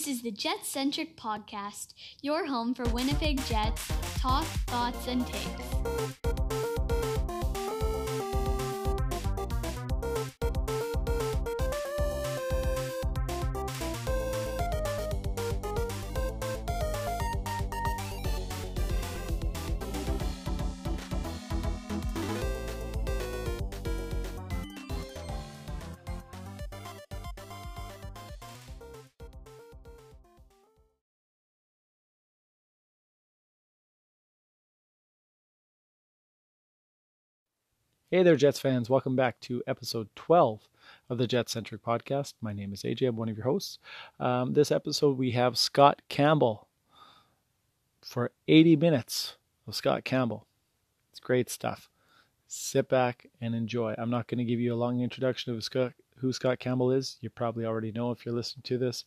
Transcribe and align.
This 0.00 0.16
is 0.16 0.22
the 0.22 0.30
Jet 0.30 0.64
Centric 0.64 1.14
Podcast, 1.14 1.92
your 2.22 2.46
home 2.46 2.72
for 2.72 2.88
Winnipeg 2.88 3.36
Jets 3.44 3.86
talk, 4.16 4.46
thoughts, 4.66 5.06
and 5.06 5.26
takes. 5.26 6.29
Hey 38.12 38.24
there, 38.24 38.34
Jets 38.34 38.58
fans. 38.58 38.90
Welcome 38.90 39.14
back 39.14 39.38
to 39.42 39.62
episode 39.68 40.08
12 40.16 40.66
of 41.10 41.18
the 41.18 41.28
Jet 41.28 41.48
Centric 41.48 41.80
Podcast. 41.80 42.34
My 42.40 42.52
name 42.52 42.72
is 42.72 42.82
AJ. 42.82 43.06
I'm 43.06 43.14
one 43.14 43.28
of 43.28 43.36
your 43.36 43.44
hosts. 43.44 43.78
Um, 44.18 44.52
this 44.52 44.72
episode, 44.72 45.16
we 45.16 45.30
have 45.30 45.56
Scott 45.56 46.02
Campbell 46.08 46.66
for 48.02 48.32
80 48.48 48.74
minutes 48.74 49.36
of 49.68 49.76
Scott 49.76 50.02
Campbell. 50.02 50.44
It's 51.12 51.20
great 51.20 51.48
stuff. 51.48 51.88
Sit 52.48 52.88
back 52.88 53.28
and 53.40 53.54
enjoy. 53.54 53.94
I'm 53.96 54.10
not 54.10 54.26
going 54.26 54.38
to 54.38 54.44
give 54.44 54.58
you 54.58 54.74
a 54.74 54.82
long 54.82 55.00
introduction 55.00 55.54
of 55.54 55.62
Scott, 55.62 55.92
who 56.16 56.32
Scott 56.32 56.58
Campbell 56.58 56.90
is. 56.90 57.16
You 57.20 57.30
probably 57.30 57.64
already 57.64 57.92
know 57.92 58.10
if 58.10 58.26
you're 58.26 58.34
listening 58.34 58.64
to 58.64 58.76
this. 58.76 59.04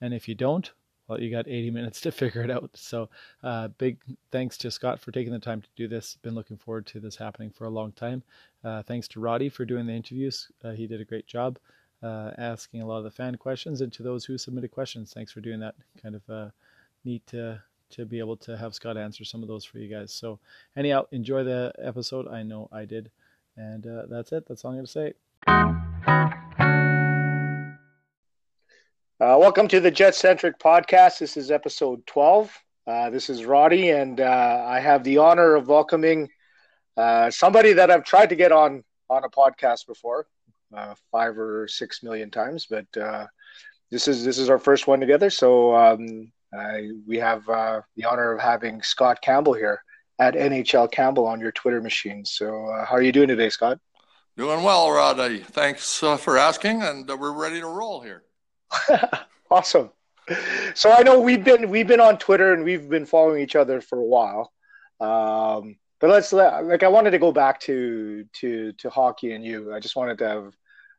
And 0.00 0.14
if 0.14 0.28
you 0.28 0.34
don't, 0.34 0.72
well, 1.08 1.20
you 1.20 1.30
got 1.30 1.48
80 1.48 1.70
minutes 1.70 2.00
to 2.02 2.12
figure 2.12 2.42
it 2.42 2.50
out. 2.50 2.70
So, 2.74 3.08
uh, 3.42 3.68
big 3.68 3.98
thanks 4.30 4.56
to 4.58 4.70
Scott 4.70 5.00
for 5.00 5.12
taking 5.12 5.32
the 5.32 5.38
time 5.38 5.62
to 5.62 5.68
do 5.76 5.88
this. 5.88 6.16
Been 6.22 6.34
looking 6.34 6.56
forward 6.56 6.86
to 6.86 7.00
this 7.00 7.16
happening 7.16 7.50
for 7.50 7.64
a 7.64 7.70
long 7.70 7.92
time. 7.92 8.22
Uh, 8.64 8.82
thanks 8.82 9.08
to 9.08 9.20
Roddy 9.20 9.48
for 9.48 9.64
doing 9.64 9.86
the 9.86 9.92
interviews. 9.92 10.50
Uh, 10.64 10.72
he 10.72 10.86
did 10.86 11.00
a 11.00 11.04
great 11.04 11.26
job 11.26 11.58
uh, 12.02 12.30
asking 12.38 12.82
a 12.82 12.86
lot 12.86 12.98
of 12.98 13.04
the 13.04 13.10
fan 13.10 13.36
questions, 13.36 13.80
and 13.80 13.92
to 13.92 14.02
those 14.02 14.24
who 14.24 14.36
submitted 14.38 14.70
questions, 14.70 15.12
thanks 15.12 15.32
for 15.32 15.40
doing 15.40 15.60
that. 15.60 15.74
Kind 16.02 16.14
of 16.14 16.22
uh, 16.28 16.50
neat 17.04 17.26
to 17.28 17.62
to 17.88 18.04
be 18.04 18.18
able 18.18 18.36
to 18.36 18.56
have 18.56 18.74
Scott 18.74 18.96
answer 18.96 19.24
some 19.24 19.42
of 19.42 19.48
those 19.48 19.64
for 19.64 19.78
you 19.78 19.88
guys. 19.88 20.12
So, 20.12 20.40
anyhow, 20.76 21.06
enjoy 21.12 21.44
the 21.44 21.72
episode. 21.78 22.26
I 22.26 22.42
know 22.42 22.68
I 22.72 22.84
did, 22.84 23.10
and 23.56 23.86
uh, 23.86 24.02
that's 24.08 24.32
it. 24.32 24.46
That's 24.48 24.64
all 24.64 24.72
I'm 24.72 24.76
going 24.76 24.86
to 24.86 24.92
say. 24.92 26.34
Uh, 29.18 29.34
welcome 29.40 29.66
to 29.66 29.80
the 29.80 29.90
Jet 29.90 30.14
Centric 30.14 30.58
Podcast. 30.58 31.20
This 31.20 31.38
is 31.38 31.50
episode 31.50 32.06
12. 32.06 32.52
Uh, 32.86 33.08
this 33.08 33.30
is 33.30 33.46
Roddy, 33.46 33.88
and 33.88 34.20
uh, 34.20 34.62
I 34.68 34.78
have 34.78 35.04
the 35.04 35.16
honor 35.16 35.54
of 35.54 35.68
welcoming 35.68 36.28
uh, 36.98 37.30
somebody 37.30 37.72
that 37.72 37.90
I've 37.90 38.04
tried 38.04 38.28
to 38.28 38.36
get 38.36 38.52
on 38.52 38.84
on 39.08 39.24
a 39.24 39.30
podcast 39.30 39.86
before, 39.86 40.26
uh, 40.76 40.94
five 41.10 41.38
or 41.38 41.66
six 41.66 42.02
million 42.02 42.30
times, 42.30 42.66
but 42.68 42.84
uh, 43.00 43.26
this 43.90 44.06
is 44.06 44.22
this 44.22 44.36
is 44.36 44.50
our 44.50 44.58
first 44.58 44.86
one 44.86 45.00
together. 45.00 45.30
So 45.30 45.74
um, 45.74 46.30
we 47.06 47.16
have 47.16 47.46
the 47.46 48.04
honor 48.06 48.32
of 48.32 48.40
having 48.42 48.82
Scott 48.82 49.22
Campbell 49.22 49.54
here 49.54 49.82
at 50.18 50.34
NHL 50.34 50.92
Campbell 50.92 51.26
on 51.26 51.40
your 51.40 51.52
Twitter 51.52 51.80
machine. 51.80 52.26
So 52.26 52.50
how 52.86 52.96
are 52.96 53.02
you 53.02 53.12
doing 53.12 53.28
today, 53.28 53.48
Scott? 53.48 53.80
Doing 54.36 54.62
well, 54.62 54.90
Roddy. 54.90 55.38
Thanks 55.38 56.00
for 56.00 56.36
asking, 56.36 56.82
and 56.82 57.08
we're 57.08 57.32
ready 57.32 57.62
to 57.62 57.66
roll 57.66 58.02
here. 58.02 58.25
awesome. 59.50 59.90
So 60.74 60.92
I 60.92 61.02
know 61.02 61.20
we've 61.20 61.44
been 61.44 61.70
we've 61.70 61.86
been 61.86 62.00
on 62.00 62.18
Twitter 62.18 62.52
and 62.52 62.64
we've 62.64 62.88
been 62.88 63.06
following 63.06 63.42
each 63.42 63.56
other 63.56 63.80
for 63.80 63.98
a 63.98 64.04
while. 64.04 64.52
Um, 65.00 65.76
but 66.00 66.10
let's 66.10 66.32
like 66.32 66.82
I 66.82 66.88
wanted 66.88 67.12
to 67.12 67.18
go 67.18 67.32
back 67.32 67.60
to 67.60 68.24
to 68.40 68.72
to 68.72 68.90
hockey 68.90 69.32
and 69.32 69.44
you. 69.44 69.72
I 69.72 69.80
just 69.80 69.96
wanted 69.96 70.18
to 70.18 70.28
have 70.28 70.54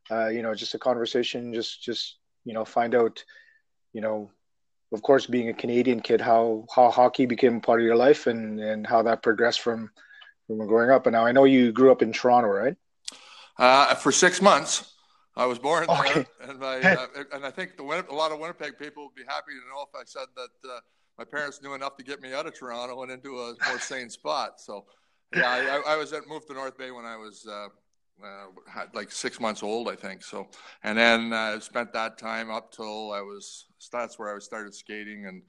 uh, 0.09 0.27
you 0.27 0.41
know 0.41 0.56
just 0.56 0.75
a 0.75 0.79
conversation, 0.79 1.53
just 1.53 1.83
just 1.83 2.17
you 2.45 2.53
know 2.53 2.66
find 2.66 2.95
out 2.95 3.23
you 3.94 4.01
know 4.01 4.31
of 4.94 5.01
course 5.01 5.25
being 5.25 5.50
a 5.50 5.53
Canadian 5.53 6.00
kid 6.00 6.22
how 6.22 6.66
how 6.73 6.89
hockey 6.89 7.25
became 7.25 7.59
part 7.59 7.81
of 7.81 7.85
your 7.85 7.95
life 7.95 8.27
and 8.27 8.59
and 8.59 8.88
how 8.88 9.03
that 9.03 9.22
progressed 9.22 9.61
from 9.61 9.91
from 10.47 10.66
growing 10.66 10.89
up. 10.89 11.06
And 11.06 11.13
now 11.13 11.25
I 11.25 11.31
know 11.31 11.44
you 11.44 11.72
grew 11.72 11.91
up 11.91 12.01
in 12.01 12.13
Toronto, 12.13 12.50
right? 12.50 12.75
Uh, 13.59 13.94
for 13.95 14.11
six 14.11 14.41
months. 14.41 14.94
I 15.37 15.45
was 15.45 15.59
born 15.59 15.85
okay. 15.87 16.13
there, 16.13 16.49
and, 16.49 16.65
I, 16.65 16.79
uh, 16.79 17.07
and 17.31 17.45
I 17.45 17.51
think 17.51 17.77
the, 17.77 17.83
a 17.83 18.13
lot 18.13 18.31
of 18.31 18.39
Winnipeg 18.39 18.79
people 18.79 19.05
would 19.05 19.15
be 19.15 19.23
happy 19.27 19.51
to 19.51 19.69
know 19.69 19.83
if 19.83 19.95
I 19.95 20.03
said 20.03 20.25
that 20.35 20.69
uh, 20.69 20.79
my 21.19 21.25
parents 21.25 21.61
knew 21.61 21.75
enough 21.75 21.95
to 21.97 22.03
get 22.03 22.21
me 22.21 22.33
out 22.33 22.47
of 22.47 22.55
Toronto 22.55 23.03
and 23.03 23.11
into 23.11 23.39
a 23.39 23.55
more 23.67 23.79
sane 23.79 24.09
spot. 24.09 24.59
So, 24.59 24.85
yeah, 25.35 25.81
I, 25.85 25.93
I 25.93 25.95
was 25.95 26.11
at, 26.11 26.27
moved 26.27 26.47
to 26.47 26.53
North 26.53 26.75
Bay 26.75 26.89
when 26.89 27.05
I 27.05 27.17
was 27.17 27.45
uh, 27.47 27.67
uh 28.23 28.85
like 28.93 29.11
six 29.11 29.39
months 29.39 29.61
old, 29.61 29.89
I 29.89 29.95
think. 29.95 30.23
So, 30.23 30.47
and 30.83 30.97
then 30.97 31.31
I 31.33 31.53
uh, 31.53 31.59
spent 31.59 31.93
that 31.93 32.17
time 32.17 32.49
up 32.49 32.71
till 32.71 33.11
I 33.11 33.21
was 33.21 33.65
that's 33.91 34.17
where 34.17 34.35
I 34.35 34.39
started 34.39 34.73
skating, 34.73 35.27
and 35.27 35.41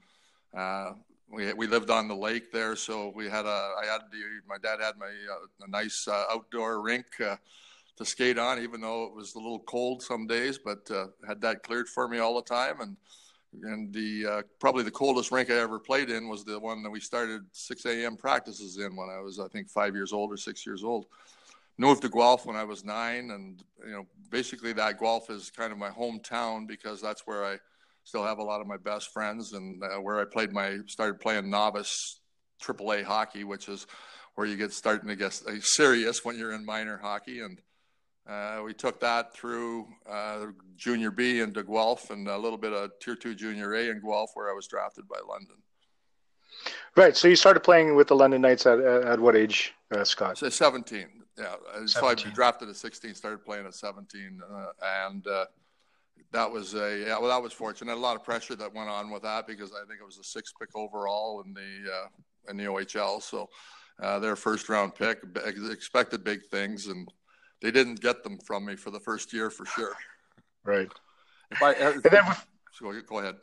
uh, 0.55 0.93
we 1.31 1.51
we 1.53 1.65
lived 1.65 1.89
on 1.89 2.07
the 2.07 2.15
lake 2.15 2.51
there, 2.51 2.75
so 2.75 3.11
we 3.15 3.27
had 3.27 3.45
a 3.45 3.73
I 3.81 3.85
had 3.91 4.01
the, 4.11 4.19
my 4.47 4.57
dad 4.61 4.79
had 4.79 4.97
my 4.99 5.09
a 5.65 5.69
nice 5.69 6.07
outdoor 6.07 6.81
rink 6.81 7.07
to 7.99 8.05
skate 8.05 8.39
on, 8.39 8.63
even 8.63 8.79
though 8.79 9.03
it 9.03 9.13
was 9.13 9.35
a 9.35 9.39
little 9.39 9.59
cold 9.59 10.01
some 10.01 10.25
days, 10.25 10.57
but 10.57 10.89
uh, 10.89 11.07
had 11.27 11.41
that 11.41 11.63
cleared 11.63 11.87
for 11.87 12.07
me 12.07 12.17
all 12.19 12.33
the 12.35 12.41
time. 12.41 12.79
And 12.81 12.97
and 13.63 13.93
the 13.93 14.25
uh, 14.25 14.41
probably 14.59 14.83
the 14.83 14.91
coldest 14.91 15.31
rink 15.31 15.49
I 15.49 15.55
ever 15.55 15.79
played 15.79 16.09
in 16.09 16.29
was 16.29 16.45
the 16.45 16.59
one 16.59 16.81
that 16.83 16.89
we 16.89 16.99
started 16.99 17.41
6 17.51 17.85
a.m. 17.85 18.15
practices 18.15 18.77
in 18.77 18.95
when 18.95 19.09
I 19.09 19.19
was 19.19 19.39
I 19.39 19.47
think 19.47 19.69
five 19.69 19.95
years 19.95 20.13
old 20.13 20.31
or 20.31 20.37
six 20.37 20.65
years 20.65 20.83
old. 20.83 21.07
Moved 21.77 22.01
to 22.03 22.09
Guelph 22.09 22.45
when 22.45 22.55
I 22.55 22.63
was 22.63 22.83
nine, 22.83 23.31
and 23.31 23.63
you 23.85 23.91
know 23.91 24.05
basically 24.29 24.73
that 24.73 24.99
Guelph 24.99 25.29
is 25.29 25.49
kind 25.49 25.71
of 25.71 25.77
my 25.77 25.89
hometown 25.89 26.67
because 26.67 27.01
that's 27.01 27.27
where 27.27 27.43
I 27.43 27.57
still 28.05 28.23
have 28.23 28.37
a 28.37 28.43
lot 28.43 28.61
of 28.61 28.67
my 28.67 28.77
best 28.77 29.11
friends 29.11 29.53
and 29.53 29.83
uh, 29.83 29.99
where 29.99 30.19
I 30.19 30.25
played 30.25 30.53
my 30.53 30.77
started 30.87 31.19
playing 31.19 31.49
novice 31.49 32.21
AAA 32.61 33.03
hockey, 33.03 33.43
which 33.43 33.67
is 33.67 33.87
where 34.35 34.47
you 34.47 34.55
get 34.55 34.71
starting 34.71 35.09
to 35.09 35.15
get 35.15 35.41
uh, 35.47 35.59
serious 35.59 36.23
when 36.23 36.37
you're 36.37 36.53
in 36.53 36.65
minor 36.65 36.97
hockey 36.97 37.41
and 37.41 37.59
uh, 38.27 38.61
we 38.63 38.73
took 38.73 38.99
that 38.99 39.33
through 39.33 39.87
uh, 40.07 40.45
junior 40.75 41.09
B 41.09 41.39
into 41.39 41.63
Guelph 41.63 42.11
and 42.11 42.27
a 42.27 42.37
little 42.37 42.57
bit 42.57 42.73
of 42.73 42.91
tier 42.99 43.15
two 43.15 43.33
junior 43.33 43.73
A 43.73 43.89
in 43.89 44.01
Guelph, 44.01 44.31
where 44.35 44.49
I 44.49 44.53
was 44.53 44.67
drafted 44.67 45.07
by 45.07 45.17
London. 45.27 45.55
Right. 46.95 47.15
So 47.15 47.27
you 47.27 47.35
started 47.35 47.61
playing 47.61 47.95
with 47.95 48.07
the 48.07 48.15
London 48.15 48.41
Knights 48.41 48.65
at, 48.65 48.79
at 48.79 49.19
what 49.19 49.35
age, 49.35 49.73
uh, 49.91 50.03
Scott? 50.03 50.37
So 50.37 50.49
17. 50.49 51.07
Yeah. 51.37 51.55
17. 51.85 51.87
So 51.87 52.07
I 52.07 52.15
drafted 52.15 52.69
at 52.69 52.75
16, 52.75 53.15
started 53.15 53.43
playing 53.43 53.65
at 53.65 53.73
17. 53.73 54.41
Uh, 54.51 54.65
and 55.05 55.25
uh, 55.25 55.45
that 56.31 56.51
was 56.51 56.75
a, 56.75 57.05
yeah, 57.07 57.17
well, 57.17 57.29
that 57.29 57.41
was 57.41 57.53
fortunate. 57.53 57.93
A 57.93 57.95
lot 57.95 58.15
of 58.15 58.23
pressure 58.23 58.55
that 58.55 58.73
went 58.73 58.89
on 58.89 59.09
with 59.09 59.23
that 59.23 59.47
because 59.47 59.71
I 59.71 59.87
think 59.87 60.01
it 60.01 60.05
was 60.05 60.17
the 60.17 60.23
sixth 60.23 60.53
pick 60.59 60.69
overall 60.75 61.41
in 61.45 61.53
the, 61.53 61.91
uh, 61.91 62.07
in 62.49 62.57
the 62.57 62.65
OHL. 62.65 63.21
So 63.23 63.49
their 64.19 64.35
first 64.35 64.69
round 64.69 64.93
pick 64.93 65.19
expected 65.71 66.23
big 66.23 66.45
things. 66.51 66.87
And, 66.87 67.07
they 67.61 67.71
didn't 67.71 68.01
get 68.01 68.23
them 68.23 68.37
from 68.37 68.65
me 68.65 68.75
for 68.75 68.91
the 68.91 68.99
first 68.99 69.33
year 69.33 69.49
for 69.49 69.65
sure. 69.65 69.93
Right. 70.65 70.91
If 71.51 71.63
I, 71.63 71.73
uh, 71.73 71.91
and 71.93 72.03
then, 72.03 72.23
so 72.73 72.93
go 73.07 73.19
ahead. 73.19 73.37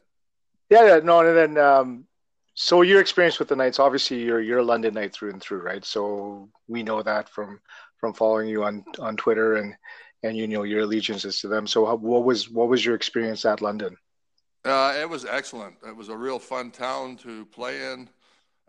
Yeah, 0.68 0.86
yeah, 0.86 1.00
no, 1.02 1.20
and 1.20 1.36
then 1.36 1.58
um, 1.58 2.06
so 2.54 2.82
your 2.82 3.00
experience 3.00 3.38
with 3.38 3.48
the 3.48 3.56
Knights, 3.56 3.78
obviously 3.78 4.22
you're 4.22 4.40
you're 4.40 4.58
a 4.58 4.64
London 4.64 4.94
Knight 4.94 5.14
through 5.14 5.30
and 5.30 5.40
through, 5.40 5.62
right? 5.62 5.84
So 5.84 6.48
we 6.68 6.82
know 6.82 7.02
that 7.02 7.28
from 7.28 7.58
from 7.98 8.12
following 8.12 8.48
you 8.48 8.64
on 8.64 8.84
on 8.98 9.16
Twitter 9.16 9.56
and 9.56 9.74
and 10.22 10.36
you 10.36 10.46
know 10.48 10.62
your 10.62 10.80
allegiances 10.80 11.40
to 11.40 11.48
them. 11.48 11.66
So 11.66 11.86
how, 11.86 11.96
what 11.96 12.24
was 12.24 12.50
what 12.50 12.68
was 12.68 12.84
your 12.84 12.94
experience 12.94 13.44
at 13.44 13.62
London? 13.62 13.96
Uh, 14.64 14.94
it 14.98 15.08
was 15.08 15.24
excellent. 15.24 15.76
It 15.86 15.96
was 15.96 16.08
a 16.08 16.16
real 16.16 16.38
fun 16.38 16.70
town 16.70 17.16
to 17.18 17.44
play 17.46 17.92
in 17.92 18.08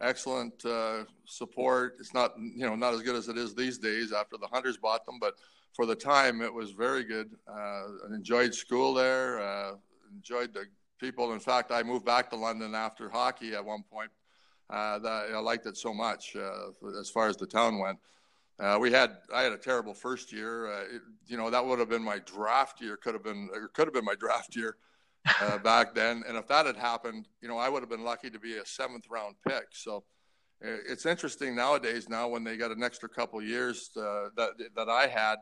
excellent 0.02 0.64
uh, 0.66 1.04
support. 1.26 1.96
It's 2.00 2.14
not 2.14 2.34
you 2.38 2.66
know 2.66 2.76
not 2.76 2.94
as 2.94 3.02
good 3.02 3.16
as 3.16 3.28
it 3.28 3.38
is 3.38 3.56
these 3.56 3.78
days 3.78 4.12
after 4.12 4.38
the 4.38 4.48
Hunters 4.48 4.78
bought 4.78 5.06
them, 5.06 5.18
but 5.20 5.36
for 5.74 5.86
the 5.86 5.96
time 5.96 6.42
it 6.42 6.54
was 6.54 6.72
very 6.72 7.04
good. 7.04 7.30
Uh, 7.48 8.14
enjoyed 8.14 8.54
school 8.54 8.94
there. 8.94 9.40
Uh, 9.42 9.72
enjoyed 10.14 10.54
the 10.54 10.66
people. 11.00 11.34
In 11.34 11.40
fact, 11.40 11.72
I 11.72 11.84
moved 11.84 12.06
back 12.06 12.30
to 12.32 12.36
London 12.36 12.76
after 12.76 13.10
hockey 13.10 13.54
at 13.54 13.64
one 13.64 13.84
point. 13.92 14.12
Uh, 14.70 15.00
that 15.00 15.30
I 15.34 15.40
liked 15.40 15.66
it 15.66 15.78
so 15.78 15.94
much 15.94 16.36
uh, 16.36 17.00
as 17.00 17.10
far 17.10 17.30
as 17.30 17.38
the 17.38 17.48
town 17.48 17.80
went. 17.80 18.00
Uh, 18.60 18.78
we 18.82 18.92
had 18.92 19.18
I 19.34 19.44
had 19.44 19.54
a 19.54 19.58
terrible 19.58 19.94
first 19.94 20.34
year. 20.34 20.66
It, 20.92 21.02
you 21.28 21.38
know 21.38 21.50
that 21.50 21.66
would 21.66 21.80
have 21.80 21.90
been 21.90 22.04
my 22.04 22.20
draft 22.20 22.82
year. 22.82 22.98
Could 22.98 23.14
have 23.14 23.24
been 23.24 23.50
could 23.74 23.88
have 23.88 23.94
been 23.94 24.06
my 24.06 24.16
draft 24.16 24.56
year 24.56 24.76
uh, 25.42 25.58
back 25.60 25.94
then. 25.94 26.24
And 26.28 26.38
if 26.38 26.48
that 26.48 26.66
had 26.66 26.78
happened, 26.78 27.28
you 27.42 27.48
know, 27.48 27.58
I 27.58 27.70
would 27.70 27.82
have 27.82 27.90
been 27.90 28.04
lucky 28.04 28.30
to 28.30 28.40
be 28.40 28.58
a 28.58 28.66
seventh 28.66 29.06
round 29.10 29.36
pick. 29.48 29.68
So 29.72 30.04
it's 30.62 31.06
interesting 31.06 31.56
nowadays. 31.56 32.10
Now 32.10 32.28
when 32.28 32.44
they 32.44 32.58
got 32.58 32.72
an 32.72 32.84
extra 32.84 33.08
couple 33.08 33.42
years 33.42 33.92
uh, 33.96 34.30
that 34.36 34.52
that 34.76 34.90
I 34.90 35.08
had, 35.08 35.38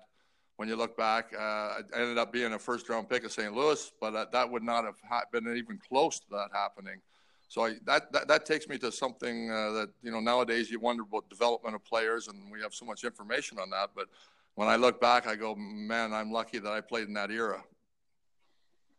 when 0.58 0.70
you 0.70 0.76
look 0.76 0.96
back. 0.98 1.34
Uh, 1.38 1.42
I 1.42 1.82
ended 1.96 2.18
up 2.18 2.32
being 2.32 2.54
a 2.54 2.60
first 2.60 2.88
round 2.90 3.10
pick 3.10 3.24
of 3.24 3.32
St. 3.32 3.54
Louis, 3.54 3.92
but 4.00 4.16
uh, 4.16 4.26
that 4.32 4.50
would 4.50 4.64
not 4.64 4.86
have 4.86 4.96
ha- 5.08 5.24
been 5.32 5.48
even 5.56 5.78
close 5.78 6.20
to 6.20 6.26
that 6.32 6.50
happening. 6.54 7.02
So 7.48 7.66
I, 7.66 7.76
that, 7.86 8.12
that, 8.12 8.28
that 8.28 8.46
takes 8.46 8.68
me 8.68 8.78
to 8.80 8.92
something 8.92 9.52
uh, 9.52 9.72
that 9.72 9.90
you 10.02 10.12
know 10.12 10.20
nowadays 10.20 10.72
you 10.72 10.80
wonder 10.80 11.04
about 11.04 11.30
development 11.30 11.76
of 11.76 11.84
players, 11.86 12.28
and 12.28 12.52
we 12.52 12.62
have 12.62 12.74
so 12.74 12.86
much 12.86 13.04
information 13.04 13.60
on 13.60 13.70
that. 13.72 13.92
But 13.96 14.08
when 14.56 14.68
I 14.68 14.78
look 14.78 15.00
back, 15.00 15.28
I 15.28 15.36
go, 15.36 15.56
man, 15.56 16.14
I'm 16.14 16.32
lucky 16.32 16.60
that 16.60 16.72
I 16.72 16.82
played 16.82 17.08
in 17.08 17.14
that 17.14 17.32
era. 17.32 17.64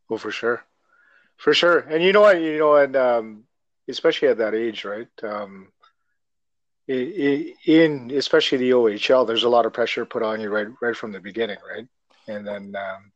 Well, 0.08 0.18
for 0.18 0.30
sure, 0.30 0.64
for 1.36 1.54
sure. 1.54 1.80
And 1.80 2.02
you 2.02 2.12
know 2.12 2.22
what? 2.22 2.40
You 2.40 2.58
know, 2.58 2.76
and 2.76 2.96
um, 2.96 3.44
especially 3.88 4.28
at 4.28 4.38
that 4.38 4.54
age, 4.54 4.84
right? 4.84 5.08
Um, 5.22 5.68
in 6.88 8.12
especially 8.14 8.58
the 8.58 8.70
OHL, 8.70 9.26
there's 9.26 9.42
a 9.42 9.48
lot 9.48 9.66
of 9.66 9.72
pressure 9.72 10.04
put 10.04 10.22
on 10.22 10.40
you 10.40 10.50
right 10.50 10.68
right 10.80 10.96
from 10.96 11.12
the 11.12 11.20
beginning, 11.20 11.58
right? 11.68 11.86
And 12.28 12.46
then, 12.46 12.76
um, 12.76 13.12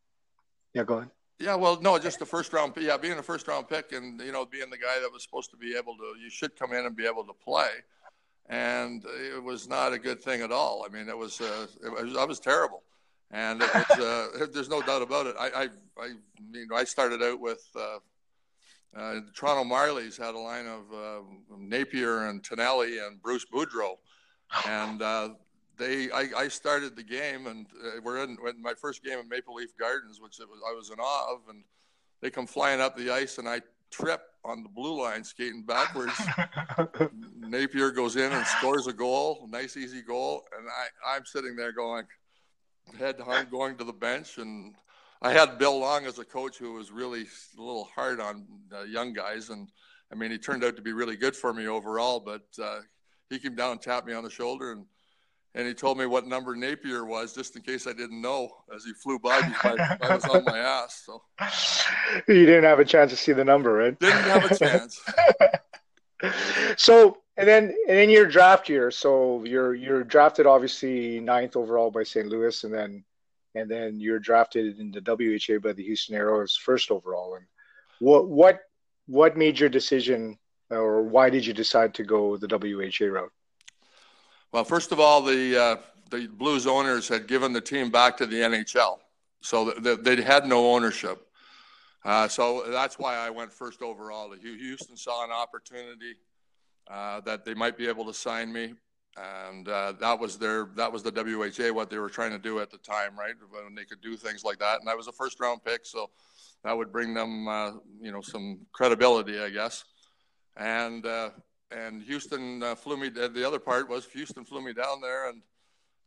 yeah, 0.75 0.85
go 0.85 0.99
ahead. 0.99 1.11
Yeah, 1.39 1.55
well, 1.55 1.81
no, 1.81 1.99
just 1.99 2.19
the 2.19 2.27
first 2.27 2.53
round. 2.53 2.75
Yeah, 2.77 2.97
being 2.97 3.19
a 3.19 3.23
first 3.23 3.49
round 3.49 3.69
pick, 3.69 3.93
and 3.93 4.21
you 4.21 4.33
know, 4.33 4.45
being 4.45 4.71
the 4.71 4.77
guy 4.77 5.01
that 5.01 5.11
was 5.11 5.23
supposed 5.23 5.51
to 5.53 5.57
be 5.57 5.75
able 5.77 5.97
to, 5.97 6.15
you 6.23 6.29
should 6.31 6.55
come 6.57 6.73
in 6.73 6.85
and 6.85 6.95
be 6.95 7.07
able 7.07 7.25
to 7.25 7.33
play, 7.33 7.71
and 8.49 9.05
it 9.35 9.43
was 9.43 9.69
not 9.69 9.93
a 9.93 9.99
good 9.99 10.21
thing 10.23 10.43
at 10.43 10.53
all. 10.53 10.85
I 10.87 10.93
mean, 10.93 11.09
it 11.09 11.17
was, 11.17 11.41
uh, 11.41 11.67
it 11.83 11.91
was 11.91 12.17
I 12.17 12.25
was 12.25 12.41
terrible, 12.41 12.83
and 13.31 13.63
uh, 13.63 14.27
there's 14.53 14.69
no 14.69 14.83
doubt 14.83 15.03
about 15.03 15.27
it. 15.27 15.37
I, 15.39 15.47
I, 15.47 15.69
I, 16.01 16.07
you 16.53 16.67
know, 16.67 16.77
I 16.77 16.85
started 16.85 17.23
out 17.23 17.41
with. 17.41 17.65
Uh, 17.75 17.99
uh, 18.97 19.15
the 19.15 19.31
Toronto 19.33 19.63
Marlies 19.63 20.19
had 20.19 20.35
a 20.35 20.39
line 20.39 20.67
of 20.67 20.81
uh, 20.93 21.23
Napier 21.57 22.27
and 22.27 22.43
Tonelli 22.43 22.99
and 22.99 23.23
Bruce 23.23 23.45
Boudreau, 23.45 23.99
and 24.67 25.01
uh, 25.01 25.29
they 25.81 26.11
I, 26.11 26.29
I, 26.37 26.49
started 26.49 26.97
the 26.97 27.03
game 27.03 27.47
and 27.47 27.67
uh, 27.85 28.01
we're 28.03 28.23
in, 28.23 28.37
in, 28.47 28.61
my 28.61 28.75
first 28.75 29.03
game 29.05 29.19
in 29.19 29.29
Maple 29.29 29.55
Leaf 29.55 29.77
Gardens, 29.79 30.21
which 30.21 30.39
was, 30.39 30.61
I 30.69 30.75
was 30.75 30.91
in 30.91 30.99
awe 30.99 31.35
of, 31.35 31.41
and 31.49 31.65
they 32.21 32.31
come 32.31 32.47
flying 32.47 32.81
up 32.81 32.97
the 32.97 33.11
ice 33.11 33.39
and 33.39 33.49
I 33.49 33.63
trip 33.91 34.23
on 34.45 34.63
the 34.63 34.69
blue 34.69 35.03
line 35.03 35.25
skating 35.25 35.63
backwards. 35.63 36.21
Napier 37.37 37.91
goes 37.91 38.17
in 38.17 38.31
and 38.33 38.47
scores 38.47 38.87
a 38.87 38.93
goal, 38.93 39.49
nice 39.51 39.77
easy 39.77 40.03
goal, 40.03 40.45
and 40.57 40.69
I 40.69 41.17
I'm 41.17 41.25
sitting 41.25 41.57
there 41.57 41.73
going 41.73 42.07
head 42.99 43.21
hung 43.21 43.47
going 43.51 43.77
to 43.77 43.85
the 43.85 43.93
bench 43.93 44.39
and 44.39 44.75
I 45.23 45.33
had 45.33 45.59
Bill 45.59 45.79
Long 45.79 46.07
as 46.07 46.19
a 46.19 46.25
coach 46.25 46.57
who 46.57 46.73
was 46.73 46.91
really 46.91 47.23
a 47.59 47.61
little 47.61 47.89
hard 47.95 48.21
on 48.21 48.47
uh, 48.75 48.85
young 48.85 49.13
guys, 49.13 49.51
and 49.51 49.69
I 50.11 50.15
mean 50.15 50.31
he 50.31 50.39
turned 50.39 50.65
out 50.65 50.77
to 50.77 50.83
be 50.83 50.93
really 50.93 51.17
good 51.17 51.37
for 51.37 51.53
me 51.53 51.67
overall. 51.67 52.21
But 52.21 52.47
uh, 52.63 52.81
he 53.29 53.39
came 53.39 53.55
down 53.55 53.73
and 53.73 53.83
tapped 53.83 54.07
me 54.07 54.15
on 54.15 54.25
the 54.25 54.31
shoulder 54.31 54.73
and 54.73 54.87
and 55.55 55.67
he 55.67 55.75
told 55.75 55.99
me 55.99 56.07
what 56.07 56.29
number 56.29 56.55
Napier 56.55 57.05
was, 57.05 57.35
just 57.35 57.57
in 57.57 57.63
case 57.63 57.89
I 57.89 57.93
didn't 57.93 58.23
know. 58.23 58.51
As 58.73 58.85
he 58.85 58.93
flew 58.93 59.19
by 59.19 59.41
me, 59.41 59.53
I, 59.65 59.97
I 60.01 60.15
was 60.15 60.25
on 60.27 60.45
my 60.45 60.59
ass. 60.59 61.03
So 61.05 61.23
you 62.29 62.47
didn't 62.47 62.65
have 62.65 62.79
a 62.79 62.85
chance 62.85 63.11
to 63.11 63.17
see 63.17 63.33
the 63.33 63.45
number, 63.45 63.73
right? 63.73 63.99
Didn't 63.99 64.23
have 64.23 64.45
a 64.49 64.57
chance. 64.57 65.03
so 66.77 67.19
and 67.37 67.49
then 67.49 67.75
and 67.89 67.97
then 67.97 68.11
your 68.11 68.27
draft 68.27 68.69
year. 68.69 68.91
So 68.91 69.45
you're 69.45 69.75
you're 69.75 70.05
drafted 70.05 70.47
obviously 70.47 71.21
ninth 71.21 71.57
overall 71.57 71.91
by 71.91 72.03
St. 72.03 72.27
Louis, 72.27 72.65
and 72.65 72.73
then 72.73 73.05
and 73.55 73.71
then 73.71 73.99
you're 74.01 74.19
drafted 74.19 74.79
in 74.79 74.91
the 74.91 75.01
WHA 75.01 75.59
by 75.59 75.73
the 75.73 75.85
Houston 75.85 76.17
Aeros 76.17 76.59
first 76.59 76.91
overall. 76.91 77.35
And 77.35 77.47
what 77.99 78.29
what 78.29 78.61
what 79.07 79.37
made 79.37 79.59
your 79.59 79.69
decision, 79.69 80.39
or 80.71 81.03
why 81.03 81.31
did 81.31 81.45
you 81.45 81.53
decide 81.53 81.95
to 81.95 82.05
go 82.05 82.37
the 82.37 82.49
WHA 82.49 83.07
route? 83.07 83.33
Well, 84.53 84.65
first 84.65 84.93
of 84.93 85.01
all, 85.01 85.23
the 85.23 85.57
uh, 85.57 85.77
the 86.11 86.27
Blues 86.27 86.67
owners 86.67 87.09
had 87.09 87.27
given 87.27 87.53
the 87.53 87.61
team 87.61 87.91
back 87.91 88.17
to 88.19 88.27
the 88.27 88.37
NHL, 88.37 88.99
so 89.41 89.71
they 89.71 90.21
had 90.23 90.47
no 90.47 90.73
ownership. 90.73 91.27
Uh, 92.05 92.27
so 92.27 92.65
that's 92.69 92.99
why 92.99 93.17
I 93.17 93.29
went 93.31 93.53
first 93.53 93.83
overall. 93.83 94.33
Houston 94.33 94.97
saw 94.97 95.25
an 95.25 95.31
opportunity 95.31 96.15
uh, 96.91 97.21
that 97.21 97.45
they 97.45 97.55
might 97.55 97.79
be 97.79 97.89
able 97.89 98.05
to 98.05 98.15
sign 98.15 98.53
me 98.53 98.75
and 99.17 99.69
uh, 99.69 99.93
that 100.01 100.19
was 100.19 100.39
their 100.39 100.69
that 100.77 100.93
was 100.93 101.03
the 101.03 101.11
WHA 101.11 101.73
what 101.73 101.91
they 101.91 101.99
were 101.99 102.09
trying 102.09 102.31
to 102.31 102.39
do 102.39 102.61
at 102.61 102.71
the 102.71 102.79
time, 102.79 103.19
right? 103.19 103.35
When 103.51 103.75
they 103.75 103.85
could 103.85 104.01
do 104.01 104.17
things 104.17 104.45
like 104.45 104.59
that, 104.59 104.81
and 104.81 104.89
I 104.89 104.95
was 104.95 105.09
a 105.09 105.13
first 105.13 105.41
round 105.41 105.65
pick, 105.65 105.85
so 105.85 106.11
that 106.65 106.77
would 106.77 106.93
bring 106.93 107.15
them, 107.15 107.49
uh, 107.49 107.73
you 108.01 108.13
know, 108.13 108.21
some 108.21 108.61
credibility, 108.73 109.41
I 109.41 109.51
guess. 109.51 109.85
And 110.57 111.05
uh, 111.07 111.31
and 111.71 112.03
Houston 112.03 112.63
uh, 112.63 112.75
flew 112.75 112.97
me. 112.97 113.09
The 113.09 113.47
other 113.47 113.59
part 113.59 113.89
was 113.89 114.07
Houston 114.07 114.45
flew 114.45 114.63
me 114.63 114.73
down 114.73 115.01
there 115.01 115.31
and 115.31 115.43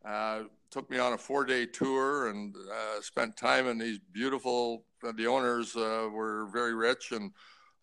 uh, 0.04 0.42
took 0.70 0.90
me 0.90 0.98
on 0.98 1.12
a 1.12 1.18
four 1.18 1.44
day 1.44 1.66
tour 1.66 2.28
and 2.28 2.54
uh, 2.56 3.00
spent 3.00 3.36
time 3.36 3.68
in 3.68 3.78
these 3.78 3.98
beautiful. 4.12 4.86
the 5.02 5.26
owners 5.26 5.74
were 5.74 6.48
very 6.52 6.74
rich 6.74 7.12
and. 7.12 7.32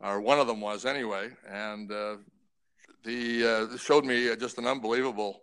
Or 0.03 0.19
one 0.19 0.39
of 0.39 0.47
them 0.47 0.59
was 0.59 0.83
anyway, 0.85 1.29
and 1.47 1.91
the 3.03 3.69
uh, 3.73 3.77
showed 3.77 4.05
me 4.05 4.35
just 4.35 4.57
an 4.57 4.67
unbelievable 4.67 5.41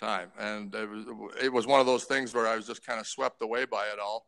time, 0.00 0.30
and 0.38 0.74
it 0.74 0.88
was 0.88 1.04
it 1.42 1.52
was 1.52 1.66
one 1.66 1.80
of 1.80 1.86
those 1.86 2.04
things 2.04 2.34
where 2.34 2.46
I 2.46 2.56
was 2.56 2.66
just 2.66 2.84
kind 2.84 3.00
of 3.00 3.06
swept 3.06 3.42
away 3.42 3.64
by 3.64 3.86
it 3.86 3.98
all. 3.98 4.26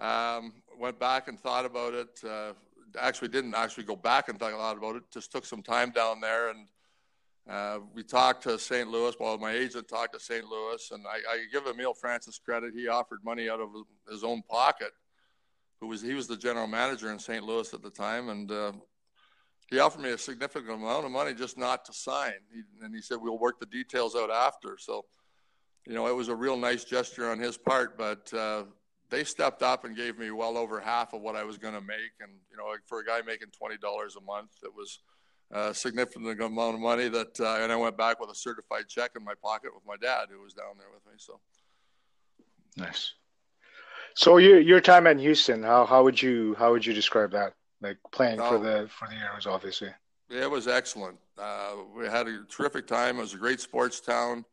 Um, 0.00 0.54
went 0.78 0.98
back 0.98 1.28
and 1.28 1.38
thought 1.38 1.64
about 1.64 1.94
it. 1.94 2.20
Uh, 2.26 2.52
actually, 2.98 3.28
didn't 3.28 3.54
actually 3.54 3.84
go 3.84 3.96
back 3.96 4.28
and 4.28 4.38
thought 4.38 4.52
a 4.52 4.56
lot 4.56 4.76
about 4.76 4.96
it. 4.96 5.02
Just 5.12 5.32
took 5.32 5.44
some 5.44 5.62
time 5.62 5.90
down 5.90 6.20
there, 6.20 6.50
and 6.50 6.68
uh, 7.48 7.78
we 7.94 8.02
talked 8.02 8.42
to 8.44 8.58
St. 8.58 8.88
Louis. 8.88 9.14
Well, 9.18 9.36
my 9.38 9.52
agent 9.52 9.88
talked 9.88 10.14
to 10.14 10.20
St. 10.20 10.44
Louis, 10.44 10.90
and 10.92 11.04
I, 11.06 11.16
I 11.32 11.44
give 11.52 11.66
Emile 11.66 11.94
Francis 11.94 12.38
credit. 12.38 12.72
He 12.74 12.88
offered 12.88 13.24
money 13.24 13.48
out 13.48 13.60
of 13.60 13.70
his 14.10 14.24
own 14.24 14.42
pocket. 14.42 14.92
Who 15.80 15.88
was 15.88 16.00
he 16.00 16.14
was 16.14 16.26
the 16.26 16.36
general 16.36 16.66
manager 16.66 17.10
in 17.10 17.18
St. 17.18 17.44
Louis 17.44 17.72
at 17.74 17.82
the 17.82 17.90
time, 17.90 18.28
and 18.30 18.50
uh, 18.50 18.72
he 19.70 19.78
offered 19.78 20.02
me 20.02 20.10
a 20.10 20.18
significant 20.18 20.74
amount 20.74 21.04
of 21.04 21.10
money 21.10 21.34
just 21.34 21.56
not 21.56 21.84
to 21.86 21.92
sign. 21.92 22.34
He, 22.52 22.62
and 22.84 22.94
he 22.94 23.00
said, 23.00 23.18
we'll 23.20 23.38
work 23.38 23.58
the 23.60 23.66
details 23.66 24.14
out 24.14 24.30
after. 24.30 24.76
So, 24.78 25.04
you 25.86 25.94
know, 25.94 26.06
it 26.06 26.14
was 26.14 26.28
a 26.28 26.34
real 26.34 26.56
nice 26.56 26.84
gesture 26.84 27.30
on 27.30 27.38
his 27.38 27.56
part, 27.56 27.96
but 27.96 28.32
uh, 28.34 28.64
they 29.10 29.24
stepped 29.24 29.62
up 29.62 29.84
and 29.84 29.96
gave 29.96 30.18
me 30.18 30.30
well 30.30 30.56
over 30.56 30.80
half 30.80 31.12
of 31.12 31.22
what 31.22 31.36
I 31.36 31.44
was 31.44 31.58
going 31.58 31.74
to 31.74 31.80
make. 31.80 32.12
And, 32.20 32.32
you 32.50 32.56
know, 32.56 32.64
for 32.86 33.00
a 33.00 33.04
guy 33.04 33.20
making 33.22 33.48
$20 33.48 33.76
a 34.16 34.20
month, 34.20 34.50
it 34.62 34.72
was 34.74 35.00
a 35.50 35.74
significant 35.74 36.26
amount 36.40 36.74
of 36.74 36.80
money 36.80 37.08
that, 37.08 37.38
uh, 37.40 37.58
and 37.60 37.72
I 37.72 37.76
went 37.76 37.96
back 37.96 38.20
with 38.20 38.30
a 38.30 38.34
certified 38.34 38.88
check 38.88 39.12
in 39.16 39.24
my 39.24 39.34
pocket 39.42 39.74
with 39.74 39.84
my 39.86 39.96
dad 39.96 40.26
who 40.30 40.42
was 40.42 40.52
down 40.52 40.76
there 40.78 40.88
with 40.92 41.04
me. 41.06 41.12
So 41.18 41.40
nice. 42.76 43.12
So 44.14 44.36
your, 44.36 44.60
your 44.60 44.80
time 44.80 45.06
in 45.06 45.18
Houston, 45.18 45.62
how, 45.62 45.86
how 45.86 46.04
would 46.04 46.20
you, 46.20 46.54
how 46.58 46.72
would 46.72 46.84
you 46.84 46.92
describe 46.92 47.32
that? 47.32 47.54
Like 47.84 47.98
playing 48.12 48.38
for 48.38 48.58
the 48.58 48.88
for 48.88 49.08
the 49.08 49.14
Aeros, 49.14 49.46
obviously. 49.46 49.90
It 50.30 50.50
was 50.50 50.66
excellent. 50.66 51.18
Uh, 51.38 51.72
we 51.96 52.06
had 52.06 52.26
a 52.26 52.44
terrific 52.48 52.86
time. 52.86 53.18
It 53.18 53.22
was 53.22 53.34
a 53.34 53.38
great 53.38 53.60
sports 53.60 54.00
town. 54.00 54.44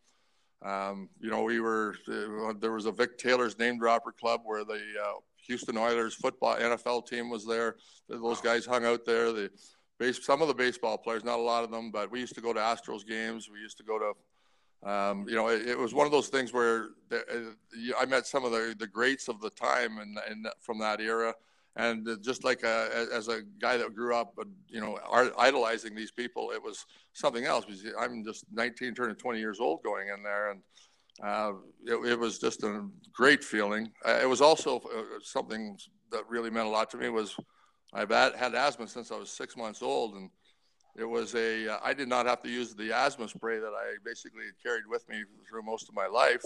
Um, 0.63 1.09
you 1.19 1.31
know, 1.31 1.43
we 1.43 1.59
were 1.59 1.95
uh, 2.07 2.53
there 2.59 2.73
was 2.73 2.85
a 2.85 2.91
Vic 2.91 3.17
Taylor's 3.17 3.57
name 3.57 3.79
dropper 3.79 4.11
club 4.11 4.41
where 4.43 4.63
the 4.63 4.73
uh, 5.03 5.13
Houston 5.47 5.77
Oilers 5.77 6.13
football 6.13 6.55
NFL 6.57 7.07
team 7.07 7.29
was 7.29 7.45
there. 7.47 7.77
Those 8.09 8.41
guys 8.41 8.65
hung 8.65 8.85
out 8.85 9.05
there. 9.05 9.31
The 9.31 9.49
base, 9.97 10.23
some 10.23 10.41
of 10.41 10.47
the 10.49 10.53
baseball 10.53 10.97
players, 10.97 11.23
not 11.23 11.39
a 11.39 11.41
lot 11.41 11.63
of 11.63 11.71
them, 11.71 11.89
but 11.89 12.11
we 12.11 12.19
used 12.19 12.35
to 12.35 12.41
go 12.41 12.53
to 12.53 12.59
Astros 12.59 13.07
games. 13.07 13.49
We 13.51 13.59
used 13.59 13.77
to 13.77 13.83
go 13.83 13.97
to 13.97 14.13
um, 14.83 15.27
you 15.29 15.35
know, 15.35 15.47
it, 15.49 15.67
it, 15.67 15.77
was 15.77 15.93
one 15.93 16.07
of 16.07 16.11
those 16.11 16.29
things 16.29 16.53
where 16.53 16.89
the, 17.09 17.19
uh, 17.19 18.01
I 18.01 18.05
met 18.05 18.25
some 18.25 18.43
of 18.43 18.51
the, 18.51 18.75
the 18.79 18.87
greats 18.87 19.27
of 19.27 19.39
the 19.39 19.51
time 19.51 19.99
and, 19.99 20.17
and 20.27 20.47
from 20.59 20.79
that 20.79 20.99
era 20.99 21.35
and 21.77 22.07
just 22.21 22.43
like 22.43 22.63
a, 22.63 23.07
as 23.13 23.27
a 23.29 23.41
guy 23.61 23.77
that 23.77 23.95
grew 23.95 24.15
up, 24.15 24.33
you 24.67 24.81
know, 24.81 24.99
idolizing 25.37 25.95
these 25.95 26.11
people, 26.11 26.51
it 26.51 26.61
was 26.61 26.85
something 27.13 27.45
else. 27.45 27.65
I'm 27.97 28.25
just 28.25 28.45
19, 28.51 28.93
turning 28.93 29.15
20 29.15 29.39
years 29.39 29.59
old, 29.59 29.81
going 29.83 30.09
in 30.09 30.21
there, 30.21 30.51
and 30.51 30.61
uh, 31.23 31.53
it, 31.85 32.11
it, 32.11 32.19
was 32.19 32.39
just 32.39 32.63
a 32.63 32.85
great 33.13 33.43
feeling. 33.43 33.91
Uh, 34.05 34.19
it 34.21 34.27
was 34.27 34.41
also 34.41 34.79
uh, 34.79 35.19
something 35.23 35.77
that 36.11 36.27
really 36.27 36.49
meant 36.49 36.67
a 36.67 36.69
lot 36.69 36.89
to 36.89 36.97
me. 36.97 37.09
Was 37.09 37.35
I've 37.93 38.09
had 38.09 38.55
asthma 38.55 38.87
since 38.87 39.11
I 39.11 39.17
was 39.17 39.29
six 39.29 39.55
months 39.55 39.81
old, 39.81 40.15
and 40.15 40.29
it 40.97 41.05
was 41.05 41.35
a 41.35 41.73
uh, 41.73 41.93
did 41.93 42.07
not 42.07 42.25
have 42.25 42.41
to 42.43 42.49
use 42.49 42.73
the 42.73 42.91
asthma 42.91 43.27
spray 43.27 43.59
that 43.59 43.73
I 43.73 43.95
basically 44.03 44.43
carried 44.63 44.87
with 44.87 45.07
me 45.07 45.23
through 45.47 45.63
most 45.63 45.89
of 45.89 45.95
my 45.95 46.07
life 46.07 46.43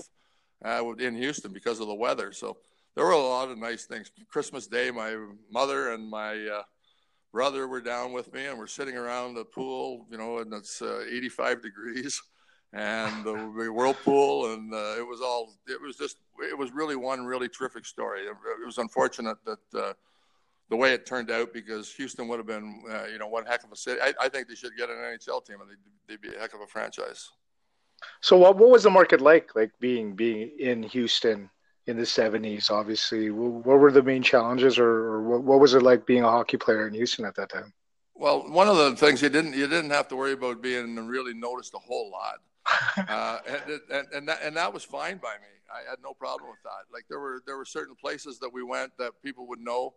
uh, 0.63 0.83
in 0.99 1.15
Houston 1.15 1.53
because 1.53 1.79
of 1.79 1.87
the 1.87 1.95
weather. 1.95 2.31
So 2.31 2.57
there 2.95 3.05
were 3.05 3.11
a 3.11 3.19
lot 3.19 3.51
of 3.51 3.57
nice 3.57 3.85
things. 3.85 4.09
Christmas 4.29 4.67
Day, 4.67 4.89
my 4.89 5.15
mother 5.51 5.91
and 5.93 6.09
my 6.09 6.33
uh, 6.47 6.63
brother 7.31 7.67
were 7.67 7.81
down 7.81 8.13
with 8.13 8.33
me, 8.33 8.45
and 8.45 8.57
we're 8.57 8.67
sitting 8.67 8.95
around 8.95 9.35
the 9.35 9.43
pool, 9.43 10.07
you 10.09 10.17
know, 10.17 10.39
and 10.39 10.53
it's 10.53 10.81
uh, 10.81 11.03
85 11.09 11.61
degrees, 11.61 12.21
and 12.73 13.25
the 13.25 13.33
whirlpool, 13.71 14.53
and 14.53 14.73
uh, 14.73 14.95
it 14.97 15.05
was 15.05 15.21
all. 15.21 15.53
It 15.67 15.81
was 15.81 15.97
just. 15.97 16.17
It 16.39 16.57
was 16.57 16.71
really 16.71 16.95
one 16.95 17.25
really 17.25 17.47
terrific 17.47 17.85
story. 17.85 18.21
It, 18.21 18.35
it 18.61 18.65
was 18.65 18.77
unfortunate 18.77 19.37
that 19.45 19.79
uh, 19.79 19.93
the 20.69 20.75
way 20.75 20.93
it 20.93 21.05
turned 21.05 21.31
out 21.31 21.53
because 21.53 21.93
Houston 21.93 22.27
would 22.27 22.39
have 22.39 22.47
been, 22.47 22.83
uh, 22.89 23.05
you 23.05 23.17
know, 23.17 23.27
one 23.27 23.45
heck 23.45 23.63
of 23.63 23.71
a 23.71 23.75
city. 23.75 24.01
I, 24.01 24.13
I, 24.19 24.27
think 24.27 24.49
they 24.49 24.55
should 24.55 24.75
get 24.75 24.89
an 24.89 24.95
NHL 24.97 25.45
team, 25.45 25.61
and 25.61 25.69
they'd, 25.69 25.77
they'd 26.07 26.21
be 26.21 26.35
a 26.35 26.39
heck 26.39 26.53
of 26.53 26.61
a 26.61 26.67
franchise. 26.67 27.29
So 28.21 28.35
what 28.37 28.57
what 28.57 28.69
was 28.69 28.83
the 28.83 28.89
market 28.89 29.21
like, 29.21 29.55
like 29.55 29.71
being 29.79 30.13
being 30.13 30.51
in 30.59 30.83
Houston 30.83 31.49
in 31.87 31.97
the 31.97 32.03
70s 32.03 32.71
obviously. 32.71 33.31
What 33.31 33.79
were 33.79 33.91
the 33.91 34.03
main 34.03 34.23
challenges 34.23 34.79
or, 34.79 34.89
or 34.89 35.21
what, 35.21 35.43
what 35.43 35.59
was 35.59 35.73
it 35.73 35.83
like 35.83 36.05
being 36.05 36.23
a 36.23 36.29
hockey 36.29 36.57
player 36.57 36.87
in 36.87 36.93
houston 36.93 37.25
at 37.25 37.35
that 37.35 37.49
time? 37.49 37.73
Well 38.15 38.49
one 38.49 38.67
of 38.67 38.77
the 38.77 38.95
things 38.95 39.21
you 39.21 39.29
didn't 39.29 39.53
you 39.53 39.67
didn't 39.67 39.91
have 39.91 40.07
to 40.09 40.15
worry 40.15 40.33
about 40.33 40.61
being 40.61 40.95
really 41.07 41.33
noticed 41.33 41.73
a 41.73 41.79
whole 41.79 42.11
lot. 42.11 42.39
Uh, 42.97 43.37
and, 43.47 43.81
and, 43.91 44.07
and, 44.13 44.27
that, 44.27 44.39
and 44.41 44.55
that 44.57 44.73
was 44.73 44.83
fine 44.83 45.17
by 45.17 45.33
me. 45.33 45.47
I 45.69 45.87
had 45.89 45.99
no 46.01 46.13
problem 46.13 46.49
with 46.49 46.63
that. 46.63 46.91
Like 46.91 47.03
there 47.09 47.19
were 47.19 47.43
there 47.45 47.57
were 47.57 47.65
certain 47.65 47.95
places 47.95 48.39
that 48.39 48.51
we 48.51 48.63
went 48.63 48.91
that 48.97 49.11
people 49.21 49.47
would 49.47 49.59
know 49.59 49.93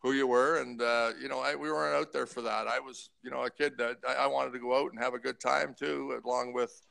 who 0.00 0.12
you 0.12 0.26
were 0.26 0.58
and 0.60 0.82
uh, 0.82 1.12
you 1.20 1.28
know 1.28 1.40
I, 1.40 1.54
we 1.54 1.70
weren't 1.70 1.96
out 1.96 2.12
there 2.12 2.26
for 2.26 2.42
that. 2.42 2.66
I 2.68 2.78
was 2.78 3.10
you 3.22 3.30
know 3.30 3.42
a 3.44 3.50
kid 3.50 3.78
that 3.78 3.96
I, 4.06 4.24
I 4.24 4.26
wanted 4.26 4.52
to 4.52 4.58
go 4.58 4.78
out 4.78 4.92
and 4.92 5.02
have 5.02 5.14
a 5.14 5.18
good 5.18 5.40
time 5.40 5.74
too 5.78 6.20
along 6.24 6.52
with 6.52 6.82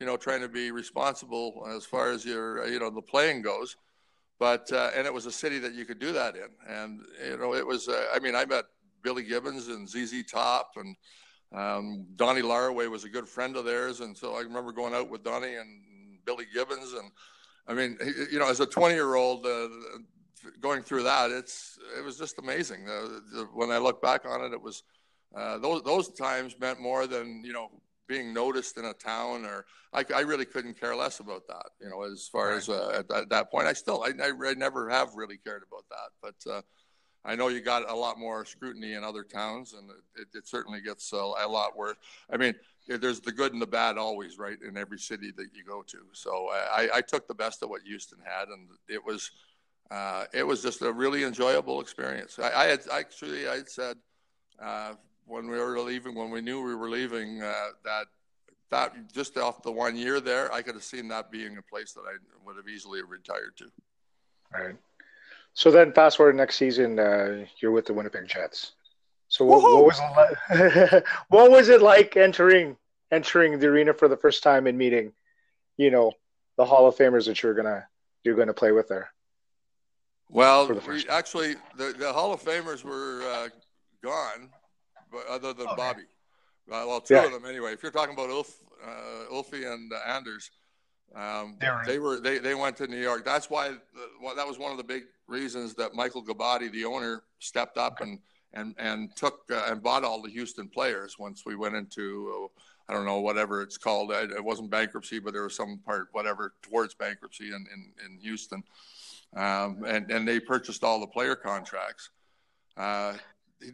you 0.00 0.06
know 0.06 0.16
trying 0.16 0.40
to 0.40 0.48
be 0.48 0.70
responsible 0.70 1.66
as 1.74 1.84
far 1.84 2.10
as 2.10 2.24
your 2.24 2.66
you 2.68 2.78
know 2.78 2.90
the 2.90 3.02
playing 3.02 3.42
goes 3.42 3.76
but 4.38 4.70
uh, 4.72 4.90
and 4.94 5.06
it 5.06 5.12
was 5.12 5.26
a 5.26 5.32
city 5.32 5.58
that 5.58 5.74
you 5.74 5.84
could 5.84 5.98
do 5.98 6.12
that 6.12 6.36
in, 6.36 6.48
and 6.68 7.00
you 7.24 7.36
know 7.36 7.54
it 7.54 7.66
was. 7.66 7.88
Uh, 7.88 8.06
I 8.14 8.18
mean, 8.20 8.34
I 8.34 8.44
met 8.44 8.64
Billy 9.02 9.24
Gibbons 9.24 9.68
and 9.68 9.88
ZZ 9.88 10.24
Top, 10.30 10.72
and 10.76 10.96
um, 11.52 12.06
Donnie 12.16 12.42
Larway 12.42 12.88
was 12.90 13.04
a 13.04 13.08
good 13.08 13.28
friend 13.28 13.56
of 13.56 13.64
theirs, 13.64 14.00
and 14.00 14.16
so 14.16 14.36
I 14.36 14.40
remember 14.40 14.72
going 14.72 14.94
out 14.94 15.10
with 15.10 15.24
Donnie 15.24 15.54
and 15.54 15.82
Billy 16.24 16.46
Gibbons, 16.52 16.92
and 16.92 17.10
I 17.66 17.74
mean, 17.74 17.98
you 18.30 18.38
know, 18.38 18.48
as 18.48 18.60
a 18.60 18.66
20 18.66 18.94
year 18.94 19.14
old. 19.14 19.46
Uh, 19.46 19.68
going 20.60 20.82
through 20.82 21.02
that, 21.02 21.32
it's 21.32 21.78
it 21.98 22.04
was 22.04 22.16
just 22.16 22.38
amazing. 22.38 22.86
when 23.54 23.70
I 23.70 23.78
look 23.78 24.00
back 24.00 24.24
on 24.24 24.44
it, 24.44 24.52
it 24.52 24.62
was 24.62 24.84
uh, 25.36 25.58
those 25.58 25.82
those 25.82 26.08
times 26.10 26.56
meant 26.60 26.80
more 26.80 27.06
than 27.06 27.42
you 27.44 27.52
know 27.52 27.70
being 28.08 28.32
noticed 28.32 28.78
in 28.78 28.86
a 28.86 28.94
town 28.94 29.44
or 29.44 29.66
I, 29.92 30.04
I 30.14 30.20
really 30.20 30.46
couldn't 30.46 30.80
care 30.80 30.96
less 30.96 31.20
about 31.20 31.46
that 31.46 31.66
you 31.80 31.88
know 31.88 32.02
as 32.02 32.26
far 32.26 32.48
right. 32.48 32.56
as 32.56 32.68
uh, 32.68 32.88
at, 32.98 33.16
at, 33.16 33.28
that 33.28 33.50
point. 33.50 33.66
I 33.66 33.74
still 33.74 34.02
I, 34.02 34.12
I, 34.22 34.32
I, 34.48 34.54
never 34.54 34.88
have 34.88 35.14
really 35.14 35.36
cared 35.36 35.62
about 35.70 35.84
that 35.90 36.10
but 36.22 36.52
uh, 36.52 36.62
i 37.24 37.36
know 37.36 37.48
you 37.48 37.60
got 37.60 37.88
a 37.88 37.94
lot 37.94 38.18
more 38.18 38.44
scrutiny 38.44 38.94
in 38.94 39.04
other 39.04 39.22
towns 39.22 39.74
and 39.74 39.90
it, 40.16 40.28
it 40.34 40.48
certainly 40.48 40.80
gets 40.80 41.12
a, 41.12 41.16
a 41.16 41.46
lot 41.48 41.76
worse. 41.76 41.96
I 42.32 42.36
mean 42.36 42.54
there's 42.88 43.20
the 43.20 43.32
good 43.32 43.52
and 43.52 43.60
the 43.60 43.66
bad 43.66 43.98
always 43.98 44.38
right 44.38 44.56
in 44.66 44.78
every 44.78 44.98
city 44.98 45.30
that 45.36 45.48
you 45.54 45.62
go 45.64 45.82
to. 45.82 45.98
So 46.12 46.48
i, 46.50 46.88
I 46.94 47.00
took 47.02 47.28
the 47.28 47.34
best 47.34 47.62
of 47.62 47.68
what 47.68 47.82
houston 47.82 48.18
had 48.24 48.48
and 48.48 48.68
it 48.88 49.04
was 49.04 49.30
uh, 49.90 50.26
it 50.34 50.46
was 50.46 50.60
just 50.62 50.82
a 50.82 50.92
really 50.92 51.24
enjoyable 51.24 51.80
experience. 51.80 52.38
I, 52.38 52.52
I 52.52 52.64
had 52.66 52.80
actually 52.92 53.48
i 53.48 53.56
had 53.56 53.68
said 53.68 53.96
uh, 54.60 54.94
when 55.28 55.48
we 55.48 55.58
were 55.58 55.78
leaving, 55.78 56.14
when 56.14 56.30
we 56.30 56.40
knew 56.40 56.62
we 56.62 56.74
were 56.74 56.88
leaving, 56.88 57.42
uh, 57.42 57.68
that 57.84 58.06
that 58.70 59.12
just 59.12 59.36
off 59.38 59.62
the 59.62 59.72
one 59.72 59.96
year 59.96 60.20
there, 60.20 60.52
I 60.52 60.62
could 60.62 60.74
have 60.74 60.84
seen 60.84 61.08
that 61.08 61.30
being 61.30 61.56
a 61.56 61.62
place 61.62 61.92
that 61.92 62.02
I 62.02 62.16
would 62.44 62.56
have 62.56 62.68
easily 62.68 63.02
retired 63.02 63.56
to. 63.58 63.64
All 64.54 64.66
right. 64.66 64.76
So 65.54 65.70
then, 65.70 65.92
fast 65.92 66.16
forward 66.16 66.36
next 66.36 66.56
season, 66.56 66.98
uh, 66.98 67.44
you're 67.60 67.72
with 67.72 67.86
the 67.86 67.92
Winnipeg 67.92 68.26
Jets. 68.26 68.72
So 69.28 69.44
what, 69.44 69.62
what 69.62 69.84
was 69.84 70.00
it 70.00 70.92
like, 70.92 71.04
what 71.28 71.50
was 71.50 71.68
it 71.68 71.82
like 71.82 72.16
entering 72.16 72.76
entering 73.10 73.58
the 73.58 73.66
arena 73.66 73.92
for 73.92 74.08
the 74.08 74.16
first 74.16 74.42
time 74.42 74.66
and 74.66 74.76
meeting, 74.76 75.12
you 75.76 75.90
know, 75.90 76.12
the 76.56 76.64
Hall 76.64 76.86
of 76.86 76.96
Famers 76.96 77.26
that 77.26 77.42
you're 77.42 77.54
gonna 77.54 77.86
you're 78.24 78.36
gonna 78.36 78.54
play 78.54 78.72
with 78.72 78.88
there? 78.88 79.10
Well, 80.30 80.66
the 80.66 80.82
we, 80.86 81.08
actually, 81.08 81.54
the, 81.76 81.94
the 81.98 82.12
Hall 82.12 82.32
of 82.32 82.42
Famers 82.42 82.84
were 82.84 83.22
uh, 83.22 83.48
gone 84.02 84.50
other 85.28 85.52
than 85.52 85.66
okay. 85.66 85.76
Bobby. 85.76 86.02
Uh, 86.70 86.84
well, 86.86 87.00
two 87.00 87.14
yeah. 87.14 87.24
of 87.24 87.32
them 87.32 87.46
anyway. 87.46 87.72
If 87.72 87.82
you're 87.82 87.92
talking 87.92 88.14
about 88.14 88.30
Ulf, 88.30 88.58
uh, 88.84 89.32
Ulfie 89.32 89.72
and 89.72 89.92
uh, 89.92 89.96
Anders, 90.06 90.50
um, 91.14 91.56
they 91.86 91.98
were 91.98 92.20
they, 92.20 92.38
they 92.38 92.54
went 92.54 92.76
to 92.76 92.86
New 92.86 93.00
York. 93.00 93.24
That's 93.24 93.48
why 93.48 93.74
well, 94.22 94.36
that 94.36 94.46
was 94.46 94.58
one 94.58 94.70
of 94.70 94.76
the 94.76 94.84
big 94.84 95.04
reasons 95.26 95.74
that 95.74 95.94
Michael 95.94 96.22
Gobuty, 96.22 96.70
the 96.70 96.84
owner, 96.84 97.22
stepped 97.38 97.78
up 97.78 97.98
okay. 98.00 98.10
and 98.10 98.18
and 98.52 98.74
and 98.78 99.16
took 99.16 99.40
uh, 99.50 99.68
and 99.68 99.82
bought 99.82 100.04
all 100.04 100.20
the 100.20 100.30
Houston 100.30 100.68
players 100.68 101.18
once 101.18 101.44
we 101.46 101.56
went 101.56 101.74
into 101.74 102.50
uh, 102.58 102.60
I 102.88 102.94
don't 102.94 103.04
know 103.04 103.20
whatever 103.20 103.62
it's 103.62 103.78
called. 103.78 104.12
It 104.12 104.42
wasn't 104.42 104.70
bankruptcy, 104.70 105.18
but 105.18 105.32
there 105.32 105.42
was 105.42 105.54
some 105.54 105.78
part 105.84 106.08
whatever 106.12 106.54
towards 106.62 106.94
bankruptcy 106.94 107.48
in 107.48 107.66
in, 107.72 107.92
in 108.04 108.18
Houston, 108.20 108.62
um, 109.36 109.84
and 109.86 110.10
and 110.10 110.26
they 110.26 110.40
purchased 110.40 110.84
all 110.84 111.00
the 111.00 111.06
player 111.06 111.36
contracts. 111.36 112.10
Uh, 112.76 113.14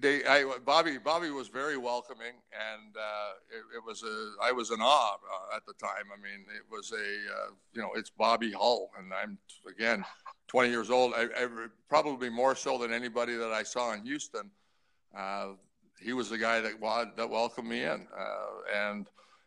they, 0.01 0.25
I, 0.25 0.45
Bobby, 0.65 0.99
Bobby 0.99 1.31
was 1.31 1.49
very 1.49 1.77
welcoming, 1.77 2.33
and 2.53 2.97
uh, 2.97 3.33
it, 3.51 3.77
it, 3.77 3.85
was 3.87 4.03
a, 4.03 4.33
I 4.43 4.51
was 4.51 4.71
in 4.71 4.81
awe 4.81 5.15
uh, 5.15 5.57
at 5.57 5.67
the 5.67 5.75
time. 5.75 6.05
I 6.13 6.17
mean, 6.17 6.47
it 6.57 6.63
was 6.71 6.93
a, 6.93 6.97
uh, 6.97 7.51
you 7.75 7.83
know, 7.83 7.91
it's 7.95 8.11
Bobby 8.11 8.53
Hull, 8.53 8.91
and 8.99 9.13
I'm 9.13 9.37
again 9.69 10.05
20 10.49 10.71
years 10.71 10.91
old. 10.91 11.13
I, 11.15 11.25
I, 11.25 11.49
probably 11.89 12.31
more 12.31 12.55
so 12.55 12.79
than 12.79 12.93
anybody 12.93 13.37
that 13.37 13.53
I 13.53 13.63
saw 13.63 13.93
in 13.93 14.05
Houston. 14.05 14.51
Uh, 15.17 15.49
he 16.01 16.13
was 16.13 16.31
the 16.31 16.39
guy 16.39 16.61
that 16.61 16.81
that 17.17 17.29
welcomed 17.29 17.69
me 17.69 17.83
in, 17.83 18.07
uh, 18.19 18.87
and 18.89 19.07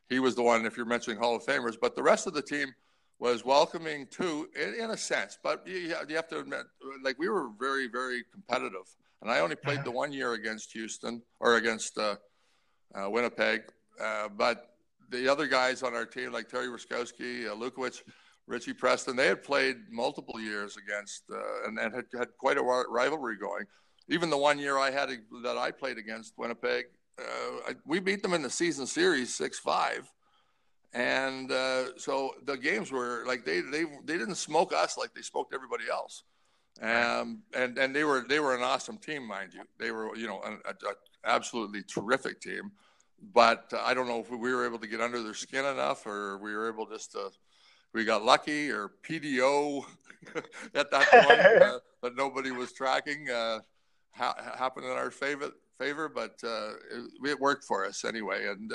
he 0.10 0.20
was 0.20 0.36
the 0.36 0.44
one. 0.44 0.65
If 0.65 0.77
you're 0.77 0.86
mentioning 0.86 1.20
Hall 1.20 1.36
of 1.36 1.46
Famers, 1.46 1.75
but 1.79 1.96
the 1.96 2.03
rest 2.03 2.27
of 2.27 2.34
the 2.34 2.41
team 2.41 2.74
was 3.19 3.43
welcoming 3.43 4.07
too, 4.07 4.50
in, 4.55 4.75
in 4.75 4.91
a 4.91 4.97
sense. 4.97 5.38
But 5.41 5.67
you, 5.67 5.95
you 6.07 6.15
have 6.15 6.27
to 6.29 6.39
admit, 6.39 6.65
like 7.03 7.17
we 7.17 7.29
were 7.29 7.50
very, 7.59 7.88
very 7.88 8.24
competitive 8.31 8.88
and 9.21 9.31
I 9.31 9.39
only 9.39 9.55
played 9.55 9.83
the 9.83 9.91
one 9.91 10.12
year 10.12 10.33
against 10.33 10.71
Houston 10.74 11.21
or 11.39 11.55
against 11.55 11.97
uh, 11.97 12.15
uh, 12.93 13.09
Winnipeg. 13.09 13.63
Uh, 14.01 14.29
but 14.29 14.75
the 15.09 15.27
other 15.27 15.47
guys 15.47 15.81
on 15.83 15.95
our 15.95 16.05
team, 16.05 16.31
like 16.31 16.50
Terry 16.50 16.67
Ruskowski, 16.67 17.47
uh, 17.47 17.55
Lukowich, 17.55 18.03
Richie 18.45 18.74
Preston, 18.74 19.15
they 19.15 19.27
had 19.27 19.43
played 19.43 19.77
multiple 19.91 20.39
years 20.39 20.77
against 20.77 21.24
uh, 21.31 21.67
and, 21.67 21.77
and 21.79 21.93
had, 21.93 22.05
had 22.17 22.27
quite 22.38 22.57
a 22.57 22.62
rivalry 22.62 23.38
going. 23.38 23.65
Even 24.07 24.29
the 24.29 24.38
one 24.38 24.57
year 24.59 24.77
I 24.77 24.91
had 24.91 25.09
that 25.43 25.57
I 25.57 25.71
played 25.71 25.97
against 25.97 26.33
Winnipeg, 26.38 26.86
uh, 27.19 27.24
I, 27.69 27.75
we 27.86 28.00
beat 28.00 28.21
them 28.21 28.33
in 28.33 28.41
the 28.41 28.50
season 28.50 28.86
series 28.86 29.33
six 29.33 29.59
five, 29.59 30.09
and 30.94 31.51
uh, 31.51 31.98
so 31.98 32.32
the 32.46 32.58
games 32.58 32.91
were 32.91 33.24
like 33.25 33.46
they 33.46 33.62
they 33.62 33.84
they 34.06 34.17
didn't 34.17 34.36
smoke 34.36 34.74
us 34.74 34.98
like 34.98 35.13
they 35.13 35.22
smoked 35.22 35.53
everybody 35.53 35.84
else. 35.91 36.24
Um, 36.82 37.41
and 37.56 37.77
and 37.77 37.96
they 37.96 38.03
were 38.03 38.25
they 38.27 38.39
were 38.39 38.56
an 38.56 38.62
awesome 38.62 38.98
team, 38.98 39.27
mind 39.27 39.53
you. 39.53 39.62
They 39.79 39.91
were 39.91 40.15
you 40.15 40.27
know 40.27 40.41
an 40.44 40.60
absolutely 41.25 41.84
terrific 41.84 42.39
team. 42.39 42.72
But 43.34 43.74
uh, 43.74 43.82
I 43.84 43.96
don't 43.96 44.08
know 44.08 44.20
if 44.20 44.29
we 44.29 44.53
were 44.53 44.65
able 44.65 44.77
to 44.79 44.88
get 44.88 45.01
under 45.01 45.24
their 45.24 45.34
skin 45.34 45.65
enough, 45.65 46.06
or 46.06 46.38
we 46.38 46.53
were 46.53 46.70
able 46.72 46.86
just 46.86 47.13
to 47.13 47.32
we 47.94 48.06
got 48.06 48.24
lucky, 48.24 48.70
or 48.70 48.91
PDO 49.03 49.86
at 50.75 50.91
that 50.91 51.08
point 51.12 51.63
uh, 51.63 51.79
that 52.03 52.15
nobody 52.15 52.51
was 52.51 52.74
tracking 52.74 53.27
uh, 53.29 53.60
ha- 54.12 54.36
happened 54.58 54.86
in 54.86 54.91
our 54.91 55.12
favor. 55.12 55.51
Favor, 55.79 56.10
but 56.10 56.39
uh, 56.44 56.72
it, 56.91 57.29
it, 57.29 57.39
worked 57.39 57.63
for 57.63 57.86
us 57.86 58.06
anyway, 58.06 58.48
and. 58.48 58.72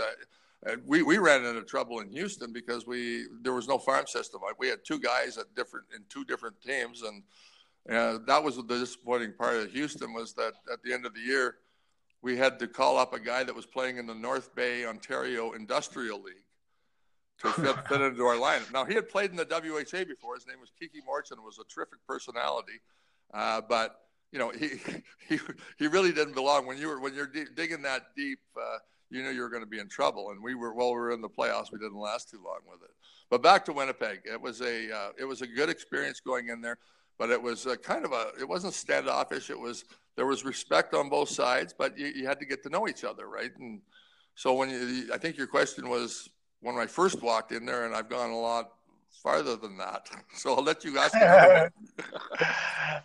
Uh, 0.64 0.76
we, 0.86 1.02
we 1.02 1.18
ran 1.18 1.44
into 1.44 1.62
trouble 1.62 2.00
in 2.00 2.08
Houston 2.10 2.52
because 2.52 2.86
we 2.86 3.26
there 3.42 3.52
was 3.52 3.66
no 3.66 3.78
farm 3.78 4.06
system. 4.06 4.40
We 4.58 4.68
had 4.68 4.80
two 4.84 5.00
guys 5.00 5.36
at 5.38 5.54
different 5.56 5.86
in 5.94 6.04
two 6.08 6.24
different 6.24 6.60
teams, 6.60 7.02
and 7.02 7.22
and 7.86 8.26
that 8.26 8.42
was 8.42 8.56
the 8.56 8.62
disappointing 8.62 9.34
part 9.36 9.56
of 9.56 9.72
Houston 9.72 10.12
was 10.12 10.34
that 10.34 10.52
at 10.72 10.82
the 10.84 10.92
end 10.92 11.04
of 11.04 11.14
the 11.14 11.20
year, 11.20 11.56
we 12.22 12.36
had 12.36 12.58
to 12.60 12.68
call 12.68 12.96
up 12.96 13.12
a 13.12 13.18
guy 13.18 13.42
that 13.42 13.54
was 13.54 13.66
playing 13.66 13.98
in 13.98 14.06
the 14.06 14.14
North 14.14 14.54
Bay, 14.54 14.86
Ontario 14.86 15.52
Industrial 15.52 16.20
League 16.22 16.36
to 17.38 17.52
fit, 17.52 17.88
fit 17.88 18.00
into 18.00 18.24
our 18.24 18.36
lineup. 18.36 18.72
Now, 18.72 18.84
he 18.84 18.94
had 18.94 19.08
played 19.08 19.30
in 19.30 19.36
the 19.36 19.44
WHA 19.44 20.04
before. 20.04 20.36
His 20.36 20.46
name 20.46 20.60
was 20.60 20.70
Kiki 20.78 21.00
Morton, 21.04 21.42
was 21.42 21.58
a 21.58 21.64
terrific 21.64 21.98
personality. 22.06 22.80
Uh, 23.34 23.60
but, 23.68 23.96
you 24.30 24.38
know, 24.38 24.50
he, 24.50 24.70
he, 25.28 25.38
he 25.78 25.86
really 25.88 26.12
didn't 26.12 26.34
belong. 26.34 26.66
When, 26.66 26.78
you 26.78 26.88
were, 26.88 27.00
when 27.00 27.14
you're 27.14 27.30
digging 27.56 27.82
that 27.82 28.14
deep, 28.16 28.38
uh, 28.56 28.78
you 29.12 29.22
knew 29.22 29.30
you 29.30 29.42
were 29.42 29.48
going 29.48 29.62
to 29.62 29.68
be 29.68 29.78
in 29.78 29.88
trouble. 29.88 30.30
And 30.30 30.42
we 30.42 30.54
were, 30.54 30.74
well, 30.74 30.88
we 30.88 31.00
were 31.00 31.12
in 31.12 31.20
the 31.20 31.28
playoffs. 31.28 31.70
We 31.70 31.78
didn't 31.78 31.98
last 31.98 32.30
too 32.30 32.40
long 32.44 32.60
with 32.70 32.82
it. 32.82 32.90
But 33.30 33.42
back 33.42 33.64
to 33.66 33.72
Winnipeg, 33.72 34.20
it 34.24 34.40
was 34.40 34.60
a, 34.60 34.94
uh, 34.94 35.10
it 35.18 35.24
was 35.24 35.42
a 35.42 35.46
good 35.46 35.68
experience 35.68 36.20
going 36.20 36.48
in 36.48 36.60
there 36.60 36.78
but 37.22 37.30
it 37.30 37.40
was 37.40 37.66
a 37.66 37.76
kind 37.76 38.04
of 38.04 38.12
a 38.12 38.32
it 38.40 38.48
wasn't 38.48 38.74
standoffish 38.74 39.48
it 39.48 39.58
was 39.58 39.84
there 40.16 40.26
was 40.26 40.44
respect 40.44 40.92
on 40.92 41.08
both 41.08 41.28
sides 41.28 41.72
but 41.76 41.96
you, 41.96 42.06
you 42.08 42.26
had 42.26 42.40
to 42.40 42.44
get 42.44 42.64
to 42.64 42.68
know 42.68 42.88
each 42.88 43.04
other 43.04 43.28
right 43.28 43.52
and 43.60 43.80
so 44.34 44.54
when 44.54 44.70
you 44.70 45.08
i 45.14 45.18
think 45.18 45.36
your 45.36 45.46
question 45.46 45.88
was 45.88 46.28
when 46.60 46.76
i 46.76 46.86
first 46.86 47.22
walked 47.22 47.52
in 47.52 47.64
there 47.64 47.86
and 47.86 47.94
i've 47.94 48.08
gone 48.08 48.30
a 48.30 48.38
lot 48.38 48.72
farther 49.22 49.54
than 49.54 49.76
that 49.76 50.08
so 50.34 50.54
i'll 50.54 50.64
let 50.64 50.84
you 50.84 50.98
ask 50.98 51.14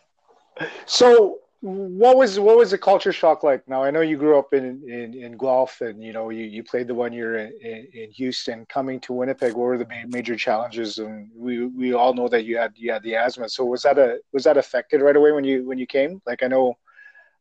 so 0.87 1.37
what 1.61 2.17
was 2.17 2.39
what 2.39 2.57
was 2.57 2.71
the 2.71 2.77
culture 2.77 3.11
shock 3.11 3.41
like? 3.41 3.67
Now 3.67 3.83
I 3.83 3.89
know 3.89 4.01
you 4.01 4.15
grew 4.15 4.37
up 4.37 4.53
in 4.53 4.83
in, 4.87 5.15
in 5.15 5.37
Guelph, 5.37 5.81
and 5.81 6.03
you 6.03 6.13
know 6.13 6.29
you, 6.29 6.45
you 6.45 6.63
played 6.63 6.87
the 6.87 6.93
one 6.93 7.11
year 7.11 7.37
in, 7.37 7.51
in, 7.61 7.87
in 7.93 8.11
Houston. 8.11 8.65
Coming 8.67 8.99
to 9.01 9.13
Winnipeg, 9.13 9.53
what 9.53 9.63
were 9.63 9.77
the 9.77 9.87
major 10.07 10.35
challenges? 10.35 10.99
And 10.99 11.31
we 11.35 11.65
we 11.65 11.93
all 11.93 12.13
know 12.13 12.27
that 12.27 12.45
you 12.45 12.57
had 12.57 12.73
you 12.75 12.91
had 12.91 13.01
the 13.01 13.15
asthma. 13.15 13.49
So 13.49 13.65
was 13.65 13.81
that 13.83 13.97
a 13.97 14.19
was 14.33 14.43
that 14.43 14.57
affected 14.57 15.01
right 15.01 15.15
away 15.15 15.31
when 15.31 15.43
you 15.43 15.65
when 15.65 15.79
you 15.79 15.87
came? 15.87 16.21
Like 16.27 16.43
I 16.43 16.47
know, 16.47 16.77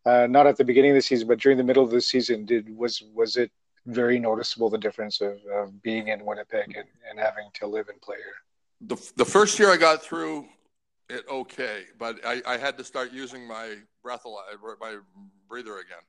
uh, 0.07 0.27
not 0.31 0.47
at 0.47 0.57
the 0.57 0.65
beginning 0.65 0.93
of 0.93 0.97
the 0.97 1.03
season, 1.03 1.29
but 1.29 1.39
during 1.39 1.59
the 1.59 1.65
middle 1.65 1.85
of 1.85 1.91
the 1.91 2.01
season, 2.01 2.47
did 2.47 2.75
was 2.75 3.03
was 3.13 3.37
it 3.37 3.51
very 3.85 4.19
noticeable 4.19 4.71
the 4.71 4.79
difference 4.79 5.21
of, 5.21 5.39
of 5.53 5.83
being 5.83 6.09
in 6.09 6.25
Winnipeg 6.25 6.75
and, 6.75 6.89
and 7.09 7.19
having 7.19 7.49
to 7.55 7.67
live 7.67 7.89
and 7.91 8.01
play 8.01 8.17
here? 8.17 8.35
The 8.81 9.13
the 9.17 9.27
first 9.27 9.59
year 9.59 9.71
I 9.71 9.77
got 9.77 10.03
through 10.03 10.49
it 11.09 11.25
okay, 11.31 11.85
but 11.99 12.19
I, 12.25 12.43
I 12.47 12.57
had 12.57 12.77
to 12.79 12.85
start 12.85 13.13
using 13.13 13.47
my 13.47 13.77
breathalyzer, 14.05 14.81
my 14.81 14.97
breather 15.49 15.79
again. 15.79 16.03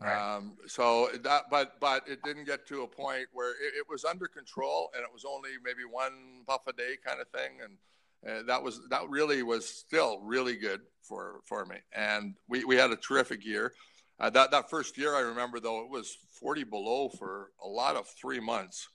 Right. 0.00 0.36
Um, 0.36 0.56
so 0.66 1.08
that, 1.22 1.44
but 1.50 1.80
but 1.80 2.08
it 2.08 2.22
didn't 2.24 2.44
get 2.44 2.66
to 2.68 2.82
a 2.82 2.86
point 2.86 3.26
where 3.32 3.50
it, 3.50 3.74
it, 3.78 3.86
was 3.88 4.04
under 4.04 4.26
control, 4.26 4.90
and 4.94 5.04
it 5.04 5.12
was 5.12 5.24
only 5.24 5.50
maybe 5.64 5.82
one 5.88 6.42
puff 6.46 6.62
a 6.66 6.72
day 6.72 6.96
kind 7.06 7.20
of 7.20 7.28
thing, 7.28 7.58
and 7.62 8.38
uh, 8.38 8.42
that 8.46 8.62
was 8.62 8.80
that 8.90 9.08
really 9.08 9.42
was 9.44 9.68
still 9.68 10.18
really 10.20 10.56
good 10.56 10.80
for 11.02 11.40
for 11.44 11.64
me. 11.64 11.76
And 11.92 12.34
we 12.48 12.64
we 12.64 12.76
had 12.76 12.90
a 12.90 12.96
terrific 12.96 13.44
year. 13.44 13.72
Uh, 14.18 14.30
that 14.30 14.50
that 14.50 14.68
first 14.68 14.98
year, 14.98 15.14
I 15.14 15.20
remember 15.20 15.60
though 15.60 15.82
it 15.82 15.90
was 15.90 16.16
40 16.40 16.64
below 16.64 17.08
for 17.08 17.50
a 17.62 17.68
lot 17.68 17.94
of 17.94 18.08
three 18.08 18.40
months, 18.40 18.88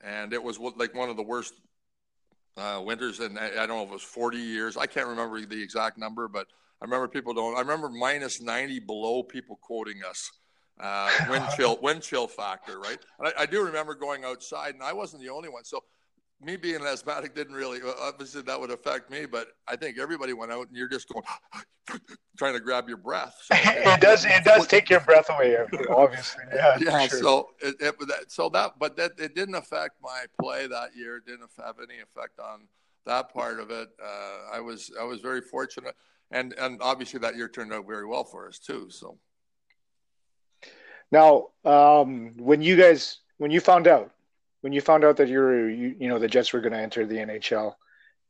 and 0.00 0.32
it 0.32 0.42
was 0.42 0.58
like 0.60 0.94
one 0.94 1.10
of 1.10 1.16
the 1.16 1.22
worst 1.22 1.54
uh, 2.58 2.80
winters. 2.84 3.20
And 3.20 3.38
I, 3.38 3.50
I 3.62 3.66
don't 3.66 3.76
know 3.76 3.82
if 3.82 3.90
it 3.90 3.92
was 3.92 4.02
40 4.02 4.38
years. 4.38 4.76
I 4.76 4.86
can't 4.86 5.06
remember 5.06 5.40
the 5.44 5.62
exact 5.62 5.98
number, 5.98 6.28
but 6.28 6.46
I 6.80 6.84
remember 6.84 7.08
people 7.08 7.34
don't. 7.34 7.56
I 7.56 7.60
remember 7.60 7.88
minus 7.88 8.40
90 8.40 8.80
below 8.80 9.22
people 9.22 9.56
quoting 9.62 10.00
us. 10.08 10.30
Uh, 10.80 11.10
wind 11.28 11.44
chill, 11.56 11.78
wind 11.82 12.02
chill 12.02 12.26
factor, 12.26 12.78
right? 12.78 12.98
And 13.18 13.28
I, 13.28 13.42
I, 13.42 13.46
do 13.46 13.64
remember 13.64 13.94
going 13.94 14.24
outside, 14.24 14.74
and 14.74 14.82
I 14.82 14.92
wasn't 14.92 15.22
the 15.22 15.28
only 15.28 15.48
one. 15.48 15.64
So, 15.64 15.82
me 16.40 16.56
being 16.56 16.76
an 16.76 16.86
asthmatic 16.86 17.34
didn't 17.34 17.54
really. 17.54 17.80
Obviously, 18.00 18.42
that 18.42 18.60
would 18.60 18.70
affect 18.70 19.10
me, 19.10 19.26
but 19.26 19.48
I 19.66 19.76
think 19.76 19.98
everybody 19.98 20.32
went 20.32 20.52
out, 20.52 20.68
and 20.68 20.76
you're 20.76 20.88
just 20.88 21.08
going, 21.08 21.24
trying 22.38 22.54
to 22.54 22.60
grab 22.60 22.88
your 22.88 22.96
breath. 22.96 23.36
So, 23.44 23.54
it 23.58 24.00
does. 24.00 24.24
It 24.24 24.44
does 24.44 24.66
take 24.66 24.88
your 24.88 25.00
breath 25.00 25.30
away, 25.30 25.56
obviously. 25.90 26.44
Yeah. 26.54 26.78
Yeah. 26.80 27.06
Sure. 27.08 27.20
So 27.20 27.48
it, 27.60 27.76
it, 27.80 27.94
so 28.28 28.48
that, 28.50 28.78
but 28.78 28.96
that 28.96 29.12
it 29.18 29.34
didn't 29.34 29.56
affect 29.56 29.96
my 30.02 30.24
play 30.40 30.66
that 30.66 30.96
year. 30.96 31.16
It 31.16 31.26
didn't 31.26 31.50
have 31.64 31.76
any 31.82 32.00
effect 32.00 32.38
on 32.38 32.68
that 33.06 33.32
part 33.32 33.58
of 33.58 33.70
it. 33.70 33.88
Uh, 34.02 34.54
I 34.56 34.60
was 34.60 34.92
I 35.00 35.04
was 35.04 35.20
very 35.20 35.40
fortunate 35.40 35.94
and 36.30 36.52
and 36.54 36.80
obviously 36.82 37.20
that 37.20 37.36
year 37.36 37.48
turned 37.48 37.72
out 37.72 37.86
very 37.86 38.06
well 38.06 38.24
for 38.24 38.48
us 38.48 38.58
too. 38.58 38.88
So 38.90 39.18
now, 41.10 41.48
um, 41.64 42.34
when 42.36 42.62
you 42.62 42.76
guys 42.76 43.18
when 43.38 43.50
you 43.50 43.60
found 43.60 43.86
out 43.86 44.12
when 44.60 44.72
you 44.72 44.80
found 44.80 45.04
out 45.04 45.16
that 45.16 45.28
you 45.28 45.38
were 45.38 45.68
you, 45.68 45.94
you 45.98 46.08
know 46.08 46.18
the 46.18 46.28
Jets 46.28 46.52
were 46.52 46.60
going 46.60 46.72
to 46.72 46.78
enter 46.78 47.06
the 47.06 47.16
NHL 47.16 47.74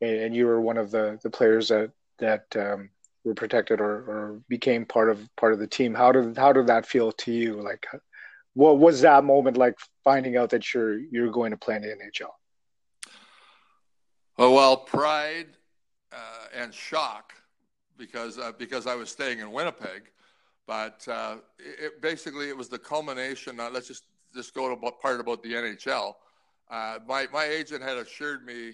and, 0.00 0.16
and, 0.20 0.36
you 0.36 0.46
were 0.46 0.60
one 0.60 0.76
of 0.76 0.90
the 0.90 1.18
the 1.22 1.30
players 1.30 1.68
that 1.68 1.90
that 2.18 2.44
um, 2.56 2.90
were 3.24 3.34
protected 3.34 3.80
or, 3.80 3.92
or 3.92 4.40
became 4.48 4.84
part 4.84 5.10
of 5.10 5.28
part 5.36 5.52
of 5.52 5.58
the 5.58 5.66
team, 5.66 5.94
how 5.94 6.12
did 6.12 6.36
how 6.36 6.52
did 6.52 6.66
that 6.66 6.86
feel 6.86 7.12
to 7.12 7.32
you? 7.32 7.60
Like, 7.60 7.86
what 8.54 8.78
was 8.78 9.00
that 9.02 9.24
moment 9.24 9.56
like 9.56 9.76
finding 10.04 10.36
out 10.36 10.50
that 10.50 10.74
you're 10.74 10.98
you're 10.98 11.30
going 11.30 11.50
to 11.50 11.56
play 11.56 11.76
in 11.76 11.82
the 11.82 11.88
NHL? 11.88 12.30
Oh 14.38 14.52
well, 14.52 14.76
pride 14.76 15.48
uh, 16.12 16.46
and 16.54 16.72
shock 16.72 17.34
because 17.96 18.38
uh, 18.38 18.52
because 18.58 18.86
I 18.86 18.94
was 18.94 19.10
staying 19.10 19.40
in 19.40 19.52
Winnipeg. 19.52 20.10
But 20.66 21.06
uh, 21.08 21.36
it, 21.58 22.02
basically, 22.02 22.50
it 22.50 22.56
was 22.56 22.68
the 22.68 22.78
culmination. 22.78 23.56
Let's 23.56 23.88
just 23.88 24.04
just 24.34 24.54
go 24.54 24.68
to 24.68 24.90
part 24.92 25.20
about 25.20 25.42
the 25.42 25.52
NHL. 25.52 26.14
Uh, 26.70 26.98
my 27.06 27.26
my 27.32 27.44
agent 27.44 27.82
had 27.82 27.96
assured 27.96 28.44
me 28.44 28.72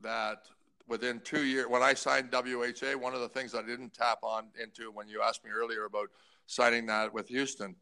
that 0.00 0.46
within 0.88 1.20
two 1.20 1.44
years, 1.44 1.66
when 1.68 1.82
I 1.82 1.94
signed 1.94 2.30
WHA, 2.32 2.98
one 2.98 3.14
of 3.14 3.20
the 3.20 3.28
things 3.28 3.54
I 3.54 3.62
didn't 3.62 3.94
tap 3.94 4.18
on 4.22 4.46
into 4.60 4.90
when 4.90 5.08
you 5.08 5.22
asked 5.22 5.44
me 5.44 5.50
earlier 5.50 5.84
about 5.84 6.08
signing 6.46 6.86
that 6.86 7.12
with 7.12 7.28
Houston 7.28 7.74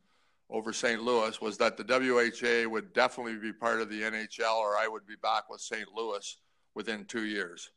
over 0.50 0.72
St. 0.72 1.02
Louis 1.02 1.40
was 1.40 1.56
that 1.58 1.76
the 1.76 1.84
WHA 1.84 2.68
would 2.68 2.92
definitely 2.92 3.36
be 3.36 3.52
part 3.52 3.80
of 3.80 3.88
the 3.88 4.02
NHL, 4.02 4.56
or 4.56 4.76
I 4.76 4.86
would 4.86 5.06
be 5.06 5.16
back 5.22 5.48
with 5.48 5.60
St. 5.60 5.88
Louis 5.94 6.36
within 6.74 7.04
two 7.06 7.24
years 7.24 7.70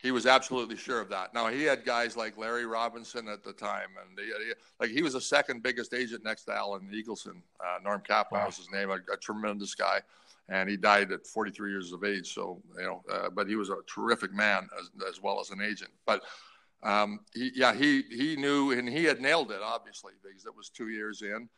he 0.00 0.12
was 0.12 0.26
absolutely 0.26 0.76
sure 0.76 1.00
of 1.00 1.08
that. 1.10 1.34
Now 1.34 1.48
he 1.48 1.64
had 1.64 1.84
guys 1.84 2.16
like 2.16 2.38
Larry 2.38 2.66
Robinson 2.66 3.28
at 3.28 3.42
the 3.42 3.52
time, 3.52 3.88
and 4.00 4.18
he, 4.18 4.26
he, 4.26 4.52
like 4.80 4.90
he 4.90 5.02
was 5.02 5.14
the 5.14 5.20
second 5.20 5.62
biggest 5.62 5.92
agent 5.92 6.24
next 6.24 6.44
to 6.44 6.54
Alan 6.54 6.88
Eagleson. 6.92 7.42
Uh, 7.60 7.78
Norm 7.82 8.02
Caplan 8.08 8.32
wow. 8.32 8.46
was 8.46 8.56
his 8.56 8.70
name, 8.70 8.90
a, 8.90 8.98
a, 9.12 9.16
tremendous 9.20 9.74
guy, 9.74 10.00
and 10.48 10.70
he 10.70 10.76
died 10.76 11.10
at 11.10 11.26
43 11.26 11.70
years 11.70 11.92
of 11.92 12.04
age. 12.04 12.32
So 12.32 12.62
you 12.76 12.84
know, 12.84 13.02
uh, 13.12 13.28
but 13.30 13.48
he 13.48 13.56
was 13.56 13.70
a 13.70 13.76
terrific 13.92 14.32
man 14.32 14.68
as, 14.78 14.90
as 15.08 15.20
well 15.20 15.40
as 15.40 15.50
an 15.50 15.60
agent. 15.60 15.90
But 16.06 16.22
um, 16.84 17.20
he, 17.34 17.50
yeah, 17.54 17.74
he 17.74 18.02
he 18.02 18.36
knew, 18.36 18.70
and 18.70 18.88
he 18.88 19.04
had 19.04 19.20
nailed 19.20 19.50
it 19.50 19.60
obviously 19.62 20.12
because 20.22 20.46
it 20.46 20.56
was 20.56 20.68
two 20.68 20.90
years 20.90 21.22
in 21.22 21.48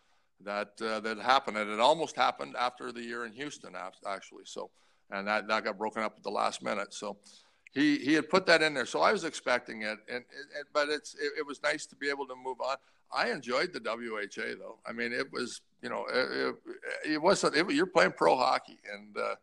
that 0.45 0.81
uh, 0.81 1.01
that 1.01 1.19
happened, 1.19 1.59
and 1.59 1.71
it 1.71 1.81
almost 1.81 2.17
happened 2.17 2.57
after 2.59 2.91
the 2.91 3.03
year 3.03 3.27
in 3.27 3.33
Houston 3.33 3.75
actually. 4.07 4.45
So, 4.47 4.71
and 5.11 5.29
that 5.29 5.47
that 5.49 5.65
got 5.65 5.77
broken 5.77 6.03
up 6.03 6.15
at 6.17 6.23
the 6.23 6.31
last 6.31 6.63
minute. 6.63 6.95
So 6.95 7.19
he 7.73 7.99
he 7.99 8.15
had 8.15 8.29
put 8.29 8.47
that 8.47 8.63
in 8.63 8.75
there, 8.75 8.87
so 8.87 9.01
I 9.01 9.13
was 9.13 9.25
expecting 9.25 9.83
it, 9.83 9.99
and, 10.09 10.25
and 10.57 10.65
but 10.73 10.89
it's 10.89 11.15
it, 11.15 11.33
it, 11.39 11.47
was 11.47 11.63
nice 11.63 11.87
to 11.87 11.97
be 11.97 12.09
able 12.09 12.27
to 12.27 12.35
move 12.35 12.61
on. 12.61 12.77
I 13.13 13.31
enjoyed 13.31 13.73
the 13.73 13.81
WHA 13.81 14.57
though. 14.59 14.79
I 14.87 14.93
mean, 14.93 15.13
it 15.13 15.33
was 15.33 15.61
you 15.83 15.89
know 15.89 16.05
it, 16.13 16.55
it 17.05 17.23
wasn't 17.23 17.57
it, 17.57 17.71
you're 17.71 17.87
playing 17.87 18.13
pro 18.13 18.37
hockey, 18.37 18.79
and 18.93 19.17
uh, 19.17 19.37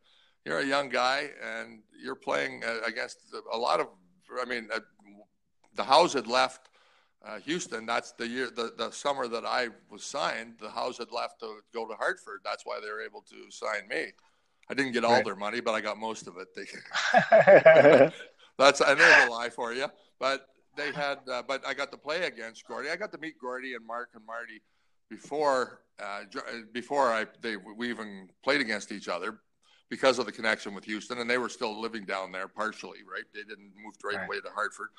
you're 0.46 0.60
a 0.60 0.66
young 0.66 0.90
guy, 0.90 1.30
and 1.42 1.80
you're 2.02 2.16
playing 2.16 2.64
uh, 2.66 2.80
against 2.86 3.20
a 3.54 3.58
lot 3.58 3.80
of. 3.80 3.88
I 4.42 4.46
mean, 4.46 4.68
uh, 4.74 4.80
the 5.76 5.84
Howes 5.84 6.14
had 6.14 6.28
left. 6.28 6.70
Uh, 7.26 7.40
Houston. 7.40 7.86
That's 7.86 8.12
the 8.12 8.28
year, 8.28 8.50
the, 8.56 8.74
the 8.78 8.92
summer 8.92 9.28
that 9.28 9.44
I 9.44 9.70
was 9.90 10.04
signed. 10.04 10.54
The 10.62 10.70
Howes 10.70 11.00
had 11.00 11.12
left 11.12 11.40
to 11.40 11.60
go 11.74 11.88
to 11.88 11.96
Hartford. 11.96 12.42
That's 12.46 12.64
why 12.64 12.80
they 12.82 12.90
were 12.90 13.02
able 13.02 13.22
to 13.22 13.52
sign 13.52 13.88
me. 13.90 14.14
I 14.70 14.74
didn't 14.74 14.92
get 14.92 15.04
all 15.04 15.14
right. 15.14 15.26
their 15.26 15.36
money, 15.36 15.62
but 15.62 15.74
I 15.74 15.82
got 15.82 15.98
most 15.98 16.28
of 16.28 16.36
it. 16.38 16.48
They, 16.56 16.64
that's 18.58 18.82
another 18.82 19.30
lie 19.30 19.50
for 19.50 19.74
you. 19.74 19.88
But 20.20 20.48
they 20.76 20.92
had, 20.92 21.20
uh, 21.32 21.44
but 21.48 21.66
I 21.66 21.74
got 21.74 21.92
to 21.92 21.98
play 21.98 22.24
against 22.24 22.68
Gordie. 22.68 22.90
I 22.90 22.96
got 22.96 23.12
to 23.14 23.18
meet 23.18 23.40
Gordie 23.40 23.76
and 23.76 23.86
Mark 23.86 24.10
and 24.14 24.26
Marty 24.26 24.62
before 25.10 25.82
uh, 26.02 26.22
before 26.74 27.12
I 27.12 27.26
they 27.42 27.56
we 27.58 27.90
even 27.90 28.30
played 28.44 28.62
against 28.62 28.92
each 28.92 29.08
other 29.08 29.40
because 29.90 30.20
of 30.20 30.26
the 30.26 30.32
connection 30.32 30.76
with 30.76 30.84
Houston, 30.86 31.20
and 31.20 31.30
they 31.30 31.38
were 31.38 31.50
still 31.50 31.80
living 31.80 32.06
down 32.06 32.32
there 32.32 32.48
partially, 32.48 33.00
right? 33.10 33.24
They 33.34 33.44
didn't 33.44 33.72
move 33.84 33.94
right, 34.04 34.18
right. 34.18 34.26
away 34.26 34.40
to 34.42 34.50
Hartford, 34.54 34.90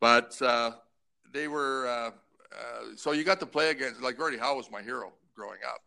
but 0.00 0.40
uh, 0.42 0.72
they 1.32 1.48
were. 1.48 1.86
Uh, 1.86 2.10
uh, 2.52 2.96
so 2.96 3.12
you 3.12 3.24
got 3.24 3.40
to 3.40 3.46
play 3.46 3.70
against 3.70 4.00
like 4.00 4.16
Gordie 4.16 4.38
Howe 4.38 4.56
was 4.56 4.70
my 4.70 4.80
hero 4.80 5.12
growing 5.34 5.58
up. 5.68 5.82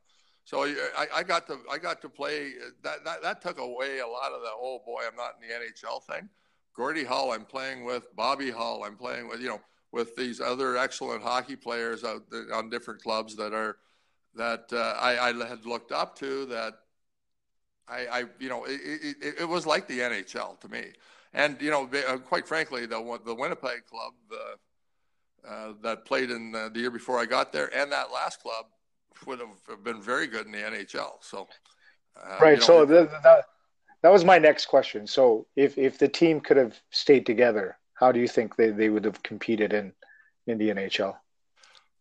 So 0.49 0.63
I, 0.63 1.05
I 1.13 1.21
got 1.21 1.45
to 1.45 1.59
I 1.71 1.77
got 1.77 2.01
to 2.01 2.09
play 2.09 2.53
that, 2.81 3.05
that 3.05 3.21
that 3.21 3.39
took 3.39 3.59
away 3.59 3.99
a 3.99 4.07
lot 4.07 4.31
of 4.31 4.41
the 4.41 4.49
oh 4.51 4.81
boy 4.83 5.01
I'm 5.07 5.15
not 5.15 5.35
in 5.39 5.47
the 5.47 5.53
NHL 5.53 6.01
thing. 6.01 6.27
Gordie 6.75 7.03
Hull 7.03 7.33
I'm 7.33 7.45
playing 7.45 7.85
with, 7.85 8.07
Bobby 8.15 8.49
Hull 8.49 8.83
I'm 8.83 8.95
playing 8.95 9.27
with, 9.27 9.41
you 9.41 9.49
know, 9.49 9.61
with 9.91 10.15
these 10.15 10.41
other 10.41 10.75
excellent 10.75 11.21
hockey 11.21 11.55
players 11.55 12.03
out 12.03 12.23
on 12.51 12.67
different 12.71 12.99
clubs 12.99 13.35
that 13.35 13.53
are 13.53 13.77
that 14.33 14.65
uh, 14.73 14.97
I, 14.99 15.29
I 15.29 15.47
had 15.47 15.67
looked 15.67 15.91
up 15.91 16.17
to 16.17 16.47
that 16.47 16.73
I, 17.87 18.07
I 18.11 18.23
you 18.39 18.49
know 18.49 18.65
it, 18.65 18.79
it, 19.21 19.35
it, 19.41 19.47
was 19.47 19.67
like 19.67 19.87
the 19.87 19.99
NHL 19.99 20.59
to 20.61 20.67
me, 20.67 20.93
and 21.31 21.61
you 21.61 21.69
know 21.69 21.87
uh, 22.07 22.17
quite 22.17 22.47
frankly 22.47 22.87
the 22.87 23.19
the 23.23 23.35
Winnipeg 23.35 23.85
club 23.85 24.13
uh, 24.31 25.47
uh, 25.47 25.73
that 25.83 26.05
played 26.05 26.31
in 26.31 26.51
the, 26.51 26.71
the 26.73 26.79
year 26.79 26.91
before 26.91 27.19
I 27.19 27.25
got 27.25 27.53
there 27.53 27.69
and 27.75 27.91
that 27.91 28.11
last 28.11 28.41
club 28.41 28.65
would 29.25 29.39
have 29.39 29.83
been 29.83 30.01
very 30.01 30.27
good 30.27 30.45
in 30.45 30.51
the 30.51 30.59
NHL. 30.59 31.13
So, 31.21 31.47
uh, 32.15 32.37
right. 32.41 32.51
You 32.51 32.57
know, 32.57 32.65
so 32.65 32.85
the, 32.85 33.43
that 34.01 34.11
was 34.11 34.23
my 34.23 34.37
next 34.37 34.67
question. 34.67 35.07
So, 35.07 35.45
if 35.55 35.77
if 35.77 35.97
the 35.97 36.07
team 36.07 36.39
could 36.39 36.57
have 36.57 36.79
stayed 36.91 37.25
together, 37.25 37.77
how 37.93 38.11
do 38.11 38.19
you 38.19 38.27
think 38.27 38.55
they, 38.55 38.69
they 38.69 38.89
would 38.89 39.05
have 39.05 39.21
competed 39.23 39.73
in 39.73 39.93
in 40.47 40.57
the 40.57 40.69
NHL? 40.69 41.15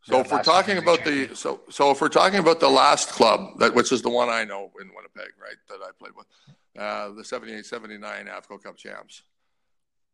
So 0.02 0.20
if 0.20 0.32
we're 0.32 0.42
talking 0.42 0.78
about 0.78 1.04
the 1.04 1.34
so 1.34 1.60
so 1.68 1.90
if 1.90 2.00
we're 2.00 2.08
talking 2.08 2.38
about 2.38 2.60
the 2.60 2.68
last 2.68 3.10
club 3.10 3.58
that 3.58 3.74
which 3.74 3.92
is 3.92 4.00
the 4.00 4.08
one 4.08 4.28
I 4.28 4.44
know 4.44 4.70
in 4.80 4.90
Winnipeg, 4.94 5.34
right, 5.40 5.56
that 5.68 5.80
I 5.82 5.90
played 5.98 6.12
with, 6.16 6.26
uh, 6.78 7.10
the 7.10 7.22
78-79 7.22 8.00
Avco 8.28 8.62
Cup 8.62 8.76
champs. 8.76 9.22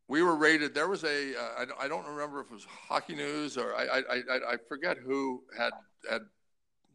We 0.09 0.22
were 0.22 0.37
rated. 0.37 0.74
There 0.74 0.88
was 0.88 1.04
a 1.04 1.37
uh, 1.37 1.64
I, 1.80 1.85
I 1.85 1.88
don't 1.88 2.07
remember 2.07 2.40
if 2.40 2.46
it 2.46 2.54
was 2.54 2.66
Hockey 2.88 3.14
News 3.14 3.57
or 3.57 3.74
I 3.74 3.85
I, 3.85 4.16
I, 4.16 4.38
I 4.52 4.57
forget 4.68 4.96
who 4.96 5.44
had 5.57 5.72
had 6.11 6.22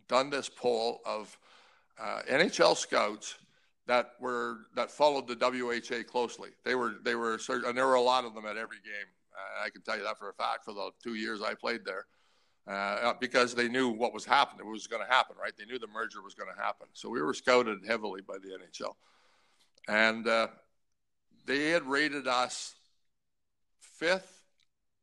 done 0.09 0.29
this 0.29 0.49
poll 0.49 0.99
of 1.05 1.37
uh, 2.01 2.21
NHL 2.29 2.75
scouts 2.75 3.35
that 3.87 4.11
were 4.19 4.57
that 4.75 4.91
followed 4.91 5.27
the 5.27 5.35
WHA 5.35 6.03
closely. 6.11 6.49
They 6.65 6.75
were 6.75 6.95
they 7.03 7.15
were 7.15 7.39
and 7.49 7.77
there 7.77 7.87
were 7.87 7.95
a 7.95 8.01
lot 8.01 8.25
of 8.25 8.35
them 8.35 8.45
at 8.45 8.57
every 8.57 8.77
game. 8.77 9.07
Uh, 9.33 9.65
I 9.65 9.69
can 9.69 9.81
tell 9.81 9.97
you 9.97 10.03
that 10.03 10.17
for 10.17 10.29
a 10.29 10.33
fact 10.33 10.65
for 10.65 10.73
the 10.73 10.89
two 11.01 11.15
years 11.15 11.41
I 11.41 11.53
played 11.53 11.85
there, 11.85 12.05
uh, 12.67 13.13
because 13.19 13.55
they 13.55 13.69
knew 13.69 13.89
what 13.89 14.13
was 14.13 14.25
happening. 14.25 14.67
It 14.67 14.69
was 14.69 14.87
going 14.87 15.05
to 15.05 15.11
happen, 15.11 15.37
right? 15.41 15.53
They 15.57 15.65
knew 15.65 15.79
the 15.79 15.87
merger 15.87 16.21
was 16.21 16.33
going 16.33 16.53
to 16.53 16.61
happen. 16.61 16.87
So 16.93 17.09
we 17.09 17.21
were 17.21 17.33
scouted 17.33 17.79
heavily 17.87 18.21
by 18.21 18.37
the 18.37 18.49
NHL, 18.49 18.95
and 19.87 20.27
uh, 20.27 20.47
they 21.45 21.69
had 21.69 21.83
rated 21.87 22.27
us 22.27 22.75
fifth 23.79 24.43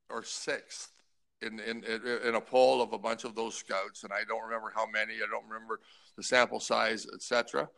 or 0.08 0.22
sixth 0.22 0.95
in, 1.42 1.60
in, 1.60 1.84
in 2.24 2.34
a 2.34 2.40
poll 2.40 2.80
of 2.80 2.92
a 2.92 2.98
bunch 2.98 3.24
of 3.24 3.34
those 3.34 3.54
scouts, 3.54 4.04
and 4.04 4.12
I 4.12 4.24
don't 4.26 4.42
remember 4.42 4.72
how 4.74 4.86
many, 4.86 5.14
I 5.14 5.26
don't 5.30 5.48
remember 5.48 5.80
the 6.16 6.22
sample 6.22 6.60
size, 6.60 7.06
etc. 7.12 7.68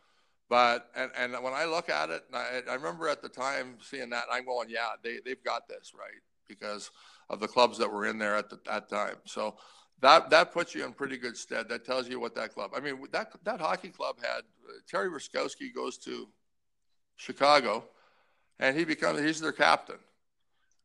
But 0.49 0.89
and, 0.95 1.11
and 1.15 1.33
when 1.43 1.53
I 1.53 1.65
look 1.65 1.89
at 1.89 2.09
it, 2.09 2.23
and 2.27 2.35
I, 2.35 2.71
I, 2.71 2.75
remember 2.75 3.07
at 3.07 3.21
the 3.21 3.29
time 3.29 3.77
seeing 3.81 4.09
that, 4.09 4.23
I'm 4.31 4.45
going, 4.45 4.69
yeah, 4.69 4.89
they 5.03 5.19
they've 5.23 5.43
got 5.43 5.67
this 5.67 5.93
right. 5.93 6.09
because 6.47 6.89
of 7.29 7.39
the 7.39 7.47
clubs 7.47 7.77
that 7.77 7.91
were 7.91 8.07
in 8.07 8.17
there 8.17 8.35
at 8.35 8.49
the, 8.49 8.59
that 8.65 8.89
time. 8.89 9.17
So 9.25 9.57
that 10.01 10.31
that 10.31 10.51
puts 10.51 10.73
you 10.73 10.85
in 10.85 10.93
pretty 10.93 11.17
good 11.17 11.37
stead. 11.37 11.69
That 11.69 11.85
tells 11.85 12.09
you 12.09 12.19
what 12.19 12.33
that 12.35 12.53
club. 12.53 12.71
I 12.75 12.79
mean, 12.79 12.99
that 13.11 13.31
that 13.43 13.59
hockey 13.59 13.89
club 13.89 14.15
had 14.21 14.39
uh, 14.39 14.79
Terry 14.87 15.09
Ruskowski 15.09 15.73
goes 15.73 15.97
to 15.99 16.27
Chicago, 17.15 17.83
and 18.59 18.75
he 18.75 18.85
becomes 18.85 19.19
he's 19.19 19.39
their 19.39 19.51
captain. 19.51 19.99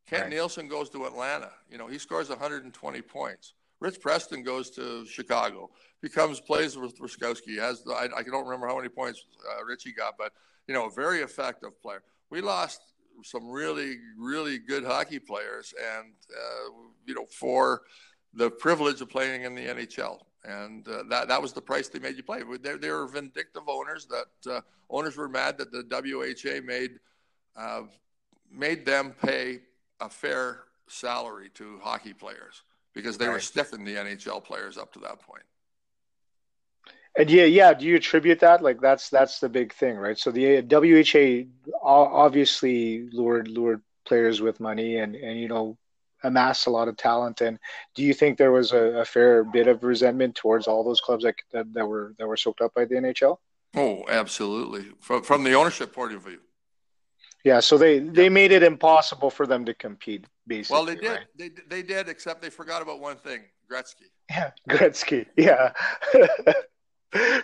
Kent 0.06 0.24
right. 0.24 0.30
Nilsson 0.30 0.68
goes 0.68 0.90
to 0.90 1.06
Atlanta. 1.06 1.50
You 1.70 1.78
know, 1.78 1.86
he 1.86 1.98
scores 1.98 2.28
120 2.28 3.02
points. 3.02 3.54
Rich 3.80 4.00
Preston 4.00 4.42
goes 4.42 4.70
to 4.70 5.04
Chicago, 5.06 5.70
becomes 6.00 6.40
plays 6.40 6.76
with 6.76 6.98
Ruskowski. 6.98 7.58
Has 7.58 7.82
the, 7.82 7.92
I, 7.92 8.08
I 8.16 8.22
don't 8.22 8.44
remember 8.44 8.66
how 8.66 8.76
many 8.76 8.88
points 8.88 9.24
uh, 9.50 9.64
Richie 9.64 9.92
got, 9.92 10.14
but 10.16 10.32
you 10.66 10.74
know, 10.74 10.86
a 10.86 10.90
very 10.90 11.20
effective 11.20 11.80
player. 11.82 12.02
We 12.30 12.40
lost 12.40 12.80
some 13.22 13.48
really, 13.48 13.96
really 14.16 14.58
good 14.58 14.84
hockey 14.84 15.18
players, 15.18 15.74
and 15.96 16.14
uh, 16.30 16.70
you 17.06 17.14
know, 17.14 17.26
for 17.26 17.82
the 18.32 18.50
privilege 18.50 19.00
of 19.00 19.10
playing 19.10 19.42
in 19.42 19.54
the 19.54 19.62
NHL. 19.62 20.20
And 20.44 20.86
uh, 20.88 21.04
that 21.08 21.28
that 21.28 21.40
was 21.40 21.52
the 21.52 21.60
price 21.60 21.88
they 21.88 21.98
made 21.98 22.16
you 22.16 22.22
play. 22.22 22.42
They, 22.62 22.76
they 22.76 22.90
were 22.90 23.06
vindictive 23.06 23.62
owners. 23.66 24.06
That 24.06 24.52
uh, 24.52 24.60
owners 24.90 25.16
were 25.16 25.28
mad 25.28 25.58
that 25.58 25.72
the 25.72 25.84
WHA 25.90 26.64
made 26.64 26.98
uh, 27.56 27.82
made 28.50 28.84
them 28.84 29.14
pay 29.22 29.60
a 30.00 30.08
fair 30.08 30.64
salary 30.88 31.50
to 31.54 31.78
hockey 31.82 32.12
players 32.12 32.62
because 32.94 33.18
they 33.18 33.26
right. 33.26 33.34
were 33.34 33.38
stiffing 33.40 33.84
the 33.84 33.94
NHL 33.94 34.42
players 34.42 34.78
up 34.78 34.92
to 34.92 35.00
that 35.00 35.20
point. 35.20 35.42
And 37.16 37.30
yeah, 37.30 37.44
yeah. 37.44 37.74
Do 37.74 37.86
you 37.86 37.96
attribute 37.96 38.40
that? 38.40 38.62
Like 38.62 38.80
that's 38.80 39.08
that's 39.08 39.38
the 39.38 39.48
big 39.48 39.72
thing, 39.72 39.96
right? 39.96 40.18
So 40.18 40.32
the 40.32 40.58
uh, 40.58 40.62
WHA 40.62 41.48
obviously 41.82 43.08
lured 43.12 43.46
lured 43.48 43.82
players 44.04 44.40
with 44.40 44.58
money, 44.58 44.96
and 44.96 45.14
and 45.14 45.38
you 45.38 45.46
know 45.46 45.78
amassed 46.24 46.66
a 46.66 46.70
lot 46.70 46.88
of 46.88 46.96
talent. 46.96 47.40
And 47.40 47.58
do 47.94 48.02
you 48.02 48.14
think 48.14 48.36
there 48.36 48.50
was 48.50 48.72
a, 48.72 49.00
a 49.00 49.04
fair 49.04 49.44
bit 49.44 49.68
of 49.68 49.84
resentment 49.84 50.34
towards 50.34 50.66
all 50.66 50.82
those 50.82 51.00
clubs 51.00 51.22
that, 51.22 51.34
that, 51.52 51.72
that 51.74 51.86
were 51.86 52.14
that 52.18 52.26
were 52.26 52.36
soaked 52.36 52.62
up 52.62 52.74
by 52.74 52.84
the 52.84 52.96
NHL? 52.96 53.36
Oh, 53.76 54.04
absolutely. 54.08 54.86
From 55.00 55.22
from 55.22 55.44
the 55.44 55.54
ownership 55.54 55.92
point 55.92 56.14
of 56.14 56.24
view. 56.24 56.40
Yeah, 57.44 57.60
so 57.60 57.76
they 57.76 57.98
they 57.98 58.30
made 58.30 58.52
it 58.52 58.62
impossible 58.62 59.30
for 59.30 59.46
them 59.46 59.66
to 59.66 59.74
compete. 59.74 60.24
Basically, 60.46 60.74
well, 60.74 60.86
they 60.86 60.96
did. 60.96 61.10
Right? 61.10 61.26
They 61.36 61.50
they 61.68 61.82
did, 61.82 62.08
except 62.08 62.40
they 62.40 62.50
forgot 62.50 62.80
about 62.80 63.00
one 63.00 63.18
thing: 63.18 63.42
Gretzky. 63.70 64.08
Yeah, 64.30 64.50
Gretzky. 64.68 65.26
Yeah. 65.36 65.72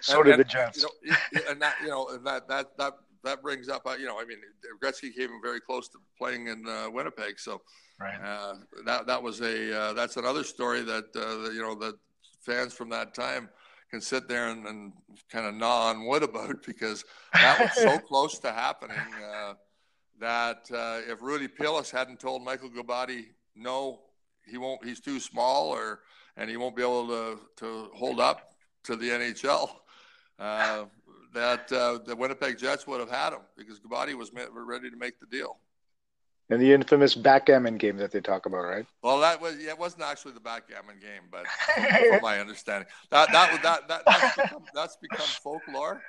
so 0.00 0.16
and, 0.16 0.24
did 0.24 0.32
and, 0.32 0.40
the 0.40 0.44
Jets. 0.44 0.82
You 1.02 1.10
know, 1.10 1.40
and 1.50 1.62
that 1.62 1.76
you 1.82 1.88
know 1.88 2.16
that 2.24 2.48
that 2.48 2.76
that 2.78 2.94
that 3.24 3.42
brings 3.42 3.68
up 3.68 3.82
uh, 3.86 3.92
you 3.92 4.06
know 4.06 4.18
I 4.18 4.24
mean 4.24 4.38
Gretzky 4.82 5.14
came 5.14 5.30
very 5.42 5.60
close 5.60 5.88
to 5.88 5.98
playing 6.18 6.46
in 6.48 6.66
uh, 6.66 6.88
Winnipeg, 6.90 7.38
so 7.38 7.60
right. 8.00 8.18
uh, 8.24 8.54
that 8.86 9.06
that 9.06 9.22
was 9.22 9.42
a 9.42 9.78
uh, 9.78 9.92
that's 9.92 10.16
another 10.16 10.44
story 10.44 10.80
that, 10.80 11.04
uh, 11.14 11.42
that 11.42 11.52
you 11.54 11.60
know 11.60 11.74
that 11.74 11.94
fans 12.40 12.72
from 12.72 12.88
that 12.88 13.12
time 13.12 13.50
can 13.90 14.00
sit 14.00 14.28
there 14.28 14.48
and, 14.48 14.66
and 14.66 14.92
kind 15.30 15.46
of 15.46 15.54
gnaw 15.54 15.90
on 15.90 16.06
wood 16.06 16.22
about 16.22 16.62
because 16.66 17.04
that 17.34 17.60
was 17.60 17.74
so 17.74 17.98
close 17.98 18.38
to 18.38 18.50
happening. 18.50 18.96
That 20.20 20.70
uh, 20.72 21.00
if 21.10 21.22
Rudy 21.22 21.48
Pilous 21.48 21.90
hadn't 21.90 22.20
told 22.20 22.44
Michael 22.44 22.68
Gobuty, 22.68 23.26
no, 23.56 24.00
he 24.46 24.58
won't, 24.58 24.84
he's 24.84 25.00
too 25.00 25.18
small 25.18 25.68
or, 25.70 26.00
and 26.36 26.50
he 26.50 26.56
won't 26.56 26.76
be 26.76 26.82
able 26.82 27.08
to, 27.08 27.38
to 27.56 27.90
hold 27.94 28.20
up 28.20 28.52
to 28.84 28.96
the 28.96 29.08
NHL, 29.08 29.70
uh, 30.38 30.84
that 31.32 31.72
uh, 31.72 31.98
the 32.04 32.14
Winnipeg 32.14 32.58
Jets 32.58 32.86
would 32.86 33.00
have 33.00 33.10
had 33.10 33.32
him 33.32 33.40
because 33.56 33.80
Gobuty 33.80 34.14
was 34.14 34.30
ready 34.34 34.90
to 34.90 34.96
make 34.96 35.18
the 35.18 35.26
deal. 35.26 35.58
And 36.50 36.60
the 36.60 36.72
infamous 36.72 37.14
backgammon 37.14 37.76
game 37.76 37.96
that 37.98 38.10
they 38.10 38.20
talk 38.20 38.46
about, 38.46 38.64
right? 38.64 38.84
Well, 39.02 39.20
that 39.20 39.40
was 39.40 39.56
yeah, 39.56 39.70
it 39.70 39.78
wasn't 39.78 40.02
actually 40.02 40.32
the 40.32 40.40
backgammon 40.40 40.96
game, 40.98 41.22
but 41.30 41.46
from 42.08 42.20
my 42.22 42.40
understanding, 42.40 42.88
that 43.10 43.30
that 43.30 43.62
that, 43.62 43.86
that 43.86 44.02
that's, 44.04 44.36
become, 44.36 44.64
that's 44.74 44.96
become 44.96 45.26
folklore. 45.26 46.02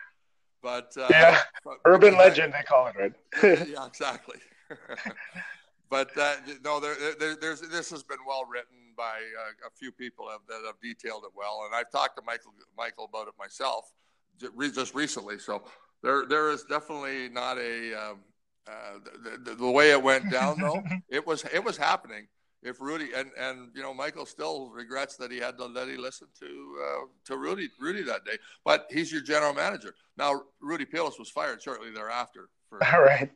But 0.61 0.93
uh, 0.97 1.07
yeah, 1.09 1.39
urban 1.85 2.15
legend 2.17 2.53
they 2.53 2.63
call 2.63 2.87
it, 2.87 2.95
right? 2.97 3.67
yeah, 3.67 3.85
exactly. 3.85 4.37
but 5.89 6.15
uh, 6.17 6.35
no, 6.63 6.79
there, 6.79 6.95
there, 7.19 7.35
there's 7.35 7.61
this 7.61 7.89
has 7.89 8.03
been 8.03 8.19
well 8.27 8.45
written 8.45 8.93
by 8.95 9.03
uh, 9.13 9.67
a 9.67 9.71
few 9.77 9.91
people 9.91 10.29
have, 10.29 10.41
that 10.47 10.61
have 10.65 10.79
detailed 10.81 11.23
it 11.23 11.31
well, 11.35 11.63
and 11.65 11.75
I've 11.75 11.91
talked 11.91 12.15
to 12.17 12.23
Michael 12.25 12.53
Michael 12.77 13.05
about 13.05 13.27
it 13.27 13.33
myself 13.39 13.91
just 14.39 14.93
recently. 14.93 15.39
So 15.39 15.63
there 16.03 16.25
there 16.25 16.51
is 16.51 16.63
definitely 16.63 17.29
not 17.29 17.57
a 17.57 17.93
um, 17.93 18.19
uh, 18.67 18.99
the, 19.23 19.51
the, 19.51 19.55
the, 19.55 19.71
way 19.71 19.91
it 19.91 20.01
went 20.01 20.31
down 20.31 20.59
though. 20.59 20.83
it 21.09 21.25
was 21.25 21.43
it 21.53 21.63
was 21.63 21.77
happening 21.77 22.27
if 22.63 22.79
Rudy 22.79 23.09
and 23.15 23.31
and 23.37 23.69
you 23.73 23.81
know 23.81 23.93
Michael 23.93 24.25
still 24.25 24.69
regrets 24.69 25.15
that 25.17 25.31
he 25.31 25.39
had 25.39 25.57
to 25.57 25.65
let 25.65 25.87
he 25.87 25.97
listen 25.97 26.27
to 26.39 26.75
uh, 26.83 27.05
to 27.25 27.37
Rudy 27.37 27.69
Rudy 27.79 28.03
that 28.03 28.25
day. 28.25 28.37
But 28.63 28.87
he's 28.89 29.11
your 29.11 29.21
general 29.21 29.53
manager 29.53 29.95
now. 30.17 30.41
Rudy 30.61 30.85
Pilous 30.85 31.17
was 31.17 31.29
fired 31.29 31.61
shortly 31.61 31.91
thereafter. 31.91 32.49
For, 32.69 32.83
All 32.93 33.01
right. 33.01 33.31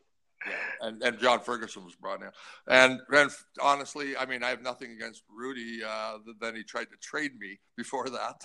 Yeah, 0.46 0.88
and, 0.88 1.02
and 1.02 1.18
John 1.18 1.40
Ferguson 1.40 1.84
was 1.84 1.96
brought 1.96 2.22
in. 2.22 2.28
And, 2.68 3.00
and 3.10 3.30
honestly, 3.60 4.16
I 4.16 4.26
mean, 4.26 4.44
I 4.44 4.50
have 4.50 4.62
nothing 4.62 4.92
against 4.92 5.22
Rudy. 5.34 5.80
Uh, 5.82 6.18
then 6.40 6.54
he 6.54 6.62
tried 6.62 6.88
to 6.90 6.96
trade 7.00 7.32
me 7.38 7.58
before 7.76 8.08
that. 8.10 8.44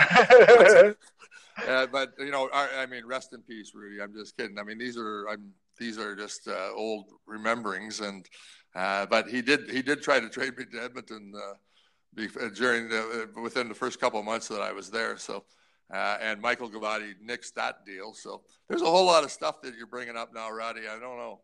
uh, 1.68 1.86
but 1.92 2.14
you 2.18 2.30
know, 2.30 2.48
I, 2.52 2.68
I, 2.78 2.86
mean, 2.86 3.06
rest 3.06 3.32
in 3.32 3.42
peace, 3.42 3.72
Rudy. 3.74 4.02
I'm 4.02 4.14
just 4.14 4.36
kidding. 4.36 4.58
I 4.58 4.64
mean, 4.64 4.78
these 4.78 4.96
are 4.96 5.28
I'm 5.28 5.52
these 5.78 5.98
are 5.98 6.14
just 6.14 6.48
uh, 6.48 6.70
old 6.74 7.10
rememberings, 7.26 8.00
and 8.00 8.26
uh, 8.74 9.06
but 9.06 9.28
he 9.28 9.42
did 9.42 9.70
he 9.70 9.82
did 9.82 10.02
try 10.02 10.20
to 10.20 10.28
trade 10.28 10.56
me 10.58 10.64
to 10.72 10.82
Edmonton 10.82 11.32
uh, 11.36 11.54
uh, 12.18 12.48
during 12.54 12.88
the, 12.88 13.28
uh, 13.36 13.40
within 13.40 13.68
the 13.68 13.74
first 13.74 14.00
couple 14.00 14.18
of 14.18 14.26
months 14.26 14.48
that 14.48 14.60
I 14.60 14.72
was 14.72 14.90
there. 14.90 15.16
So. 15.16 15.44
Uh, 15.92 16.16
and 16.22 16.40
Michael 16.40 16.70
Gobuty 16.70 17.12
nixed 17.22 17.52
that 17.54 17.84
deal. 17.84 18.14
So 18.14 18.40
there's 18.68 18.80
a 18.80 18.86
whole 18.86 19.04
lot 19.04 19.22
of 19.22 19.30
stuff 19.30 19.60
that 19.60 19.76
you're 19.76 19.86
bringing 19.86 20.16
up 20.16 20.34
now, 20.34 20.50
Roddy. 20.50 20.80
I 20.90 20.98
don't 20.98 21.18
know. 21.18 21.40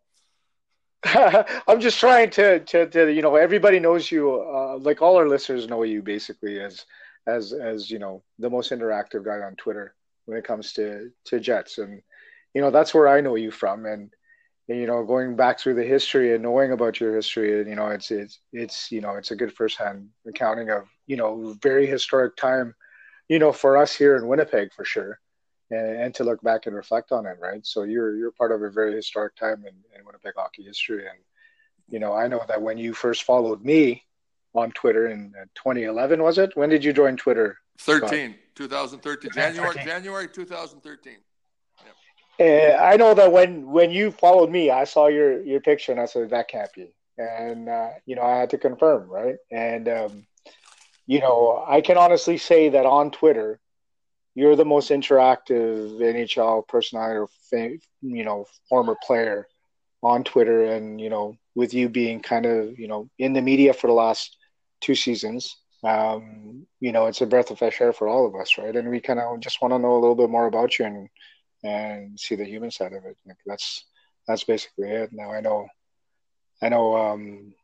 I'm 1.68 1.78
just 1.78 2.00
trying 2.00 2.30
to, 2.30 2.60
to, 2.60 2.86
to, 2.86 3.12
you 3.12 3.20
know, 3.20 3.36
everybody 3.36 3.78
knows 3.78 4.10
you, 4.10 4.42
like 4.80 5.02
all 5.02 5.16
our 5.16 5.28
listeners 5.28 5.68
know 5.68 5.82
you 5.82 6.00
basically 6.00 6.58
as, 6.58 6.86
as, 7.26 7.52
as, 7.52 7.90
you 7.90 7.98
know, 7.98 8.22
the 8.38 8.48
most 8.48 8.70
interactive 8.72 9.26
guy 9.26 9.40
on 9.40 9.56
Twitter 9.56 9.94
when 10.24 10.38
it 10.38 10.44
comes 10.44 10.72
to, 10.72 11.10
to 11.26 11.38
Jets. 11.38 11.76
And, 11.76 12.00
you 12.54 12.62
know, 12.62 12.70
that's 12.70 12.94
where 12.94 13.08
I 13.08 13.20
know 13.20 13.34
you 13.34 13.50
from. 13.50 13.84
And, 13.84 14.10
you 14.76 14.86
know, 14.86 15.02
going 15.04 15.36
back 15.36 15.58
through 15.58 15.74
the 15.74 15.84
history 15.84 16.34
and 16.34 16.42
knowing 16.42 16.72
about 16.72 17.00
your 17.00 17.14
history, 17.14 17.50
you 17.68 17.74
know, 17.74 17.88
it's 17.88 18.10
it's 18.10 18.40
it's 18.52 18.92
you 18.92 19.00
know, 19.00 19.16
it's 19.16 19.30
a 19.30 19.36
good 19.36 19.52
firsthand 19.52 20.08
accounting 20.26 20.70
of 20.70 20.88
you 21.06 21.16
know 21.16 21.56
very 21.62 21.86
historic 21.86 22.36
time, 22.36 22.74
you 23.28 23.38
know, 23.38 23.52
for 23.52 23.76
us 23.76 23.94
here 23.94 24.16
in 24.16 24.28
Winnipeg 24.28 24.72
for 24.72 24.84
sure, 24.84 25.18
and, 25.70 26.02
and 26.02 26.14
to 26.14 26.24
look 26.24 26.42
back 26.42 26.66
and 26.66 26.76
reflect 26.76 27.10
on 27.10 27.26
it, 27.26 27.36
right? 27.40 27.66
So 27.66 27.82
you're 27.82 28.16
you're 28.16 28.32
part 28.32 28.52
of 28.52 28.62
a 28.62 28.70
very 28.70 28.94
historic 28.94 29.34
time 29.36 29.64
in, 29.66 29.74
in 29.98 30.04
Winnipeg 30.04 30.34
hockey 30.36 30.62
history, 30.62 31.06
and 31.06 31.18
you 31.88 31.98
know, 31.98 32.12
I 32.12 32.28
know 32.28 32.42
that 32.46 32.62
when 32.62 32.78
you 32.78 32.94
first 32.94 33.24
followed 33.24 33.64
me 33.64 34.04
on 34.54 34.70
Twitter 34.72 35.08
in 35.08 35.32
uh, 35.40 35.44
2011, 35.54 36.22
was 36.22 36.38
it? 36.38 36.56
When 36.56 36.68
did 36.68 36.84
you 36.84 36.92
join 36.92 37.16
Twitter? 37.16 37.58
13, 37.78 38.36
2013, 38.54 39.30
January 39.32 39.74
January 39.84 40.28
2013. 40.28 41.14
Uh, 42.40 42.74
I 42.80 42.96
know 42.96 43.12
that 43.14 43.32
when 43.32 43.70
when 43.70 43.90
you 43.90 44.10
followed 44.10 44.50
me, 44.50 44.70
I 44.70 44.84
saw 44.84 45.08
your 45.08 45.42
your 45.42 45.60
picture 45.60 45.92
and 45.92 46.00
I 46.00 46.06
said 46.06 46.30
that 46.30 46.48
can't 46.48 46.72
be, 46.72 46.94
and 47.18 47.68
uh, 47.68 47.90
you 48.06 48.16
know 48.16 48.22
I 48.22 48.38
had 48.38 48.50
to 48.50 48.58
confirm, 48.58 49.10
right? 49.10 49.36
And 49.50 49.88
um, 49.88 50.26
you 51.06 51.20
know 51.20 51.62
I 51.68 51.82
can 51.82 51.98
honestly 51.98 52.38
say 52.38 52.70
that 52.70 52.86
on 52.86 53.10
Twitter, 53.10 53.60
you're 54.34 54.56
the 54.56 54.64
most 54.64 54.90
interactive 54.90 56.00
NHL 56.00 56.66
personality 56.66 57.18
or 57.18 57.28
you 58.00 58.24
know 58.24 58.46
former 58.70 58.96
player 59.06 59.46
on 60.02 60.24
Twitter, 60.24 60.64
and 60.64 60.98
you 60.98 61.10
know 61.10 61.36
with 61.54 61.74
you 61.74 61.90
being 61.90 62.20
kind 62.20 62.46
of 62.46 62.78
you 62.78 62.88
know 62.88 63.10
in 63.18 63.34
the 63.34 63.42
media 63.42 63.74
for 63.74 63.88
the 63.88 63.92
last 63.92 64.34
two 64.80 64.94
seasons, 64.94 65.58
um, 65.84 66.66
you 66.80 66.92
know 66.92 67.04
it's 67.04 67.20
a 67.20 67.26
breath 67.26 67.50
of 67.50 67.58
fresh 67.58 67.82
air 67.82 67.92
for 67.92 68.08
all 68.08 68.26
of 68.26 68.34
us, 68.34 68.56
right? 68.56 68.74
And 68.74 68.88
we 68.88 69.00
kind 69.00 69.20
of 69.20 69.40
just 69.40 69.60
want 69.60 69.74
to 69.74 69.78
know 69.78 69.92
a 69.92 70.00
little 70.00 70.14
bit 70.16 70.30
more 70.30 70.46
about 70.46 70.78
you 70.78 70.86
and 70.86 71.10
and 71.62 72.18
see 72.18 72.34
the 72.34 72.44
human 72.44 72.70
side 72.70 72.92
of 72.92 73.04
it. 73.04 73.16
Like 73.26 73.38
that's 73.46 73.84
that's 74.26 74.44
basically 74.44 74.88
it. 74.90 75.12
Now 75.12 75.32
I 75.32 75.40
know, 75.40 75.68
I 76.62 76.68
know, 76.68 76.96
um, 76.96 77.54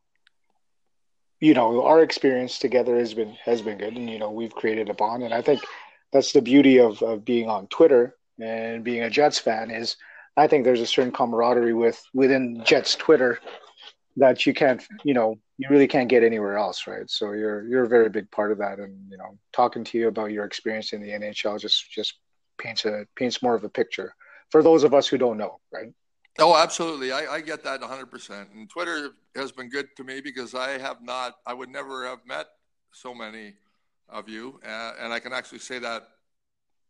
you 1.41 1.55
know, 1.55 1.85
our 1.85 2.03
experience 2.03 2.59
together 2.59 2.97
has 2.97 3.15
been 3.15 3.37
has 3.45 3.63
been 3.63 3.79
good, 3.79 3.97
and 3.97 4.09
you 4.09 4.19
know, 4.19 4.31
we've 4.31 4.55
created 4.55 4.89
a 4.89 4.95
bond, 4.95 5.23
and 5.23 5.35
I 5.35 5.43
think 5.43 5.63
that's 6.13 6.33
the 6.33 6.43
beauty 6.43 6.79
of 6.79 7.03
of 7.03 7.25
being 7.25 7.49
on 7.49 7.67
Twitter 7.69 8.17
and 8.41 8.85
being 8.85 9.03
a 9.03 9.11
Jets 9.11 9.39
fan 9.39 9.71
is 9.71 9.97
I 10.37 10.47
think 10.47 10.65
there's 10.65 10.81
a 10.81 10.87
certain 10.87 11.13
camaraderie 11.13 11.75
with 11.75 12.03
within 12.13 12.63
Jets 12.65 12.95
Twitter 12.95 13.39
that 14.19 14.47
you 14.47 14.55
can't, 14.55 14.83
you 15.05 15.15
know, 15.15 15.39
you 15.59 15.69
really 15.71 15.87
can't 15.87 16.09
get 16.09 16.23
anywhere 16.23 16.57
else, 16.57 16.87
right? 16.87 17.09
So 17.09 17.33
you're 17.33 17.67
you're 17.69 17.85
a 17.85 17.89
very 17.89 18.09
big 18.09 18.31
part 18.31 18.53
of 18.53 18.59
that, 18.59 18.79
and 18.79 19.11
you 19.11 19.17
know, 19.17 19.39
talking 19.53 19.85
to 19.85 19.99
you 19.99 20.09
about 20.09 20.33
your 20.33 20.45
experience 20.45 20.93
in 20.93 21.01
the 21.01 21.11
NHL 21.11 21.61
just 21.61 21.91
just 21.91 22.15
paints 22.59 22.85
a 22.85 23.07
paints 23.16 23.42
more 23.42 23.55
of 23.55 23.64
a 23.64 23.69
picture 23.69 24.14
for 24.51 24.62
those 24.62 24.85
of 24.85 24.95
us 24.95 25.07
who 25.07 25.19
don't 25.19 25.37
know, 25.37 25.59
right? 25.73 25.92
Oh, 26.38 26.57
absolutely. 26.57 27.12
I, 27.12 27.35
I 27.35 27.40
get 27.40 27.64
that 27.64 27.81
100%. 27.81 28.55
And 28.55 28.69
Twitter 28.69 29.11
has 29.35 29.53
been 29.53 29.71
good 29.71 29.88
to 29.97 30.05
me 30.05 30.21
because 30.21 30.55
I 30.55 30.79
have 30.79 31.03
not, 31.03 31.37
I 31.47 31.55
would 31.55 31.71
never 31.71 32.07
have 32.07 32.19
met 32.27 32.47
so 32.92 33.14
many 33.14 33.55
of 34.09 34.29
you. 34.29 34.61
Uh, 34.64 34.92
and 35.01 35.12
I 35.12 35.19
can 35.19 35.33
actually 35.33 35.61
say 35.61 35.79
that, 35.79 36.09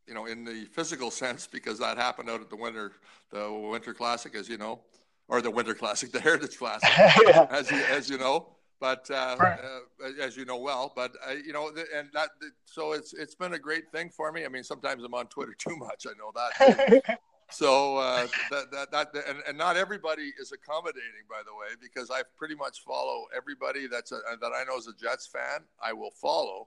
you 0.07 0.15
know, 0.15 0.27
in 0.27 0.45
the 0.45 0.65
physical 0.73 1.11
sense 1.23 1.47
because 1.47 1.79
that 1.79 1.97
happened 1.97 2.29
out 2.29 2.41
at 2.41 2.51
the 2.51 2.57
winter, 2.57 2.93
the 3.31 3.51
Winter 3.53 3.95
Classic, 3.95 4.35
as 4.35 4.49
you 4.49 4.59
know, 4.59 4.81
or 5.29 5.41
the 5.41 5.51
Winter 5.51 5.75
Classic, 5.75 6.11
the 6.11 6.21
Heritage 6.21 6.59
Classic, 6.59 6.89
yeah. 7.27 7.47
as, 7.51 7.71
you, 7.71 7.79
as 7.91 8.11
you 8.11 8.19
know. 8.19 8.49
But 8.79 9.11
uh, 9.11 9.37
right. 9.41 9.59
uh, 10.05 10.23
as 10.23 10.37
you 10.37 10.45
know 10.45 10.59
well, 10.59 10.93
but 10.95 11.13
uh, 11.27 11.33
you 11.33 11.53
know, 11.53 11.71
and 11.95 12.09
that 12.13 12.31
so 12.65 12.93
it's 12.93 13.15
it's 13.15 13.35
been 13.35 13.55
a 13.55 13.59
great 13.59 13.91
thing 13.91 14.11
for 14.11 14.31
me. 14.33 14.45
I 14.45 14.49
mean, 14.49 14.65
sometimes 14.65 15.03
I'm 15.03 15.15
on 15.15 15.29
Twitter 15.29 15.55
too 15.59 15.77
much. 15.77 16.07
I 16.07 16.13
know 16.19 16.33
that. 16.35 17.19
so 17.51 17.97
uh, 17.97 18.27
that, 18.51 18.71
that, 18.73 18.91
that 18.91 19.09
and, 19.29 19.39
and, 19.47 19.57
not 19.57 19.77
everybody 19.77 20.33
is 20.41 20.53
accommodating 20.53 21.25
by 21.31 21.41
the 21.47 21.55
way 21.55 21.69
because 21.81 22.11
i 22.11 22.21
pretty 22.37 22.55
much 22.55 22.81
follow 22.81 23.25
everybody 23.37 23.87
that's 23.87 24.11
a, 24.13 24.19
that 24.41 24.51
i 24.53 24.65
know 24.65 24.77
is 24.77 24.89
a 24.89 24.93
jets 24.95 25.27
fan 25.27 25.61
i 25.81 25.93
will 25.93 26.11
follow 26.11 26.67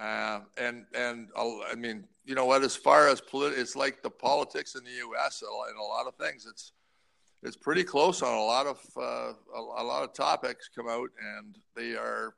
uh, 0.00 0.40
and 0.58 0.84
and 0.94 1.28
I'll, 1.36 1.62
i 1.70 1.74
mean 1.76 2.08
you 2.24 2.34
know 2.34 2.44
what 2.44 2.62
as 2.62 2.74
far 2.74 3.08
as 3.08 3.20
polit- 3.20 3.56
it's 3.56 3.76
like 3.76 4.02
the 4.02 4.10
politics 4.10 4.74
in 4.74 4.82
the 4.84 4.90
us 4.90 5.42
and 5.42 5.78
a 5.78 5.82
lot 5.82 6.08
of 6.08 6.14
things 6.16 6.46
it's 6.48 6.72
it's 7.42 7.56
pretty 7.56 7.84
close 7.84 8.22
on 8.22 8.34
a 8.34 8.42
lot 8.42 8.66
of 8.66 8.80
uh, 8.96 9.32
a, 9.56 9.60
a 9.78 9.84
lot 9.84 10.02
of 10.02 10.12
topics 10.12 10.68
come 10.74 10.88
out 10.88 11.08
and 11.38 11.58
they 11.76 11.94
are 11.94 12.34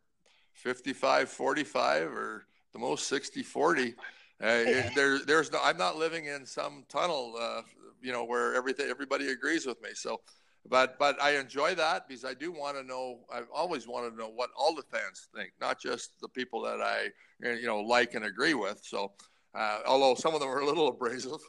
55 0.54 1.28
45 1.28 2.12
or 2.12 2.46
the 2.72 2.78
most 2.78 3.08
60 3.08 3.42
40 3.42 3.94
uh, 4.42 4.64
there, 4.94 5.18
there's 5.24 5.52
no. 5.52 5.60
I'm 5.62 5.78
not 5.78 5.96
living 5.96 6.26
in 6.26 6.44
some 6.44 6.84
tunnel, 6.88 7.34
uh, 7.40 7.62
you 8.02 8.12
know, 8.12 8.24
where 8.24 8.54
everything 8.54 8.88
everybody 8.90 9.28
agrees 9.28 9.66
with 9.66 9.80
me. 9.82 9.90
So, 9.94 10.20
but 10.68 10.98
but 10.98 11.20
I 11.22 11.36
enjoy 11.36 11.74
that 11.76 12.08
because 12.08 12.24
I 12.24 12.34
do 12.34 12.50
want 12.50 12.76
to 12.76 12.82
know. 12.82 13.20
I've 13.32 13.48
always 13.54 13.86
wanted 13.86 14.10
to 14.10 14.16
know 14.16 14.30
what 14.34 14.50
all 14.56 14.74
the 14.74 14.82
fans 14.82 15.28
think, 15.34 15.52
not 15.60 15.80
just 15.80 16.20
the 16.20 16.28
people 16.28 16.60
that 16.62 16.80
I 16.80 17.08
you 17.40 17.66
know 17.66 17.80
like 17.80 18.14
and 18.14 18.24
agree 18.24 18.54
with. 18.54 18.80
So, 18.82 19.12
uh, 19.54 19.78
although 19.86 20.14
some 20.14 20.34
of 20.34 20.40
them 20.40 20.48
are 20.48 20.60
a 20.60 20.66
little 20.66 20.88
abrasive, 20.94 21.40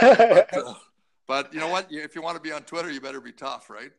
but, 0.00 0.56
uh, 0.56 0.74
but 1.28 1.52
you 1.54 1.60
know 1.60 1.68
what? 1.68 1.86
If 1.90 2.14
you 2.16 2.22
want 2.22 2.36
to 2.36 2.42
be 2.42 2.50
on 2.50 2.62
Twitter, 2.62 2.90
you 2.90 3.00
better 3.00 3.20
be 3.20 3.32
tough, 3.32 3.70
right? 3.70 3.92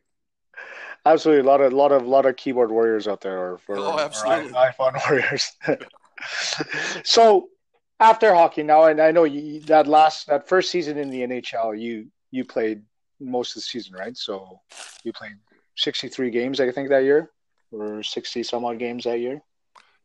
Absolutely, 1.06 1.48
a 1.48 1.50
lot 1.50 1.60
of 1.62 1.72
lot 1.72 1.92
of 1.92 2.06
lot 2.06 2.26
of 2.26 2.36
keyboard 2.36 2.70
warriors 2.70 3.08
out 3.08 3.22
there, 3.22 3.38
or 3.38 3.58
for 3.58 3.78
oh, 3.78 3.98
absolutely. 3.98 4.52
iPhone 4.68 5.00
warriors. 5.08 5.52
so 7.04 7.48
after 8.00 8.34
hockey 8.34 8.62
now, 8.62 8.84
and 8.84 9.00
I 9.00 9.10
know 9.12 9.24
you, 9.24 9.60
that 9.60 9.86
last 9.86 10.26
that 10.26 10.48
first 10.48 10.70
season 10.70 10.98
in 10.98 11.08
the 11.08 11.22
NHL, 11.22 11.80
you 11.80 12.08
you 12.30 12.44
played 12.44 12.82
most 13.20 13.52
of 13.52 13.54
the 13.56 13.62
season, 13.62 13.94
right? 13.94 14.16
So 14.16 14.60
you 15.04 15.12
played 15.12 15.36
63 15.76 16.30
games, 16.30 16.60
I 16.60 16.70
think, 16.72 16.88
that 16.88 17.04
year, 17.04 17.30
or 17.70 18.02
60 18.02 18.42
some 18.42 18.64
odd 18.64 18.78
games 18.78 19.04
that 19.04 19.20
year. 19.20 19.40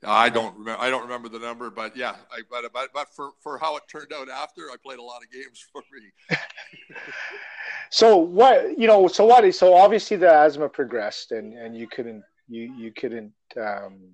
I 0.04 0.30
don't 0.30 0.58
remember. 0.58 0.82
I 0.82 0.90
don't 0.90 1.04
remember 1.04 1.30
the 1.30 1.40
number, 1.40 1.70
but 1.70 1.96
yeah, 1.96 2.16
I, 2.32 2.42
but, 2.50 2.72
but 2.74 2.90
but 2.94 3.08
for 3.16 3.32
for 3.42 3.58
how 3.58 3.76
it 3.78 3.84
turned 3.90 4.14
out 4.14 4.30
after, 4.30 4.64
I 4.72 4.76
played 4.84 5.00
a 5.00 5.04
lot 5.04 5.22
of 5.24 5.32
games 5.32 5.66
for 5.72 5.82
me. 5.92 6.38
so 7.90 8.18
what 8.18 8.78
you 8.78 8.88
know? 8.88 9.08
So 9.08 9.26
what? 9.26 9.54
So 9.56 9.74
obviously 9.74 10.18
the 10.18 10.32
asthma 10.32 10.70
progressed, 10.70 11.32
and 11.32 11.54
and 11.58 11.78
you 11.78 11.88
couldn't 11.88 12.24
you 12.48 12.74
you 12.78 12.92
couldn't 12.92 13.34
um, 13.58 14.12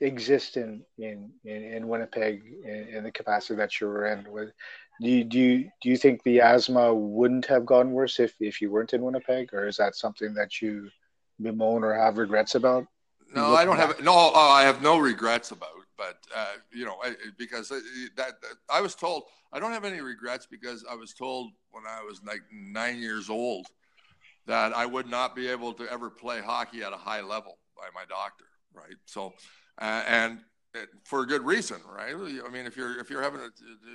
exist 0.00 0.56
in 0.56 0.82
in 0.98 1.30
in, 1.44 1.62
in 1.62 1.88
Winnipeg 1.88 2.42
in, 2.64 2.88
in, 2.96 3.04
the 3.04 3.12
capacity 3.12 3.56
that 3.56 3.80
you 3.80 3.86
were 3.86 4.06
in. 4.06 4.30
With 4.30 4.50
do 5.00 5.08
you, 5.08 5.24
do 5.24 5.38
you 5.38 5.70
do 5.82 5.88
you 5.88 5.96
think 5.96 6.22
the 6.22 6.40
asthma 6.40 6.94
wouldn't 6.94 7.46
have 7.46 7.66
gone 7.66 7.92
worse 7.92 8.20
if 8.20 8.34
if 8.40 8.60
you 8.60 8.70
weren't 8.70 8.92
in 8.92 9.02
Winnipeg, 9.02 9.52
or 9.52 9.66
is 9.66 9.76
that 9.78 9.96
something 9.96 10.34
that 10.34 10.60
you 10.60 10.90
bemoan 11.40 11.82
or 11.82 11.94
have 11.94 12.18
regrets 12.18 12.54
about? 12.54 12.86
No, 13.34 13.54
I 13.54 13.64
don't 13.64 13.76
back? 13.76 13.96
have 13.96 14.04
no. 14.04 14.12
Oh, 14.14 14.50
I 14.50 14.62
have 14.62 14.82
no 14.82 14.98
regrets 14.98 15.50
about. 15.50 15.70
But 15.96 16.18
uh, 16.34 16.54
you 16.72 16.84
know, 16.84 16.96
I, 17.02 17.14
because 17.38 17.68
that, 17.68 17.82
that 18.16 18.34
I 18.70 18.80
was 18.80 18.94
told 18.94 19.24
I 19.52 19.60
don't 19.60 19.72
have 19.72 19.84
any 19.84 20.00
regrets 20.00 20.46
because 20.50 20.84
I 20.90 20.94
was 20.94 21.12
told 21.12 21.52
when 21.70 21.84
I 21.86 22.02
was 22.02 22.20
like 22.26 22.42
nine 22.52 22.98
years 22.98 23.30
old 23.30 23.66
that 24.46 24.74
I 24.74 24.86
would 24.86 25.08
not 25.08 25.36
be 25.36 25.48
able 25.48 25.72
to 25.74 25.90
ever 25.90 26.10
play 26.10 26.40
hockey 26.40 26.82
at 26.82 26.92
a 26.92 26.96
high 26.96 27.20
level 27.20 27.58
by 27.76 27.88
my 27.94 28.04
doctor. 28.08 28.44
Right. 28.74 28.96
So 29.04 29.34
uh, 29.80 30.02
and 30.08 30.40
for 31.04 31.22
a 31.22 31.26
good 31.26 31.44
reason, 31.44 31.80
right? 31.86 32.14
I 32.14 32.48
mean, 32.50 32.66
if 32.66 32.76
you're 32.76 32.98
if 32.98 33.10
you're 33.10 33.22
having 33.22 33.40
a, 33.40 33.48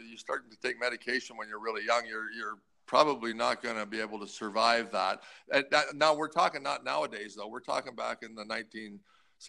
you 0.09 0.17
starting 0.17 0.49
to 0.51 0.57
take 0.57 0.79
medication 0.79 1.35
when 1.37 1.47
you're 1.47 1.61
really 1.61 1.85
young, 1.85 2.03
you're 2.07 2.31
you're 2.31 2.57
probably 2.85 3.33
not 3.33 3.61
going 3.61 3.75
to 3.75 3.85
be 3.85 3.99
able 3.99 4.19
to 4.19 4.27
survive 4.27 4.91
that. 4.91 5.21
that. 5.49 5.95
Now 5.95 6.15
we're 6.15 6.29
talking 6.29 6.63
not 6.63 6.83
nowadays 6.83 7.35
though. 7.35 7.47
We're 7.47 7.59
talking 7.59 7.95
back 7.95 8.19
in 8.23 8.33
the 8.33 8.45
19, 8.45 8.99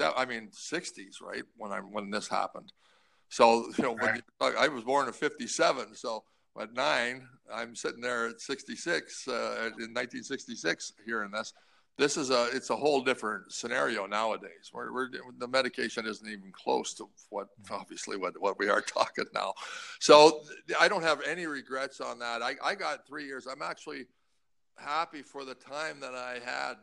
I 0.01 0.24
mean 0.24 0.48
60s, 0.48 1.22
right? 1.22 1.42
When 1.57 1.72
I 1.72 1.79
when 1.79 2.11
this 2.11 2.29
happened. 2.29 2.72
So 3.29 3.66
you 3.77 3.85
know, 3.85 3.94
when 3.94 4.16
you, 4.16 4.22
I 4.40 4.68
was 4.68 4.85
born 4.85 5.07
in 5.07 5.12
'57, 5.12 5.94
so 5.94 6.24
at 6.61 6.72
nine, 6.72 7.29
I'm 7.53 7.77
sitting 7.77 8.01
there 8.01 8.29
at 8.29 8.40
66 8.40 9.29
uh, 9.29 9.33
in 9.79 9.94
1966 9.94 10.94
hearing 11.07 11.31
this 11.31 11.53
this 11.98 12.16
is 12.16 12.31
a 12.31 12.48
it's 12.53 12.70
a 12.70 12.77
whole 12.77 13.03
different 13.03 13.53
scenario 13.53 14.07
nowadays. 14.07 14.70
Where 14.70 14.92
we're, 14.92 15.11
the 15.38 15.48
medication 15.48 16.07
isn't 16.07 16.27
even 16.27 16.53
close 16.53 16.94
to 16.94 17.09
what 17.29 17.48
obviously 17.70 18.16
what, 18.16 18.40
what 18.40 18.59
we 18.59 18.70
are 18.70 18.81
talking 18.96 19.24
now. 19.35 19.55
So 19.98 20.44
I 20.81 20.88
don't 20.88 21.03
have 21.03 21.20
any 21.22 21.46
regrets 21.46 22.01
on 22.01 22.20
that. 22.20 22.40
I, 22.40 22.55
I 22.64 22.77
got 22.77 23.07
three 23.07 23.27
years. 23.27 23.46
I'm 23.46 23.62
actually 23.62 24.07
happy 24.78 25.22
for 25.22 25.44
the 25.44 25.54
time 25.54 26.00
that 26.00 26.14
I 26.14 26.38
had. 26.44 26.74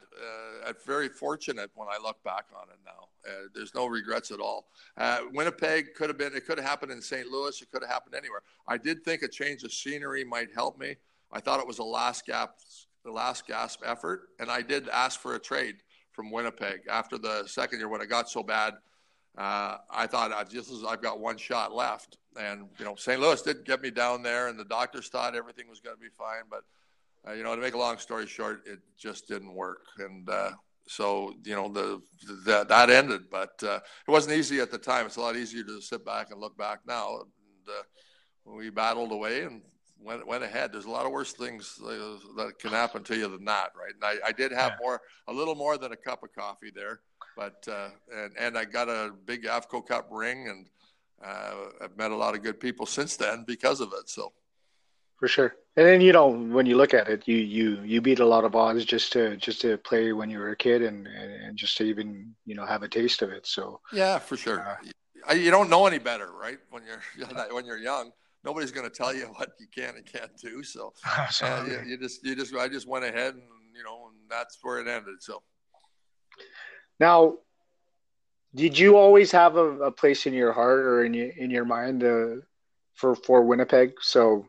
Uh, 0.67 0.73
very 0.85 1.09
fortunate 1.09 1.71
when 1.75 1.87
I 1.87 1.97
look 2.01 2.23
back 2.23 2.45
on 2.55 2.67
it 2.69 2.79
now. 2.85 3.07
Uh, 3.27 3.47
there's 3.53 3.73
no 3.73 3.87
regrets 3.87 4.31
at 4.31 4.39
all. 4.39 4.67
Uh, 4.97 5.21
Winnipeg 5.33 5.93
could 5.95 6.09
have 6.09 6.17
been. 6.17 6.35
It 6.35 6.45
could 6.45 6.57
have 6.57 6.67
happened 6.67 6.91
in 6.91 7.01
St. 7.01 7.27
Louis. 7.27 7.59
It 7.61 7.71
could 7.71 7.81
have 7.81 7.91
happened 7.91 8.15
anywhere. 8.15 8.41
I 8.67 8.77
did 8.77 9.03
think 9.03 9.23
a 9.23 9.27
change 9.27 9.63
of 9.63 9.73
scenery 9.73 10.23
might 10.23 10.49
help 10.53 10.77
me. 10.77 10.95
I 11.31 11.39
thought 11.39 11.59
it 11.59 11.67
was 11.67 11.79
a 11.79 11.83
last 11.83 12.25
gap 12.25 12.57
the 13.05 13.11
last 13.11 13.47
gasp 13.47 13.81
effort, 13.85 14.29
and 14.39 14.49
I 14.49 14.61
did 14.61 14.89
ask 14.89 15.19
for 15.19 15.35
a 15.35 15.39
trade 15.39 15.75
from 16.11 16.31
Winnipeg 16.31 16.81
after 16.89 17.17
the 17.17 17.45
second 17.45 17.79
year 17.79 17.87
when 17.87 18.01
it 18.01 18.09
got 18.09 18.29
so 18.29 18.41
bad. 18.43 18.73
Uh, 19.37 19.77
I 19.91 20.07
thought 20.07 20.31
I 20.31 20.43
just 20.43 20.71
I've 20.85 21.01
got 21.01 21.19
one 21.19 21.37
shot 21.37 21.73
left, 21.73 22.17
and 22.39 22.67
you 22.79 22.85
know 22.85 22.95
St. 22.95 23.21
Louis 23.21 23.41
did 23.41 23.63
get 23.63 23.81
me 23.81 23.91
down 23.91 24.23
there, 24.23 24.47
and 24.47 24.57
the 24.57 24.65
doctors 24.65 25.07
thought 25.07 25.35
everything 25.35 25.69
was 25.69 25.79
going 25.79 25.95
to 25.95 26.01
be 26.01 26.09
fine, 26.09 26.43
but 26.49 26.63
uh, 27.27 27.33
you 27.33 27.43
know 27.43 27.55
to 27.55 27.61
make 27.61 27.73
a 27.73 27.77
long 27.77 27.97
story 27.97 28.27
short, 28.27 28.63
it 28.65 28.79
just 28.97 29.27
didn't 29.27 29.53
work, 29.53 29.87
and 29.99 30.29
uh, 30.29 30.51
so 30.87 31.33
you 31.43 31.55
know 31.55 31.69
the, 31.69 32.01
the 32.45 32.65
that 32.65 32.89
ended. 32.89 33.29
But 33.31 33.61
uh, 33.63 33.79
it 34.07 34.11
wasn't 34.11 34.35
easy 34.35 34.59
at 34.59 34.71
the 34.71 34.77
time. 34.77 35.05
It's 35.05 35.15
a 35.15 35.21
lot 35.21 35.35
easier 35.35 35.63
to 35.63 35.81
sit 35.81 36.05
back 36.05 36.31
and 36.31 36.39
look 36.39 36.57
back 36.57 36.81
now. 36.87 37.21
And, 37.21 37.29
uh, 37.67 37.83
we 38.45 38.69
battled 38.69 39.11
away 39.11 39.41
and 39.41 39.61
went 39.99 40.25
went 40.27 40.43
ahead. 40.43 40.71
There's 40.71 40.85
a 40.85 40.91
lot 40.91 41.05
of 41.05 41.11
worse 41.11 41.33
things 41.33 41.79
uh, 41.83 42.17
that 42.37 42.59
can 42.59 42.71
happen 42.71 43.03
to 43.03 43.15
you 43.15 43.27
than 43.27 43.45
that, 43.45 43.71
right? 43.75 43.93
And 43.93 44.03
I, 44.03 44.27
I 44.27 44.31
did 44.31 44.51
have 44.51 44.73
yeah. 44.73 44.77
more, 44.81 45.01
a 45.27 45.33
little 45.33 45.55
more 45.55 45.77
than 45.77 45.91
a 45.91 45.95
cup 45.97 46.23
of 46.23 46.31
coffee 46.33 46.71
there, 46.73 47.01
but 47.35 47.67
uh, 47.69 47.89
and 48.15 48.33
and 48.39 48.57
I 48.57 48.65
got 48.65 48.87
a 48.87 49.11
big 49.25 49.45
Avco 49.45 49.85
Cup 49.85 50.07
ring, 50.11 50.47
and 50.47 50.69
uh, 51.23 51.53
I've 51.81 51.97
met 51.97 52.11
a 52.11 52.15
lot 52.15 52.35
of 52.35 52.43
good 52.43 52.59
people 52.59 52.85
since 52.85 53.17
then 53.17 53.43
because 53.47 53.81
of 53.81 53.93
it. 53.93 54.09
So, 54.09 54.31
for 55.17 55.27
sure. 55.27 55.55
And 55.77 55.85
then 55.85 55.99
you 55.99 56.13
know 56.13 56.27
when 56.27 56.65
you 56.65 56.77
look 56.77 56.93
at 56.93 57.09
it, 57.09 57.27
you 57.27 57.35
you 57.35 57.81
you 57.83 58.01
beat 58.01 58.19
a 58.19 58.25
lot 58.25 58.45
of 58.45 58.55
odds 58.55 58.85
just 58.85 59.11
to 59.13 59.35
just 59.37 59.61
to 59.61 59.77
play 59.77 60.13
when 60.13 60.29
you 60.29 60.39
were 60.39 60.51
a 60.51 60.55
kid, 60.55 60.81
and 60.81 61.07
and 61.07 61.57
just 61.57 61.77
to 61.77 61.83
even 61.83 62.33
you 62.45 62.55
know 62.55 62.65
have 62.65 62.83
a 62.83 62.87
taste 62.87 63.21
of 63.21 63.29
it. 63.29 63.45
So 63.45 63.81
yeah, 63.91 64.19
for 64.19 64.37
sure. 64.37 64.79
Uh, 65.29 65.33
you 65.33 65.51
don't 65.51 65.69
know 65.69 65.85
any 65.85 65.99
better, 65.99 66.31
right? 66.31 66.59
When 66.69 66.83
you're 66.85 67.25
when 67.51 67.65
you're 67.65 67.77
young 67.77 68.11
nobody's 68.45 68.71
going 68.71 68.89
to 68.89 68.95
tell 68.95 69.13
you 69.13 69.25
what 69.35 69.49
you 69.59 69.67
can 69.75 69.95
and 69.95 70.05
can't 70.05 70.37
do. 70.37 70.63
So 70.63 70.93
uh, 71.41 71.65
you, 71.67 71.81
you, 71.85 71.97
just, 71.97 72.23
you 72.23 72.35
just, 72.35 72.55
I 72.55 72.69
just 72.69 72.87
went 72.87 73.03
ahead 73.03 73.33
and, 73.33 73.43
you 73.75 73.83
know, 73.83 74.07
and 74.07 74.15
that's 74.29 74.59
where 74.61 74.79
it 74.79 74.87
ended. 74.87 75.15
So 75.19 75.41
now, 76.99 77.39
did 78.53 78.77
you 78.79 78.95
always 78.95 79.31
have 79.33 79.57
a, 79.57 79.65
a 79.81 79.91
place 79.91 80.25
in 80.25 80.33
your 80.33 80.53
heart 80.53 80.79
or 80.79 81.03
in 81.03 81.13
your, 81.13 81.29
in 81.31 81.51
your 81.51 81.65
mind 81.65 82.03
uh, 82.03 82.41
for, 82.93 83.15
for 83.15 83.43
Winnipeg? 83.43 83.95
So, 83.99 84.45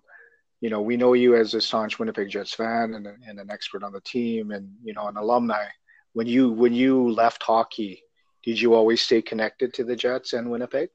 you 0.61 0.71
know, 0.71 0.81
we 0.81 0.97
know 0.97 1.13
you 1.13 1.37
as 1.37 1.55
a 1.55 1.61
staunch 1.61 1.99
Winnipeg 1.99 2.31
Jets 2.31 2.55
fan 2.55 2.95
and, 2.95 3.07
and 3.07 3.39
an 3.39 3.51
expert 3.51 3.83
on 3.83 3.93
the 3.93 4.01
team 4.01 4.51
and, 4.51 4.71
you 4.83 4.95
know, 4.95 5.07
an 5.09 5.17
alumni. 5.17 5.65
When 6.15 6.27
you, 6.27 6.51
when 6.51 6.73
you 6.73 7.13
left 7.13 7.43
hockey, 7.43 8.03
did 8.43 8.61
you 8.61 8.75
always 8.75 9.03
stay 9.03 9.21
connected 9.21 9.75
to 9.75 9.85
the 9.85 9.97
Jets 9.97 10.33
and 10.33 10.51
Winnipeg? 10.51 10.89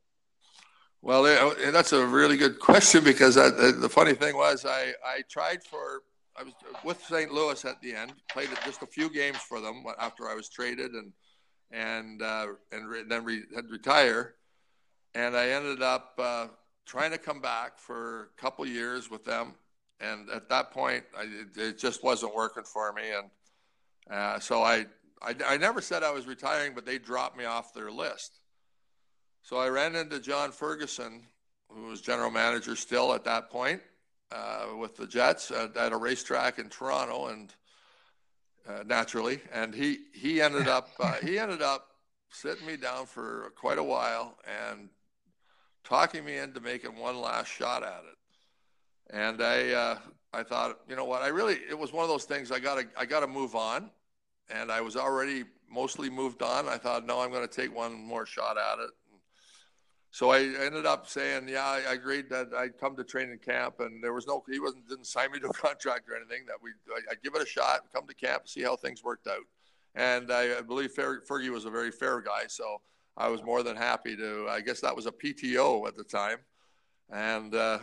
Well, 1.03 1.23
that's 1.23 1.93
a 1.93 2.05
really 2.05 2.37
good 2.37 2.59
question 2.59 3.03
because 3.03 3.37
I, 3.37 3.49
the 3.49 3.89
funny 3.89 4.13
thing 4.13 4.35
was 4.35 4.65
I, 4.65 4.93
I 5.05 5.23
tried 5.29 5.63
for 5.63 6.03
I 6.37 6.43
was 6.43 6.53
with 6.83 7.03
St. 7.03 7.31
Louis 7.31 7.63
at 7.65 7.81
the 7.81 7.93
end, 7.93 8.13
played 8.29 8.49
just 8.65 8.81
a 8.83 8.87
few 8.87 9.09
games 9.09 9.37
for 9.37 9.59
them 9.59 9.83
after 9.99 10.29
I 10.29 10.35
was 10.35 10.49
traded 10.49 10.91
and 10.91 11.11
and 11.71 12.21
uh, 12.21 12.47
and 12.71 12.87
re- 12.87 13.03
then 13.07 13.23
re- 13.23 13.43
had 13.55 13.65
to 13.65 13.71
retire, 13.71 14.35
and 15.15 15.35
I 15.35 15.49
ended 15.49 15.81
up 15.81 16.13
uh, 16.17 16.47
trying 16.85 17.11
to 17.11 17.17
come 17.17 17.41
back 17.41 17.77
for 17.77 18.29
a 18.37 18.41
couple 18.41 18.65
years 18.65 19.09
with 19.09 19.23
them, 19.25 19.53
and 19.99 20.29
at 20.29 20.49
that 20.49 20.71
point, 20.71 21.03
I, 21.17 21.27
it, 21.55 21.77
just 21.77 22.03
wasn't 22.03 22.35
working 22.35 22.63
for 22.63 22.91
me, 22.93 23.03
and 23.11 23.29
uh, 24.09 24.39
so 24.39 24.61
I, 24.63 24.85
I, 25.21 25.35
I 25.47 25.57
never 25.57 25.81
said 25.81 26.03
I 26.03 26.11
was 26.11 26.27
retiring, 26.27 26.73
but 26.73 26.85
they 26.85 26.97
dropped 26.97 27.37
me 27.37 27.45
off 27.45 27.73
their 27.73 27.91
list. 27.91 28.39
So 29.43 29.57
I 29.57 29.69
ran 29.69 29.95
into 29.95 30.19
John 30.19 30.51
Ferguson, 30.51 31.23
who 31.69 31.83
was 31.83 32.01
general 32.01 32.31
manager 32.31 32.75
still 32.75 33.13
at 33.13 33.23
that 33.25 33.49
point 33.49 33.81
uh, 34.31 34.67
with 34.77 34.95
the 34.95 35.07
Jets 35.07 35.51
at, 35.51 35.75
at, 35.75 35.93
a 35.93 35.97
racetrack 35.97 36.59
in 36.59 36.69
Toronto, 36.69 37.27
and 37.27 37.53
uh, 38.67 38.83
naturally, 38.85 39.39
and 39.51 39.73
he 39.73 39.99
he 40.13 40.41
ended 40.41 40.67
up 40.67 40.89
uh, 40.99 41.13
he 41.23 41.39
ended 41.39 41.61
up 41.61 41.87
sitting 42.29 42.65
me 42.65 42.77
down 42.77 43.05
for 43.05 43.51
quite 43.55 43.77
a 43.77 43.83
while. 43.83 44.37
And 44.71 44.89
talking 45.83 46.23
me 46.23 46.37
into 46.37 46.59
making 46.59 46.95
one 46.97 47.19
last 47.19 47.47
shot 47.47 47.83
at 47.83 48.03
it. 48.03 49.15
And 49.15 49.41
I 49.41 49.71
uh, 49.71 49.97
I 50.33 50.43
thought, 50.43 50.79
you 50.87 50.95
know 50.95 51.05
what, 51.05 51.21
I 51.21 51.27
really 51.27 51.55
it 51.69 51.77
was 51.77 51.91
one 51.91 52.03
of 52.03 52.09
those 52.09 52.25
things 52.25 52.51
I 52.51 52.59
gotta 52.59 52.87
I 52.97 53.05
gotta 53.05 53.27
move 53.27 53.55
on, 53.55 53.89
and 54.49 54.71
I 54.71 54.81
was 54.81 54.95
already 54.95 55.43
mostly 55.69 56.09
moved 56.09 56.41
on. 56.41 56.67
I 56.67 56.77
thought, 56.77 57.05
no, 57.05 57.21
I'm 57.21 57.31
to 57.31 57.47
take 57.47 57.75
one 57.75 57.93
more 57.93 58.25
shot 58.25 58.57
at 58.57 58.79
it. 58.79 58.91
So 60.13 60.29
I 60.31 60.39
ended 60.39 60.85
up 60.85 61.07
saying, 61.07 61.47
yeah, 61.47 61.65
I 61.65 61.93
agreed 61.93 62.29
that 62.29 62.49
I'd 62.53 62.77
come 62.77 62.97
to 62.97 63.03
training 63.03 63.39
camp, 63.39 63.79
and 63.79 64.03
there 64.03 64.11
was 64.11 64.27
no, 64.27 64.43
he 64.49 64.59
wasn't 64.59 64.87
didn't 64.89 65.07
sign 65.07 65.31
me 65.31 65.39
to 65.39 65.47
a 65.47 65.53
contract 65.53 66.09
or 66.09 66.17
anything. 66.17 66.45
That 66.47 66.57
we, 66.61 66.71
I'd 67.09 67.21
give 67.23 67.33
it 67.35 67.41
a 67.41 67.45
shot, 67.45 67.81
and 67.81 67.91
come 67.93 68.07
to 68.07 68.13
camp, 68.13 68.41
and 68.41 68.49
see 68.49 68.61
how 68.61 68.75
things 68.75 69.03
worked 69.03 69.27
out. 69.27 69.45
And 69.95 70.31
I, 70.31 70.59
I 70.59 70.61
believe 70.61 70.93
Fergie 70.93 71.49
was 71.49 71.65
a 71.65 71.69
very 71.69 71.91
fair 71.91 72.21
guy, 72.21 72.43
so 72.47 72.81
I 73.17 73.27
was 73.29 73.43
more 73.43 73.63
than 73.63 73.75
happy 73.75 74.15
to. 74.15 74.47
I 74.49 74.61
guess 74.61 74.81
that 74.81 74.95
was 74.95 75.05
a 75.05 75.11
PTO 75.11 75.87
at 75.87 75.95
the 75.95 76.03
time, 76.03 76.37
and 77.11 77.53
uh, 77.53 77.79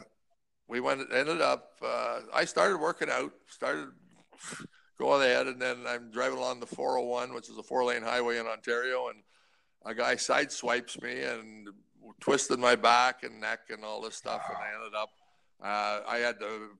we 0.69 0.81
went. 0.81 1.13
Ended 1.13 1.41
up. 1.41 1.73
Uh, 1.85 2.21
I 2.35 2.45
started 2.45 2.79
working 2.79 3.11
out. 3.11 3.33
Started 3.49 3.89
going 4.99 5.23
ahead, 5.23 5.47
and 5.47 5.61
then 5.61 5.85
I'm 5.87 6.11
driving 6.11 6.39
along 6.39 6.61
the 6.61 6.67
401, 6.67 7.35
which 7.35 7.49
is 7.49 7.57
a 7.57 7.63
four-lane 7.63 8.03
highway 8.03 8.39
in 8.39 8.47
Ontario, 8.47 9.09
and 9.09 9.23
a 9.85 9.95
guy 9.95 10.15
sideswipes 10.15 11.01
me 11.03 11.23
and 11.23 11.69
twisted 12.21 12.59
my 12.59 12.75
back 12.75 13.23
and 13.23 13.41
neck 13.41 13.61
and 13.71 13.85
all 13.85 14.01
this 14.01 14.17
stuff, 14.17 14.43
and 14.49 14.57
I 14.57 14.75
ended 14.75 14.95
up. 14.97 15.11
Uh, 15.63 16.01
I 16.09 16.19
had 16.19 16.39
to 16.41 16.71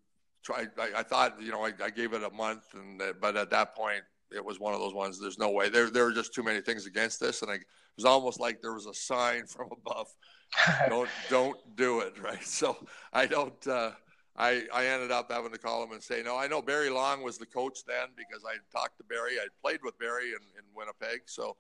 try. 0.43 0.67
I, 0.79 1.01
I 1.01 1.03
thought, 1.03 1.41
you 1.41 1.51
know, 1.51 1.65
I, 1.65 1.73
I, 1.83 1.91
gave 1.91 2.13
it 2.13 2.23
a 2.23 2.31
month, 2.31 2.65
and 2.75 3.01
but 3.21 3.37
at 3.37 3.51
that 3.51 3.75
point, 3.75 4.03
it 4.31 4.45
was 4.45 4.61
one 4.61 4.75
of 4.75 4.81
those 4.81 4.95
ones. 4.95 5.21
There's 5.21 5.39
no 5.39 5.51
way. 5.51 5.69
There, 5.69 5.91
there 5.91 6.05
were 6.05 6.13
just 6.13 6.35
too 6.35 6.43
many 6.43 6.61
things 6.61 6.87
against 6.87 7.21
this, 7.21 7.43
and 7.43 7.51
I, 7.51 7.55
it 7.55 7.65
was 7.97 8.05
almost 8.05 8.41
like 8.41 8.61
there 8.61 8.75
was 8.75 8.87
a 8.87 8.95
sign 8.95 9.47
from 9.47 9.69
above. 9.73 10.09
don't, 10.89 11.09
don't 11.29 11.77
do 11.77 12.01
it, 12.01 12.21
right? 12.23 12.43
So 12.45 12.77
I 13.13 13.27
don't. 13.27 13.67
Uh, 13.67 13.93
I, 14.39 14.63
I 14.73 14.87
ended 14.87 15.11
up 15.11 15.33
having 15.33 15.51
to 15.51 15.59
call 15.59 15.83
him 15.83 15.91
and 15.91 16.01
say, 16.01 16.23
no, 16.23 16.37
I 16.37 16.47
know 16.47 16.63
Barry 16.63 16.91
Long 16.91 17.25
was 17.25 17.39
the 17.39 17.47
coach 17.47 17.81
then 17.85 18.11
because 18.17 18.45
I 18.47 18.55
talked 18.73 18.97
to 18.99 19.05
Barry. 19.05 19.33
I 19.33 19.49
played 19.61 19.81
with 19.83 19.99
Barry 19.99 20.29
in, 20.29 20.39
in 20.57 20.65
Winnipeg. 20.77 21.23
So 21.27 21.57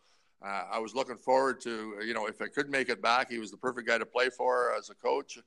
uh, 0.46 0.62
I 0.70 0.78
was 0.78 0.94
looking 0.94 1.16
forward 1.16 1.60
to, 1.62 1.96
you 2.04 2.14
know, 2.14 2.26
if 2.26 2.40
I 2.40 2.46
could 2.46 2.70
make 2.70 2.88
it 2.88 3.02
back, 3.02 3.32
he 3.32 3.40
was 3.40 3.50
the 3.50 3.56
perfect 3.56 3.88
guy 3.88 3.98
to 3.98 4.06
play 4.06 4.30
for 4.30 4.72
as 4.78 4.90
a 4.90 4.94
coach. 4.94 5.38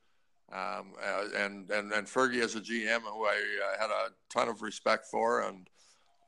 Um, 0.51 0.93
uh, 1.01 1.27
and, 1.37 1.71
and, 1.71 1.93
and 1.93 2.05
Fergie 2.05 2.41
as 2.41 2.55
a 2.55 2.59
GM, 2.59 2.99
who 3.03 3.25
I 3.25 3.39
uh, 3.63 3.81
had 3.81 3.89
a 3.89 4.09
ton 4.29 4.49
of 4.49 4.61
respect 4.61 5.05
for 5.09 5.43
and 5.43 5.69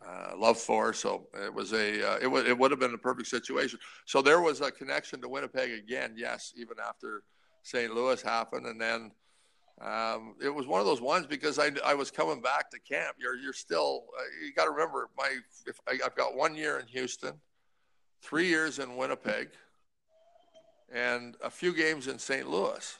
uh, 0.08 0.38
love 0.38 0.58
for. 0.58 0.94
So 0.94 1.28
it 1.34 1.54
was 1.54 1.74
a, 1.74 2.12
uh, 2.12 2.16
it, 2.18 2.24
w- 2.24 2.46
it 2.46 2.58
would 2.58 2.72
have 2.72 2.80
been 2.80 2.94
a 2.94 2.98
perfect 2.98 3.30
situation. 3.30 3.80
So 4.06 4.22
there 4.22 4.42
was 4.42 4.62
a 4.62 4.72
connection 4.72 5.22
to 5.22 5.30
Winnipeg 5.30 5.72
again, 5.72 6.16
yes, 6.18 6.54
even 6.56 6.78
after 6.86 7.24
St. 7.64 7.94
Louis 7.94 8.22
happened. 8.22 8.66
And 8.66 8.80
then 8.80 9.12
um, 9.82 10.36
it 10.42 10.54
was 10.54 10.68
one 10.68 10.80
of 10.80 10.86
those 10.86 11.02
ones 11.02 11.26
because 11.26 11.60
I, 11.60 11.72
I 11.86 11.94
was 11.94 12.12
coming 12.12 12.42
back 12.42 12.70
to 12.72 12.80
camp. 12.80 13.16
You're, 13.20 13.38
you're 13.38 13.54
still, 13.54 14.06
uh, 14.18 14.24
you 14.46 14.54
got 14.54 14.66
to 14.66 14.72
remember 14.72 15.10
my, 15.18 15.38
if 15.66 15.80
I, 15.88 16.00
I've 16.06 16.16
got 16.16 16.36
one 16.36 16.56
year 16.56 16.80
in 16.80 16.88
Houston– 16.88 17.34
three 18.24 18.48
years 18.48 18.80
in 18.80 18.96
Winnipeg, 18.96 19.50
and 20.92 21.36
a 21.44 21.50
few 21.50 21.74
games 21.74 22.08
in 22.08 22.18
St. 22.18 22.50
Louis, 22.50 22.98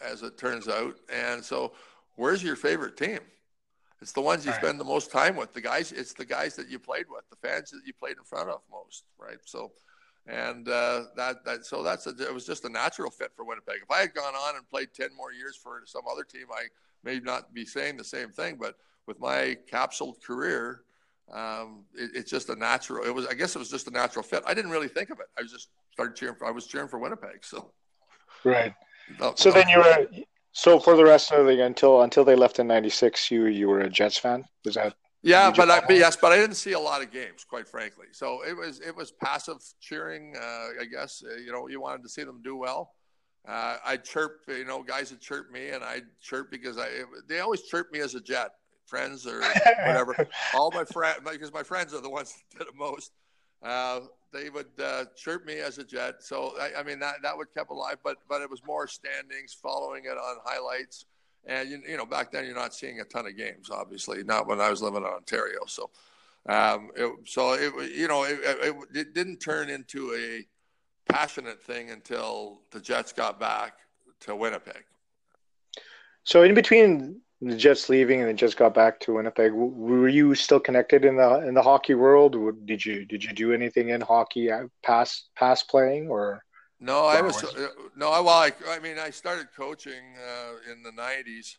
as 0.00 0.22
it 0.22 0.38
turns 0.38 0.68
out. 0.68 0.94
And 1.12 1.44
so, 1.44 1.72
where's 2.14 2.42
your 2.42 2.56
favorite 2.56 2.96
team? 2.96 3.18
It's 4.02 4.12
the 4.12 4.20
ones 4.20 4.44
you 4.44 4.52
spend 4.52 4.80
the 4.80 4.84
most 4.84 5.12
time 5.12 5.36
with. 5.36 5.52
The 5.54 5.60
guys, 5.60 5.92
it's 5.92 6.12
the 6.12 6.24
guys 6.24 6.56
that 6.56 6.68
you 6.68 6.80
played 6.80 7.06
with, 7.08 7.22
the 7.30 7.36
fans 7.36 7.70
that 7.70 7.82
you 7.86 7.92
played 7.92 8.16
in 8.18 8.24
front 8.24 8.50
of 8.50 8.60
most, 8.70 9.04
right? 9.16 9.38
So, 9.44 9.70
and 10.26 10.68
uh, 10.68 11.04
that 11.16 11.44
that 11.44 11.64
so 11.64 11.84
that's 11.84 12.08
a, 12.08 12.10
it 12.10 12.34
was 12.34 12.44
just 12.44 12.64
a 12.64 12.68
natural 12.68 13.10
fit 13.10 13.30
for 13.36 13.44
Winnipeg. 13.44 13.76
If 13.80 13.90
I 13.90 14.00
had 14.00 14.12
gone 14.12 14.34
on 14.34 14.56
and 14.56 14.68
played 14.68 14.88
ten 14.92 15.10
more 15.16 15.32
years 15.32 15.56
for 15.56 15.80
some 15.86 16.02
other 16.10 16.24
team, 16.24 16.46
I 16.52 16.64
may 17.04 17.20
not 17.20 17.54
be 17.54 17.64
saying 17.64 17.96
the 17.96 18.04
same 18.04 18.30
thing. 18.30 18.58
But 18.60 18.74
with 19.06 19.20
my 19.20 19.56
capsuled 19.70 20.20
career, 20.20 20.82
um, 21.32 21.84
it, 21.94 22.10
it's 22.12 22.30
just 22.30 22.48
a 22.48 22.56
natural. 22.56 23.04
It 23.04 23.14
was, 23.14 23.26
I 23.28 23.34
guess, 23.34 23.54
it 23.54 23.60
was 23.60 23.70
just 23.70 23.86
a 23.86 23.92
natural 23.92 24.24
fit. 24.24 24.42
I 24.46 24.52
didn't 24.52 24.72
really 24.72 24.88
think 24.88 25.10
of 25.10 25.20
it. 25.20 25.26
I 25.38 25.42
was 25.42 25.52
just 25.52 25.68
started 25.92 26.16
cheering. 26.16 26.34
For, 26.34 26.46
I 26.46 26.50
was 26.50 26.66
cheering 26.66 26.88
for 26.88 26.98
Winnipeg. 26.98 27.44
So, 27.44 27.70
right. 28.42 28.74
No, 29.20 29.34
so 29.36 29.50
no, 29.50 29.54
then 29.54 29.68
you 29.68 29.78
were. 29.78 30.08
So 30.52 30.78
for 30.78 30.96
the 30.96 31.04
rest 31.04 31.32
of 31.32 31.46
the 31.46 31.64
until 31.64 32.02
until 32.02 32.24
they 32.24 32.36
left 32.36 32.58
in 32.58 32.66
'96, 32.66 33.30
you 33.30 33.46
you 33.46 33.68
were 33.68 33.80
a 33.80 33.90
Jets 33.90 34.18
fan. 34.18 34.44
Was 34.64 34.74
that? 34.74 34.94
Yeah, 35.22 35.52
but 35.56 35.70
I, 35.70 35.80
but 35.80 35.96
yes, 35.96 36.16
but 36.16 36.32
I 36.32 36.36
didn't 36.36 36.56
see 36.56 36.72
a 36.72 36.80
lot 36.80 37.00
of 37.00 37.12
games, 37.12 37.44
quite 37.44 37.68
frankly. 37.68 38.06
So 38.10 38.42
it 38.44 38.56
was 38.56 38.80
it 38.80 38.94
was 38.94 39.12
passive 39.12 39.58
cheering. 39.80 40.34
Uh, 40.36 40.80
I 40.80 40.84
guess 40.90 41.22
uh, 41.24 41.36
you 41.36 41.52
know 41.52 41.68
you 41.68 41.80
wanted 41.80 42.02
to 42.02 42.08
see 42.08 42.24
them 42.24 42.40
do 42.42 42.56
well. 42.56 42.92
Uh, 43.46 43.76
I 43.84 43.96
chirp, 43.96 44.40
you 44.46 44.64
know, 44.64 44.82
guys 44.82 45.10
would 45.10 45.20
chirp 45.20 45.50
me, 45.50 45.70
and 45.70 45.82
I 45.82 46.02
chirp 46.20 46.50
because 46.50 46.78
I 46.78 46.88
they 47.28 47.40
always 47.40 47.62
chirp 47.62 47.92
me 47.92 48.00
as 48.00 48.14
a 48.14 48.20
Jet 48.20 48.50
friends 48.86 49.26
or 49.26 49.40
whatever. 49.86 50.28
All 50.54 50.70
my 50.72 50.84
friends, 50.84 51.20
because 51.24 51.52
my 51.52 51.62
friends 51.62 51.94
are 51.94 52.00
the 52.00 52.10
ones 52.10 52.34
that 52.52 52.58
did 52.58 52.68
it 52.68 52.74
most. 52.76 53.12
Uh, 53.62 54.00
they 54.32 54.50
would 54.50 54.66
uh, 54.82 55.04
chirp 55.16 55.46
me 55.46 55.58
as 55.58 55.78
a 55.78 55.84
jet. 55.84 56.16
So 56.22 56.54
I, 56.60 56.80
I, 56.80 56.82
mean 56.82 56.98
that 57.00 57.16
that 57.22 57.36
would 57.36 57.48
keep 57.54 57.68
alive, 57.68 57.98
but 58.02 58.16
but 58.28 58.42
it 58.42 58.50
was 58.50 58.64
more 58.66 58.86
standings, 58.86 59.54
following 59.54 60.04
it 60.06 60.16
on 60.16 60.36
highlights, 60.44 61.04
and 61.46 61.68
you, 61.68 61.80
you 61.86 61.96
know 61.96 62.06
back 62.06 62.32
then 62.32 62.44
you're 62.44 62.54
not 62.54 62.74
seeing 62.74 63.00
a 63.00 63.04
ton 63.04 63.26
of 63.26 63.36
games, 63.36 63.70
obviously, 63.70 64.24
not 64.24 64.46
when 64.46 64.60
I 64.60 64.70
was 64.70 64.82
living 64.82 65.02
in 65.02 65.08
Ontario. 65.08 65.60
So 65.66 65.90
um, 66.48 66.90
it, 66.96 67.12
so 67.26 67.52
it 67.52 67.92
you 67.92 68.08
know 68.08 68.24
it, 68.24 68.40
it, 68.42 68.76
it 68.94 69.14
didn't 69.14 69.38
turn 69.38 69.68
into 69.68 70.12
a 70.14 70.46
passionate 71.12 71.62
thing 71.62 71.90
until 71.90 72.62
the 72.70 72.80
Jets 72.80 73.12
got 73.12 73.38
back 73.38 73.74
to 74.20 74.34
Winnipeg. 74.34 74.84
So 76.24 76.42
in 76.42 76.54
between 76.54 77.20
the 77.42 77.56
Jets 77.56 77.88
leaving 77.88 78.20
and 78.20 78.28
then 78.28 78.36
just 78.36 78.56
got 78.56 78.72
back 78.72 79.00
to 79.00 79.14
Winnipeg. 79.14 79.52
Were 79.52 80.08
you 80.08 80.34
still 80.34 80.60
connected 80.60 81.04
in 81.04 81.16
the 81.16 81.40
in 81.40 81.54
the 81.54 81.62
hockey 81.62 81.94
world? 81.94 82.36
Did 82.66 82.84
you 82.84 83.04
did 83.04 83.24
you 83.24 83.32
do 83.32 83.52
anything 83.52 83.88
in 83.88 84.00
hockey 84.00 84.50
uh, 84.50 84.64
past 84.84 85.30
past 85.34 85.68
playing 85.68 86.08
or? 86.08 86.44
No, 86.78 87.06
I 87.06 87.20
was, 87.20 87.42
was 87.42 87.54
uh, 87.54 87.68
no. 87.96 88.10
Well, 88.10 88.28
I, 88.28 88.52
I 88.68 88.78
mean, 88.78 88.98
I 88.98 89.10
started 89.10 89.48
coaching 89.56 90.02
uh, 90.16 90.72
in 90.72 90.82
the 90.82 90.90
'90s. 90.90 91.56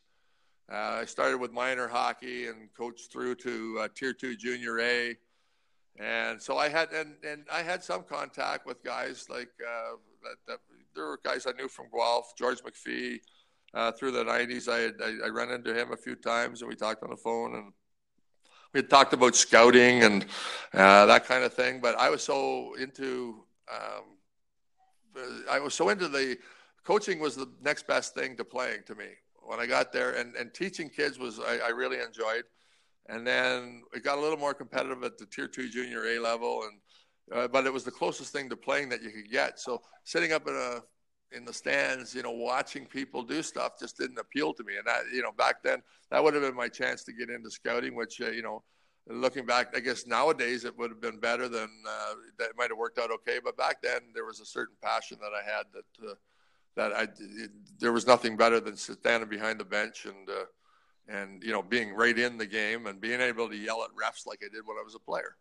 Uh, 0.71 1.01
I 1.01 1.05
started 1.05 1.37
with 1.37 1.51
minor 1.51 1.87
hockey 1.87 2.47
and 2.47 2.69
coached 2.77 3.11
through 3.11 3.35
to 3.35 3.79
uh, 3.81 3.87
Tier 3.93 4.13
Two 4.13 4.35
Junior 4.35 4.79
A, 4.79 5.15
and 5.97 6.41
so 6.41 6.57
I 6.57 6.69
had 6.69 6.91
and, 6.91 7.15
and 7.25 7.45
I 7.51 7.61
had 7.61 7.83
some 7.83 8.03
contact 8.03 8.65
with 8.65 8.83
guys 8.83 9.27
like 9.29 9.49
uh, 9.61 9.95
that, 10.23 10.35
that. 10.47 10.59
There 10.95 11.05
were 11.05 11.19
guys 11.25 11.47
I 11.47 11.53
knew 11.53 11.67
from 11.67 11.87
Guelph, 11.91 12.33
George 12.37 12.59
McPhee 12.61 13.17
uh, 13.73 13.91
through 13.91 14.11
the 14.11 14.23
90s. 14.23 14.67
I, 14.67 14.79
had, 14.79 14.95
I, 15.03 15.27
I 15.27 15.29
ran 15.29 15.49
into 15.49 15.73
him 15.73 15.91
a 15.91 15.97
few 15.97 16.15
times 16.15 16.61
and 16.61 16.69
we 16.69 16.75
talked 16.75 17.03
on 17.03 17.09
the 17.09 17.17
phone 17.17 17.55
and 17.55 17.73
we 18.73 18.79
had 18.79 18.89
talked 18.89 19.13
about 19.13 19.35
scouting 19.35 20.03
and 20.03 20.25
uh, 20.73 21.05
that 21.05 21.25
kind 21.25 21.43
of 21.43 21.53
thing. 21.53 21.79
But 21.79 21.95
I 21.97 22.09
was 22.09 22.23
so 22.23 22.75
into, 22.75 23.43
um, 23.71 25.23
I 25.49 25.59
was 25.59 25.73
so 25.73 25.89
into 25.89 26.07
the 26.07 26.37
coaching 26.83 27.19
was 27.19 27.35
the 27.35 27.49
next 27.61 27.87
best 27.87 28.13
thing 28.13 28.35
to 28.37 28.43
playing 28.43 28.81
to 28.87 28.95
me 28.95 29.07
when 29.45 29.59
I 29.59 29.67
got 29.67 29.91
there. 29.91 30.11
And, 30.11 30.35
and 30.35 30.53
teaching 30.53 30.89
kids 30.89 31.19
was, 31.19 31.39
I, 31.39 31.59
I 31.65 31.69
really 31.69 31.99
enjoyed. 31.99 32.43
And 33.09 33.27
then 33.27 33.83
it 33.93 34.03
got 34.03 34.17
a 34.17 34.21
little 34.21 34.37
more 34.37 34.53
competitive 34.53 35.03
at 35.03 35.17
the 35.17 35.25
tier 35.25 35.47
two 35.47 35.69
junior 35.69 36.05
A 36.05 36.19
level. 36.19 36.63
And, 36.63 37.37
uh, 37.37 37.47
but 37.47 37.65
it 37.65 37.73
was 37.73 37.83
the 37.83 37.91
closest 37.91 38.33
thing 38.33 38.49
to 38.49 38.55
playing 38.55 38.89
that 38.89 39.03
you 39.03 39.11
could 39.11 39.29
get. 39.29 39.59
So 39.59 39.81
sitting 40.03 40.31
up 40.31 40.47
in 40.47 40.55
a 40.55 40.81
in 41.35 41.45
the 41.45 41.53
stands, 41.53 42.13
you 42.13 42.23
know, 42.23 42.31
watching 42.31 42.85
people 42.85 43.23
do 43.23 43.41
stuff 43.41 43.79
just 43.79 43.97
didn't 43.97 44.19
appeal 44.19 44.53
to 44.53 44.63
me. 44.63 44.77
And 44.77 44.85
that, 44.87 45.03
you 45.13 45.21
know, 45.21 45.31
back 45.31 45.63
then 45.63 45.81
that 46.09 46.23
would 46.23 46.33
have 46.33 46.43
been 46.43 46.55
my 46.55 46.67
chance 46.67 47.03
to 47.05 47.13
get 47.13 47.29
into 47.29 47.49
scouting, 47.49 47.95
which, 47.95 48.21
uh, 48.21 48.29
you 48.29 48.41
know, 48.41 48.63
looking 49.07 49.45
back, 49.45 49.75
I 49.75 49.79
guess 49.79 50.07
nowadays 50.07 50.65
it 50.65 50.77
would 50.77 50.89
have 50.89 51.01
been 51.01 51.19
better 51.19 51.49
than 51.49 51.69
uh, 51.87 52.13
that 52.39 52.49
might 52.57 52.69
have 52.69 52.77
worked 52.77 52.99
out 52.99 53.11
okay. 53.11 53.39
But 53.43 53.57
back 53.57 53.81
then 53.81 54.01
there 54.13 54.25
was 54.25 54.39
a 54.39 54.45
certain 54.45 54.75
passion 54.81 55.17
that 55.21 55.31
I 55.33 55.43
had 55.43 55.65
that, 55.73 56.09
uh, 56.09 56.13
that 56.75 56.93
I, 56.93 57.03
it, 57.03 57.51
there 57.79 57.91
was 57.91 58.07
nothing 58.07 58.37
better 58.37 58.59
than 58.59 58.77
standing 58.77 59.29
behind 59.29 59.59
the 59.59 59.65
bench 59.65 60.05
and, 60.05 60.29
uh, 60.29 60.45
and, 61.07 61.43
you 61.43 61.51
know, 61.51 61.61
being 61.61 61.93
right 61.93 62.17
in 62.17 62.37
the 62.37 62.45
game 62.45 62.87
and 62.87 63.01
being 63.01 63.19
able 63.19 63.49
to 63.49 63.57
yell 63.57 63.83
at 63.83 63.89
refs 63.91 64.25
like 64.25 64.39
I 64.41 64.47
did 64.53 64.65
when 64.65 64.77
I 64.77 64.83
was 64.83 64.95
a 64.95 64.99
player. 64.99 65.35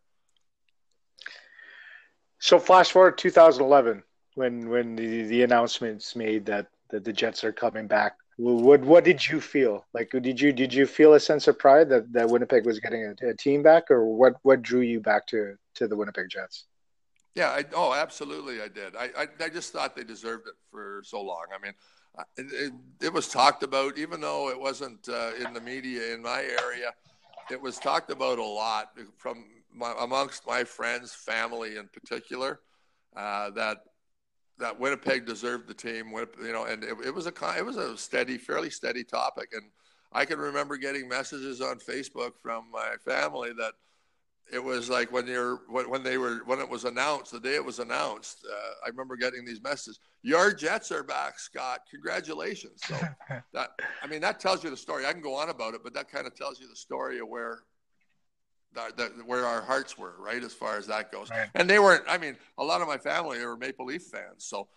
So 2.40 2.58
flash 2.58 2.90
forward 2.90 3.18
2011 3.18 4.02
when 4.34 4.68
when 4.68 4.96
the, 4.96 5.24
the 5.24 5.42
announcements 5.42 6.16
made 6.16 6.46
that, 6.46 6.66
that 6.90 7.04
the 7.04 7.12
Jets 7.12 7.44
are 7.44 7.52
coming 7.52 7.86
back 7.86 8.16
what 8.42 8.80
what 8.80 9.04
did 9.04 9.26
you 9.26 9.40
feel 9.40 9.86
like? 9.92 10.10
Did 10.10 10.40
you 10.40 10.52
did 10.52 10.72
you 10.72 10.86
feel 10.86 11.14
a 11.14 11.20
sense 11.20 11.48
of 11.48 11.58
pride 11.58 11.88
that, 11.90 12.12
that 12.12 12.28
Winnipeg 12.28 12.64
was 12.64 12.80
getting 12.80 13.04
a, 13.04 13.28
a 13.28 13.34
team 13.34 13.62
back, 13.62 13.90
or 13.90 14.04
what 14.04 14.34
what 14.42 14.62
drew 14.62 14.80
you 14.80 15.00
back 15.00 15.26
to 15.28 15.56
to 15.74 15.86
the 15.86 15.96
Winnipeg 15.96 16.28
Jets? 16.30 16.64
Yeah, 17.34 17.48
I, 17.48 17.64
oh, 17.74 17.94
absolutely, 17.94 18.60
I 18.60 18.68
did. 18.68 18.94
I, 18.94 19.08
I, 19.16 19.26
I 19.42 19.48
just 19.48 19.72
thought 19.72 19.96
they 19.96 20.04
deserved 20.04 20.48
it 20.48 20.54
for 20.70 21.02
so 21.04 21.22
long. 21.22 21.46
I 21.54 21.62
mean, 21.64 21.72
it, 22.36 22.52
it, 22.52 23.06
it 23.06 23.12
was 23.12 23.26
talked 23.28 23.62
about, 23.62 23.96
even 23.96 24.20
though 24.20 24.50
it 24.50 24.60
wasn't 24.60 25.08
uh, 25.08 25.30
in 25.40 25.54
the 25.54 25.60
media 25.60 26.12
in 26.12 26.20
my 26.20 26.42
area. 26.42 26.92
It 27.50 27.60
was 27.60 27.78
talked 27.78 28.10
about 28.10 28.38
a 28.38 28.44
lot 28.44 28.90
from 29.16 29.46
my, 29.74 29.94
amongst 29.98 30.46
my 30.46 30.62
friends, 30.64 31.14
family 31.14 31.76
in 31.76 31.88
particular, 31.88 32.60
uh, 33.16 33.50
that 33.50 33.78
that 34.58 34.78
Winnipeg 34.78 35.26
deserved 35.26 35.68
the 35.68 35.74
team. 35.74 36.12
You 36.40 36.52
know, 36.52 36.64
and 36.64 36.84
it, 36.84 36.96
it 37.04 37.14
was 37.14 37.26
a 37.26 37.32
it 37.56 37.64
was 37.64 37.76
a 37.76 37.96
steady, 37.96 38.38
fairly 38.38 38.70
steady 38.70 39.04
topic. 39.04 39.50
And 39.52 39.64
I 40.12 40.24
can 40.24 40.38
remember 40.38 40.76
getting 40.76 41.08
messages 41.08 41.60
on 41.60 41.78
Facebook 41.78 42.32
from 42.42 42.70
my 42.70 42.94
family 43.04 43.50
that 43.58 43.72
it 44.52 44.62
was 44.62 44.90
like 44.90 45.10
when 45.10 45.26
you're 45.26 45.60
when 45.68 45.88
when 45.88 46.02
they 46.02 46.18
were 46.18 46.42
when 46.46 46.58
it 46.58 46.68
was 46.68 46.84
announced 46.84 47.32
the 47.32 47.40
day 47.40 47.54
it 47.54 47.64
was 47.64 47.78
announced 47.78 48.46
uh, 48.50 48.72
i 48.84 48.88
remember 48.88 49.16
getting 49.16 49.44
these 49.44 49.62
messages 49.62 49.98
your 50.22 50.52
jets 50.52 50.92
are 50.92 51.02
back 51.02 51.38
scott 51.38 51.80
congratulations 51.90 52.80
so 52.84 52.94
that 53.52 53.70
i 54.02 54.06
mean 54.06 54.20
that 54.20 54.40
tells 54.40 54.62
you 54.62 54.70
the 54.70 54.76
story 54.76 55.06
i 55.06 55.12
can 55.12 55.22
go 55.22 55.34
on 55.34 55.48
about 55.48 55.74
it 55.74 55.80
but 55.82 55.94
that 55.94 56.10
kind 56.10 56.26
of 56.26 56.34
tells 56.34 56.60
you 56.60 56.68
the 56.68 56.76
story 56.76 57.18
of 57.18 57.28
where 57.28 57.60
that, 58.74 58.96
that, 58.96 59.26
where 59.26 59.46
our 59.46 59.62
hearts 59.62 59.98
were 59.98 60.14
right 60.18 60.42
as 60.42 60.52
far 60.52 60.76
as 60.76 60.86
that 60.86 61.12
goes 61.12 61.30
right. 61.30 61.48
and 61.54 61.68
they 61.68 61.78
weren't 61.78 62.04
i 62.08 62.18
mean 62.18 62.36
a 62.58 62.64
lot 62.64 62.80
of 62.80 62.88
my 62.88 62.98
family 62.98 63.44
were 63.44 63.56
maple 63.56 63.86
leaf 63.86 64.02
fans 64.02 64.44
so 64.44 64.68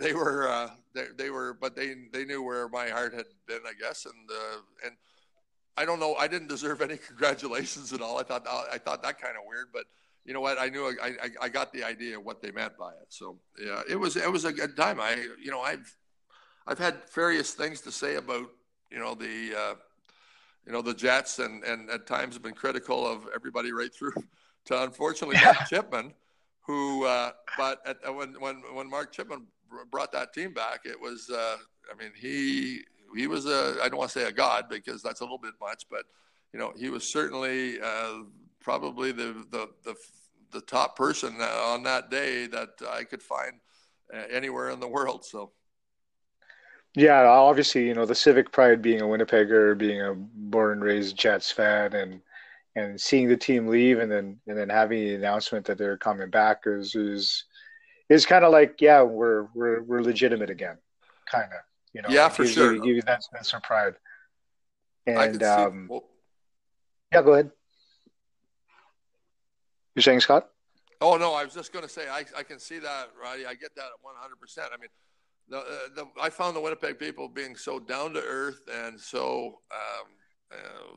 they 0.00 0.12
were 0.12 0.48
uh, 0.48 0.70
they, 0.92 1.06
they 1.16 1.30
were 1.30 1.56
but 1.60 1.76
they 1.76 1.94
they 2.12 2.24
knew 2.24 2.42
where 2.42 2.68
my 2.68 2.88
heart 2.88 3.14
had 3.14 3.26
been 3.46 3.60
i 3.66 3.72
guess 3.80 4.04
and 4.06 4.30
uh, 4.30 4.58
and 4.84 4.96
I 5.78 5.84
don't 5.84 6.00
know. 6.00 6.16
I 6.16 6.26
didn't 6.26 6.48
deserve 6.48 6.82
any 6.82 6.96
congratulations 7.06 7.92
at 7.92 8.02
all. 8.02 8.18
I 8.18 8.24
thought 8.24 8.46
I 8.46 8.78
thought 8.78 9.02
that 9.04 9.20
kind 9.20 9.36
of 9.36 9.44
weird, 9.46 9.68
but 9.72 9.84
you 10.24 10.34
know 10.34 10.40
what? 10.40 10.58
I 10.58 10.68
knew 10.68 10.92
I, 11.00 11.06
I, 11.06 11.30
I 11.42 11.48
got 11.48 11.72
the 11.72 11.84
idea 11.84 12.18
of 12.18 12.24
what 12.24 12.42
they 12.42 12.50
meant 12.50 12.76
by 12.76 12.90
it. 12.90 13.06
So 13.08 13.38
yeah, 13.58 13.82
it 13.88 13.96
was 13.96 14.16
it 14.16 14.30
was 14.30 14.44
a 14.44 14.52
good 14.52 14.76
time. 14.76 15.00
I 15.00 15.26
you 15.40 15.50
know 15.52 15.60
I've 15.60 15.96
I've 16.66 16.80
had 16.80 16.96
various 17.14 17.54
things 17.54 17.80
to 17.82 17.92
say 17.92 18.16
about 18.16 18.50
you 18.90 18.98
know 18.98 19.14
the 19.14 19.54
uh, 19.56 19.74
you 20.66 20.72
know 20.72 20.82
the 20.82 20.94
Jets 20.94 21.38
and 21.38 21.64
and 21.64 21.90
at 21.90 22.06
times 22.06 22.34
have 22.34 22.42
been 22.42 22.54
critical 22.54 23.06
of 23.06 23.28
everybody 23.34 23.72
right 23.72 23.92
through 23.92 24.12
to 24.66 24.82
unfortunately 24.82 25.36
Mark 25.42 25.56
Chipman, 25.68 26.12
who 26.60 27.04
uh, 27.04 27.32
but 27.56 27.80
at, 27.86 28.14
when 28.14 28.34
when 28.40 28.62
when 28.74 28.88
Mark 28.88 29.12
Chipman 29.12 29.46
brought 29.90 30.12
that 30.12 30.32
team 30.32 30.52
back, 30.52 30.80
it 30.84 31.00
was 31.00 31.30
uh, 31.30 31.56
I 31.90 31.96
mean 31.96 32.12
he 32.14 32.82
he 33.16 33.26
was 33.26 33.46
a 33.46 33.76
I 33.82 33.88
don't 33.88 33.98
want 33.98 34.10
to 34.10 34.18
say 34.18 34.28
a 34.28 34.32
god 34.32 34.68
because 34.68 35.02
that's 35.02 35.20
a 35.20 35.24
little 35.24 35.38
bit 35.38 35.54
much, 35.60 35.84
but 35.90 36.04
you 36.52 36.58
know 36.58 36.72
he 36.76 36.90
was 36.90 37.06
certainly 37.06 37.80
uh, 37.80 38.24
probably 38.60 39.12
the, 39.12 39.46
the 39.50 39.68
the 39.84 39.94
the 40.50 40.60
top 40.62 40.96
person 40.96 41.40
on 41.40 41.82
that 41.82 42.10
day 42.10 42.46
that 42.46 42.70
I 42.90 43.04
could 43.04 43.22
find 43.22 43.60
uh, 44.12 44.22
anywhere 44.30 44.70
in 44.70 44.80
the 44.80 44.88
world. 44.88 45.24
So. 45.24 45.52
Yeah, 46.94 47.22
obviously, 47.26 47.86
you 47.86 47.94
know 47.94 48.06
the 48.06 48.14
civic 48.14 48.50
pride 48.50 48.82
being 48.82 49.00
a 49.00 49.04
Winnipegger, 49.04 49.76
being 49.76 50.00
a 50.00 50.14
born 50.14 50.72
and 50.72 50.84
raised 50.84 51.16
Jets 51.16 51.50
fan, 51.50 51.94
and 51.94 52.20
and 52.76 53.00
seeing 53.00 53.28
the 53.28 53.36
team 53.36 53.66
leave, 53.68 53.98
and 53.98 54.10
then 54.10 54.38
and 54.46 54.56
then 54.56 54.68
having 54.68 55.00
the 55.00 55.14
announcement 55.14 55.66
that 55.66 55.78
they're 55.78 55.98
coming 55.98 56.30
back 56.30 56.62
is 56.66 56.94
is 56.94 57.44
is 58.08 58.26
kind 58.26 58.44
of 58.44 58.52
like, 58.52 58.80
yeah, 58.80 59.02
we're 59.02 59.46
we're 59.54 59.82
we're 59.82 60.02
legitimate 60.02 60.50
again, 60.50 60.78
kind 61.30 61.44
of. 61.52 61.60
You 61.92 62.02
know, 62.02 62.08
yeah, 62.10 62.28
for 62.28 62.46
sure. 62.46 62.74
You, 62.74 62.94
you, 62.94 63.02
that 63.02 63.22
that's 63.32 63.50
her 63.50 63.60
pride. 63.60 63.94
And 65.06 65.42
um, 65.42 65.86
well, 65.88 66.04
yeah, 67.12 67.22
go 67.22 67.32
ahead. 67.32 67.50
You're 69.94 70.02
saying 70.02 70.20
Scott? 70.20 70.48
Oh 71.00 71.16
no, 71.16 71.32
I 71.34 71.44
was 71.44 71.54
just 71.54 71.72
going 71.72 71.84
to 71.84 71.88
say 71.88 72.08
I, 72.08 72.24
I 72.36 72.42
can 72.42 72.58
see 72.58 72.78
that, 72.78 73.08
Roddy. 73.20 73.46
I 73.46 73.54
get 73.54 73.74
that 73.76 73.90
100. 74.02 74.36
percent 74.40 74.68
I 74.72 74.76
mean, 74.78 74.90
the, 75.48 75.58
uh, 75.58 75.62
the, 75.94 76.06
I 76.20 76.30
found 76.30 76.56
the 76.56 76.60
Winnipeg 76.60 76.98
people 76.98 77.28
being 77.28 77.56
so 77.56 77.78
down 77.78 78.12
to 78.14 78.22
earth 78.22 78.60
and 78.72 79.00
so 79.00 79.60
um, 79.72 80.06
uh, 80.52 80.94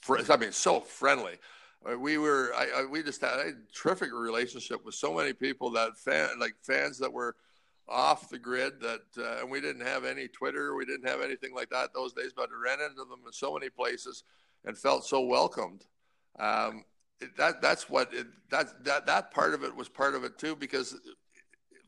fr- 0.00 0.32
I 0.32 0.36
mean 0.36 0.52
so 0.52 0.80
friendly. 0.80 1.38
Uh, 1.84 1.98
we 1.98 2.18
were 2.18 2.52
I, 2.56 2.82
I, 2.82 2.84
we 2.84 3.02
just 3.02 3.20
had 3.20 3.38
a 3.38 3.52
terrific 3.74 4.12
relationship 4.12 4.84
with 4.84 4.94
so 4.94 5.14
many 5.14 5.32
people 5.32 5.70
that 5.72 5.98
fan 5.98 6.28
like 6.38 6.54
fans 6.62 6.98
that 6.98 7.12
were 7.12 7.36
off 7.88 8.28
the 8.28 8.38
grid 8.38 8.80
that 8.80 9.00
uh, 9.18 9.40
and 9.40 9.50
we 9.50 9.60
didn't 9.60 9.86
have 9.86 10.04
any 10.04 10.28
Twitter, 10.28 10.74
we 10.76 10.84
didn't 10.84 11.08
have 11.08 11.20
anything 11.20 11.54
like 11.54 11.70
that 11.70 11.92
those 11.92 12.12
days, 12.12 12.32
but 12.34 12.48
ran 12.64 12.80
into 12.80 13.04
them 13.04 13.20
in 13.26 13.32
so 13.32 13.52
many 13.54 13.68
places 13.68 14.24
and 14.64 14.76
felt 14.78 15.04
so 15.04 15.20
welcomed. 15.20 15.84
Um, 16.38 16.84
that 17.36 17.60
that's 17.60 17.90
what 17.90 18.14
it, 18.14 18.26
that 18.50 18.84
that 18.84 19.06
that 19.06 19.30
part 19.30 19.54
of 19.54 19.64
it 19.64 19.74
was 19.74 19.88
part 19.88 20.14
of 20.14 20.24
it 20.24 20.38
too 20.38 20.56
because 20.56 20.96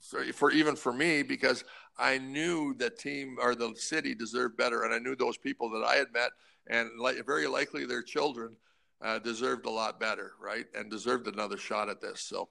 for, 0.03 0.51
even 0.51 0.77
for 0.77 0.93
me 0.93 1.23
because 1.23 1.65
I 1.99 2.19
knew 2.19 2.75
the 2.75 2.91
team 2.91 3.37
or 3.41 3.55
the 3.55 3.75
city 3.77 4.15
deserved 4.15 4.57
better 4.57 4.83
and 4.85 4.93
I 4.93 4.99
knew 4.99 5.15
those 5.15 5.37
people 5.37 5.71
that 5.71 5.85
I 5.85 5.97
had 5.97 6.13
met 6.13 6.31
and 6.69 6.91
very 7.25 7.47
likely 7.47 7.87
their 7.87 8.03
children 8.03 8.57
uh, 9.03 9.19
deserved 9.19 9.67
a 9.67 9.71
lot 9.71 9.99
better, 9.99 10.33
right? 10.41 10.67
And 10.75 10.91
deserved 10.91 11.27
another 11.27 11.57
shot 11.57 11.89
at 11.89 12.01
this. 12.01 12.21
So 12.21 12.49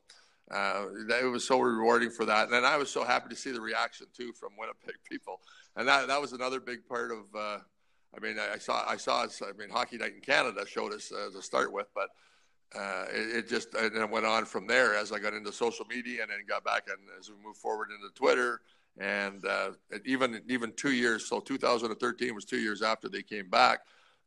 uh, 0.52 0.86
it 1.10 1.32
was 1.32 1.45
so 1.45 1.60
rewarding 1.60 2.10
for 2.10 2.26
that. 2.26 2.49
And 2.49 2.66
I 2.66 2.78
was 2.78 2.89
so 2.89 3.04
happy 3.04 3.30
to 3.30 3.36
see 3.36 3.52
the 3.52 3.62
reaction 3.62 4.08
too 4.16 4.34
from 4.34 4.52
Winnipeg 4.58 4.95
people. 5.10 5.39
And 5.76 5.88
that, 5.88 6.08
that 6.08 6.22
was 6.22 6.34
another 6.34 6.60
big 6.60 6.86
part 6.88 7.12
of, 7.12 7.20
uh, 7.36 7.60
I 8.16 8.20
mean, 8.22 8.38
I 8.38 8.58
saw, 8.58 8.84
I 8.88 8.97
saw, 8.97 9.24
I 9.24 9.58
mean, 9.58 9.70
Hockey 9.70 9.97
Night 9.97 10.14
in 10.16 10.22
Canada 10.22 10.66
showed 10.68 10.93
us 10.93 11.12
uh, 11.12 11.32
to 11.32 11.41
start 11.41 11.72
with, 11.72 11.88
but 11.95 12.10
uh, 12.76 13.05
it, 13.11 13.38
it, 13.38 13.49
just, 13.49 13.74
and 13.76 13.95
it 13.95 14.09
went 14.09 14.26
on 14.26 14.45
from 14.45 14.67
there 14.67 14.95
as 14.95 15.11
I 15.11 15.19
got 15.19 15.34
into 15.34 15.51
social 15.51 15.86
media 15.86 16.22
and 16.22 16.32
then 16.32 16.39
got 16.47 16.63
back 16.63 16.88
and 16.88 16.97
as 17.19 17.30
we 17.30 17.36
moved 17.43 17.57
forward 17.57 17.89
into 17.91 18.13
Twitter 18.15 18.61
and 18.97 19.45
uh, 19.45 19.72
even, 20.05 20.41
even 20.47 20.74
two 20.76 20.91
years. 20.91 21.26
So 21.28 21.39
2013 21.39 22.34
was 22.34 22.45
two 22.45 22.59
years 22.59 22.82
after 22.82 23.09
they 23.09 23.24
came 23.24 23.49
back. 23.49 23.80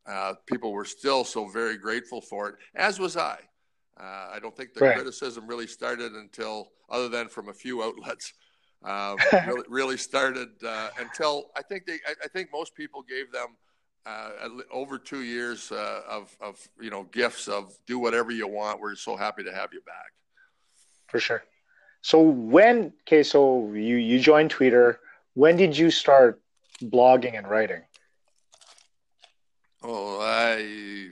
Uh, 0.07 0.35
people 0.47 0.73
were 0.73 0.85
still 0.85 1.25
so 1.25 1.49
very 1.49 1.79
grateful 1.79 2.21
for 2.21 2.51
it, 2.51 2.55
as 2.75 2.99
was 2.99 3.17
I. 3.17 3.39
Uh, 3.99 4.29
I 4.33 4.39
don't 4.41 4.55
think 4.57 4.75
the 4.75 4.81
right. 4.81 4.97
criticism 4.97 5.47
really 5.47 5.67
started 5.67 6.13
until, 6.13 6.73
other 6.91 7.09
than 7.09 7.29
from 7.29 7.49
a 7.49 7.55
few 7.55 7.83
outlets, 7.83 8.35
um, 8.85 9.17
really, 9.47 9.63
really, 9.69 9.97
started 9.97 10.51
uh, 10.67 10.91
until 10.99 11.51
I 11.57 11.63
think 11.63 11.87
they. 11.87 11.95
I, 12.07 12.15
I, 12.25 12.29
think 12.29 12.51
most 12.53 12.75
people 12.75 13.03
gave 13.03 13.33
them 13.33 13.57
uh, 14.07 14.31
over 14.71 14.99
two 14.99 15.23
years 15.23 15.73
uh, 15.73 16.03
of, 16.09 16.37
of 16.41 16.69
you 16.81 16.91
know 16.91 17.05
gifts 17.05 17.49
of 17.49 17.75
do 17.87 17.99
whatever 17.99 18.31
you 18.31 18.47
want. 18.47 18.81
We're 18.81 18.97
so 18.97 19.17
happy 19.17 19.45
to 19.45 19.53
have 19.53 19.73
you 19.73 19.81
back. 19.83 20.13
For 21.09 21.19
sure. 21.19 21.43
So 22.03 22.21
when 22.21 22.93
okay, 23.03 23.23
so 23.23 23.73
you 23.73 23.97
you 23.97 24.21
joined 24.21 24.51
Twitter. 24.51 25.01
When 25.35 25.57
did 25.57 25.77
you 25.77 25.91
start 25.91 26.41
blogging 26.83 27.37
and 27.37 27.49
writing? 27.49 27.83
Oh, 29.83 30.21
I 30.21 31.11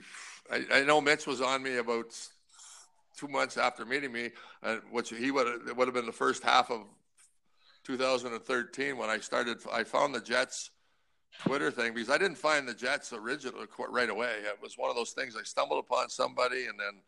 I, 0.51 0.79
I 0.79 0.83
know 0.83 1.01
Mitch 1.01 1.25
was 1.25 1.41
on 1.41 1.63
me 1.63 1.77
about 1.77 2.15
two 3.17 3.27
months 3.27 3.57
after 3.57 3.85
meeting 3.85 4.11
me, 4.11 4.29
uh, 4.61 4.77
which 4.91 5.09
he 5.09 5.31
would 5.31 5.47
it 5.67 5.75
would 5.75 5.87
have 5.87 5.95
been 5.95 6.05
the 6.05 6.11
first 6.11 6.43
half 6.43 6.69
of 6.69 6.85
2013 7.85 8.95
when 8.95 9.09
I 9.09 9.17
started. 9.17 9.57
I 9.71 9.83
found 9.83 10.13
the 10.13 10.21
Jets 10.21 10.69
Twitter 11.39 11.71
thing 11.71 11.93
because 11.93 12.09
I 12.09 12.17
didn't 12.17 12.37
find 12.37 12.67
the 12.67 12.73
Jets 12.73 13.13
original 13.13 13.65
right 13.89 14.09
away. 14.09 14.35
It 14.43 14.61
was 14.61 14.77
one 14.77 14.89
of 14.89 14.95
those 14.95 15.11
things 15.11 15.35
I 15.35 15.43
stumbled 15.43 15.79
upon 15.79 16.09
somebody, 16.09 16.65
and 16.67 16.79
then 16.79 17.01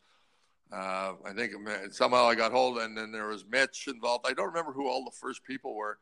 uh, 0.72 1.12
I 1.24 1.32
think 1.32 1.52
somehow 1.92 2.24
I 2.26 2.34
got 2.34 2.52
hold, 2.52 2.78
and 2.78 2.96
then 2.96 3.12
there 3.12 3.28
was 3.28 3.44
Mitch 3.48 3.88
involved. 3.88 4.26
I 4.28 4.32
don't 4.32 4.48
remember 4.48 4.72
who 4.72 4.88
all 4.88 5.04
the 5.04 5.12
first 5.12 5.44
people 5.44 5.74
were, 5.74 5.98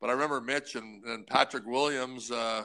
but 0.00 0.08
I 0.08 0.14
remember 0.14 0.40
Mitch 0.40 0.74
and, 0.74 1.04
and 1.04 1.26
Patrick 1.26 1.66
Williams. 1.66 2.30
Uh, 2.30 2.64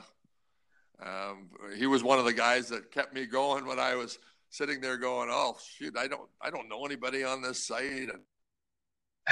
um, 1.04 1.50
he 1.78 1.88
was 1.88 2.04
one 2.04 2.20
of 2.20 2.26
the 2.26 2.34
guys 2.34 2.70
that 2.70 2.92
kept 2.92 3.14
me 3.14 3.26
going 3.26 3.66
when 3.66 3.80
I 3.80 3.96
was 3.96 4.18
sitting 4.50 4.80
there 4.80 4.98
going, 4.98 5.30
"Oh 5.32 5.58
shoot, 5.76 5.98
I 5.98 6.08
don't 6.08 6.30
I 6.42 6.50
don't 6.50 6.70
know 6.70 6.86
anybody 6.86 7.24
on 7.24 7.42
this 7.42 7.62
site." 7.62 8.10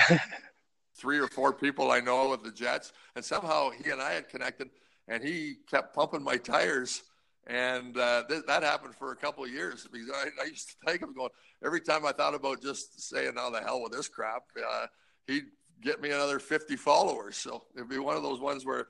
And 0.09 0.19
three 0.95 1.19
or 1.19 1.27
four 1.27 1.53
people 1.53 1.91
I 1.91 1.99
know 1.99 2.29
with 2.29 2.43
the 2.43 2.51
Jets, 2.51 2.91
and 3.15 3.23
somehow 3.23 3.69
he 3.69 3.89
and 3.91 4.01
I 4.01 4.13
had 4.13 4.27
connected, 4.27 4.69
and 5.09 5.21
he 5.23 5.55
kept 5.69 5.93
pumping 5.93 6.23
my 6.23 6.37
tires. 6.37 7.03
And 7.47 7.97
uh, 7.97 8.23
th- 8.29 8.43
that 8.47 8.63
happened 8.63 8.95
for 8.95 9.11
a 9.11 9.15
couple 9.15 9.43
of 9.43 9.49
years 9.49 9.87
because 9.91 10.09
I, 10.13 10.27
I, 10.41 10.45
used 10.45 10.69
to 10.69 10.75
take 10.85 11.01
him 11.01 11.13
going 11.13 11.31
every 11.65 11.81
time 11.81 12.05
I 12.05 12.11
thought 12.11 12.35
about 12.35 12.61
just 12.61 13.09
saying, 13.09 13.33
"Now 13.35 13.49
the 13.49 13.59
hell 13.59 13.81
with 13.81 13.91
this 13.91 14.07
crap," 14.07 14.43
uh, 14.57 14.85
he'd 15.25 15.45
get 15.81 15.99
me 15.99 16.11
another 16.11 16.37
50 16.37 16.75
followers. 16.75 17.37
So 17.37 17.63
it'd 17.75 17.89
be 17.89 17.97
one 17.97 18.15
of 18.15 18.21
those 18.21 18.39
ones 18.39 18.65
where 18.65 18.87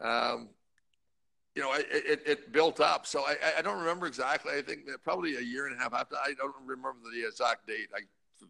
um, 0.00 0.48
you 1.54 1.62
know, 1.62 1.72
it, 1.74 1.86
it, 1.90 2.22
it, 2.26 2.52
built 2.52 2.80
up. 2.80 3.06
So 3.06 3.20
I, 3.20 3.36
I 3.58 3.62
don't 3.62 3.78
remember 3.78 4.06
exactly. 4.06 4.52
I 4.56 4.62
think 4.62 4.82
probably 5.02 5.36
a 5.36 5.40
year 5.40 5.66
and 5.66 5.76
a 5.76 5.82
half 5.82 5.92
after. 5.94 6.16
I 6.16 6.32
don't 6.34 6.54
remember 6.64 7.10
the 7.12 7.26
exact 7.26 7.66
date. 7.66 7.88
I, 7.94 8.00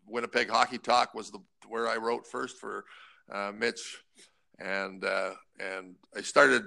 Winnipeg 0.06 0.48
Hockey 0.48 0.78
Talk 0.78 1.14
was 1.14 1.30
the 1.30 1.40
where 1.68 1.88
I 1.88 1.96
wrote 1.96 2.26
first 2.26 2.58
for 2.58 2.84
uh, 3.32 3.52
Mitch, 3.56 3.98
and 4.58 5.04
uh, 5.04 5.32
and 5.58 5.94
I 6.16 6.20
started 6.20 6.64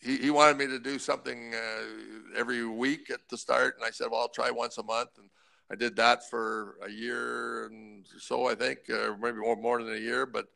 he, 0.00 0.16
he 0.16 0.30
wanted 0.30 0.56
me 0.56 0.66
to 0.66 0.78
do 0.78 0.98
something 0.98 1.54
uh, 1.54 2.38
every 2.38 2.64
week 2.64 3.10
at 3.10 3.20
the 3.28 3.36
start, 3.36 3.76
and 3.76 3.84
I 3.84 3.90
said, 3.90 4.08
well, 4.10 4.20
I'll 4.20 4.28
try 4.28 4.50
once 4.50 4.78
a 4.78 4.82
month, 4.82 5.10
and 5.18 5.28
I 5.70 5.76
did 5.76 5.96
that 5.96 6.28
for 6.28 6.76
a 6.82 6.90
year 6.90 7.66
and 7.66 7.90
so 8.18 8.48
I 8.48 8.54
think, 8.54 8.78
uh, 8.90 9.14
maybe 9.20 9.38
more 9.38 9.56
more 9.56 9.82
than 9.82 9.94
a 9.94 9.98
year. 9.98 10.26
But 10.26 10.46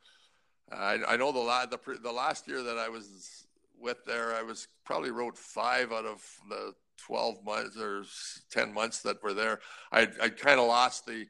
I, 0.73 0.99
I 1.07 1.17
know 1.17 1.33
the, 1.33 1.39
la- 1.39 1.67
the 1.67 1.79
the 2.03 2.13
last 2.13 2.49
year 2.49 2.63
that 2.63 2.79
I 2.79 2.89
was 2.89 3.47
with 3.79 4.05
there, 4.07 4.35
I 4.35 4.43
was 4.43 4.69
probably 4.85 5.11
wrote 5.11 5.37
five 5.37 5.93
out 5.93 6.07
of 6.07 6.25
the 6.49 6.73
12 7.07 7.45
months 7.45 7.77
or 7.79 8.05
10 8.51 8.73
months 8.73 9.03
that 9.03 9.23
were 9.23 9.35
there. 9.35 9.61
I 9.93 10.09
I 10.23 10.29
kind 10.31 10.59
of 10.59 10.67
lost 10.67 11.07
the 11.07 11.27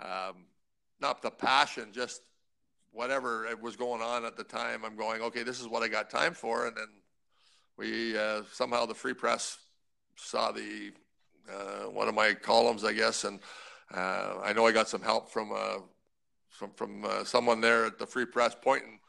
um, 0.00 0.46
not 1.00 1.22
the 1.22 1.30
passion, 1.30 1.92
just 1.92 2.22
whatever 2.90 3.46
it 3.46 3.60
was 3.60 3.76
going 3.76 4.02
on 4.02 4.24
at 4.24 4.36
the 4.36 4.44
time. 4.44 4.84
I'm 4.84 4.96
going, 4.96 5.22
okay, 5.22 5.42
this 5.42 5.60
is 5.60 5.68
what 5.68 5.82
I 5.82 5.88
got 5.88 6.10
time 6.10 6.34
for, 6.34 6.66
and 6.66 6.76
then 6.76 6.88
we 7.76 8.16
uh, 8.16 8.42
somehow 8.52 8.86
the 8.86 8.94
Free 8.94 9.14
Press 9.14 9.58
saw 10.16 10.52
the 10.52 10.92
uh, 11.50 11.90
one 11.90 12.08
of 12.08 12.14
my 12.14 12.34
columns, 12.34 12.84
I 12.84 12.92
guess, 12.92 13.24
and 13.24 13.40
uh, 13.94 14.40
I 14.42 14.52
know 14.52 14.66
I 14.66 14.72
got 14.72 14.88
some 14.88 15.02
help 15.02 15.30
from 15.30 15.52
uh, 15.52 15.78
from 16.50 16.70
from 16.74 17.04
uh, 17.04 17.24
someone 17.24 17.60
there 17.60 17.86
at 17.86 17.98
the 17.98 18.06
Free 18.06 18.26
Press 18.26 18.54
pointing 18.60 19.00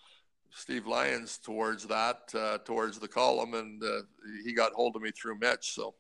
Steve 0.51 0.87
Lyons 0.87 1.37
towards 1.37 1.85
that 1.87 2.33
uh, 2.35 2.57
towards 2.59 2.99
the 2.99 3.07
column, 3.07 3.53
and 3.53 3.83
uh, 3.83 4.01
he 4.43 4.53
got 4.53 4.73
hold 4.73 4.95
of 4.95 5.01
me 5.01 5.11
through 5.11 5.39
Mitch, 5.39 5.73
so 5.73 5.95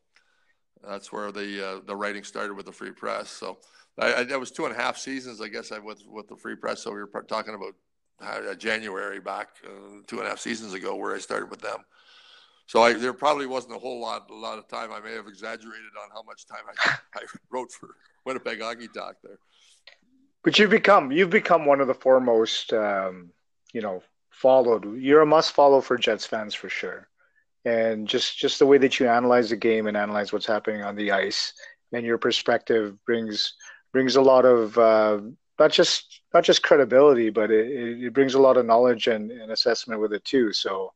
that's 0.87 1.11
where 1.11 1.31
the 1.31 1.81
the 1.85 1.95
writing 1.95 2.23
started 2.23 2.55
with 2.55 2.65
the 2.65 2.71
Free 2.71 2.91
Press. 2.91 3.29
So 3.29 3.57
I, 3.99 4.13
I, 4.15 4.23
that 4.23 4.39
was 4.39 4.51
two 4.51 4.65
and 4.65 4.75
a 4.75 4.79
half 4.79 4.97
seasons, 4.97 5.41
I 5.41 5.47
guess, 5.47 5.71
I 5.71 5.79
with 5.79 6.03
with 6.07 6.27
the 6.27 6.35
Free 6.35 6.55
Press. 6.55 6.81
So 6.81 6.91
we 6.91 6.99
were 6.99 7.25
talking 7.27 7.55
about 7.55 8.57
January 8.57 9.19
back 9.19 9.49
two 10.07 10.17
and 10.17 10.25
a 10.25 10.29
half 10.29 10.39
seasons 10.39 10.73
ago, 10.73 10.95
where 10.95 11.13
I 11.15 11.19
started 11.19 11.49
with 11.49 11.61
them. 11.61 11.79
So 12.73 12.81
I, 12.81 12.93
there 12.93 13.13
probably 13.13 13.45
wasn't 13.45 13.75
a 13.75 13.77
whole 13.77 13.99
lot, 13.99 14.31
a 14.31 14.33
lot 14.33 14.57
of 14.57 14.67
time. 14.67 14.91
I 14.91 14.99
may 14.99 15.13
have 15.13 15.27
exaggerated 15.27 15.91
on 16.01 16.09
how 16.11 16.23
much 16.23 16.47
time 16.47 16.63
I, 16.67 16.95
I 17.19 17.21
wrote 17.51 17.71
for 17.71 17.89
Winnipeg 18.25 18.61
Hockey 18.61 18.87
Talk 18.87 19.17
there. 19.23 19.37
But 20.43 20.57
you've 20.57 20.71
become, 20.71 21.11
you've 21.11 21.29
become 21.29 21.67
one 21.67 21.81
of 21.81 21.87
the 21.87 21.93
foremost, 21.93 22.73
um, 22.73 23.29
you 23.73 23.81
know, 23.81 24.01
followed. 24.31 24.97
You're 24.97 25.21
a 25.21 25.25
must 25.27 25.51
follow 25.51 25.81
for 25.81 25.99
Jets 25.99 26.25
fans 26.25 26.55
for 26.55 26.67
sure. 26.67 27.07
And 27.63 28.07
just, 28.07 28.39
just 28.39 28.57
the 28.57 28.65
way 28.65 28.79
that 28.79 28.99
you 28.99 29.07
analyze 29.07 29.51
the 29.51 29.55
game 29.55 29.85
and 29.85 29.95
analyze 29.95 30.33
what's 30.33 30.47
happening 30.47 30.81
on 30.81 30.95
the 30.95 31.11
ice 31.11 31.53
and 31.91 32.03
your 32.03 32.17
perspective 32.17 32.97
brings, 33.05 33.53
brings 33.91 34.15
a 34.15 34.21
lot 34.21 34.45
of, 34.45 34.75
uh, 34.79 35.19
not 35.59 35.71
just, 35.71 36.21
not 36.33 36.43
just 36.43 36.63
credibility, 36.63 37.29
but 37.29 37.51
it, 37.51 38.01
it 38.03 38.13
brings 38.15 38.33
a 38.33 38.41
lot 38.41 38.57
of 38.57 38.65
knowledge 38.65 39.05
and, 39.05 39.29
and 39.29 39.51
assessment 39.51 40.01
with 40.01 40.11
it 40.11 40.25
too. 40.25 40.51
So, 40.51 40.91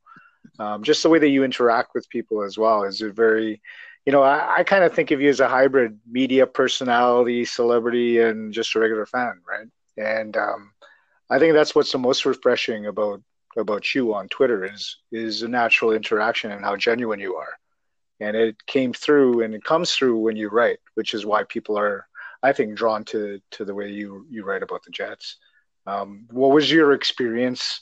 um, 0.60 0.84
just 0.84 1.04
the 1.04 1.10
way 1.10 1.20
that 1.20 1.30
you 1.30 1.44
interact 1.44 1.94
with 1.94 2.10
people 2.10 2.44
as 2.44 2.58
well 2.58 2.84
is 2.84 3.02
very 3.02 3.62
you 4.06 4.12
know 4.12 4.22
i, 4.22 4.58
I 4.58 4.64
kind 4.64 4.84
of 4.84 4.94
think 4.94 5.12
of 5.12 5.22
you 5.22 5.30
as 5.30 5.40
a 5.40 5.48
hybrid 5.48 6.00
media 6.10 6.48
personality 6.48 7.46
celebrity 7.46 8.20
and 8.20 8.54
just 8.54 8.76
a 8.76 8.80
regular 8.80 9.06
fan 9.06 9.42
right? 9.48 9.68
And 9.98 10.36
um, 10.38 10.72
i 11.30 11.40
think 11.40 11.54
that's 11.54 11.76
what's 11.76 11.92
the 11.92 11.98
most 11.98 12.26
refreshing 12.26 12.88
about 12.88 13.22
about 13.58 13.94
you 13.96 14.14
on 14.14 14.28
twitter 14.30 14.66
is 14.66 14.98
is 15.12 15.42
a 15.42 15.48
natural 15.48 15.92
interaction 15.92 16.52
and 16.52 16.64
how 16.64 16.76
genuine 16.76 17.20
you 17.20 17.36
are. 17.36 17.54
And 18.20 18.36
it 18.36 18.66
came 18.66 18.94
through 18.94 19.44
and 19.44 19.54
it 19.54 19.64
comes 19.64 19.94
through 19.94 20.18
when 20.20 20.36
you 20.36 20.50
write 20.50 20.80
which 20.96 21.14
is 21.14 21.26
why 21.26 21.44
people 21.44 21.78
are 21.78 22.08
i 22.44 22.52
think 22.52 22.76
drawn 22.76 23.04
to 23.06 23.40
to 23.52 23.66
the 23.66 23.76
way 23.76 23.90
you 23.92 24.26
you 24.30 24.44
write 24.44 24.64
about 24.64 24.84
the 24.84 24.92
jets. 24.92 25.38
Um, 25.86 26.28
what 26.32 26.52
was 26.52 26.70
your 26.70 26.92
experience 26.92 27.82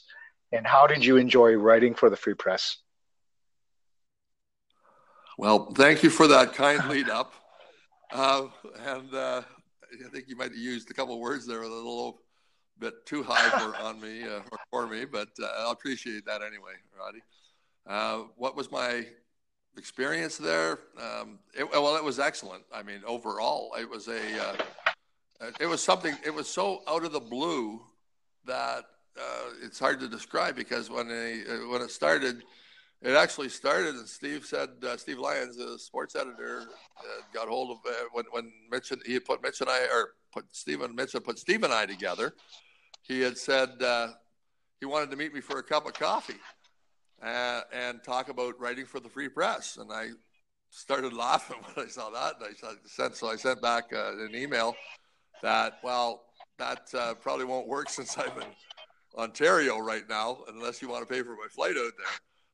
and 0.56 0.66
how 0.66 0.86
did 0.86 1.04
you 1.04 1.16
enjoy 1.16 1.54
writing 1.54 1.94
for 1.94 2.10
the 2.10 2.16
Free 2.16 2.34
Press? 2.34 2.78
Well, 5.38 5.72
thank 5.74 6.02
you 6.02 6.10
for 6.10 6.26
that 6.28 6.54
kind 6.54 6.88
lead 6.88 7.10
up. 7.10 7.34
Uh, 8.10 8.46
and 8.86 9.12
uh, 9.14 9.42
I 10.04 10.08
think 10.10 10.28
you 10.28 10.36
might 10.36 10.50
have 10.50 10.56
used 10.56 10.90
a 10.90 10.94
couple 10.94 11.14
of 11.14 11.20
words 11.20 11.46
there 11.46 11.62
a 11.62 11.68
little 11.68 12.22
bit 12.78 13.04
too 13.04 13.22
high 13.22 13.50
for 13.50 13.76
on 13.82 14.00
me 14.00 14.22
uh, 14.22 14.40
or 14.50 14.58
for 14.70 14.86
me, 14.86 15.04
but 15.04 15.28
uh, 15.42 15.68
I 15.68 15.72
appreciate 15.72 16.24
that 16.26 16.40
anyway, 16.42 16.72
Roddy. 16.98 17.22
Uh, 17.86 18.28
what 18.36 18.56
was 18.56 18.70
my 18.70 19.06
experience 19.76 20.38
there? 20.38 20.78
Um, 20.98 21.38
it, 21.56 21.70
well, 21.70 21.96
it 21.96 22.04
was 22.04 22.18
excellent. 22.18 22.64
I 22.72 22.82
mean, 22.82 23.02
overall, 23.06 23.74
it 23.78 23.88
was 23.88 24.08
a 24.08 24.20
uh, 24.42 24.56
it 25.60 25.66
was 25.66 25.82
something. 25.82 26.16
It 26.24 26.34
was 26.34 26.48
so 26.48 26.82
out 26.88 27.04
of 27.04 27.12
the 27.12 27.20
blue 27.20 27.82
that 28.46 28.84
uh, 29.18 29.50
it's 29.62 29.78
hard 29.78 30.00
to 30.00 30.08
describe 30.08 30.56
because 30.56 30.90
when 30.90 31.10
it, 31.10 31.46
uh, 31.48 31.68
when 31.68 31.80
it 31.82 31.90
started, 31.90 32.42
it 33.02 33.14
actually 33.14 33.48
started, 33.48 33.94
and 33.94 34.08
Steve 34.08 34.44
said 34.44 34.70
uh, 34.86 34.96
Steve 34.96 35.18
Lyons, 35.18 35.56
the 35.56 35.78
sports 35.78 36.16
editor, 36.16 36.62
uh, 36.98 37.22
got 37.32 37.48
hold 37.48 37.70
of 37.70 37.78
uh, 37.90 38.04
when 38.12 38.24
when 38.30 38.52
Mitch 38.70 38.90
and, 38.90 39.00
he 39.06 39.18
put 39.20 39.42
Mitch 39.42 39.60
and 39.60 39.70
I 39.70 39.80
or 39.92 40.14
put 40.32 40.44
Steve 40.54 40.82
and 40.82 40.94
Mitch 40.94 41.14
and 41.14 41.24
put 41.24 41.38
Steve 41.38 41.62
and 41.62 41.72
I 41.72 41.86
together. 41.86 42.34
He 43.02 43.20
had 43.20 43.38
said 43.38 43.70
he 44.80 44.86
wanted 44.86 45.10
to 45.10 45.16
meet 45.16 45.32
me 45.32 45.40
for 45.40 45.58
a 45.58 45.62
cup 45.62 45.86
of 45.86 45.94
coffee 45.94 46.40
and 47.22 48.02
talk 48.02 48.28
about 48.28 48.60
writing 48.60 48.84
for 48.84 49.00
the 49.00 49.08
Free 49.08 49.28
Press, 49.28 49.76
and 49.76 49.92
I 49.92 50.08
started 50.70 51.12
laughing 51.14 51.58
when 51.74 51.86
I 51.86 51.88
saw 51.88 52.10
that. 52.10 52.34
And 52.40 52.54
I 52.64 52.74
sent 52.86 53.16
so 53.16 53.28
I 53.28 53.36
sent 53.36 53.62
back 53.62 53.92
an 53.92 54.32
email 54.34 54.74
that 55.42 55.78
well 55.82 56.24
that 56.58 56.90
probably 57.22 57.44
won't 57.44 57.68
work 57.68 57.88
since 57.90 58.18
I'm 58.18 58.40
in 58.40 58.48
Ontario 59.16 59.78
right 59.78 60.08
now, 60.08 60.38
unless 60.48 60.82
you 60.82 60.88
want 60.88 61.06
to 61.06 61.12
pay 61.12 61.22
for 61.22 61.36
my 61.36 61.48
flight 61.50 61.76
out 61.76 61.92
there. 61.96 62.06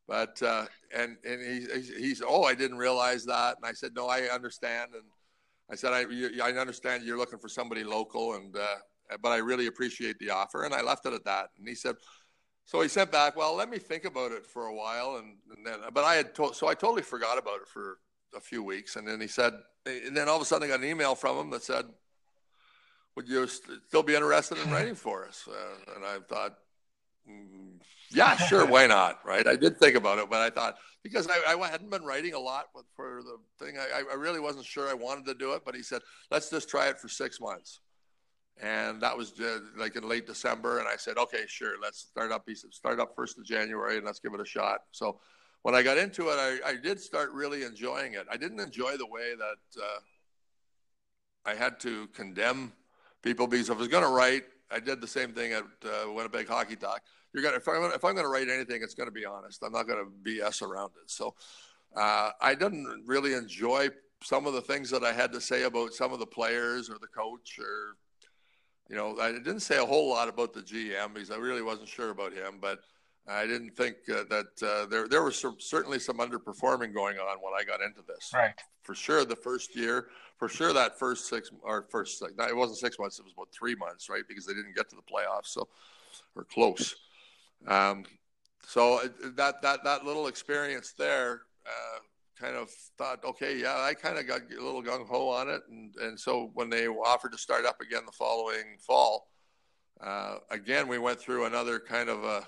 But 0.09 0.43
uh, 0.43 0.67
and 0.95 1.17
and 1.25 1.41
he, 1.41 1.81
he's 1.99 2.23
oh 2.27 2.45
I 2.45 2.55
didn't 2.55 2.79
realize 2.79 3.25
that, 3.27 3.57
and 3.57 3.65
I 3.65 3.73
said 3.73 3.93
no 3.95 4.09
I 4.09 4.23
understand, 4.23 4.93
and 4.95 5.05
I 5.71 5.77
said 5.77 5.93
I 5.93 6.05
I 6.43 6.53
understand 6.53 7.05
you're 7.05 7.19
looking 7.19 7.39
for 7.39 7.49
somebody 7.49 7.85
local, 7.85 8.35
and 8.35 8.57
uh, 8.57 8.77
but 9.21 9.31
I 9.31 9.39
really 9.39 9.67
appreciate 9.67 10.19
the 10.19 10.31
offer, 10.31 10.65
and 10.65 10.75
I 10.75 10.83
left 10.83 11.07
it 11.07 11.13
at 11.13 11.25
that. 11.25 11.51
And 11.59 11.69
he 11.69 11.75
said, 11.75 11.97
so 12.65 12.81
he 12.81 12.89
sent 12.89 13.13
back, 13.13 13.37
well 13.37 13.55
let 13.55 13.71
me 13.71 13.79
think 13.79 14.05
about 14.05 14.33
it 14.33 14.47
for 14.47 14.67
a 14.67 14.75
while, 14.75 15.17
and, 15.17 15.37
and 15.57 15.67
then 15.67 15.79
but 15.93 16.05
I 16.05 16.15
had 16.15 16.35
told 16.35 16.57
so 16.57 16.69
I 16.69 16.75
totally 16.75 17.03
forgot 17.03 17.39
about 17.39 17.61
it 17.61 17.69
for 17.69 17.99
a 18.35 18.41
few 18.41 18.63
weeks, 18.63 18.97
and 18.97 19.07
then 19.07 19.21
he 19.21 19.29
said, 19.29 19.55
and 19.87 20.17
then 20.17 20.29
all 20.29 20.37
of 20.37 20.43
a 20.43 20.45
sudden 20.45 20.69
I 20.69 20.73
got 20.73 20.81
an 20.81 20.89
email 20.89 21.15
from 21.15 21.37
him 21.39 21.51
that 21.51 21.63
said 21.63 21.87
would 23.17 23.29
you 23.29 23.47
still 23.47 24.03
be 24.03 24.15
interested 24.15 24.59
in 24.59 24.71
writing 24.71 24.95
for 24.95 25.27
us? 25.27 25.49
Uh, 25.49 25.95
and 25.97 26.05
I 26.05 26.19
thought, 26.29 26.57
mm, 27.29 27.81
yeah, 28.11 28.37
sure, 28.37 28.67
why 28.67 28.87
not? 28.87 29.21
Right? 29.25 29.47
I 29.47 29.57
did 29.57 29.79
think 29.79 29.97
about 29.97 30.19
it, 30.19 30.29
but 30.31 30.41
I 30.41 30.51
thought 30.51 30.77
because 31.03 31.29
I, 31.29 31.55
I 31.55 31.69
hadn't 31.69 31.91
been 31.91 32.05
writing 32.05 32.35
a 32.35 32.39
lot 32.39 32.67
for 32.95 33.23
the 33.23 33.65
thing, 33.65 33.77
I, 33.79 34.03
I 34.11 34.15
really 34.15 34.41
wasn't 34.41 34.65
sure 34.65 34.89
I 34.89 34.95
wanted 34.95 35.27
to 35.27 35.35
do 35.35 35.53
it. 35.55 35.63
But 35.65 35.75
he 35.75 35.83
said, 35.83 36.03
let's 36.31 36.49
just 36.51 36.69
try 36.69 36.89
it 36.89 36.99
for 36.99 37.09
six 37.09 37.41
months, 37.41 37.81
and 38.61 39.01
that 39.03 39.17
was 39.17 39.33
like 39.77 39.97
in 39.97 40.09
late 40.09 40.27
December. 40.27 40.79
And 40.79 40.89
I 40.89 40.97
said, 40.97 41.19
okay, 41.19 41.45
sure, 41.49 41.75
let's 41.83 41.99
start 41.99 42.33
up. 42.33 42.45
He 42.47 42.55
said, 42.55 42.73
start 42.73 43.01
up 43.01 43.15
first 43.17 43.39
of 43.39 43.45
January, 43.45 43.97
and 43.97 44.07
let's 44.07 44.21
give 44.21 44.35
it 44.35 44.41
a 44.41 44.47
shot. 44.47 44.83
So 44.93 45.21
when 45.63 45.75
I 45.75 45.83
got 45.83 45.99
into 45.99 46.29
it, 46.29 46.37
I, 46.39 46.71
I 46.71 46.77
did 46.77 47.01
start 47.01 47.33
really 47.33 47.63
enjoying 47.63 48.15
it. 48.15 48.27
I 48.31 48.37
didn't 48.37 48.61
enjoy 48.61 48.97
the 48.97 49.07
way 49.07 49.35
that 49.37 49.83
uh, 49.83 50.01
I 51.45 51.55
had 51.55 51.81
to 51.81 52.09
condemn 52.09 52.73
people 53.23 53.47
because 53.47 53.69
if 53.69 53.77
I 53.77 53.79
was 53.79 53.89
going 53.89 54.05
to 54.05 54.11
write, 54.11 54.45
I 54.71 54.81
did 54.81 55.01
the 55.01 55.07
same 55.07 55.33
thing 55.33 55.53
at 55.53 55.65
uh, 55.85 56.13
Winnipeg 56.13 56.49
Hockey 56.49 56.77
Talk. 56.77 57.03
You're 57.33 57.43
gonna 57.43 57.57
if 57.57 57.69
I'm, 57.69 57.85
if 57.93 58.05
I'm 58.05 58.15
going 58.15 58.25
to 58.25 58.31
write 58.31 58.49
anything, 58.49 58.83
it's 58.83 58.95
going 58.95 59.09
to 59.09 59.13
be 59.13 59.25
honest. 59.25 59.63
I'm 59.63 59.73
not 59.73 59.87
going 59.87 60.05
to 60.05 60.31
BS 60.31 60.63
around 60.63 60.93
it. 61.03 61.11
So 61.11 61.35
uh, 61.97 62.31
I 62.41 62.55
didn't 62.55 63.05
really 63.07 63.35
enjoy 63.35 63.91
some 64.23 64.47
of 64.47 64.53
the 64.53 64.61
things 64.61 64.91
that 64.91 65.03
I 65.03 65.13
had 65.13 65.33
to 65.33 65.41
say 65.41 65.65
about 65.65 65.93
some 65.93 66.13
of 66.13 66.19
the 66.19 66.27
players 66.27 66.89
or 66.89 66.99
the 66.99 67.09
coach 67.09 67.59
or 67.59 67.97
you 68.89 68.97
know 68.97 69.19
I 69.19 69.33
didn't 69.33 69.61
say 69.61 69.79
a 69.79 69.85
whole 69.85 70.09
lot 70.09 70.29
about 70.29 70.53
the 70.53 70.61
GM 70.61 71.15
because 71.15 71.31
I 71.31 71.37
really 71.37 71.63
wasn't 71.63 71.89
sure 71.89 72.11
about 72.11 72.33
him, 72.33 72.59
but 72.61 72.81
I 73.29 73.47
didn't 73.47 73.77
think 73.77 73.97
uh, 74.11 74.25
that 74.31 74.63
uh, 74.63 74.87
there 74.87 75.07
there 75.07 75.23
was 75.23 75.39
some, 75.39 75.57
certainly 75.59 75.99
some 75.99 76.19
underperforming 76.19 76.93
going 76.93 77.19
on 77.19 77.39
when 77.41 77.53
I 77.57 77.63
got 77.63 77.81
into 77.81 78.03
this. 78.07 78.33
Right. 78.35 78.55
For 78.83 78.95
sure, 78.95 79.25
the 79.25 79.37
first 79.37 79.77
year, 79.77 80.09
for 80.39 80.49
sure 80.49 80.73
that 80.73 80.99
first 80.99 81.29
six 81.29 81.51
or 81.63 81.87
first 81.91 82.21
it 82.23 82.57
wasn't 82.57 82.79
six 82.79 82.99
months, 82.99 83.19
it 83.21 83.25
was 83.25 83.33
about 83.33 83.53
three 83.53 83.77
months, 83.77 84.09
right? 84.09 84.25
Because 84.27 84.45
they 84.45 84.55
didn't 84.55 84.75
get 84.75 84.91
to 84.91 84.97
the 84.97 85.03
playoffs, 85.03 85.47
so 85.47 85.69
or 86.35 86.45
close. 86.45 86.97
Um, 87.69 88.05
so 88.67 89.01
that 89.37 89.63
that 89.63 89.85
that 89.85 90.05
little 90.05 90.27
experience 90.27 90.95
there. 90.97 91.43
Uh, 91.65 91.99
kind 92.41 92.57
of 92.57 92.69
thought, 92.99 93.25
okay, 93.25 93.57
yeah, 93.57 93.77
I 93.79 93.95
kind 93.95 94.19
of 94.19 94.27
got 94.27 94.41
a 94.51 94.65
little 94.65 94.83
gung 94.83 95.07
ho 95.07 95.29
on 95.29 95.49
it, 95.49 95.63
and 95.71 95.95
and 95.97 96.19
so 96.19 96.51
when 96.55 96.69
they 96.69 96.89
offered 96.89 97.31
to 97.33 97.39
start 97.39 97.65
up 97.65 97.81
again 97.81 98.03
the 98.05 98.11
following 98.11 98.79
fall, 98.81 99.29
uh, 100.01 100.39
again 100.51 100.89
we 100.89 100.99
went 100.99 101.21
through 101.21 101.45
another 101.45 101.79
kind 101.79 102.09
of 102.09 102.25
a 102.25 102.45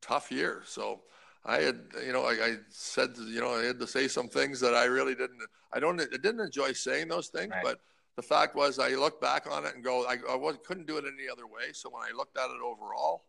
tough 0.00 0.30
year. 0.30 0.62
So 0.66 1.02
I 1.44 1.60
had, 1.60 1.80
you 2.04 2.12
know, 2.12 2.24
I, 2.24 2.32
I, 2.32 2.56
said, 2.70 3.10
you 3.16 3.40
know, 3.40 3.54
I 3.54 3.64
had 3.64 3.78
to 3.78 3.86
say 3.86 4.08
some 4.08 4.28
things 4.28 4.60
that 4.60 4.74
I 4.74 4.84
really 4.84 5.14
didn't, 5.14 5.40
I 5.72 5.80
don't, 5.80 6.00
I 6.00 6.04
didn't 6.04 6.40
enjoy 6.40 6.72
saying 6.72 7.08
those 7.08 7.28
things, 7.28 7.50
right. 7.50 7.62
but 7.62 7.80
the 8.16 8.22
fact 8.22 8.56
was 8.56 8.78
I 8.78 8.90
look 8.90 9.20
back 9.20 9.46
on 9.50 9.64
it 9.64 9.74
and 9.74 9.84
go, 9.84 10.04
I, 10.06 10.16
I 10.30 10.36
was, 10.36 10.56
couldn't 10.66 10.86
do 10.86 10.96
it 10.96 11.04
any 11.04 11.28
other 11.30 11.46
way. 11.46 11.72
So 11.72 11.88
when 11.90 12.02
I 12.02 12.16
looked 12.16 12.36
at 12.36 12.50
it 12.50 12.62
overall, 12.62 13.24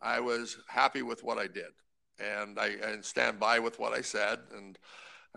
I 0.00 0.20
was 0.20 0.58
happy 0.68 1.02
with 1.02 1.22
what 1.22 1.38
I 1.38 1.46
did. 1.46 1.72
and 2.20 2.58
I 2.58 2.68
and 2.82 3.04
stand 3.04 3.38
by 3.40 3.58
with 3.58 3.78
what 3.78 3.92
I 3.92 4.00
said. 4.00 4.38
And 4.56 4.78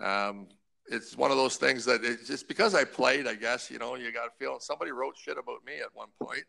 um, 0.04 0.48
it's 0.88 1.16
one 1.18 1.32
of 1.32 1.38
those 1.38 1.58
things 1.58 1.86
that 1.86 2.04
it's 2.04 2.28
just 2.28 2.48
because 2.48 2.76
I 2.76 2.84
played, 2.84 3.28
I 3.28 3.36
guess, 3.36 3.72
you 3.72 3.80
know, 3.80 3.96
you 3.96 4.12
got 4.12 4.28
a 4.28 4.32
feeling 4.38 4.60
somebody 4.60 4.92
wrote 4.92 5.18
shit 5.18 5.38
about 5.38 5.66
me 5.66 5.74
at 5.80 5.94
one 5.94 6.10
point. 6.22 6.44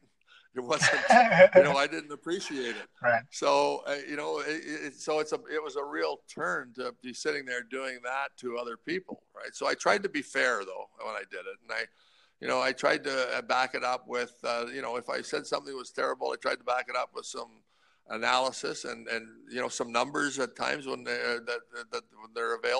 It 0.56 0.62
wasn't, 0.62 1.00
you 1.56 1.62
know, 1.64 1.76
I 1.76 1.86
didn't 1.86 2.12
appreciate 2.12 2.76
it. 2.76 2.88
Right. 3.02 3.22
So, 3.30 3.82
uh, 3.86 3.96
you 4.08 4.16
know, 4.16 4.38
it, 4.38 4.62
it, 4.64 4.94
so 4.94 5.18
it's 5.18 5.32
a, 5.32 5.40
it 5.52 5.62
was 5.62 5.76
a 5.76 5.84
real 5.84 6.20
turn 6.32 6.72
to 6.76 6.94
be 7.02 7.12
sitting 7.12 7.44
there 7.44 7.62
doing 7.62 7.98
that 8.04 8.28
to 8.38 8.56
other 8.56 8.76
people. 8.76 9.22
Right. 9.34 9.54
So 9.54 9.66
I 9.66 9.74
tried 9.74 10.02
to 10.04 10.08
be 10.08 10.22
fair 10.22 10.64
though 10.64 10.86
when 11.04 11.14
I 11.14 11.22
did 11.30 11.40
it. 11.40 11.58
And 11.62 11.72
I, 11.72 11.84
you 12.40 12.48
know, 12.48 12.60
I 12.60 12.72
tried 12.72 13.04
to 13.04 13.36
uh, 13.36 13.42
back 13.42 13.74
it 13.74 13.84
up 13.84 14.06
with, 14.06 14.34
uh, 14.44 14.66
you 14.72 14.82
know, 14.82 14.96
if 14.96 15.08
I 15.08 15.22
said 15.22 15.46
something 15.46 15.74
was 15.76 15.90
terrible, 15.90 16.30
I 16.30 16.36
tried 16.36 16.58
to 16.58 16.64
back 16.64 16.86
it 16.88 16.96
up 16.96 17.10
with 17.14 17.26
some 17.26 17.62
analysis 18.08 18.84
and, 18.84 19.08
and 19.08 19.26
you 19.50 19.60
know, 19.60 19.68
some 19.68 19.90
numbers 19.90 20.38
at 20.38 20.54
times 20.54 20.86
when 20.86 21.04
they, 21.04 21.12
uh, 21.12 21.40
that, 21.46 21.60
that 21.90 22.02
when 22.20 22.32
they're 22.34 22.56
available. 22.56 22.73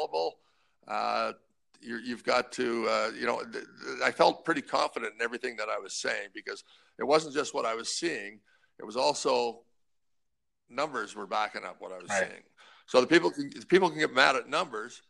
You 2.05 2.15
have 2.15 2.25
got 2.25 2.53
to, 2.53 2.87
uh, 2.89 3.11
you 3.19 3.27
know, 3.27 3.43
th- 3.43 3.65
I 4.05 4.11
felt 4.11 4.45
pretty 4.45 4.63
confident 4.63 5.15
in 5.19 5.23
everything 5.23 5.57
that 5.57 5.69
I 5.69 5.79
was 5.79 5.95
saying 5.95 6.29
because 6.35 6.63
it 6.99 7.05
wasn't 7.05 7.35
just 7.35 7.55
what 7.55 7.65
I 7.65 7.75
was 7.75 7.89
seeing; 7.89 8.41
it 8.79 8.85
was 8.85 8.97
also 8.97 9.61
numbers 10.69 11.15
were 11.15 11.27
backing 11.27 11.65
up 11.65 11.77
what 11.79 11.93
I 11.93 11.99
was 11.99 12.11
right. 12.11 12.29
seeing. 12.29 12.43
So 12.87 13.01
the 13.01 13.07
people 13.07 13.31
can 13.31 13.51
people 13.69 13.89
can 13.89 13.99
get 13.99 14.13
mad 14.13 14.37
at 14.37 14.49
numbers, 14.49 15.03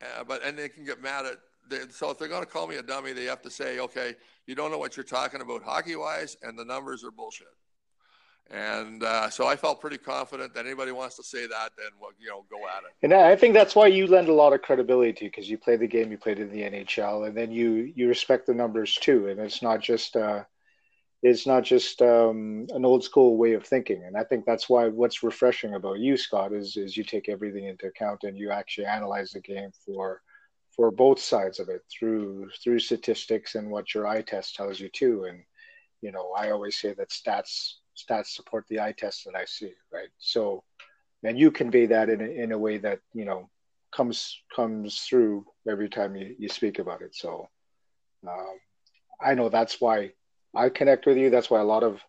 uh, 0.00 0.24
but 0.24 0.44
and 0.44 0.58
they 0.58 0.68
can 0.68 0.84
get 0.84 1.02
mad 1.02 1.26
at. 1.26 1.38
They, 1.68 1.78
so 1.90 2.10
if 2.10 2.18
they're 2.18 2.28
going 2.28 2.44
to 2.44 2.50
call 2.50 2.66
me 2.66 2.76
a 2.76 2.82
dummy, 2.82 3.12
they 3.12 3.24
have 3.24 3.42
to 3.42 3.50
say, 3.50 3.78
okay, 3.78 4.14
you 4.46 4.54
don't 4.54 4.70
know 4.70 4.78
what 4.78 4.96
you're 4.96 5.04
talking 5.04 5.40
about 5.40 5.62
hockey 5.62 5.96
wise, 5.96 6.36
and 6.42 6.58
the 6.58 6.64
numbers 6.64 7.04
are 7.04 7.12
bullshit. 7.12 7.46
And 8.50 9.02
uh, 9.02 9.30
so 9.30 9.46
I 9.46 9.56
felt 9.56 9.80
pretty 9.80 9.96
confident 9.96 10.52
that 10.54 10.66
anybody 10.66 10.92
wants 10.92 11.16
to 11.16 11.22
say 11.22 11.46
that, 11.46 11.70
then 11.78 11.86
we'll, 11.98 12.10
you 12.18 12.28
know, 12.28 12.44
go 12.50 12.58
at 12.68 12.82
it. 12.84 12.94
And 13.02 13.14
I 13.14 13.34
think 13.34 13.54
that's 13.54 13.74
why 13.74 13.86
you 13.86 14.06
lend 14.06 14.28
a 14.28 14.34
lot 14.34 14.52
of 14.52 14.60
credibility 14.60 15.12
to, 15.14 15.24
because 15.24 15.48
you 15.48 15.56
play 15.56 15.76
the 15.76 15.86
game, 15.86 16.10
you 16.10 16.18
played 16.18 16.38
in 16.38 16.50
the 16.50 16.60
NHL, 16.60 17.26
and 17.26 17.36
then 17.36 17.50
you 17.50 17.92
you 17.96 18.08
respect 18.08 18.46
the 18.46 18.54
numbers 18.54 18.94
too. 18.96 19.28
And 19.28 19.40
it's 19.40 19.62
not 19.62 19.80
just 19.80 20.16
uh, 20.16 20.44
it's 21.22 21.46
not 21.46 21.62
just 21.62 22.02
um, 22.02 22.66
an 22.70 22.84
old 22.84 23.04
school 23.04 23.36
way 23.36 23.52
of 23.52 23.64
thinking. 23.64 24.04
And 24.04 24.16
I 24.16 24.24
think 24.24 24.44
that's 24.44 24.68
why 24.68 24.88
what's 24.88 25.22
refreshing 25.22 25.74
about 25.74 26.00
you, 26.00 26.16
Scott, 26.16 26.52
is 26.52 26.76
is 26.76 26.96
you 26.96 27.04
take 27.04 27.28
everything 27.28 27.64
into 27.64 27.86
account 27.86 28.24
and 28.24 28.36
you 28.36 28.50
actually 28.50 28.86
analyze 28.86 29.30
the 29.30 29.40
game 29.40 29.70
for 29.86 30.20
for 30.74 30.90
both 30.90 31.20
sides 31.20 31.60
of 31.60 31.68
it 31.68 31.82
through 31.90 32.50
through 32.62 32.80
statistics 32.80 33.54
and 33.54 33.70
what 33.70 33.94
your 33.94 34.06
eye 34.06 34.22
test 34.22 34.56
tells 34.56 34.80
you 34.80 34.88
too. 34.88 35.24
And 35.24 35.42
you 36.00 36.10
know, 36.10 36.32
I 36.36 36.50
always 36.50 36.76
say 36.76 36.92
that 36.94 37.10
stats 37.10 37.74
stats 37.96 38.28
support 38.28 38.64
the 38.68 38.80
eye 38.80 38.94
test 38.96 39.24
that 39.24 39.34
I 39.34 39.44
see, 39.44 39.72
right? 39.92 40.08
So, 40.18 40.64
and 41.24 41.38
you 41.38 41.50
convey 41.50 41.86
that 41.86 42.08
in 42.08 42.20
a, 42.20 42.24
in 42.24 42.52
a 42.52 42.58
way 42.58 42.78
that 42.78 43.00
you 43.14 43.24
know 43.24 43.48
comes 43.94 44.40
comes 44.54 45.00
through 45.00 45.46
every 45.68 45.88
time 45.88 46.16
you, 46.16 46.34
you 46.38 46.48
speak 46.48 46.78
about 46.78 47.02
it. 47.02 47.14
So, 47.14 47.48
um, 48.26 48.58
I 49.20 49.34
know 49.34 49.48
that's 49.48 49.80
why 49.80 50.12
I 50.54 50.68
connect 50.68 51.06
with 51.06 51.16
you. 51.16 51.30
That's 51.30 51.50
why 51.50 51.60
a 51.60 51.64
lot 51.64 51.82
of 51.82 52.00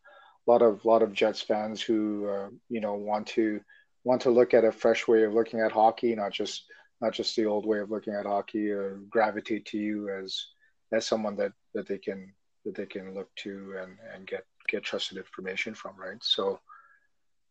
lot 0.48 0.62
of 0.62 0.84
lot 0.86 1.02
of 1.02 1.14
Jets 1.14 1.42
fans 1.42 1.82
who 1.82 2.28
uh, 2.28 2.50
you 2.70 2.82
know 2.82 2.96
want 2.96 3.28
to 3.28 3.62
want 4.04 4.22
to 4.24 4.32
look 4.32 4.54
at 4.54 4.66
a 4.66 4.72
fresh 4.72 5.08
way 5.08 5.24
of 5.24 5.34
looking 5.34 5.60
at 5.60 5.72
hockey, 5.72 6.16
not 6.16 6.32
just 6.32 6.66
not 7.02 7.14
just 7.14 7.36
the 7.36 7.46
old 7.46 7.66
way 7.66 7.80
of 7.80 7.92
looking 7.92 8.14
at 8.14 8.26
hockey, 8.26 8.70
or 8.70 9.00
gravitate 9.10 9.66
to 9.68 9.78
you 9.78 10.10
as 10.10 10.48
as 10.92 11.06
someone 11.06 11.36
that 11.36 11.54
that 11.74 11.88
they 11.88 11.98
can 11.98 12.34
that 12.66 12.76
they 12.76 12.86
can 12.86 13.14
look 13.14 13.30
to 13.36 13.76
and 13.82 13.98
and 14.14 14.28
get 14.28 14.46
get 14.74 14.84
trusted 14.84 15.17
information 15.17 15.76
from, 15.76 15.95
right? 15.97 16.21
So, 16.21 16.59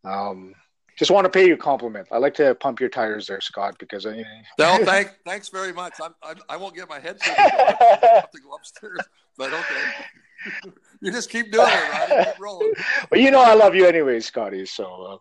um, 0.05 0.55
just 0.99 1.11
want 1.11 1.25
to 1.25 1.31
pay 1.31 1.47
you 1.47 1.55
a 1.55 1.57
compliment. 1.57 2.09
I 2.11 2.19
like 2.19 2.35
to 2.35 2.55
pump 2.57 2.81
your 2.81 2.91
tires 2.91 3.27
there, 3.27 3.41
Scott, 3.41 3.77
because 3.79 4.05
I. 4.05 4.25
no, 4.59 4.85
thank, 4.85 5.11
thanks 5.25 5.49
very 5.49 5.73
much. 5.73 5.95
I'm, 6.03 6.15
I'm, 6.23 6.37
I 6.49 6.57
will 6.57 6.67
not 6.67 6.75
get 6.75 6.89
my 6.89 6.99
head. 6.99 7.23
Have 7.23 8.31
to 8.31 8.41
go 8.41 8.55
upstairs, 8.55 8.99
but 9.39 9.53
okay. 9.53 10.73
you 11.01 11.13
just 11.13 11.31
keep 11.31 11.53
doing 11.53 11.69
it, 11.69 11.93
right? 12.11 12.27
Keep 12.27 12.41
rolling. 12.41 12.73
Well, 13.11 13.21
you 13.21 13.31
know 13.31 13.41
I 13.41 13.55
love 13.55 13.75
you 13.75 13.87
anyway, 13.87 14.21
Scotty. 14.21 14.67
So. 14.67 14.85
Uh, 14.85 15.17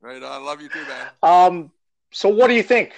right 0.00 0.22
I 0.22 0.38
love 0.38 0.60
you 0.60 0.68
too, 0.68 0.84
man. 0.88 1.06
Um. 1.22 1.70
So, 2.12 2.28
what 2.28 2.48
do 2.48 2.54
you 2.54 2.62
think? 2.62 2.92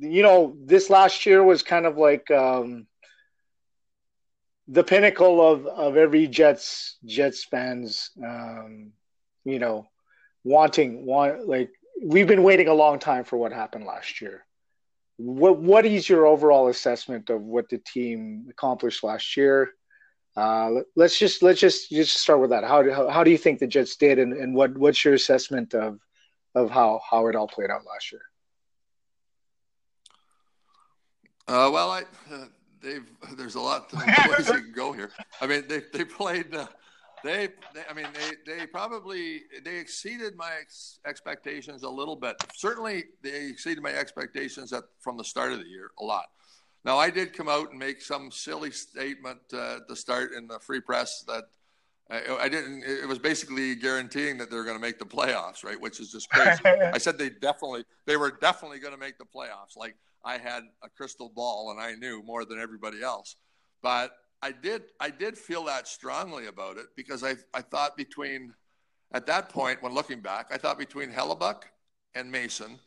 You 0.00 0.22
know, 0.22 0.56
this 0.64 0.90
last 0.90 1.24
year 1.26 1.44
was 1.44 1.62
kind 1.62 1.86
of 1.86 1.98
like 1.98 2.30
um, 2.30 2.86
the 4.68 4.84
pinnacle 4.84 5.46
of 5.46 5.66
of 5.66 5.96
every 5.96 6.26
Jets 6.26 6.96
Jets 7.04 7.44
fans, 7.44 8.10
um, 8.22 8.92
you 9.44 9.58
know, 9.58 9.86
wanting 10.42 11.04
want 11.04 11.46
like 11.46 11.70
we've 12.02 12.26
been 12.28 12.42
waiting 12.42 12.68
a 12.68 12.74
long 12.74 12.98
time 12.98 13.24
for 13.24 13.36
what 13.36 13.52
happened 13.52 13.84
last 13.84 14.20
year. 14.20 14.44
What 15.16 15.58
what 15.58 15.84
is 15.84 16.08
your 16.08 16.26
overall 16.26 16.68
assessment 16.68 17.30
of 17.30 17.42
what 17.42 17.68
the 17.68 17.78
team 17.78 18.46
accomplished 18.50 19.04
last 19.04 19.36
year? 19.36 19.70
Uh, 20.36 20.80
let's 20.96 21.18
just 21.18 21.42
let's 21.42 21.60
just 21.60 21.90
just 21.90 22.16
start 22.16 22.40
with 22.40 22.50
that. 22.50 22.64
How 22.64 22.82
do 22.82 22.92
how, 22.92 23.22
do 23.22 23.30
you 23.30 23.38
think 23.38 23.60
the 23.60 23.68
Jets 23.68 23.96
did, 23.96 24.18
and, 24.18 24.32
and 24.32 24.54
what 24.54 24.76
what's 24.76 25.04
your 25.04 25.14
assessment 25.14 25.74
of 25.74 26.00
of 26.54 26.70
how 26.70 27.00
how 27.08 27.28
it 27.28 27.36
all 27.36 27.46
played 27.46 27.70
out 27.70 27.82
last 27.86 28.10
year? 28.10 28.22
Uh, 31.46 31.70
well, 31.70 31.90
I 31.90 32.02
uh, 32.32 32.46
they've 32.84 33.36
there's 33.36 33.54
a 33.54 33.60
lot 33.60 33.92
of 33.92 33.98
ways 34.28 34.48
you 34.48 34.54
can 34.54 34.72
go 34.74 34.92
here. 34.92 35.10
I 35.40 35.46
mean, 35.46 35.64
they 35.68 35.82
they 35.92 36.04
played. 36.04 36.54
Uh, 36.54 36.66
they, 37.24 37.48
they, 37.72 37.80
I 37.88 37.94
mean, 37.94 38.06
they, 38.12 38.58
they 38.58 38.66
probably 38.66 39.44
they 39.64 39.78
exceeded 39.78 40.36
my 40.36 40.50
ex- 40.60 40.98
expectations 41.06 41.82
a 41.82 41.88
little 41.88 42.16
bit. 42.16 42.36
Certainly, 42.54 43.04
they 43.22 43.46
exceeded 43.48 43.82
my 43.82 43.92
expectations 43.92 44.74
at, 44.74 44.84
from 45.00 45.16
the 45.16 45.24
start 45.24 45.52
of 45.52 45.58
the 45.60 45.66
year 45.66 45.90
a 45.98 46.04
lot. 46.04 46.26
Now, 46.84 46.98
I 46.98 47.08
did 47.08 47.32
come 47.32 47.48
out 47.48 47.70
and 47.70 47.78
make 47.78 48.02
some 48.02 48.30
silly 48.30 48.70
statement 48.70 49.40
uh, 49.54 49.76
at 49.76 49.88
the 49.88 49.96
start 49.96 50.32
in 50.32 50.46
the 50.46 50.58
free 50.58 50.80
press 50.80 51.24
that 51.26 51.44
I, 52.10 52.36
I, 52.42 52.48
didn't. 52.50 52.84
It 52.84 53.08
was 53.08 53.18
basically 53.18 53.74
guaranteeing 53.74 54.36
that 54.38 54.50
they're 54.50 54.64
going 54.64 54.76
to 54.76 54.82
make 54.82 54.98
the 54.98 55.06
playoffs, 55.06 55.64
right? 55.64 55.80
Which 55.80 56.00
is 56.00 56.12
just 56.12 56.28
crazy. 56.28 56.60
I 56.66 56.98
said 56.98 57.16
they 57.16 57.30
definitely, 57.30 57.86
they 58.04 58.18
were 58.18 58.36
definitely 58.38 58.80
going 58.80 58.92
to 58.92 59.00
make 59.00 59.16
the 59.16 59.24
playoffs. 59.24 59.76
Like 59.76 59.96
I 60.24 60.38
had 60.38 60.62
a 60.82 60.88
crystal 60.88 61.28
ball 61.28 61.70
and 61.70 61.80
I 61.80 61.94
knew 61.94 62.22
more 62.22 62.44
than 62.44 62.58
everybody 62.58 63.02
else. 63.02 63.36
But 63.82 64.12
I 64.42 64.52
did 64.52 64.82
I 65.00 65.10
did 65.10 65.36
feel 65.36 65.64
that 65.64 65.88
strongly 65.88 66.46
about 66.46 66.76
it 66.76 66.86
because 66.96 67.22
I 67.22 67.36
I 67.52 67.62
thought 67.62 67.96
between 67.96 68.54
at 69.12 69.26
that 69.26 69.48
point 69.48 69.82
when 69.82 69.94
looking 69.94 70.20
back, 70.20 70.48
I 70.50 70.58
thought 70.58 70.78
between 70.78 71.10
Hellebuyck 71.10 71.62
and 72.14 72.30
Mason, 72.30 72.78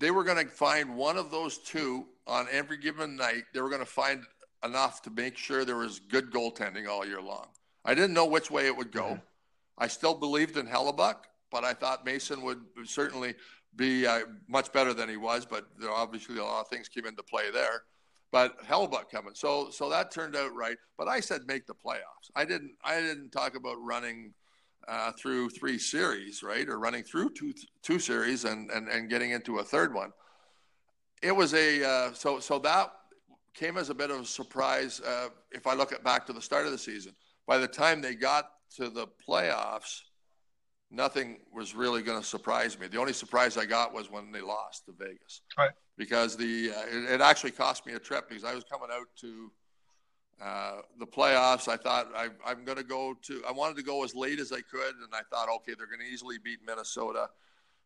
they 0.00 0.10
were 0.10 0.24
going 0.24 0.44
to 0.44 0.50
find 0.52 0.96
one 0.96 1.16
of 1.16 1.30
those 1.30 1.58
two 1.58 2.06
on 2.26 2.46
every 2.50 2.76
given 2.76 3.16
night. 3.16 3.44
They 3.52 3.60
were 3.60 3.68
going 3.68 3.80
to 3.80 3.86
find 3.86 4.24
enough 4.64 5.02
to 5.02 5.10
make 5.10 5.36
sure 5.36 5.64
there 5.64 5.76
was 5.76 6.00
good 6.00 6.30
goaltending 6.30 6.88
all 6.88 7.06
year 7.06 7.20
long. 7.20 7.46
I 7.84 7.94
didn't 7.94 8.14
know 8.14 8.26
which 8.26 8.50
way 8.50 8.66
it 8.66 8.76
would 8.76 8.90
go. 8.90 9.04
Mm-hmm. 9.04 9.20
I 9.78 9.86
still 9.88 10.14
believed 10.14 10.56
in 10.56 10.66
Hellebuyck, 10.66 11.16
but 11.50 11.64
I 11.64 11.74
thought 11.74 12.04
Mason 12.04 12.42
would 12.42 12.60
certainly 12.84 13.34
be 13.76 14.06
uh, 14.06 14.20
much 14.48 14.72
better 14.72 14.94
than 14.94 15.08
he 15.08 15.16
was, 15.16 15.46
but 15.46 15.66
obviously 15.88 16.38
a 16.38 16.44
lot 16.44 16.60
of 16.60 16.68
things 16.68 16.88
came 16.88 17.06
into 17.06 17.22
play 17.22 17.50
there. 17.52 17.82
But 18.32 18.60
Hellebuyck 18.64 19.10
coming, 19.10 19.34
so 19.34 19.70
so 19.70 19.88
that 19.90 20.10
turned 20.10 20.34
out 20.34 20.54
right. 20.54 20.76
But 20.98 21.06
I 21.06 21.20
said 21.20 21.42
make 21.46 21.66
the 21.66 21.74
playoffs. 21.74 22.30
I 22.34 22.44
didn't 22.44 22.72
I 22.82 23.00
didn't 23.00 23.30
talk 23.30 23.54
about 23.54 23.76
running 23.80 24.34
uh, 24.88 25.12
through 25.12 25.50
three 25.50 25.78
series, 25.78 26.42
right, 26.42 26.68
or 26.68 26.78
running 26.80 27.04
through 27.04 27.30
two 27.30 27.52
two 27.82 28.00
series 28.00 28.44
and 28.44 28.70
and, 28.70 28.88
and 28.88 29.08
getting 29.08 29.30
into 29.30 29.58
a 29.58 29.64
third 29.64 29.94
one. 29.94 30.10
It 31.22 31.30
was 31.30 31.54
a 31.54 31.84
uh, 31.88 32.12
so 32.12 32.40
so 32.40 32.58
that 32.60 32.90
came 33.54 33.76
as 33.76 33.88
a 33.88 33.94
bit 33.94 34.10
of 34.10 34.20
a 34.20 34.26
surprise. 34.26 35.00
Uh, 35.00 35.28
if 35.52 35.68
I 35.68 35.74
look 35.74 35.92
at 35.92 36.02
back 36.02 36.26
to 36.26 36.32
the 36.32 36.42
start 36.42 36.66
of 36.66 36.72
the 36.72 36.78
season, 36.78 37.14
by 37.46 37.58
the 37.58 37.68
time 37.68 38.02
they 38.02 38.16
got 38.16 38.50
to 38.78 38.90
the 38.90 39.06
playoffs 39.28 40.00
nothing 40.90 41.38
was 41.52 41.74
really 41.74 42.02
going 42.02 42.20
to 42.20 42.26
surprise 42.26 42.78
me. 42.78 42.86
The 42.86 42.98
only 42.98 43.12
surprise 43.12 43.56
I 43.56 43.66
got 43.66 43.92
was 43.92 44.10
when 44.10 44.32
they 44.32 44.40
lost 44.40 44.86
to 44.86 44.92
Vegas. 44.92 45.42
Right. 45.58 45.70
Because 45.96 46.36
the 46.36 46.70
uh, 46.70 46.82
it, 46.90 47.14
it, 47.14 47.20
actually 47.20 47.52
cost 47.52 47.86
me 47.86 47.94
a 47.94 47.98
trip 47.98 48.28
because 48.28 48.44
I 48.44 48.54
was 48.54 48.64
coming 48.64 48.88
out 48.92 49.06
to 49.20 49.52
uh, 50.42 50.80
the 50.98 51.06
playoffs. 51.06 51.68
I 51.68 51.76
thought 51.76 52.08
I, 52.14 52.28
I'm 52.44 52.64
going 52.64 52.78
to 52.78 52.84
go 52.84 53.14
to. 53.22 53.42
I 53.48 53.52
wanted 53.52 53.76
to 53.76 53.82
go 53.82 54.02
as 54.04 54.14
late 54.14 54.40
as 54.40 54.52
I 54.52 54.60
could, 54.60 54.94
and 54.96 55.12
I 55.12 55.20
thought, 55.30 55.48
okay, 55.56 55.74
they're 55.76 55.86
going 55.86 56.00
to 56.00 56.12
easily 56.12 56.38
beat 56.42 56.58
Minnesota. 56.66 57.28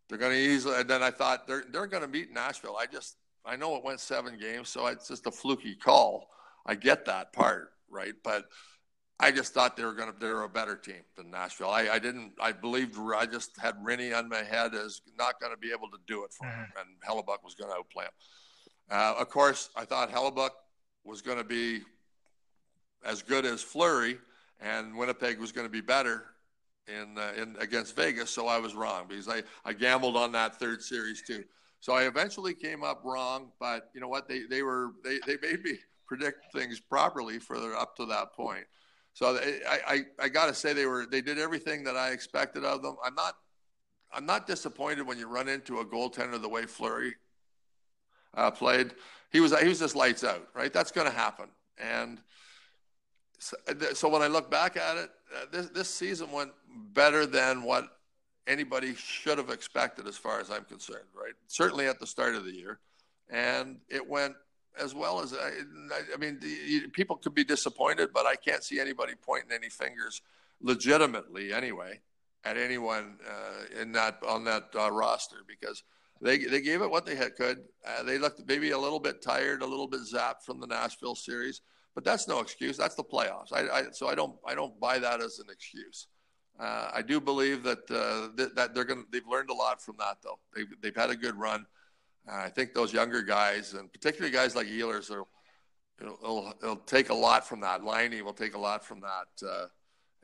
They're 0.08 0.18
going 0.18 0.32
to 0.32 0.38
easily. 0.38 0.80
And 0.80 0.88
then 0.88 1.02
I 1.02 1.10
thought 1.10 1.46
they're 1.46 1.64
they're 1.70 1.86
going 1.86 2.02
to 2.02 2.08
beat 2.08 2.32
Nashville. 2.32 2.76
I 2.78 2.86
just 2.86 3.16
I 3.44 3.56
know 3.56 3.76
it 3.76 3.84
went 3.84 4.00
seven 4.00 4.38
games, 4.38 4.68
so 4.68 4.86
it's 4.86 5.08
just 5.08 5.26
a 5.26 5.30
fluky 5.30 5.74
call. 5.74 6.28
I 6.66 6.74
get 6.74 7.04
that 7.06 7.32
part, 7.32 7.72
right? 7.90 8.14
But 8.22 8.44
I 9.20 9.32
just 9.32 9.52
thought 9.52 9.76
they 9.76 9.84
were 9.84 9.94
going 9.94 10.12
to, 10.12 10.18
they 10.18 10.28
were 10.28 10.44
a 10.44 10.48
better 10.48 10.76
team 10.76 11.02
than 11.16 11.30
Nashville. 11.30 11.70
I, 11.70 11.88
I 11.88 11.98
didn't, 11.98 12.32
I 12.40 12.52
believed, 12.52 12.96
I 12.98 13.26
just 13.26 13.58
had 13.58 13.74
Rinne 13.82 14.16
on 14.16 14.28
my 14.28 14.42
head 14.42 14.74
as 14.74 15.00
not 15.18 15.40
going 15.40 15.52
to 15.52 15.58
be 15.58 15.72
able 15.72 15.88
to 15.88 15.98
do 16.06 16.24
it 16.24 16.32
for 16.32 16.46
mm-hmm. 16.46 16.60
him, 16.60 16.72
and 16.78 16.88
Hellebuyck 17.06 17.42
was 17.42 17.54
going 17.54 17.70
to 17.70 17.76
outplay 17.76 18.04
him. 18.04 18.10
Uh, 18.90 19.14
of 19.18 19.28
course, 19.28 19.70
I 19.76 19.84
thought 19.84 20.10
Hellebuyck 20.10 20.50
was 21.04 21.20
going 21.20 21.38
to 21.38 21.44
be 21.44 21.80
as 23.04 23.22
good 23.22 23.44
as 23.44 23.60
Fleury, 23.62 24.18
and 24.60 24.96
Winnipeg 24.96 25.38
was 25.40 25.52
going 25.52 25.66
to 25.66 25.72
be 25.72 25.80
better, 25.80 26.24
in 26.88 27.18
uh, 27.18 27.32
in 27.36 27.56
against 27.60 27.94
Vegas, 27.94 28.30
so 28.30 28.46
I 28.46 28.58
was 28.58 28.74
wrong 28.74 29.06
because 29.08 29.28
I 29.28 29.42
I 29.64 29.72
gambled 29.72 30.16
on 30.16 30.32
that 30.32 30.58
third 30.58 30.82
series 30.82 31.22
too. 31.22 31.44
So 31.80 31.92
I 31.92 32.04
eventually 32.04 32.54
came 32.54 32.82
up 32.82 33.02
wrong, 33.04 33.52
but 33.60 33.90
you 33.94 34.00
know 34.00 34.08
what? 34.08 34.28
They 34.28 34.44
they 34.50 34.62
were 34.62 34.92
they 35.04 35.18
they 35.26 35.36
made 35.40 35.62
me 35.62 35.78
predict 36.06 36.52
things 36.52 36.80
properly 36.80 37.38
for 37.38 37.76
up 37.76 37.94
to 37.96 38.06
that 38.06 38.32
point. 38.32 38.64
So 39.18 39.36
I 39.68 39.80
I, 39.88 40.04
I 40.20 40.28
got 40.28 40.46
to 40.46 40.54
say 40.54 40.72
they 40.72 40.86
were 40.86 41.04
they 41.04 41.20
did 41.20 41.40
everything 41.40 41.82
that 41.82 41.96
I 41.96 42.10
expected 42.10 42.64
of 42.64 42.82
them. 42.82 42.94
I'm 43.04 43.16
not 43.16 43.34
I'm 44.12 44.24
not 44.24 44.46
disappointed 44.46 45.08
when 45.08 45.18
you 45.18 45.26
run 45.26 45.48
into 45.48 45.80
a 45.80 45.84
goaltender 45.84 46.40
the 46.40 46.48
way 46.48 46.66
Fleury 46.66 47.16
uh, 48.34 48.52
played. 48.52 48.94
He 49.32 49.40
was 49.40 49.58
he 49.58 49.66
was 49.66 49.80
just 49.80 49.96
lights 49.96 50.22
out, 50.22 50.46
right? 50.54 50.72
That's 50.72 50.92
going 50.92 51.08
to 51.08 51.12
happen. 51.12 51.48
And 51.78 52.20
so, 53.40 53.56
so, 53.92 54.08
when 54.08 54.22
I 54.22 54.28
look 54.28 54.52
back 54.52 54.76
at 54.76 54.96
it, 54.96 55.10
uh, 55.36 55.46
this 55.50 55.66
this 55.70 55.90
season 55.90 56.30
went 56.30 56.52
better 56.92 57.26
than 57.26 57.64
what 57.64 57.88
anybody 58.46 58.94
should 58.94 59.38
have 59.38 59.50
expected, 59.50 60.06
as 60.06 60.16
far 60.16 60.38
as 60.38 60.48
I'm 60.48 60.64
concerned, 60.64 61.08
right? 61.12 61.34
Certainly 61.48 61.88
at 61.88 61.98
the 61.98 62.06
start 62.06 62.36
of 62.36 62.44
the 62.44 62.52
year, 62.52 62.78
and 63.28 63.80
it 63.88 64.08
went 64.08 64.36
as 64.80 64.94
well 64.94 65.20
as 65.20 65.34
I, 65.34 65.50
I 66.14 66.16
mean, 66.18 66.38
the, 66.40 66.88
people 66.92 67.16
could 67.16 67.34
be 67.34 67.44
disappointed, 67.44 68.10
but 68.12 68.26
I 68.26 68.36
can't 68.36 68.62
see 68.62 68.80
anybody 68.80 69.14
pointing 69.20 69.52
any 69.52 69.68
fingers, 69.68 70.22
legitimately 70.60 71.52
anyway, 71.52 72.00
at 72.44 72.56
anyone 72.56 73.18
uh, 73.28 73.80
in 73.80 73.92
that 73.92 74.18
on 74.26 74.44
that 74.44 74.68
uh, 74.78 74.90
roster 74.90 75.38
because 75.46 75.82
they 76.20 76.38
they 76.38 76.60
gave 76.60 76.82
it 76.82 76.90
what 76.90 77.06
they 77.06 77.14
had, 77.14 77.36
could. 77.36 77.64
Uh, 77.86 78.02
they 78.02 78.18
looked 78.18 78.42
maybe 78.46 78.70
a 78.70 78.78
little 78.78 79.00
bit 79.00 79.22
tired, 79.22 79.62
a 79.62 79.66
little 79.66 79.88
bit 79.88 80.00
zapped 80.00 80.42
from 80.44 80.60
the 80.60 80.66
Nashville 80.66 81.14
series, 81.14 81.60
but 81.94 82.04
that's 82.04 82.28
no 82.28 82.40
excuse. 82.40 82.76
That's 82.76 82.94
the 82.94 83.04
playoffs. 83.04 83.52
I, 83.52 83.68
I 83.68 83.82
so 83.92 84.08
I 84.08 84.14
don't 84.14 84.36
I 84.46 84.54
don't 84.54 84.78
buy 84.80 84.98
that 84.98 85.20
as 85.20 85.38
an 85.38 85.46
excuse. 85.50 86.08
Uh, 86.58 86.90
I 86.92 87.02
do 87.02 87.20
believe 87.20 87.62
that 87.62 87.88
uh, 87.90 88.36
th- 88.36 88.54
that 88.56 88.74
they're 88.74 88.84
going 88.84 89.04
they've 89.12 89.26
learned 89.26 89.50
a 89.50 89.54
lot 89.54 89.80
from 89.80 89.96
that 89.98 90.18
though. 90.22 90.38
They've 90.54 90.68
they've 90.80 90.96
had 90.96 91.10
a 91.10 91.16
good 91.16 91.36
run. 91.36 91.66
Uh, 92.28 92.36
I 92.36 92.48
think 92.48 92.74
those 92.74 92.92
younger 92.92 93.22
guys 93.22 93.74
and 93.74 93.92
particularly 93.92 94.32
guys 94.32 94.54
like 94.54 94.66
Ehlers 94.66 95.10
will 95.10 95.28
it'll, 96.00 96.54
it'll, 96.62 96.76
take 96.76 97.10
a 97.10 97.14
lot 97.14 97.46
from 97.46 97.60
that. 97.60 97.84
Laine 97.84 98.24
will 98.24 98.32
take 98.32 98.54
a 98.54 98.58
lot 98.58 98.84
from 98.84 99.00
that 99.00 99.46
uh, 99.48 99.66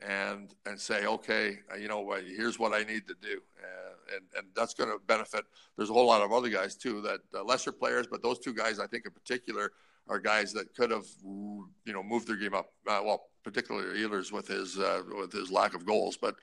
and 0.05 0.53
and 0.65 0.79
say, 0.79 1.05
okay, 1.05 1.59
you 1.79 1.87
know 1.87 2.01
what, 2.01 2.23
here's 2.23 2.59
what 2.59 2.73
I 2.73 2.83
need 2.83 3.07
to 3.07 3.15
do, 3.21 3.41
uh, 3.61 4.15
and 4.15 4.25
and 4.37 4.47
that's 4.55 4.73
going 4.73 4.89
to 4.89 4.99
benefit. 5.07 5.45
There's 5.77 5.89
a 5.89 5.93
whole 5.93 6.07
lot 6.07 6.21
of 6.21 6.31
other 6.31 6.49
guys 6.49 6.75
too 6.75 7.01
that 7.01 7.21
uh, 7.33 7.43
lesser 7.43 7.71
players, 7.71 8.07
but 8.07 8.21
those 8.21 8.39
two 8.39 8.53
guys 8.53 8.79
I 8.79 8.87
think 8.87 9.05
in 9.05 9.11
particular 9.11 9.71
are 10.07 10.19
guys 10.19 10.53
that 10.53 10.75
could 10.75 10.91
have 10.91 11.05
you 11.23 11.93
know 11.93 12.03
moved 12.03 12.27
their 12.27 12.35
game 12.35 12.53
up. 12.53 12.71
Uh, 12.87 13.01
well, 13.03 13.29
particularly 13.43 13.99
Ehlers 13.99 14.31
with 14.31 14.47
his 14.47 14.77
uh, 14.77 15.01
with 15.17 15.31
his 15.31 15.51
lack 15.51 15.73
of 15.73 15.85
goals, 15.85 16.17
but 16.17 16.35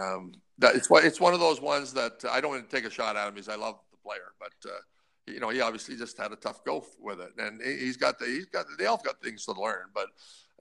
um, 0.00 0.32
that 0.58 0.74
it's 0.74 0.88
it's 0.90 1.20
one 1.20 1.34
of 1.34 1.40
those 1.40 1.60
ones 1.60 1.92
that 1.92 2.24
I 2.30 2.40
don't 2.40 2.50
want 2.50 2.68
to 2.68 2.76
take 2.76 2.86
a 2.86 2.90
shot 2.90 3.16
at 3.16 3.28
him 3.28 3.34
because 3.34 3.48
I 3.48 3.56
love 3.56 3.78
player, 4.02 4.32
but. 4.38 4.52
Uh, 4.64 4.78
you 5.26 5.38
know, 5.38 5.50
he 5.50 5.60
obviously 5.60 5.96
just 5.96 6.18
had 6.18 6.32
a 6.32 6.36
tough 6.36 6.64
go 6.64 6.84
with 6.98 7.20
it, 7.20 7.30
and 7.38 7.60
he's 7.62 7.96
got 7.96 8.18
the 8.18 8.26
he's 8.26 8.46
got 8.46 8.66
they 8.78 8.86
all 8.86 9.00
got 9.04 9.22
things 9.22 9.44
to 9.44 9.52
learn, 9.52 9.84
but 9.94 10.08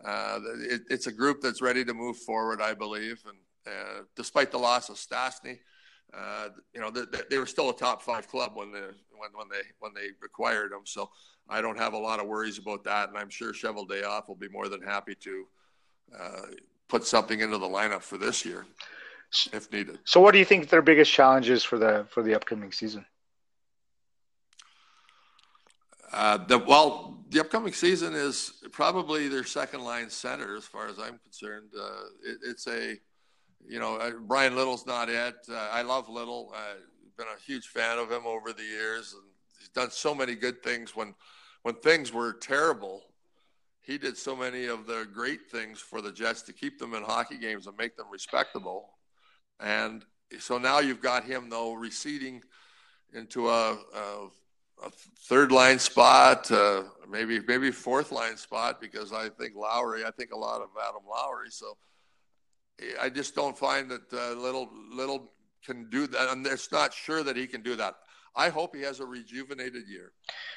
uh, 0.06 0.40
it, 0.60 0.82
it's 0.90 1.08
a 1.08 1.12
group 1.12 1.42
that's 1.42 1.62
ready 1.62 1.84
to 1.84 1.94
move 1.94 2.18
forward, 2.18 2.62
I 2.62 2.74
believe. 2.74 3.24
And 3.28 3.38
uh, 3.68 4.04
despite 4.16 4.52
the 4.52 4.58
loss 4.58 4.90
of 4.90 4.96
Stastny, 4.96 5.60
uh, 6.14 6.50
you 6.74 6.80
know, 6.80 6.90
they, 6.90 7.04
they, 7.30 7.38
were 7.38 7.46
still 7.46 7.70
a 7.70 7.76
top 7.76 8.02
five 8.02 8.28
club 8.28 8.52
when 8.56 8.72
they 8.72 8.80
when 8.80 9.30
when 9.34 9.50
they 9.50 9.62
when 9.80 9.94
they 9.94 10.10
acquired 10.24 10.72
them. 10.72 10.82
So 10.86 11.10
I 11.50 11.62
don't 11.62 11.78
have 11.78 11.94
a 11.94 11.98
lot 11.98 12.20
of 12.20 12.28
worries 12.28 12.58
about 12.58 12.84
that, 12.86 13.10
and 13.10 13.18
I'm 13.18 13.30
sure 13.30 13.54
Cheveldayoff 13.54 14.28
will 14.28 14.36
be 14.36 14.50
more 14.50 14.70
than 14.70 14.82
happy 14.82 15.16
to 15.16 15.46
uh, 16.18 16.42
put 16.88 17.06
something 17.06 17.40
into 17.40 17.58
the 17.58 17.68
lineup 17.68 18.02
for 18.02 18.18
this 18.18 18.46
year 18.46 18.66
if 19.54 19.72
needed. 19.72 20.00
So, 20.06 20.20
what 20.20 20.32
do 20.32 20.40
you 20.40 20.46
think 20.46 20.70
their 20.70 20.82
biggest 20.82 21.12
challenges 21.12 21.64
for 21.64 21.78
the 21.78 22.08
for 22.10 22.24
the 22.24 22.34
upcoming 22.34 22.72
season? 22.72 23.06
Uh, 26.12 26.38
the, 26.38 26.58
well, 26.58 27.24
the 27.30 27.40
upcoming 27.40 27.74
season 27.74 28.16
is 28.16 28.64
probably 28.72 29.28
their 29.28 29.44
second 29.44 29.82
line 29.82 30.10
center, 30.10 30.56
as 30.56 30.66
far 30.66 30.88
as 30.88 30.98
I'm 31.00 31.20
concerned. 31.20 31.70
Uh, 31.78 32.04
it, 32.26 32.38
it's 32.44 32.68
a, 32.68 32.98
you 33.68 33.80
know, 33.80 33.98
uh, 33.98 34.12
Bryan 34.12 34.56
Little's 34.56 34.88
not 34.88 35.10
it. 35.10 35.36
Uh, 35.50 35.70
I 35.72 35.84
love 35.84 36.10
Little. 36.10 36.54
I've 36.56 37.18
been 37.18 37.28
a 37.28 37.40
huge 37.46 37.68
fan 37.68 38.00
of 38.00 38.12
him 38.12 38.26
over 38.26 38.54
the 38.54 38.64
years, 38.64 39.14
and 39.14 39.24
he's 39.60 39.70
done 39.70 39.92
so 39.92 40.16
many 40.16 40.34
good 40.34 40.64
things 40.64 40.96
when, 40.96 41.14
when 41.62 41.76
things 41.76 42.12
were 42.12 42.34
terrible. 42.34 43.04
He 43.82 43.98
did 43.98 44.18
so 44.18 44.36
many 44.36 44.66
of 44.66 44.88
the 44.88 45.08
great 45.14 45.50
things 45.52 45.80
for 45.80 46.02
the 46.02 46.12
Jets 46.12 46.42
to 46.44 46.54
keep 46.54 46.80
them 46.80 46.94
in 46.94 47.04
hockey 47.04 47.38
games 47.38 47.68
and 47.68 47.78
make 47.78 47.96
them 47.96 48.08
respectable. 48.12 48.98
And 49.60 50.06
so 50.40 50.58
now 50.58 50.80
you've 50.80 51.02
got 51.02 51.24
him 51.24 51.50
though 51.50 51.74
receding 51.74 52.42
into 53.14 53.50
a, 53.50 53.74
a 53.74 54.28
a 54.84 54.90
third 55.28 55.52
line 55.52 55.80
spot, 55.80 56.50
uh, 56.52 56.84
maybe 57.10 57.40
maybe 57.48 57.72
fourth 57.72 58.12
line 58.12 58.38
spot 58.38 58.80
because 58.80 59.12
I 59.14 59.30
think 59.30 59.56
Lowry. 59.56 60.06
I 60.06 60.12
think 60.12 60.32
a 60.32 60.38
lot 60.38 60.62
of 60.62 60.70
Adam 60.82 61.02
Lowry. 61.10 61.50
So 61.50 61.78
I 63.02 63.10
just 63.10 63.36
don't 63.36 63.58
find 63.58 63.90
that 63.92 64.14
uh, 64.14 64.40
little 64.40 64.70
little 64.92 65.32
can 65.66 65.90
do 65.90 66.08
that, 66.08 66.30
and 66.30 66.46
it's 66.48 66.72
not 66.72 66.94
sure 66.94 67.24
that 67.24 67.36
he 67.36 67.48
can 67.48 67.62
do 67.62 67.76
that. 67.76 67.96
I 68.36 68.50
hope 68.50 68.76
he 68.76 68.82
has 68.84 69.00
a 69.00 69.06
rejuvenated 69.06 69.88
year 69.88 70.14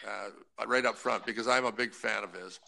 uh, 0.06 0.66
right 0.66 0.84
up 0.84 0.96
front 0.96 1.26
because 1.26 1.48
I'm 1.48 1.64
a 1.64 1.72
big 1.72 1.92
fan 1.94 2.22
of 2.22 2.32
his. 2.34 2.60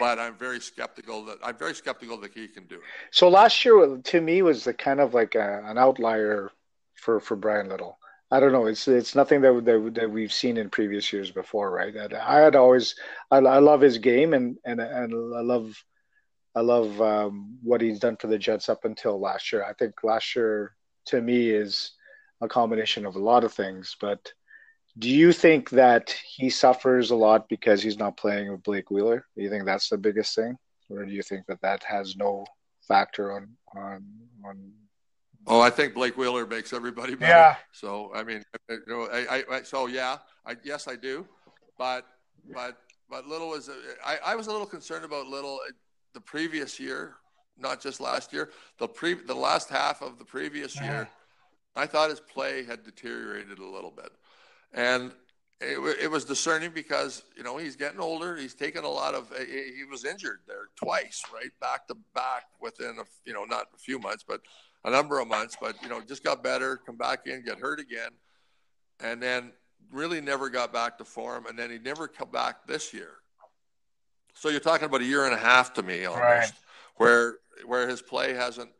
but 0.00 0.18
I'm 0.18 0.34
very 0.36 0.58
skeptical 0.58 1.24
that 1.26 1.38
I'm 1.44 1.56
very 1.56 1.74
skeptical 1.74 2.16
that 2.22 2.34
he 2.34 2.48
can 2.48 2.66
do 2.66 2.76
it. 2.76 2.82
So 3.12 3.28
last 3.28 3.64
year, 3.64 3.96
to 4.02 4.20
me, 4.20 4.42
was 4.42 4.64
the 4.64 4.74
kind 4.74 4.98
of 4.98 5.14
like 5.14 5.36
a, 5.36 5.62
an 5.66 5.78
outlier 5.78 6.50
for 6.96 7.20
for 7.20 7.36
Bryan 7.36 7.68
Little. 7.68 7.98
I 8.30 8.40
don't 8.40 8.52
know. 8.52 8.66
It's 8.66 8.86
it's 8.88 9.14
nothing 9.14 9.40
that 9.42 9.64
that, 9.64 9.94
that 9.94 10.10
we've 10.10 10.32
seen 10.32 10.58
in 10.58 10.68
previous 10.68 11.12
years 11.12 11.30
before, 11.30 11.70
right? 11.70 11.94
That 11.94 12.12
I 12.12 12.40
had 12.40 12.56
always 12.56 12.94
I, 13.30 13.38
I 13.38 13.58
love 13.58 13.80
his 13.80 13.98
game 13.98 14.34
and 14.34 14.58
and 14.64 14.80
and 14.80 15.14
I 15.34 15.40
love 15.40 15.74
I 16.54 16.60
love 16.60 17.00
um, 17.00 17.58
what 17.62 17.80
he's 17.80 18.00
done 18.00 18.16
for 18.16 18.26
the 18.26 18.38
Jets 18.38 18.68
up 18.68 18.84
until 18.84 19.20
last 19.20 19.52
year. 19.52 19.64
I 19.64 19.72
think 19.74 20.02
last 20.02 20.34
year 20.36 20.74
to 21.06 21.20
me 21.20 21.50
is 21.50 21.92
a 22.40 22.48
combination 22.48 23.06
of 23.06 23.16
a 23.16 23.20
lot 23.20 23.44
of 23.44 23.52
things. 23.52 23.96
But 24.00 24.32
do 24.98 25.08
you 25.08 25.32
think 25.32 25.70
that 25.70 26.10
he 26.10 26.50
suffers 26.50 27.10
a 27.10 27.16
lot 27.16 27.48
because 27.48 27.82
he's 27.82 27.98
not 27.98 28.16
playing 28.16 28.50
with 28.50 28.62
Blake 28.62 28.90
Wheeler? 28.90 29.24
Do 29.36 29.42
you 29.42 29.50
think 29.50 29.64
that's 29.64 29.88
the 29.88 29.98
biggest 29.98 30.34
thing, 30.34 30.58
or 30.90 31.04
do 31.04 31.12
you 31.12 31.22
think 31.22 31.46
that 31.46 31.60
that 31.62 31.82
has 31.84 32.16
no 32.16 32.44
factor 32.86 33.32
on 33.32 33.48
on 33.76 34.04
on 34.44 34.72
Oh, 35.46 35.60
I 35.60 35.70
think 35.70 35.94
Blake 35.94 36.16
Wheeler 36.16 36.46
makes 36.46 36.72
everybody 36.72 37.14
better. 37.14 37.32
Yeah. 37.32 37.56
So 37.72 38.10
I 38.14 38.22
mean, 38.22 38.42
you 38.68 38.80
know, 38.86 39.08
I, 39.12 39.44
I 39.50 39.62
so 39.62 39.86
yeah, 39.86 40.18
I 40.44 40.56
yes 40.64 40.88
I 40.88 40.96
do, 40.96 41.26
but 41.78 42.06
but 42.52 42.78
but 43.08 43.26
Little 43.26 43.48
was 43.48 43.70
I, 44.04 44.18
I 44.24 44.34
was 44.34 44.46
a 44.46 44.50
little 44.50 44.66
concerned 44.66 45.04
about 45.04 45.26
Little 45.26 45.60
uh, 45.66 45.72
the 46.14 46.20
previous 46.20 46.78
year, 46.78 47.14
not 47.58 47.80
just 47.80 48.00
last 48.00 48.32
year. 48.32 48.50
The 48.78 48.88
pre 48.88 49.14
the 49.14 49.34
last 49.34 49.68
half 49.68 50.02
of 50.02 50.18
the 50.18 50.24
previous 50.24 50.76
yeah. 50.76 50.84
year, 50.84 51.08
I 51.76 51.86
thought 51.86 52.10
his 52.10 52.20
play 52.20 52.64
had 52.64 52.82
deteriorated 52.82 53.58
a 53.58 53.66
little 53.66 53.92
bit, 53.92 54.10
and 54.72 55.12
it, 55.60 55.78
it 56.02 56.10
was 56.10 56.24
discerning 56.24 56.70
because 56.74 57.22
you 57.36 57.42
know 57.42 57.56
he's 57.56 57.76
getting 57.76 58.00
older. 58.00 58.36
He's 58.36 58.54
taken 58.54 58.84
a 58.84 58.88
lot 58.88 59.14
of. 59.14 59.32
Uh, 59.32 59.40
he 59.40 59.84
was 59.90 60.04
injured 60.04 60.40
there 60.46 60.68
twice, 60.76 61.22
right, 61.32 61.50
back 61.60 61.88
to 61.88 61.96
back 62.14 62.44
within 62.60 62.96
a 62.98 63.04
you 63.24 63.32
know 63.32 63.44
not 63.44 63.66
a 63.74 63.78
few 63.78 63.98
months, 63.98 64.24
but 64.26 64.40
a 64.88 64.90
number 64.90 65.20
of 65.20 65.28
months, 65.28 65.56
but 65.60 65.80
you 65.82 65.88
know, 65.88 66.00
just 66.00 66.24
got 66.24 66.42
better, 66.42 66.78
come 66.78 66.96
back 66.96 67.26
in, 67.26 67.44
get 67.44 67.58
hurt 67.58 67.78
again, 67.78 68.10
and 69.00 69.22
then 69.22 69.52
really 69.92 70.20
never 70.20 70.48
got 70.48 70.72
back 70.72 70.98
to 70.98 71.04
form, 71.04 71.46
and 71.46 71.58
then 71.58 71.70
he 71.70 71.78
never 71.78 72.08
come 72.08 72.30
back 72.30 72.66
this 72.66 72.92
year. 72.92 73.10
So 74.34 74.48
you're 74.48 74.60
talking 74.60 74.86
about 74.86 75.02
a 75.02 75.04
year 75.04 75.24
and 75.24 75.34
a 75.34 75.38
half 75.38 75.74
to 75.74 75.82
me 75.82 76.04
almost, 76.06 76.22
right. 76.22 76.52
where 76.96 77.36
where 77.66 77.88
his 77.88 78.00
play 78.00 78.34
hasn't 78.34 78.70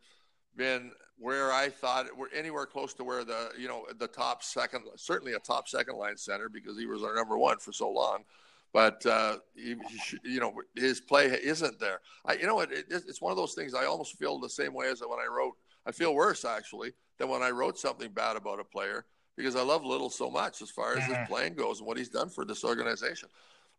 been 0.57 0.93
where 1.19 1.53
I 1.53 1.69
thought 1.69 2.07
we're 2.17 2.33
anywhere 2.33 2.65
close 2.65 2.95
to 2.95 3.05
where 3.05 3.25
the 3.25 3.51
you 3.59 3.69
know 3.69 3.87
the 3.99 4.09
top 4.09 4.43
second, 4.43 4.85
certainly 4.97 5.35
a 5.35 5.39
top 5.39 5.69
second 5.69 5.97
line 5.97 6.17
center 6.17 6.49
because 6.49 6.79
he 6.79 6.87
was 6.87 7.03
our 7.03 7.15
number 7.15 7.37
one 7.37 7.59
for 7.59 7.73
so 7.73 7.91
long. 7.91 8.25
But 8.73 9.05
uh, 9.07 9.39
he, 9.55 9.75
he, 10.23 10.33
you 10.33 10.41
know 10.41 10.55
his 10.77 11.01
play 11.01 11.27
isn't 11.27 11.81
there. 11.81 12.01
I, 12.25 12.35
you 12.35 12.47
know 12.47 12.61
it, 12.61 12.71
it, 12.73 12.87
it's 12.91 13.21
one 13.21 13.33
of 13.33 13.37
those 13.37 13.55
things. 13.55 13.75
I 13.75 13.85
almost 13.85 14.17
feel 14.17 14.39
the 14.39 14.49
same 14.49 14.75
way 14.75 14.89
as 14.89 15.01
when 15.01 15.19
I 15.19 15.27
wrote 15.27 15.57
I 15.89 15.93
feel 15.93 16.15
worse 16.15 16.45
actually 16.45 16.93
than 17.19 17.29
when 17.29 17.43
I 17.43 17.51
wrote 17.51 17.79
something 17.79 18.11
bad 18.13 18.37
about 18.37 18.61
a 18.61 18.65
player 18.65 19.07
because 19.37 19.57
I 19.57 19.63
love 19.63 19.85
Little 19.85 20.11
so 20.11 20.31
much 20.31 20.63
as 20.63 20.71
far 20.71 20.97
as 20.97 21.05
his 21.05 21.15
mm-hmm. 21.15 21.33
playing 21.33 21.55
goes 21.55 21.79
and 21.79 21.87
what 21.87 21.97
he's 21.97 22.11
done 22.11 22.29
for 22.29 22.45
this 22.45 22.63
organization. 22.65 23.29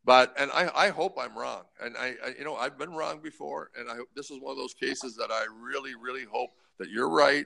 But 0.05 0.33
and 0.37 0.49
I, 0.51 0.71
I 0.73 0.89
hope 0.89 1.17
I'm 1.19 1.37
wrong, 1.37 1.63
and 1.81 1.95
I, 1.97 2.15
I 2.25 2.33
you 2.37 2.45
know 2.45 2.55
I've 2.55 2.77
been 2.77 2.93
wrong 2.93 3.19
before, 3.21 3.69
and 3.77 3.89
I 3.89 3.95
hope 3.95 4.07
this 4.15 4.31
is 4.31 4.39
one 4.41 4.51
of 4.51 4.57
those 4.57 4.73
cases 4.73 5.15
that 5.17 5.29
I 5.29 5.45
really 5.61 5.93
really 6.01 6.23
hope 6.23 6.51
that 6.79 6.89
you're 6.89 7.09
right 7.09 7.45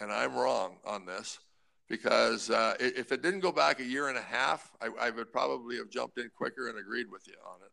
and 0.00 0.12
I'm 0.12 0.34
wrong 0.34 0.76
on 0.84 1.06
this 1.06 1.38
because 1.88 2.50
uh, 2.50 2.74
if 2.80 3.12
it 3.12 3.22
didn't 3.22 3.40
go 3.40 3.52
back 3.52 3.80
a 3.80 3.84
year 3.84 4.08
and 4.08 4.18
a 4.18 4.22
half, 4.22 4.72
I, 4.80 4.88
I, 5.00 5.10
would 5.10 5.32
probably 5.32 5.76
have 5.76 5.88
jumped 5.88 6.18
in 6.18 6.30
quicker 6.36 6.68
and 6.68 6.78
agreed 6.78 7.06
with 7.10 7.26
you 7.28 7.34
on 7.46 7.60
it. 7.64 7.70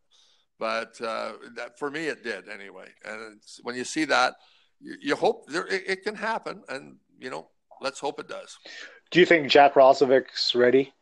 But 0.60 1.06
uh, 1.06 1.34
that, 1.56 1.80
for 1.80 1.90
me, 1.90 2.08
it 2.08 2.24
did 2.24 2.48
anyway. 2.48 2.90
And 3.04 3.42
when 3.64 3.76
you 3.76 3.84
see 3.84 4.06
that, 4.06 4.36
you, 4.84 4.98
you 5.02 5.16
hope 5.16 5.48
there 5.48 5.66
it, 5.68 5.84
it, 5.88 6.04
can 6.04 6.16
happen, 6.16 6.64
and 6.70 6.98
you 7.20 7.30
know, 7.30 7.48
let's 7.82 8.00
hope 8.00 8.20
it 8.20 8.28
does. 8.28 8.58
Do 9.12 9.20
you 9.20 9.26
think 9.26 9.50
Jack 9.50 9.76
Roslovic's 9.76 10.54
ready? 10.56 10.94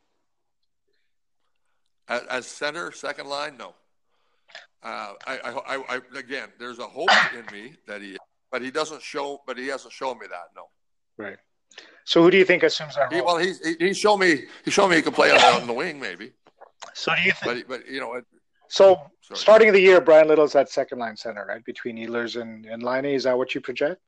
As, 2.07 2.21
as 2.29 2.47
center, 2.47 2.91
second 2.91 3.27
line, 3.27 3.57
no. 3.57 3.73
Uh, 4.83 5.13
I, 5.27 5.37
I, 5.37 5.75
I, 5.75 5.83
I, 5.89 6.17
again, 6.17 6.49
there's 6.59 6.79
a 6.79 6.87
hope 6.87 7.09
in 7.33 7.45
me 7.53 7.73
that 7.87 8.01
he, 8.01 8.17
but 8.51 8.61
he 8.61 8.71
doesn't 8.71 9.01
show, 9.01 9.41
but 9.45 9.57
he 9.57 9.67
hasn't 9.67 9.93
shown 9.93 10.17
me 10.19 10.27
that. 10.29 10.49
No. 10.55 10.63
Right. 11.17 11.37
So 12.03 12.21
who 12.23 12.31
do 12.31 12.37
you 12.37 12.45
think 12.45 12.63
assumes 12.63 12.95
that 12.95 13.11
role? 13.11 13.19
He, 13.19 13.21
well, 13.21 13.37
he's 13.37 13.65
he, 13.65 13.75
he 13.87 13.93
showed 13.93 14.17
me 14.17 14.45
he 14.65 14.71
showed 14.71 14.89
me 14.89 14.97
he 14.97 15.01
could 15.01 15.13
play 15.13 15.31
on, 15.31 15.39
on 15.61 15.67
the 15.67 15.73
wing 15.73 15.99
maybe. 15.99 16.33
So 16.93 17.13
do 17.15 17.21
you 17.21 17.31
think? 17.31 17.67
But 17.67 17.81
but 17.81 17.89
you 17.89 17.99
know. 17.99 18.15
It, 18.15 18.25
so 18.71 19.11
sorry. 19.21 19.37
starting 19.37 19.67
of 19.69 19.73
the 19.73 19.81
year, 19.81 20.01
Bryan 20.01 20.27
Little's 20.27 20.55
at 20.55 20.69
second 20.69 20.99
line 20.99 21.17
center, 21.17 21.45
right 21.45 21.63
between 21.65 21.97
Ehlers 21.97 22.39
and 22.41 22.65
and 22.65 22.81
Laine. 22.83 23.05
Is 23.05 23.23
that 23.23 23.37
what 23.37 23.53
you 23.53 23.61
project? 23.61 24.01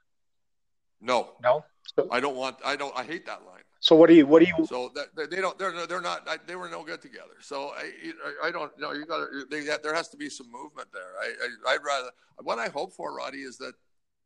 No. 1.01 1.31
No. 1.43 1.65
So, 1.95 2.07
I 2.09 2.19
don't 2.19 2.35
want. 2.35 2.57
I 2.63 2.75
don't. 2.75 2.97
I 2.97 3.03
hate 3.03 3.25
that 3.25 3.45
line. 3.45 3.61
So 3.81 3.95
what 3.95 4.07
do 4.07 4.15
you? 4.15 4.25
What 4.25 4.39
do 4.41 4.45
you? 4.45 4.65
So 4.65 4.89
that, 4.95 5.29
they 5.29 5.41
don't. 5.41 5.59
They're 5.59 5.85
they're 5.85 6.01
not. 6.01 6.27
They 6.47 6.55
were 6.55 6.69
no 6.69 6.83
good 6.83 7.01
together. 7.01 7.35
So 7.41 7.73
I 7.75 7.91
I 8.41 8.51
don't 8.51 8.71
know. 8.79 8.93
You 8.93 9.05
got 9.05 9.27
to. 9.27 9.79
There 9.83 9.93
has 9.93 10.07
to 10.09 10.17
be 10.17 10.29
some 10.29 10.49
movement 10.49 10.87
there. 10.93 11.11
I, 11.21 11.73
I 11.73 11.73
would 11.73 11.85
rather. 11.85 12.09
What 12.41 12.59
I 12.59 12.69
hope 12.69 12.93
for, 12.93 13.13
Roddy, 13.13 13.39
is 13.41 13.57
that 13.57 13.73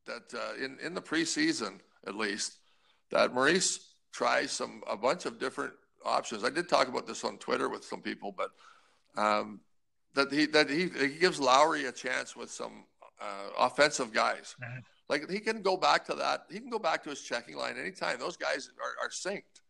that 0.06 0.34
uh, 0.34 0.64
in 0.64 0.78
in 0.80 0.94
the 0.94 1.02
preseason 1.02 1.80
at 2.06 2.16
least 2.16 2.58
that 3.10 3.34
Maurice 3.34 3.96
tries 4.12 4.52
some 4.52 4.82
a 4.88 4.96
bunch 4.96 5.26
of 5.26 5.40
different 5.40 5.74
options. 6.06 6.44
I 6.44 6.50
did 6.50 6.70
talk 6.70 6.88
about 6.88 7.08
this 7.08 7.24
on 7.24 7.38
Twitter 7.38 7.70
with 7.70 7.84
some 7.84 8.02
people, 8.02 8.36
but 8.38 8.52
um, 9.20 9.60
that 10.16 10.32
he 10.32 10.46
that 10.48 10.70
he 10.70 10.90
he 10.90 11.20
gives 11.20 11.40
Lowry 11.40 11.86
a 11.86 11.92
chance 11.92 12.36
with 12.36 12.52
some 12.52 12.86
uh, 13.22 13.50
offensive 13.58 14.14
guys. 14.14 14.56
Mm-hmm. 14.64 14.80
Like 15.10 15.30
he 15.30 15.40
can 15.40 15.62
go 15.62 15.78
back 15.78 16.06
to 16.06 16.16
that. 16.16 16.46
He 16.52 16.60
can 16.60 16.70
go 16.70 16.80
back 16.80 17.04
to 17.04 17.10
his 17.10 17.22
checking 17.22 17.56
line 17.56 17.78
anytime. 17.78 18.20
Those 18.20 18.38
guys 18.38 18.70
are, 18.82 19.06
are 19.06 19.10
synced, 19.10 19.62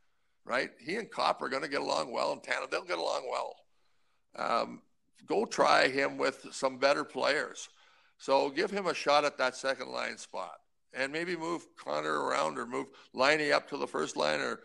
right? 0.45 0.71
He 0.79 0.95
and 0.95 1.09
Copp 1.09 1.41
are 1.41 1.49
going 1.49 1.61
to 1.61 1.69
get 1.69 1.81
along 1.81 2.11
well, 2.11 2.31
and 2.31 2.41
Tanev 2.41 2.71
they'll 2.71 2.83
get 2.83 2.97
along 2.97 3.29
well. 3.29 3.55
Um, 4.35 4.81
go 5.27 5.45
try 5.45 5.87
him 5.89 6.17
with 6.17 6.45
some 6.51 6.77
better 6.77 7.03
players. 7.03 7.69
So 8.17 8.49
give 8.49 8.71
him 8.71 8.87
a 8.87 8.93
shot 8.93 9.25
at 9.25 9.37
that 9.37 9.55
second 9.55 9.89
line 9.89 10.17
spot, 10.17 10.57
and 10.93 11.11
maybe 11.11 11.35
move 11.35 11.67
Connor 11.75 12.21
around 12.21 12.57
or 12.57 12.65
move 12.65 12.87
Laine 13.13 13.51
up 13.51 13.69
to 13.69 13.77
the 13.77 13.87
first 13.87 14.17
line. 14.17 14.39
Or 14.39 14.61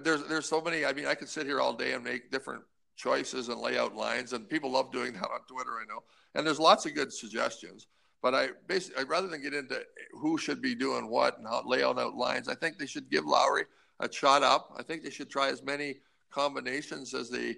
there's 0.00 0.24
there's 0.24 0.46
so 0.46 0.60
many. 0.60 0.84
I 0.84 0.92
mean, 0.92 1.06
I 1.06 1.14
could 1.14 1.28
sit 1.28 1.46
here 1.46 1.60
all 1.60 1.72
day 1.72 1.92
and 1.92 2.02
make 2.02 2.32
different 2.32 2.64
choices 3.00 3.48
and 3.48 3.60
lay 3.60 3.78
out 3.78 3.96
lines, 3.96 4.32
and 4.32 4.48
people 4.48 4.70
love 4.70 4.92
doing 4.92 5.12
that 5.14 5.22
on 5.22 5.40
Twitter. 5.48 5.78
I 5.80 5.86
know, 5.88 6.02
and 6.34 6.46
there's 6.46 6.60
lots 6.60 6.86
of 6.86 6.94
good 6.94 7.12
suggestions. 7.12 7.86
But 8.22 8.34
I 8.34 8.48
basically, 8.66 9.04
rather 9.04 9.28
than 9.28 9.42
get 9.42 9.54
into 9.54 9.80
who 10.12 10.36
should 10.36 10.60
be 10.60 10.74
doing 10.74 11.08
what 11.08 11.38
and 11.38 11.46
how 11.46 11.62
lay 11.66 11.82
out 11.82 11.96
lines, 12.14 12.48
I 12.48 12.54
think 12.54 12.78
they 12.78 12.86
should 12.86 13.10
give 13.10 13.24
Lowry 13.24 13.64
a 13.98 14.12
shot 14.12 14.42
up. 14.42 14.74
I 14.78 14.82
think 14.82 15.02
they 15.02 15.10
should 15.10 15.30
try 15.30 15.48
as 15.48 15.62
many 15.62 15.96
combinations 16.30 17.14
as 17.14 17.30
they 17.30 17.56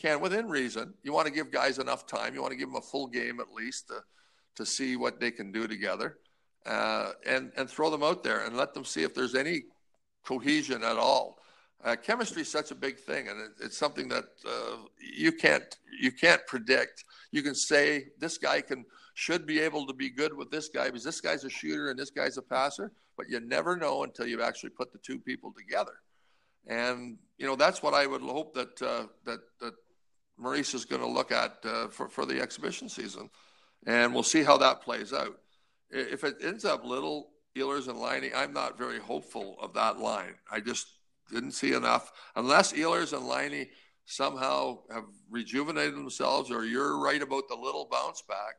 can 0.00 0.20
within 0.20 0.48
reason. 0.48 0.94
You 1.02 1.12
want 1.12 1.26
to 1.26 1.32
give 1.32 1.50
guys 1.50 1.78
enough 1.78 2.06
time. 2.06 2.34
You 2.34 2.42
want 2.42 2.52
to 2.52 2.58
give 2.58 2.68
them 2.68 2.76
a 2.76 2.80
full 2.80 3.08
game 3.08 3.40
at 3.40 3.52
least 3.52 3.88
to, 3.88 4.02
to 4.56 4.66
see 4.66 4.96
what 4.96 5.20
they 5.20 5.30
can 5.30 5.50
do 5.50 5.66
together, 5.66 6.18
uh, 6.66 7.12
and 7.26 7.52
and 7.56 7.68
throw 7.68 7.90
them 7.90 8.02
out 8.04 8.22
there 8.22 8.44
and 8.44 8.56
let 8.56 8.72
them 8.72 8.84
see 8.84 9.02
if 9.02 9.14
there's 9.14 9.34
any 9.34 9.64
cohesion 10.24 10.84
at 10.84 10.96
all. 10.96 11.38
Uh, 11.84 11.94
chemistry 11.94 12.40
is 12.40 12.50
such 12.50 12.70
a 12.70 12.74
big 12.74 12.98
thing, 12.98 13.28
and 13.28 13.38
it, 13.38 13.50
it's 13.60 13.76
something 13.76 14.08
that 14.08 14.24
uh, 14.46 14.76
you 14.98 15.30
can't 15.30 15.76
you 16.00 16.10
can't 16.10 16.44
predict. 16.46 17.04
You 17.30 17.42
can 17.42 17.54
say 17.54 18.06
this 18.18 18.38
guy 18.38 18.62
can 18.62 18.86
should 19.12 19.46
be 19.46 19.60
able 19.60 19.86
to 19.86 19.92
be 19.92 20.08
good 20.08 20.34
with 20.34 20.50
this 20.50 20.70
guy 20.70 20.86
because 20.86 21.04
this 21.04 21.20
guy's 21.20 21.44
a 21.44 21.50
shooter 21.50 21.90
and 21.90 21.98
this 21.98 22.10
guy's 22.10 22.38
a 22.38 22.42
passer, 22.42 22.90
but 23.18 23.28
you 23.28 23.38
never 23.40 23.76
know 23.76 24.02
until 24.02 24.26
you've 24.26 24.40
actually 24.40 24.70
put 24.70 24.92
the 24.92 24.98
two 24.98 25.18
people 25.18 25.52
together. 25.56 25.92
And 26.66 27.18
you 27.36 27.46
know 27.46 27.54
that's 27.54 27.82
what 27.82 27.92
I 27.92 28.06
would 28.06 28.22
hope 28.22 28.54
that 28.54 28.80
uh, 28.80 29.06
that 29.26 29.40
that 29.60 29.74
Maurice 30.38 30.72
is 30.72 30.86
going 30.86 31.02
to 31.02 31.08
look 31.08 31.32
at 31.32 31.58
uh, 31.64 31.88
for 31.88 32.08
for 32.08 32.24
the 32.24 32.40
exhibition 32.40 32.88
season, 32.88 33.28
and 33.86 34.14
we'll 34.14 34.22
see 34.22 34.42
how 34.42 34.56
that 34.56 34.80
plays 34.80 35.12
out. 35.12 35.38
If 35.90 36.24
it 36.24 36.36
ends 36.42 36.64
up 36.64 36.82
little 36.82 37.32
Ehlers 37.54 37.88
and 37.88 38.00
Laine, 38.00 38.32
I'm 38.34 38.54
not 38.54 38.78
very 38.78 38.98
hopeful 38.98 39.56
of 39.60 39.74
that 39.74 39.98
line. 39.98 40.34
I 40.50 40.60
just 40.60 40.86
didn't 41.32 41.52
see 41.52 41.72
enough 41.72 42.12
unless 42.36 42.72
Ehlers 42.72 43.12
and 43.12 43.26
Laine 43.26 43.68
somehow 44.06 44.78
have 44.92 45.04
rejuvenated 45.30 45.94
themselves, 45.94 46.50
or 46.50 46.64
you're 46.64 46.98
right 46.98 47.22
about 47.22 47.48
the 47.48 47.56
little 47.56 47.88
bounce 47.90 48.22
back 48.22 48.56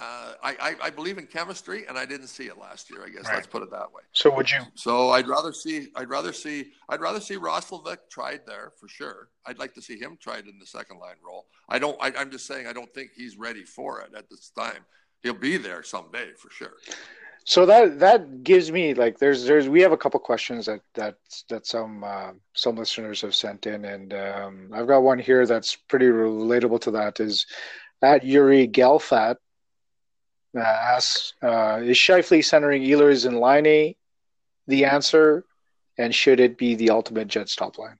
uh, 0.00 0.32
I, 0.42 0.76
I, 0.80 0.90
believe 0.90 1.18
in 1.18 1.26
chemistry, 1.26 1.84
and 1.88 1.98
I 1.98 2.06
didn't 2.06 2.28
see 2.28 2.44
it 2.44 2.56
last 2.56 2.88
year. 2.88 3.04
I 3.04 3.08
guess 3.08 3.24
right. 3.24 3.34
let's 3.34 3.48
put 3.48 3.62
it 3.62 3.70
that 3.72 3.92
way. 3.92 4.02
So 4.12 4.32
would 4.34 4.48
you? 4.48 4.60
So 4.74 5.10
I'd 5.10 5.26
rather 5.26 5.52
see 5.52 5.88
I'd 5.96 6.08
rather 6.08 6.32
see 6.32 6.70
I'd 6.88 7.00
rather 7.00 7.20
see 7.20 7.36
Roslovic 7.36 7.98
tried 8.08 8.42
there 8.46 8.72
for 8.78 8.88
sure. 8.88 9.30
I'd 9.44 9.58
like 9.58 9.74
to 9.74 9.82
see 9.82 9.98
him 9.98 10.16
tried 10.20 10.46
in 10.46 10.58
the 10.60 10.66
second 10.66 11.00
line 11.00 11.16
role. 11.24 11.46
I 11.68 11.80
don't. 11.80 11.96
I, 12.00 12.12
I'm 12.16 12.30
just 12.30 12.46
saying 12.46 12.68
I 12.68 12.72
don't 12.72 12.92
think 12.94 13.10
he's 13.16 13.36
ready 13.36 13.64
for 13.64 14.00
it 14.00 14.10
at 14.16 14.30
this 14.30 14.52
time. 14.56 14.84
He'll 15.22 15.34
be 15.34 15.56
there 15.56 15.82
someday 15.82 16.30
for 16.38 16.50
sure. 16.50 16.74
So 17.48 17.64
that 17.64 18.00
that 18.00 18.44
gives 18.44 18.70
me 18.70 18.92
like 18.92 19.18
there's 19.18 19.46
there's 19.46 19.70
we 19.70 19.80
have 19.80 19.92
a 19.92 19.96
couple 19.96 20.20
questions 20.20 20.66
that 20.66 20.82
that 20.92 21.16
that 21.48 21.66
some 21.66 22.04
uh, 22.04 22.32
some 22.52 22.76
listeners 22.76 23.22
have 23.22 23.34
sent 23.34 23.66
in, 23.66 23.86
and 23.86 24.12
um, 24.12 24.70
I've 24.74 24.86
got 24.86 25.02
one 25.02 25.18
here 25.18 25.46
that's 25.46 25.74
pretty 25.74 26.08
relatable 26.08 26.78
to 26.82 26.90
that. 26.90 27.20
Is 27.20 27.46
at 28.02 28.22
Yuri 28.22 28.68
Gelfat 28.68 29.36
uh, 30.54 30.60
asks, 30.60 31.32
uh, 31.42 31.80
is 31.82 31.96
Scheifele 31.96 32.44
centering 32.44 32.82
Ehlers 32.82 33.24
line 33.40 33.64
a 33.64 33.96
the 34.66 34.84
answer, 34.84 35.46
and 35.96 36.14
should 36.14 36.40
it 36.40 36.58
be 36.58 36.74
the 36.74 36.90
ultimate 36.90 37.28
Jets 37.28 37.56
top 37.56 37.78
line? 37.78 37.96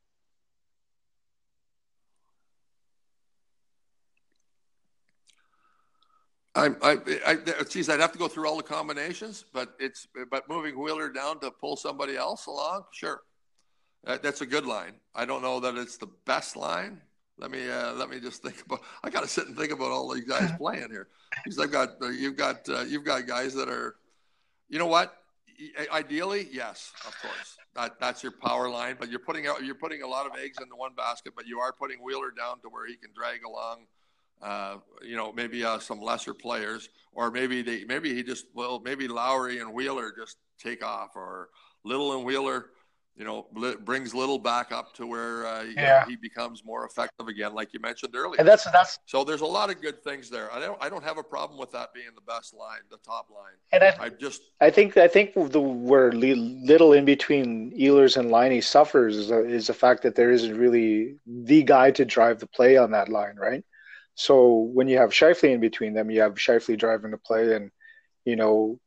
I, 6.59 6.71
I, 6.83 6.99
I, 7.27 7.37
geez, 7.69 7.89
I'd 7.89 8.01
have 8.01 8.13
to 8.13 8.19
go 8.19 8.27
through 8.27 8.49
all 8.49 8.57
the 8.57 8.65
combinations, 8.65 9.45
but 9.53 9.75
it's 9.79 10.09
but 10.31 10.49
moving 10.49 10.79
Wheeler 10.81 11.09
down 11.09 11.39
to 11.41 11.51
pull 11.51 11.77
somebody 11.77 12.17
else 12.17 12.47
along, 12.47 12.85
sure, 12.91 13.21
that, 14.05 14.23
that's 14.23 14.41
a 14.41 14.47
good 14.47 14.67
line. 14.67 14.95
I 15.15 15.25
don't 15.25 15.43
know 15.43 15.61
that 15.61 15.77
it's 15.77 15.97
the 15.99 16.09
best 16.25 16.57
line. 16.57 17.01
Let 17.39 17.53
me 17.53 17.71
uh, 17.71 17.93
let 17.93 18.11
me 18.11 18.19
just 18.19 18.43
think 18.43 18.65
about. 18.67 18.81
I 19.05 19.11
got 19.11 19.23
to 19.23 19.29
sit 19.29 19.47
and 19.47 19.57
think 19.57 19.73
about 19.73 19.91
all 19.93 20.13
these 20.13 20.25
guys 20.25 20.51
playing 20.59 20.91
here 20.91 21.09
because 21.45 21.59
I've 21.61 21.71
got 21.71 21.91
uh, 22.03 22.09
you've 22.09 22.37
got 22.37 22.69
uh, 22.69 22.81
you've 22.81 23.05
got 23.05 23.27
guys 23.27 23.55
that 23.55 23.69
are, 23.69 23.97
you 24.69 24.79
know 24.79 24.87
what? 24.87 25.15
Ideally, 25.93 26.49
yes, 26.53 26.93
of 27.07 27.17
course, 27.21 27.57
that 27.75 28.01
that's 28.01 28.23
your 28.23 28.33
power 28.33 28.69
line. 28.69 28.97
But 28.99 29.11
you're 29.11 29.21
putting 29.21 29.47
out 29.47 29.65
you're 29.65 29.77
putting 29.77 30.03
a 30.03 30.07
lot 30.07 30.27
of 30.27 30.33
eggs 30.37 30.59
into 30.61 30.75
one 30.75 30.95
basket. 30.95 31.35
But 31.37 31.47
you 31.47 31.61
are 31.61 31.73
putting 31.73 31.99
Wheeler 31.99 32.33
down 32.33 32.61
to 32.63 32.69
where 32.69 32.87
he 32.87 32.97
can 32.97 33.11
drag 33.15 33.45
along. 33.45 33.87
Uh, 34.43 34.77
you 35.03 35.17
know, 35.17 35.33
maybe 35.33 35.65
uh, 35.65 35.79
some 35.79 36.01
lesser 36.01 36.35
players, 36.35 36.89
or 37.13 37.31
maybe 37.31 37.63
they 37.63 37.85
maybe 37.85 38.15
he 38.15 38.23
just 38.23 38.47
well 38.55 38.81
maybe 38.81 39.09
Lowry 39.09 39.59
and 39.59 39.73
Wheeler 39.73 40.13
just 40.17 40.37
take 40.59 40.85
off, 40.85 41.17
or 41.17 41.49
Little 41.85 42.17
and 42.17 42.25
Wheeler 42.25 42.67
you 43.19 43.25
know, 43.25 43.49
brings 43.85 44.15
Little 44.15 44.39
back 44.39 44.71
up 44.71 44.95
to 44.95 45.07
where 45.07 45.45
uh, 45.45 45.65
yeah. 45.65 46.01
know, 46.01 46.05
he 46.09 46.17
becomes 46.17 46.65
more 46.65 46.87
effective 46.87 47.27
again, 47.27 47.53
like 47.53 47.75
you 47.75 47.81
mentioned 47.81 48.15
earlier. 48.15 48.39
And 48.39 48.47
that's 48.47 48.71
that's 48.71 49.01
so. 49.07 49.25
There's 49.25 49.41
a 49.41 49.47
lot 49.47 49.71
of 49.71 49.83
good 49.83 50.05
things 50.05 50.31
there. 50.31 50.53
I 50.53 50.61
don't 50.61 50.81
I 50.81 50.89
don't 50.89 51.03
have 51.03 51.19
a 51.19 51.23
problem 51.25 51.59
with 51.59 51.73
that 51.73 51.93
being 51.93 52.07
the 52.15 52.21
best 52.21 52.55
line, 52.55 52.79
the 52.91 52.99
top 52.99 53.29
line. 53.31 53.55
And 53.73 53.83
I, 53.83 54.05
I 54.05 54.09
just 54.11 54.43
I 54.61 54.71
think 54.71 54.97
I 54.97 55.09
think 55.09 55.35
the 55.35 55.61
where 55.61 56.13
Little 56.13 56.93
in 56.93 57.05
between 57.05 57.73
Ehlers 57.77 58.17
and 58.17 58.31
Laine 58.31 58.63
suffers 58.63 59.17
is 59.17 59.31
is 59.33 59.67
the 59.67 59.75
fact 59.75 60.05
that 60.05 60.15
there 60.15 60.31
isn't 60.31 60.57
really 60.57 61.17
the 61.27 61.65
guy 61.65 61.91
to 61.91 62.05
drive 62.05 62.39
the 62.39 62.47
play 62.47 62.77
on 62.77 62.93
that 62.93 63.09
line, 63.09 63.35
right? 63.35 63.65
So 64.19 64.69
when 64.75 64.89
you 64.89 64.99
have 64.99 65.11
Scheifele 65.11 65.53
in 65.53 65.61
between 65.61 65.95
them, 65.95 66.11
you 66.11 66.23
have 66.23 66.35
Scheifele 66.35 66.77
driving 66.77 67.13
the 67.13 67.19
play, 67.19 67.55
and 67.55 67.71
you 68.25 68.35
know 68.35 68.81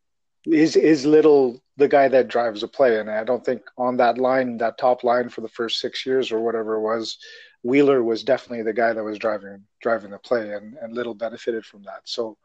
is 0.45 0.75
is 0.75 1.05
Little 1.05 1.63
the 1.77 1.87
guy 1.87 2.09
that 2.09 2.27
drives 2.27 2.61
the 2.61 2.67
play. 2.67 2.99
And 2.99 3.09
I 3.09 3.23
don't 3.23 3.43
think 3.43 3.61
on 3.77 3.95
that 3.97 4.17
line, 4.17 4.57
that 4.57 4.77
top 4.77 5.05
line 5.05 5.29
for 5.29 5.39
the 5.39 5.47
first 5.47 5.79
six 5.79 6.05
years 6.05 6.33
or 6.33 6.41
whatever 6.41 6.75
it 6.75 6.81
was, 6.81 7.17
Wheeler 7.63 8.03
was 8.03 8.25
definitely 8.25 8.63
the 8.63 8.73
guy 8.73 8.91
that 8.91 9.03
was 9.05 9.17
driving 9.17 9.63
driving 9.81 10.11
the 10.11 10.19
play, 10.19 10.53
and, 10.53 10.75
and 10.81 10.93
Little 10.93 11.15
benefited 11.15 11.65
from 11.65 11.83
that. 11.83 12.01
So 12.03 12.37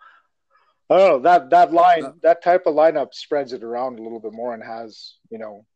I 0.89 0.99
don't 0.99 1.09
know 1.09 1.18
that 1.30 1.51
that 1.51 1.72
line, 1.72 2.14
that 2.22 2.41
type 2.41 2.66
of 2.66 2.76
lineup 2.76 3.14
spreads 3.14 3.53
it 3.53 3.64
around 3.64 3.99
a 3.99 4.03
little 4.03 4.20
bit 4.20 4.32
more 4.32 4.55
and 4.55 4.62
has 4.62 5.14
you 5.28 5.39
know 5.39 5.66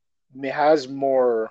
has 0.45 0.87
more, 0.87 1.51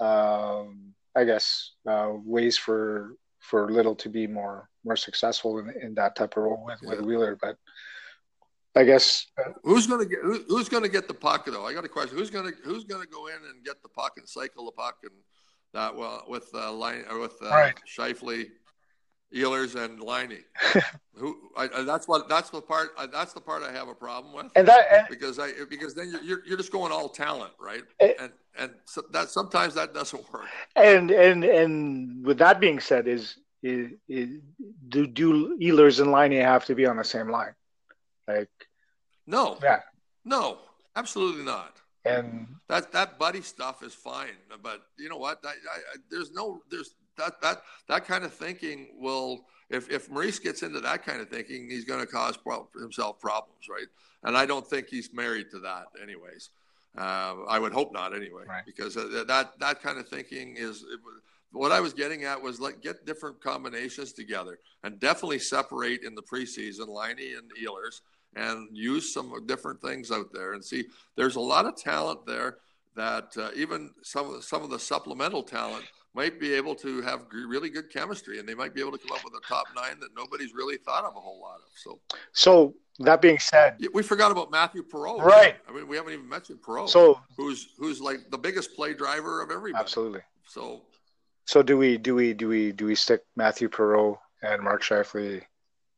um, 0.00 0.92
I 1.14 1.22
guess, 1.22 1.70
uh, 1.86 2.14
ways 2.14 2.58
for 2.58 3.14
for 3.38 3.70
Little 3.70 3.94
to 3.94 4.08
be 4.08 4.26
more 4.26 4.68
more 4.88 4.96
successful 4.96 5.58
in, 5.58 5.72
in 5.80 5.94
that 5.94 6.16
type 6.16 6.36
of 6.36 6.42
role 6.42 6.64
with, 6.64 6.80
with 6.82 7.00
Wheeler, 7.00 7.38
but 7.40 7.56
I 8.74 8.84
guess. 8.84 9.26
Who's 9.64 9.86
going 9.86 10.00
to 10.00 10.06
get 10.06 10.18
who, 10.22 10.44
Who's 10.48 10.68
going 10.68 10.82
to 10.82 10.88
get 10.88 11.08
the 11.08 11.14
puck 11.14 11.46
though? 11.46 11.66
I 11.66 11.74
got 11.74 11.84
a 11.84 11.88
question. 11.88 12.16
Who's 12.16 12.30
going 12.30 12.46
to 12.46 12.52
Who's 12.64 12.84
going 12.84 13.02
to 13.02 13.08
go 13.08 13.26
in 13.26 13.36
and 13.50 13.64
get 13.64 13.82
the 13.82 13.88
puck 13.88 14.14
and 14.16 14.28
cycle 14.28 14.66
the 14.66 14.72
puck 14.72 14.96
and 15.02 15.12
that 15.74 15.94
well 15.94 16.24
with 16.28 16.48
uh, 16.54 16.72
line 16.72 17.04
or 17.10 17.18
with 17.18 17.36
uh, 17.42 17.50
right. 17.50 17.74
Scheifele? 17.86 18.46
Ehlers 19.34 19.74
and 19.76 20.00
Laine. 20.00 20.42
Who 21.14 21.36
I, 21.56 21.82
that's 21.82 22.08
what 22.08 22.28
that's 22.28 22.50
the 22.50 22.62
part 22.62 22.90
that's 23.12 23.32
the 23.32 23.40
part 23.40 23.62
I 23.62 23.72
have 23.72 23.88
a 23.88 23.94
problem 23.94 24.32
with. 24.32 24.46
And 24.56 24.66
that 24.68 24.86
and, 24.90 25.06
because 25.10 25.38
I 25.38 25.50
because 25.68 25.94
then 25.94 26.18
you're 26.24 26.46
you're 26.46 26.56
just 26.56 26.72
going 26.72 26.92
all 26.92 27.08
talent, 27.10 27.52
right? 27.60 27.82
And 28.00 28.14
and, 28.18 28.32
and 28.58 28.70
so 28.86 29.02
that 29.12 29.28
sometimes 29.28 29.74
that 29.74 29.92
doesn't 29.92 30.32
work. 30.32 30.46
And 30.76 31.10
and 31.10 31.44
and 31.44 32.24
with 32.24 32.38
that 32.38 32.58
being 32.60 32.80
said, 32.80 33.06
is 33.06 33.36
is, 33.62 33.92
is 34.08 34.40
do 34.88 35.06
do 35.06 35.58
Ehlers 35.58 36.00
and 36.00 36.12
Laine 36.12 36.32
have 36.32 36.64
to 36.66 36.74
be 36.74 36.86
on 36.86 36.96
the 36.96 37.04
same 37.04 37.28
line? 37.28 37.54
Like 38.26 38.50
no, 39.26 39.58
yeah, 39.62 39.80
no, 40.24 40.58
absolutely 40.96 41.44
not. 41.44 41.76
And 42.04 42.46
that 42.68 42.92
that 42.92 43.18
buddy 43.18 43.42
stuff 43.42 43.82
is 43.82 43.94
fine, 43.94 44.36
but 44.62 44.82
you 44.98 45.08
know 45.08 45.18
what? 45.18 45.40
I, 45.44 45.48
I, 45.48 45.96
there's 46.10 46.32
no 46.32 46.62
there's 46.70 46.94
that 47.16 47.40
that 47.42 47.62
that 47.88 48.06
kind 48.06 48.24
of 48.24 48.32
thinking 48.32 48.88
will 48.98 49.44
if 49.70 49.90
if 49.90 50.10
Maurice 50.10 50.38
gets 50.38 50.62
into 50.62 50.80
that 50.80 51.04
kind 51.04 51.20
of 51.20 51.28
thinking, 51.28 51.68
he's 51.68 51.84
going 51.84 52.00
to 52.00 52.06
cause 52.06 52.36
pro- 52.36 52.68
himself 52.80 53.20
problems, 53.20 53.68
right? 53.68 53.86
And 54.24 54.36
I 54.36 54.46
don't 54.46 54.66
think 54.66 54.88
he's 54.88 55.12
married 55.12 55.50
to 55.50 55.58
that, 55.60 55.86
anyways. 56.02 56.50
Uh, 56.96 57.44
I 57.48 57.58
would 57.58 57.72
hope 57.72 57.92
not, 57.92 58.14
anyway, 58.14 58.44
right. 58.48 58.64
because 58.64 58.96
uh, 58.96 59.24
that 59.28 59.58
that 59.58 59.82
kind 59.82 59.98
of 59.98 60.08
thinking 60.08 60.56
is. 60.56 60.84
What 61.52 61.72
I 61.72 61.80
was 61.80 61.94
getting 61.94 62.24
at 62.24 62.40
was 62.40 62.60
like 62.60 62.82
get 62.82 63.06
different 63.06 63.40
combinations 63.40 64.12
together 64.12 64.58
and 64.84 65.00
definitely 65.00 65.38
separate 65.38 66.02
in 66.04 66.14
the 66.14 66.22
preseason 66.22 66.88
Laine 66.88 67.36
and 67.36 67.50
Ehlers 67.62 68.00
and 68.36 68.68
use 68.76 69.12
some 69.12 69.32
different 69.46 69.80
things 69.80 70.10
out 70.10 70.32
there 70.32 70.52
and 70.52 70.64
see. 70.64 70.84
There's 71.16 71.36
a 71.36 71.40
lot 71.40 71.66
of 71.66 71.76
talent 71.76 72.26
there 72.26 72.58
that 72.96 73.32
uh, 73.38 73.50
even 73.56 73.90
some 74.02 74.34
of 74.34 74.44
some 74.44 74.62
of 74.62 74.70
the 74.70 74.78
supplemental 74.78 75.42
talent 75.42 75.84
might 76.14 76.40
be 76.40 76.52
able 76.52 76.74
to 76.74 77.00
have 77.02 77.26
really 77.32 77.70
good 77.70 77.90
chemistry, 77.92 78.38
and 78.38 78.48
they 78.48 78.54
might 78.54 78.74
be 78.74 78.80
able 78.80 78.92
to 78.92 78.98
come 78.98 79.16
up 79.16 79.22
with 79.24 79.34
a 79.34 79.46
top 79.46 79.66
nine 79.76 80.00
that 80.00 80.08
nobody's 80.16 80.52
really 80.52 80.76
thought 80.76 81.04
of 81.04 81.14
a 81.14 81.20
whole 81.20 81.40
lot 81.40 81.56
of. 81.56 81.70
So, 81.76 82.00
so 82.32 82.74
that 82.98 83.22
being 83.22 83.38
said, 83.38 83.76
we 83.92 84.02
forgot 84.02 84.32
about 84.32 84.50
Mathieu 84.50 84.82
Perreault. 84.82 85.22
Right. 85.22 85.56
I 85.68 85.72
mean, 85.72 85.86
we 85.86 85.96
haven't 85.96 86.14
even 86.14 86.28
mentioned 86.28 86.60
Perreault. 86.60 86.88
So, 86.88 87.20
who's 87.36 87.68
who's 87.78 88.00
like 88.00 88.30
the 88.30 88.38
biggest 88.38 88.74
play 88.74 88.94
driver 88.94 89.42
of 89.42 89.50
everybody. 89.50 89.80
Absolutely. 89.80 90.20
So, 90.44 90.82
so 91.48 91.62
do 91.62 91.78
we 91.78 91.96
do 91.96 92.14
we 92.14 92.34
do 92.34 92.46
we 92.46 92.72
do 92.72 92.84
we 92.84 92.94
stick 92.94 93.22
Mathieu 93.34 93.70
Perreault 93.70 94.18
and 94.42 94.62
Mark 94.62 94.82
Scheifele 94.82 95.40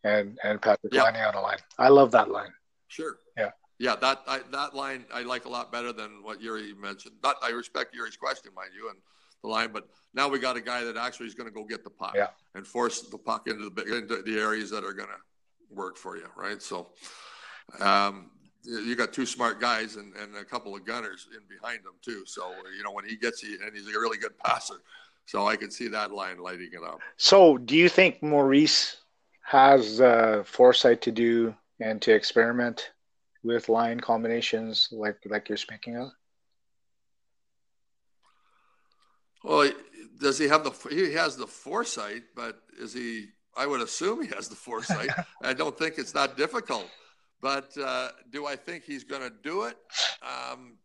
and 0.05 0.39
and 0.45 0.63
Patrick 0.63 0.95
yeah. 0.95 1.03
Laine 1.03 1.17
on 1.17 1.35
the 1.35 1.41
line? 1.41 1.59
I 1.77 1.89
love 1.89 2.13
that 2.13 2.31
line. 2.31 2.53
Sure. 2.87 3.17
Yeah. 3.37 3.51
Yeah, 3.81 3.97
that 3.97 4.21
I, 4.29 4.43
that 4.53 4.77
line 4.77 5.07
I 5.13 5.23
like 5.23 5.47
a 5.47 5.49
lot 5.49 5.73
better 5.73 5.93
than 5.93 6.23
what 6.23 6.41
Yuri 6.41 6.73
mentioned. 6.75 7.17
But 7.21 7.35
I 7.43 7.51
respect 7.51 7.97
Yuri's 7.97 8.17
question, 8.17 8.53
mind 8.55 8.71
you, 8.77 8.91
and 8.91 8.99
the 9.43 9.49
line. 9.49 9.73
But 9.73 9.89
now 10.15 10.29
we 10.29 10.39
got 10.39 10.57
a 10.57 10.61
guy 10.61 10.85
that 10.85 10.97
actually 10.97 11.27
is 11.27 11.35
going 11.35 11.49
to 11.49 11.53
go 11.53 11.65
get 11.65 11.83
the 11.83 11.91
puck 11.91 12.13
yeah. 12.15 12.29
and 12.55 12.65
force 12.65 13.01
the 13.01 13.19
puck 13.19 13.49
into 13.49 13.71
the 13.71 13.97
into 13.97 14.23
the 14.23 14.39
areas 14.39 14.71
that 14.71 14.85
are 14.85 14.93
going 14.93 15.09
to 15.09 15.75
work 15.75 15.97
for 15.97 16.17
you, 16.17 16.29
right? 16.37 16.63
So, 16.63 16.91
um, 17.81 18.31
you 18.63 18.95
got 18.95 19.13
two 19.13 19.27
smart 19.27 19.61
guys 19.61 19.97
and, 19.97 20.15
and 20.15 20.37
a 20.37 20.45
couple 20.45 20.77
of 20.77 20.85
gunners 20.85 21.27
in 21.35 21.41
behind 21.49 21.83
them 21.83 21.95
too. 22.03 22.23
So 22.25 22.53
you 22.77 22.85
know 22.85 22.93
when 22.93 23.05
he 23.05 23.17
gets 23.17 23.43
you, 23.43 23.59
and 23.65 23.75
he's 23.75 23.89
a 23.89 23.99
really 23.99 24.17
good 24.17 24.39
passer. 24.39 24.77
So 25.31 25.47
I 25.47 25.55
could 25.55 25.73
see 25.73 25.87
that 25.87 26.11
line 26.11 26.39
lighting 26.39 26.71
it 26.73 26.83
up. 26.83 26.99
So 27.17 27.57
do 27.57 27.77
you 27.77 27.89
think 27.89 28.21
Maurice 28.21 28.97
has 29.43 30.01
uh, 30.01 30.43
foresight 30.45 31.01
to 31.03 31.13
do 31.13 31.55
and 31.79 32.03
to 32.03 32.13
experiment 32.13 32.91
with 33.45 33.69
line 33.69 34.01
combinations 34.01 34.89
like 34.91 35.19
like 35.27 35.49
you're 35.49 35.57
speaking 35.57 35.97
of? 35.99 36.09
Well, 39.45 39.71
does 40.21 40.37
he 40.37 40.49
have 40.49 40.65
the 40.65 40.73
he 40.91 41.13
has 41.13 41.37
the 41.37 41.47
foresight, 41.47 42.25
but 42.35 42.63
is 42.77 42.93
he? 42.93 43.27
I 43.57 43.69
would 43.69 43.83
assume 43.83 44.23
he 44.23 44.35
has 44.35 44.49
the 44.49 44.57
foresight. 44.57 45.11
I 45.45 45.53
don't 45.53 45.79
think 45.79 45.95
it's 45.97 46.11
that 46.11 46.37
difficult, 46.37 46.91
but 47.41 47.71
uh, 47.79 48.09
do 48.33 48.47
I 48.47 48.57
think 48.57 48.83
he's 48.83 49.05
going 49.05 49.23
to 49.23 49.33
do 49.45 49.63
it? 49.67 49.77
Um, 50.25 50.79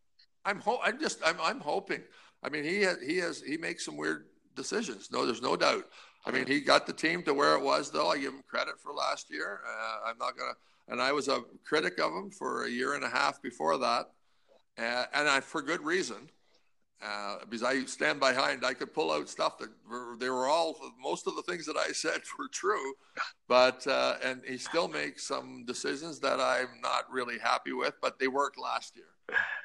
I'm 0.46 0.60
ho- 0.60 0.82
I'm 0.84 1.00
just 1.00 1.18
I'm 1.26 1.38
I'm 1.42 1.60
hoping. 1.62 2.04
I 2.44 2.50
mean, 2.50 2.64
he 2.64 2.82
has, 2.82 2.98
he 3.02 3.18
has 3.18 3.42
he 3.42 3.58
makes 3.58 3.84
some 3.84 3.98
weird 3.98 4.26
decisions. 4.56 5.10
No, 5.12 5.26
there's 5.26 5.42
no 5.42 5.56
doubt. 5.56 5.86
I 6.26 6.32
mean, 6.32 6.48
he 6.48 6.60
got 6.60 6.88
the 6.88 6.94
team 6.94 7.22
to 7.24 7.34
where 7.34 7.56
it 7.56 7.62
was, 7.62 7.92
though. 7.92 8.10
I 8.10 8.18
give 8.18 8.34
him 8.34 8.42
credit 8.48 8.80
for 8.82 8.94
last 8.94 9.30
year. 9.30 9.62
Uh, 9.68 10.10
I'm 10.10 10.18
not 10.18 10.38
gonna, 10.38 10.54
and 10.88 11.02
I 11.02 11.12
was 11.12 11.28
a 11.28 11.42
critic 11.64 12.00
of 12.00 12.12
him 12.12 12.32
for 12.32 12.66
a 12.66 12.70
year 12.70 12.96
and 12.96 13.04
a 13.04 13.10
half 13.10 13.42
before 13.42 13.78
that, 13.78 14.10
uh, 14.78 15.06
and 15.14 15.30
I, 15.30 15.40
for 15.42 15.62
good 15.62 15.82
reason 15.82 16.30
uh, 17.04 17.38
because 17.50 17.64
I 17.64 17.84
stand 17.86 18.20
behind. 18.20 18.66
I 18.66 18.74
could 18.74 18.94
pull 18.94 19.12
out 19.12 19.30
stuff 19.30 19.58
that 19.60 19.70
were, 19.90 20.16
they 20.20 20.30
were 20.30 20.48
all 20.48 20.76
most 21.02 21.28
of 21.28 21.36
the 21.36 21.42
things 21.44 21.66
that 21.66 21.78
I 21.78 21.88
said 21.92 22.22
were 22.38 22.48
true, 22.52 22.94
but 23.48 23.86
uh, 23.88 24.16
and 24.24 24.42
he 24.48 24.58
still 24.58 24.88
makes 24.88 25.28
some 25.28 25.66
decisions 25.66 26.20
that 26.22 26.40
I'm 26.40 26.82
not 26.82 27.12
really 27.12 27.38
happy 27.38 27.74
with. 27.74 27.94
But 28.02 28.20
they 28.20 28.28
worked 28.28 28.58
last 28.58 28.96
year. 28.96 29.06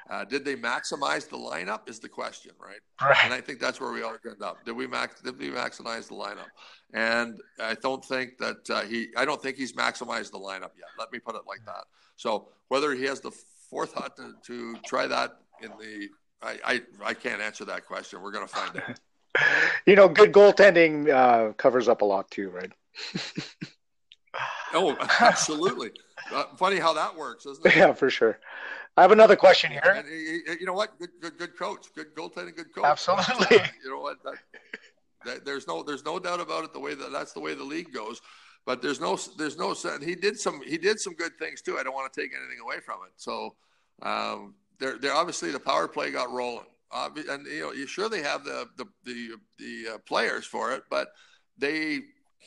Uh, 0.09 0.25
did 0.25 0.43
they 0.43 0.55
maximize 0.55 1.29
the 1.29 1.37
lineup? 1.37 1.87
Is 1.89 1.99
the 1.99 2.09
question, 2.09 2.51
right? 2.59 2.79
right? 3.01 3.17
And 3.23 3.33
I 3.33 3.39
think 3.39 3.59
that's 3.59 3.79
where 3.79 3.91
we 3.91 4.01
all 4.01 4.17
end 4.25 4.41
up. 4.41 4.63
Did 4.65 4.75
we 4.75 4.87
max? 4.87 5.21
Did 5.21 5.39
we 5.39 5.49
maximize 5.49 6.07
the 6.07 6.15
lineup? 6.15 6.49
And 6.93 7.39
I 7.61 7.75
don't 7.75 8.03
think 8.03 8.37
that 8.39 8.69
uh, 8.69 8.81
he. 8.81 9.07
I 9.15 9.23
don't 9.23 9.41
think 9.41 9.57
he's 9.57 9.73
maximized 9.73 10.31
the 10.31 10.39
lineup 10.39 10.73
yet. 10.77 10.89
Let 10.99 11.11
me 11.13 11.19
put 11.19 11.35
it 11.35 11.43
like 11.47 11.63
that. 11.65 11.85
So 12.17 12.49
whether 12.67 12.93
he 12.93 13.05
has 13.05 13.21
the 13.21 13.31
forethought 13.69 14.17
to, 14.17 14.33
to 14.47 14.75
try 14.85 15.07
that 15.07 15.37
in 15.61 15.71
the 15.79 16.09
I, 16.41 16.57
I, 16.65 16.81
I 17.03 17.13
can't 17.13 17.41
answer 17.41 17.65
that 17.65 17.85
question. 17.85 18.21
We're 18.21 18.31
going 18.31 18.47
to 18.47 18.53
find 18.53 18.77
out. 18.77 18.99
you 19.85 19.95
know, 19.95 20.07
good 20.07 20.31
goaltending 20.31 21.09
uh, 21.09 21.53
covers 21.53 21.87
up 21.87 22.01
a 22.01 22.05
lot 22.05 22.29
too, 22.31 22.49
right? 22.49 22.71
oh, 24.73 24.95
absolutely. 25.19 25.91
Uh, 26.33 26.45
funny 26.57 26.77
how 26.77 26.93
that 26.93 27.15
works, 27.15 27.45
isn't 27.45 27.65
it? 27.65 27.75
Yeah, 27.75 27.93
for 27.93 28.09
sure. 28.09 28.39
I 28.97 29.01
have 29.01 29.11
another 29.11 29.35
question 29.35 29.71
here. 29.71 29.81
And, 29.85 30.59
you 30.59 30.65
know 30.65 30.73
what? 30.73 30.97
Good, 30.99 31.09
good, 31.21 31.37
good 31.37 31.57
coach. 31.57 31.87
Good 31.95 32.13
goaltending. 32.15 32.55
Good 32.55 32.73
coach. 32.73 32.85
Absolutely. 32.85 33.57
you 33.83 33.91
know 33.91 34.01
what? 34.01 34.17
That, 34.23 34.35
that, 35.25 35.45
there's 35.45 35.67
no, 35.67 35.81
there's 35.81 36.03
no 36.03 36.19
doubt 36.19 36.41
about 36.41 36.65
it. 36.65 36.73
The 36.73 36.79
way 36.79 36.93
that 36.93 37.11
that's 37.11 37.33
the 37.33 37.39
way 37.39 37.53
the 37.53 37.63
league 37.63 37.93
goes. 37.93 38.21
But 38.65 38.81
there's 38.81 38.99
no, 38.99 39.17
there's 39.37 39.57
no. 39.57 39.73
He 40.03 40.15
did 40.15 40.39
some, 40.39 40.61
he 40.61 40.77
did 40.77 40.99
some 40.99 41.13
good 41.13 41.37
things 41.39 41.61
too. 41.61 41.77
I 41.79 41.83
don't 41.83 41.93
want 41.93 42.11
to 42.11 42.21
take 42.21 42.31
anything 42.35 42.59
away 42.61 42.79
from 42.85 42.99
it. 43.05 43.13
So, 43.15 43.55
um, 44.01 44.55
they're, 44.79 44.97
they're 44.97 45.15
obviously 45.15 45.51
the 45.51 45.59
power 45.59 45.87
play 45.87 46.11
got 46.11 46.29
rolling. 46.31 46.65
And 46.93 47.47
you 47.47 47.61
know, 47.61 47.71
you 47.71 47.87
sure 47.87 48.09
they 48.09 48.21
have 48.21 48.43
the 48.43 48.67
the 48.77 48.85
the, 49.05 49.29
the 49.57 49.93
uh, 49.93 49.97
players 49.99 50.45
for 50.45 50.73
it, 50.73 50.83
but 50.89 51.07
they 51.57 52.01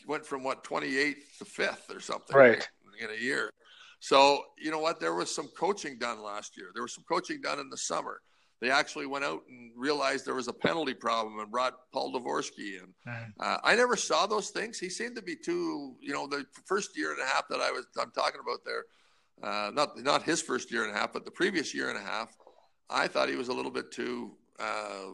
went 0.07 0.27
from 0.27 0.45
what 0.45 0.65
28th 0.65 1.39
to 1.39 1.45
fifth 1.45 1.91
or 1.91 2.01
something 2.01 2.37
right. 2.37 2.69
in 3.01 3.09
a 3.11 3.21
year. 3.21 3.51
So 4.05 4.45
you 4.59 4.71
know 4.71 4.79
what? 4.79 5.01
There 5.01 5.15
was 5.15 5.35
some 5.35 5.49
coaching 5.57 5.99
done 5.99 6.23
last 6.23 6.57
year. 6.57 6.71
There 6.75 6.83
was 6.83 6.95
some 6.95 7.05
coaching 7.09 7.41
done 7.41 7.59
in 7.59 7.71
the 7.71 7.77
summer. 7.77 8.21
They 8.61 8.71
actually 8.71 9.07
went 9.07 9.25
out 9.25 9.43
and 9.49 9.73
realized 9.77 10.25
there 10.25 10.35
was 10.35 10.49
a 10.49 10.53
penalty 10.53 10.95
problem 10.95 11.39
and 11.39 11.51
brought 11.51 11.75
Paul 11.93 12.13
Dvorsky 12.13 12.79
in. 12.79 12.95
Mm-hmm. 13.07 13.31
Uh, 13.41 13.59
I 13.63 13.75
never 13.75 13.97
saw 13.97 14.27
those 14.27 14.51
things. 14.51 14.79
He 14.79 14.89
seemed 14.89 15.17
to 15.17 15.23
be 15.23 15.37
too, 15.37 15.97
you 16.01 16.13
know, 16.13 16.27
the 16.27 16.47
first 16.65 16.97
year 16.97 17.13
and 17.13 17.21
a 17.21 17.27
half 17.27 17.49
that 17.49 17.61
I 17.61 17.71
was 17.71 17.87
I'm 17.99 18.11
talking 18.13 18.41
about 18.43 18.61
there 18.65 18.85
uh, 19.43 19.71
not 19.75 19.99
not 20.03 20.23
his 20.23 20.41
first 20.41 20.71
year 20.71 20.85
and 20.85 20.95
a 20.95 20.99
half, 20.99 21.13
but 21.13 21.25
the 21.25 21.31
previous 21.31 21.75
year 21.75 21.89
and 21.89 21.99
a 21.99 22.03
half, 22.03 22.35
I 22.89 23.09
thought 23.09 23.29
he 23.29 23.37
was 23.37 23.49
a 23.49 23.53
little 23.53 23.71
bit 23.71 23.91
too 23.91 24.37
uh, 24.61 25.13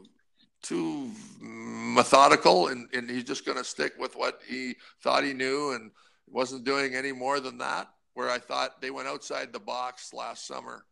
too 0.63 1.11
methodical, 1.41 2.69
and, 2.69 2.89
and 2.93 3.09
he's 3.09 3.25
just 3.25 3.47
going 3.47 3.59
to 3.59 3.65
stick 3.65 3.95
with 3.99 4.15
what 4.15 4.41
he 4.47 4.77
thought 5.03 5.25
he 5.25 5.33
knew 5.33 5.73
and 5.73 5.91
wasn't 6.27 6.65
doing 6.65 6.95
any 6.95 7.13
more 7.13 7.41
than 7.41 7.59
that. 7.59 7.89
Where 8.21 8.29
I 8.29 8.39
thought 8.39 8.83
they 8.83 8.91
went 8.91 9.09
outside 9.09 9.51
the 9.51 9.59
box 9.59 10.13
last 10.13 10.47
summer, 10.47 10.85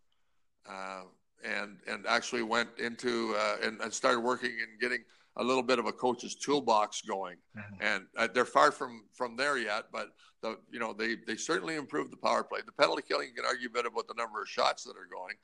uh, 0.66 1.03
and 1.45 1.76
and 1.87 2.07
actually 2.07 2.43
went 2.43 2.70
into 2.79 3.35
uh, 3.37 3.57
and, 3.62 3.79
and 3.83 3.93
started 3.93 4.20
working 4.20 4.53
and 4.53 4.81
getting 4.81 5.05
a 5.37 5.45
little 5.45 5.62
bit 5.62 5.79
of 5.79 5.85
a 5.85 5.93
coach's 5.93 6.35
toolbox 6.35 7.03
going, 7.03 7.37
mm-hmm. 7.55 7.83
and 7.83 8.07
uh, 8.16 8.29
they're 8.33 8.47
far 8.47 8.72
from 8.72 9.05
from 9.12 9.37
there 9.37 9.59
yet. 9.59 9.89
But 9.93 10.09
the 10.41 10.57
you 10.70 10.79
know 10.79 10.95
they 10.95 11.16
they 11.26 11.37
certainly 11.37 11.74
improved 11.74 12.11
the 12.11 12.16
power 12.16 12.43
play. 12.43 12.61
The 12.64 12.72
penalty 12.72 13.03
killing, 13.07 13.29
you 13.29 13.35
can 13.35 13.45
argue 13.45 13.68
a 13.68 13.72
bit 13.72 13.85
about 13.85 14.09
the 14.09 14.14
number 14.16 14.41
of 14.41 14.49
shots 14.49 14.85
that 14.85 14.97
are 14.97 15.09
going 15.12 15.35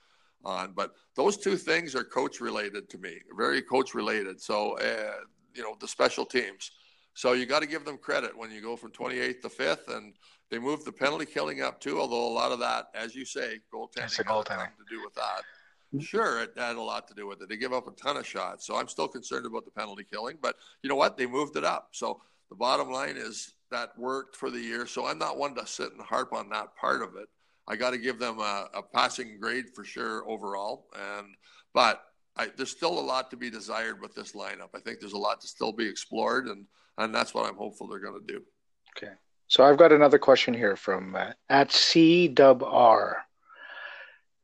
on, 0.43 0.73
but 0.75 0.95
those 1.17 1.37
two 1.37 1.59
things 1.59 1.95
are 1.95 2.03
coach 2.03 2.41
related 2.41 2.89
to 2.89 2.97
me, 2.97 3.19
very 3.37 3.61
coach 3.61 3.93
related. 3.93 4.41
So 4.41 4.79
uh, 4.79 5.17
you 5.55 5.63
know 5.63 5.77
the 5.79 5.89
special 5.89 6.25
teams. 6.25 6.71
So 7.13 7.35
you 7.35 7.45
got 7.47 7.61
to 7.61 7.69
give 7.69 7.85
them 7.85 7.99
credit 7.99 8.37
when 8.37 8.51
you 8.51 8.61
go 8.61 8.75
from 8.75 8.91
28th 8.91 9.43
to 9.43 9.49
5th, 9.49 9.97
and 9.97 10.15
they 10.51 10.59
moved 10.59 10.85
the 10.85 10.93
penalty 10.93 11.27
killing 11.27 11.63
up 11.63 11.81
too. 11.81 12.01
Although 12.01 12.27
a 12.27 12.35
lot 12.35 12.53
of 12.53 12.59
that, 12.61 12.87
as 12.95 13.15
you 13.15 13.25
say, 13.25 13.61
goaltending, 13.73 14.25
goaltending. 14.25 14.67
to 14.77 14.85
do 14.89 15.03
with 15.03 15.15
that. 15.15 15.43
Sure, 16.01 16.43
it 16.43 16.53
had 16.57 16.77
a 16.77 16.83
lot 16.83 17.07
to 17.09 17.15
do 17.15 17.27
with 17.27 17.41
it. 17.43 17.49
They 17.49 17.57
give 17.57 17.73
up 17.73 17.87
a 17.87 17.93
ton 17.93 18.17
of 18.17 18.27
shots, 18.27 18.67
so 18.67 18.77
I'm 18.77 18.89
still 18.89 19.07
concerned 19.07 19.47
about 19.47 19.65
the 19.65 19.71
penalty 19.71 20.05
killing. 20.05 20.39
But 20.43 20.57
you 20.83 20.89
know 20.89 20.97
what? 20.97 21.17
They 21.17 21.27
moved 21.27 21.57
it 21.57 21.65
up. 21.65 21.91
So 21.93 22.21
the 22.51 22.57
bottom 22.57 22.91
line 22.91 23.17
is 23.17 23.55
that 23.71 23.97
worked 23.97 24.37
for 24.37 24.51
the 24.51 24.61
year. 24.61 24.87
So 24.87 25.07
I'm 25.07 25.19
not 25.19 25.39
one 25.39 25.55
to 25.55 25.67
sit 25.67 25.93
and 25.93 26.01
harp 26.01 26.33
on 26.33 26.49
that 26.51 26.77
part 26.77 27.03
of 27.03 27.17
it. 27.17 27.29
I 27.67 27.77
got 27.77 27.91
to 27.91 27.99
give 27.99 28.19
them 28.19 28.41
a, 28.41 28.69
a, 28.75 28.83
passing 28.83 29.39
grade 29.41 29.67
for 29.75 29.85
sure 29.85 30.29
overall. 30.29 30.89
And 30.95 31.29
but 31.73 32.03
I, 32.37 32.51
there's 32.57 32.71
still 32.71 32.99
a 32.99 33.01
lot 33.01 33.31
to 33.31 33.37
be 33.37 33.51
desired 33.51 34.01
with 34.01 34.15
this 34.15 34.33
lineup. 34.33 34.71
I 34.75 34.81
think 34.81 35.01
there's 35.01 35.13
a 35.13 35.19
lot 35.19 35.41
to 35.41 35.49
still 35.49 35.73
be 35.73 35.89
explored, 35.89 36.47
and 36.49 36.67
and 36.99 37.15
that's 37.15 37.35
what 37.35 37.47
I'm 37.47 37.57
hopeful 37.57 37.89
they're 37.89 38.01
going 38.01 38.21
to 38.21 38.33
do. 38.33 38.43
Okay. 38.97 39.13
So 39.49 39.63
I've 39.63 39.77
got 39.77 39.93
another 39.93 40.19
question 40.19 40.55
here 40.55 40.77
from 40.77 41.15
uh, 41.15 41.33
at 41.49 41.69
CWR. 41.69 43.17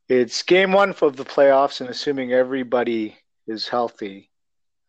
It's 0.08 0.42
game 0.42 0.72
one 0.72 0.90
of 0.90 1.16
the 1.16 1.24
playoffs, 1.24 1.80
and 1.80 1.88
assuming 1.88 2.32
everybody 2.32 3.16
is 3.46 3.68
healthy, 3.68 4.30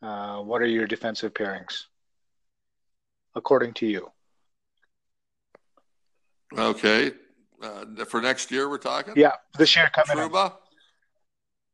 uh, 0.01 0.37
what 0.39 0.61
are 0.61 0.67
your 0.67 0.87
defensive 0.87 1.33
pairings, 1.33 1.83
according 3.35 3.73
to 3.75 3.85
you? 3.85 4.11
Okay. 6.57 7.11
Uh, 7.61 7.85
for 8.05 8.21
next 8.21 8.51
year, 8.51 8.67
we're 8.67 8.77
talking? 8.77 9.13
Yeah, 9.15 9.33
this 9.57 9.75
year 9.75 9.89
coming 9.93 10.29
Trouba. 10.29 10.53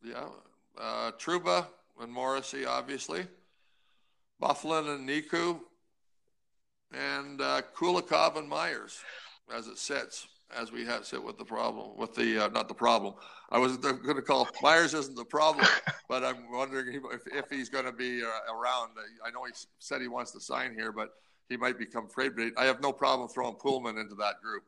Yeah. 0.04 0.26
Uh, 0.78 1.12
Trouba 1.18 1.68
and 2.02 2.12
Morrissey, 2.12 2.66
obviously. 2.66 3.26
Byfuglien 4.42 4.96
and 4.96 5.10
Niku. 5.10 5.60
And 6.94 7.42
uh, 7.42 7.62
Kulikov 7.76 8.38
and 8.38 8.48
Myers 8.48 9.00
as 9.54 9.68
it 9.68 9.78
sits 9.78 10.28
as 10.56 10.72
we 10.72 10.86
have 10.86 11.06
sit 11.06 11.22
with 11.22 11.38
the 11.38 11.46
problem 11.46 11.98
with 11.98 12.16
the 12.16 12.46
uh, 12.46 12.48
not 12.50 12.68
the 12.68 12.74
problem. 12.74 13.14
I 13.50 13.60
was 13.60 13.78
going 13.78 14.16
to 14.16 14.22
call 14.22 14.48
Myers 14.62 14.94
isn't 14.94 15.16
the 15.16 15.26
problem, 15.26 15.66
but 16.10 16.24
I'm 16.24 16.52
wondering 16.52 17.02
if, 17.12 17.22
if 17.28 17.50
he's 17.50 17.70
going 17.70 17.86
to 17.86 17.92
be 17.92 18.24
uh, 18.24 18.54
around. 18.54 18.92
I 19.26 19.32
know 19.32 19.44
he 19.46 19.54
said 19.80 20.02
he 20.02 20.08
wants 20.08 20.32
to 20.32 20.40
sign 20.40 20.74
here, 20.74 20.92
but 20.92 21.10
he 21.50 21.58
might 21.58 21.78
become 21.78 22.08
trade 22.10 22.36
bait. 22.36 22.54
I 22.58 22.66
have 22.66 22.82
no 22.82 22.92
problem 22.92 23.30
throwing 23.30 23.56
Poolman 23.56 24.00
into 24.00 24.16
that 24.16 24.42
group. 24.42 24.64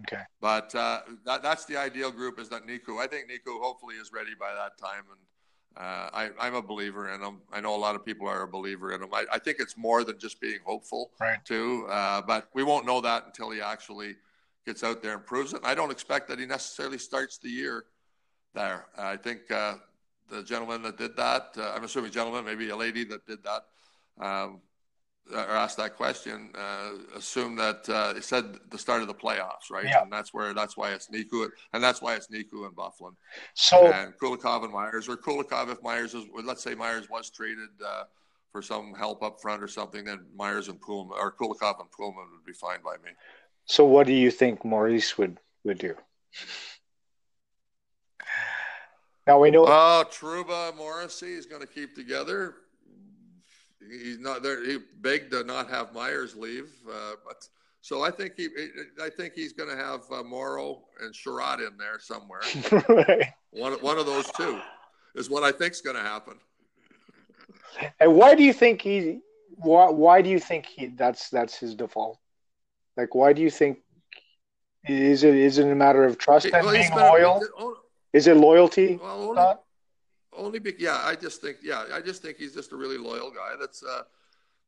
Okay. 0.00 0.22
But 0.40 0.74
uh, 0.74 1.00
that, 1.24 1.42
that's 1.42 1.66
the 1.66 1.76
ideal 1.76 2.10
group 2.10 2.40
is 2.40 2.48
that 2.48 2.66
Niku. 2.66 2.98
I 3.00 3.06
think 3.06 3.30
Niku 3.30 3.60
hopefully 3.60 3.94
is 3.96 4.10
ready 4.12 4.32
by 4.38 4.52
that 4.52 4.76
time, 4.78 5.04
and 5.10 5.20
uh, 5.76 6.08
I, 6.12 6.30
am 6.40 6.54
a 6.54 6.62
believer 6.62 7.12
in 7.12 7.20
him. 7.20 7.38
I 7.52 7.60
know 7.60 7.74
a 7.74 7.76
lot 7.76 7.96
of 7.96 8.04
people 8.04 8.28
are 8.28 8.42
a 8.42 8.48
believer 8.48 8.92
in 8.92 9.02
him. 9.02 9.08
I, 9.12 9.24
I 9.32 9.38
think 9.38 9.58
it's 9.58 9.76
more 9.76 10.04
than 10.04 10.18
just 10.18 10.40
being 10.40 10.60
hopeful, 10.64 11.10
right. 11.20 11.44
too. 11.44 11.86
Uh, 11.90 12.22
but 12.22 12.48
we 12.54 12.62
won't 12.62 12.86
know 12.86 13.00
that 13.00 13.26
until 13.26 13.50
he 13.50 13.60
actually 13.60 14.16
gets 14.64 14.84
out 14.84 15.02
there 15.02 15.14
and 15.14 15.26
proves 15.26 15.52
it. 15.52 15.58
And 15.58 15.66
I 15.66 15.74
don't 15.74 15.90
expect 15.90 16.28
that 16.28 16.38
he 16.38 16.46
necessarily 16.46 16.98
starts 16.98 17.38
the 17.38 17.48
year 17.48 17.86
there. 18.54 18.86
I 18.96 19.16
think 19.16 19.50
uh, 19.50 19.74
the 20.30 20.42
gentleman 20.42 20.82
that 20.82 20.96
did 20.96 21.16
that, 21.16 21.54
uh, 21.58 21.72
I'm 21.74 21.84
assuming 21.84 22.12
gentleman, 22.12 22.44
maybe 22.44 22.70
a 22.70 22.76
lady 22.76 23.04
that 23.04 23.26
did 23.26 23.40
that, 23.42 24.24
um, 24.24 24.60
or 25.32 25.38
asked 25.38 25.76
that 25.78 25.96
question, 25.96 26.50
uh, 26.54 26.90
assume 27.16 27.56
that 27.56 27.88
uh, 27.88 28.14
it 28.16 28.24
said 28.24 28.58
the 28.70 28.78
start 28.78 29.00
of 29.00 29.08
the 29.08 29.14
playoffs, 29.14 29.70
right? 29.70 29.84
Yeah. 29.84 30.02
And 30.02 30.12
that's 30.12 30.34
where 30.34 30.52
that's 30.52 30.76
why 30.76 30.92
it's 30.92 31.08
Niku, 31.08 31.48
and 31.72 31.82
that's 31.82 32.02
why 32.02 32.14
it's 32.14 32.28
Niku 32.28 32.66
and 32.66 32.76
Byfuglien. 32.76 33.16
So 33.54 33.90
and 33.92 34.12
Kulikov 34.18 34.64
and 34.64 34.72
Myers, 34.72 35.08
or 35.08 35.16
Kulikov 35.16 35.70
if 35.70 35.82
Myers 35.82 36.14
is, 36.14 36.24
let's 36.44 36.62
say 36.62 36.74
Myers 36.74 37.08
was 37.08 37.30
traded 37.30 37.70
uh, 37.84 38.04
for 38.52 38.60
some 38.60 38.94
help 38.94 39.22
up 39.22 39.40
front 39.40 39.62
or 39.62 39.68
something, 39.68 40.04
then 40.04 40.26
Myers 40.36 40.68
and 40.68 40.80
Poolman 40.80 41.12
or 41.12 41.32
Kulikov 41.32 41.80
and 41.80 41.90
Poolman 41.90 42.30
would 42.32 42.44
be 42.46 42.52
fine 42.52 42.78
by 42.84 42.96
me. 43.04 43.10
So 43.64 43.84
what 43.84 44.06
do 44.06 44.12
you 44.12 44.30
think 44.30 44.64
Maurice 44.64 45.16
would 45.16 45.38
would 45.64 45.78
do? 45.78 45.94
Now 49.26 49.40
we 49.40 49.50
know. 49.50 49.64
Oh, 49.66 50.04
Trouba 50.10 50.76
Morrissey 50.76 51.32
is 51.32 51.46
going 51.46 51.62
to 51.62 51.66
keep 51.66 51.94
together 51.94 52.56
he's 53.90 54.18
not 54.18 54.42
there. 54.42 54.64
He 54.64 54.78
begged 55.00 55.30
to 55.32 55.44
not 55.44 55.68
have 55.70 55.92
Myers 55.92 56.34
leave, 56.36 56.70
uh, 56.88 57.12
but 57.26 57.48
so 57.80 58.02
I 58.02 58.10
think 58.10 58.32
he, 58.36 58.48
I 59.02 59.10
think 59.10 59.34
he's 59.34 59.52
going 59.52 59.68
to 59.68 59.76
have 59.76 60.00
uh, 60.10 60.22
Morrow 60.22 60.84
and 61.02 61.12
Chiarot 61.12 61.60
in 61.60 61.76
there 61.76 61.98
somewhere. 61.98 62.40
right. 62.88 63.26
One, 63.50 63.74
one 63.74 63.98
of 63.98 64.06
those 64.06 64.30
two 64.32 64.58
is 65.14 65.28
what 65.28 65.42
I 65.42 65.52
think 65.52 65.72
is 65.72 65.80
going 65.80 65.96
to 65.96 66.02
happen. 66.02 66.34
And 68.00 68.14
why 68.14 68.34
do 68.34 68.42
you 68.42 68.52
think 68.52 68.82
he? 68.82 69.20
Why, 69.56 69.90
why 69.90 70.22
do 70.22 70.30
you 70.30 70.38
think 70.38 70.66
he? 70.66 70.86
That's 70.86 71.28
that's 71.28 71.58
his 71.58 71.74
default. 71.74 72.18
Like, 72.96 73.14
why 73.14 73.32
do 73.32 73.42
you 73.42 73.50
think? 73.50 73.78
Is 74.88 75.24
it 75.24 75.34
is 75.34 75.58
it 75.58 75.70
a 75.70 75.74
matter 75.74 76.04
of 76.04 76.18
trust 76.18 76.46
and 76.46 76.64
well, 76.64 76.72
being 76.72 76.94
loyal? 76.94 77.42
oh, 77.58 77.76
is 78.12 78.26
it 78.26 78.36
loyalty? 78.36 78.98
Well, 79.02 79.28
only, 79.28 79.54
only 80.36 80.58
be, 80.58 80.74
yeah, 80.78 81.00
I 81.04 81.14
just 81.14 81.40
think 81.40 81.58
yeah, 81.62 81.84
I 81.92 82.00
just 82.00 82.22
think 82.22 82.36
he's 82.36 82.54
just 82.54 82.72
a 82.72 82.76
really 82.76 82.98
loyal 82.98 83.30
guy. 83.30 83.54
That's 83.58 83.82
uh, 83.82 84.02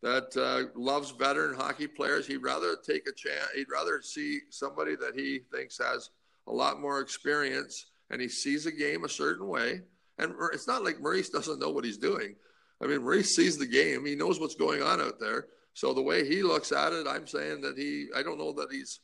that 0.03 0.37
uh, 0.37 0.79
loves 0.79 1.11
veteran 1.11 1.57
hockey 1.57 1.87
players. 1.87 2.27
He'd 2.27 2.43
rather 2.43 2.77
take 2.77 3.09
a 3.09 3.13
chance. 3.13 3.49
He'd 3.55 3.71
rather 3.71 4.03
see 4.03 4.41
somebody 4.51 4.97
that 4.97 5.15
he 5.15 5.41
thinks 5.53 5.79
has 5.79 6.11
a 6.47 6.53
lot 6.53 6.81
more 6.81 7.01
experience 7.01 7.87
and 8.11 8.21
he 8.21 8.29
sees 8.29 8.67
a 8.67 8.73
game 8.73 9.05
a 9.05 9.09
certain 9.09 9.49
way. 9.49 9.81
And 10.19 10.35
it's 10.53 10.69
not 10.69 10.85
like 10.85 11.01
Maurice 11.01 11.29
doesn't 11.31 11.59
know 11.59 11.71
what 11.71 11.85
he's 11.85 11.99
doing. 11.99 12.37
I 12.81 12.87
mean, 12.87 13.03
Maurice 13.03 13.35
sees 13.35 13.59
the 13.59 13.67
game. 13.67 14.05
He 14.05 14.15
knows 14.15 14.39
what's 14.39 14.55
going 14.55 14.83
on 14.83 15.01
out 15.01 15.19
there. 15.19 15.47
So 15.75 15.93
the 15.93 16.03
way 16.03 16.27
he 16.27 16.43
looks 16.43 16.73
at 16.73 16.93
it, 16.93 17.07
I'm 17.07 17.27
saying 17.27 17.61
that 17.63 17.77
he. 17.77 18.07
I 18.15 18.23
don't 18.23 18.39
know 18.39 18.53
that 18.53 18.69
he's 18.71 19.01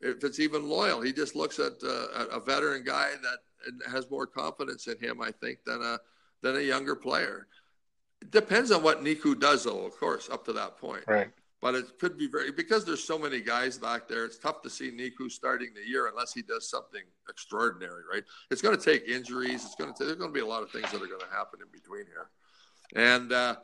if 0.00 0.22
it's 0.24 0.40
even 0.40 0.68
loyal. 0.68 1.00
He 1.00 1.12
just 1.12 1.34
looks 1.34 1.58
at 1.58 1.72
uh, 1.84 2.26
a 2.30 2.40
veteran 2.40 2.84
guy 2.84 3.10
that 3.22 3.38
has 3.90 4.10
more 4.10 4.26
confidence 4.26 4.86
in 4.86 4.98
him, 4.98 5.20
I 5.20 5.30
think, 5.30 5.58
than 5.64 5.82
a 5.82 5.98
than 6.42 6.56
a 6.56 6.60
younger 6.60 6.96
player. 6.96 7.46
It 8.20 8.30
depends 8.30 8.70
on 8.70 8.82
what 8.82 9.02
Niku 9.02 9.38
does, 9.38 9.64
though. 9.64 9.84
Of 9.84 9.98
course, 9.98 10.28
up 10.30 10.44
to 10.46 10.52
that 10.54 10.78
point. 10.78 11.04
Right. 11.06 11.30
But 11.60 11.76
it 11.76 11.98
could 12.00 12.18
be 12.18 12.26
very 12.26 12.50
because 12.50 12.84
there's 12.84 13.04
so 13.04 13.18
many 13.18 13.40
guys 13.40 13.78
back 13.78 14.08
there. 14.08 14.24
It's 14.24 14.38
tough 14.38 14.62
to 14.62 14.70
see 14.70 14.90
Niku 14.90 15.30
starting 15.30 15.70
the 15.74 15.88
year 15.88 16.08
unless 16.08 16.32
he 16.32 16.42
does 16.42 16.68
something 16.68 17.02
extraordinary, 17.28 18.02
right? 18.12 18.24
It's 18.50 18.60
going 18.60 18.76
to 18.76 18.84
take 18.84 19.08
injuries. 19.08 19.64
It's 19.64 19.76
going 19.76 19.92
to 19.92 19.96
take, 19.96 20.08
there's 20.08 20.18
going 20.18 20.30
to 20.30 20.34
be 20.34 20.40
a 20.40 20.46
lot 20.46 20.64
of 20.64 20.70
things 20.70 20.90
that 20.90 20.96
are 20.96 21.06
going 21.06 21.20
to 21.20 21.36
happen 21.36 21.60
in 21.62 21.68
between 21.70 22.06
here, 22.06 22.30
and 22.96 23.32
uh, 23.32 23.56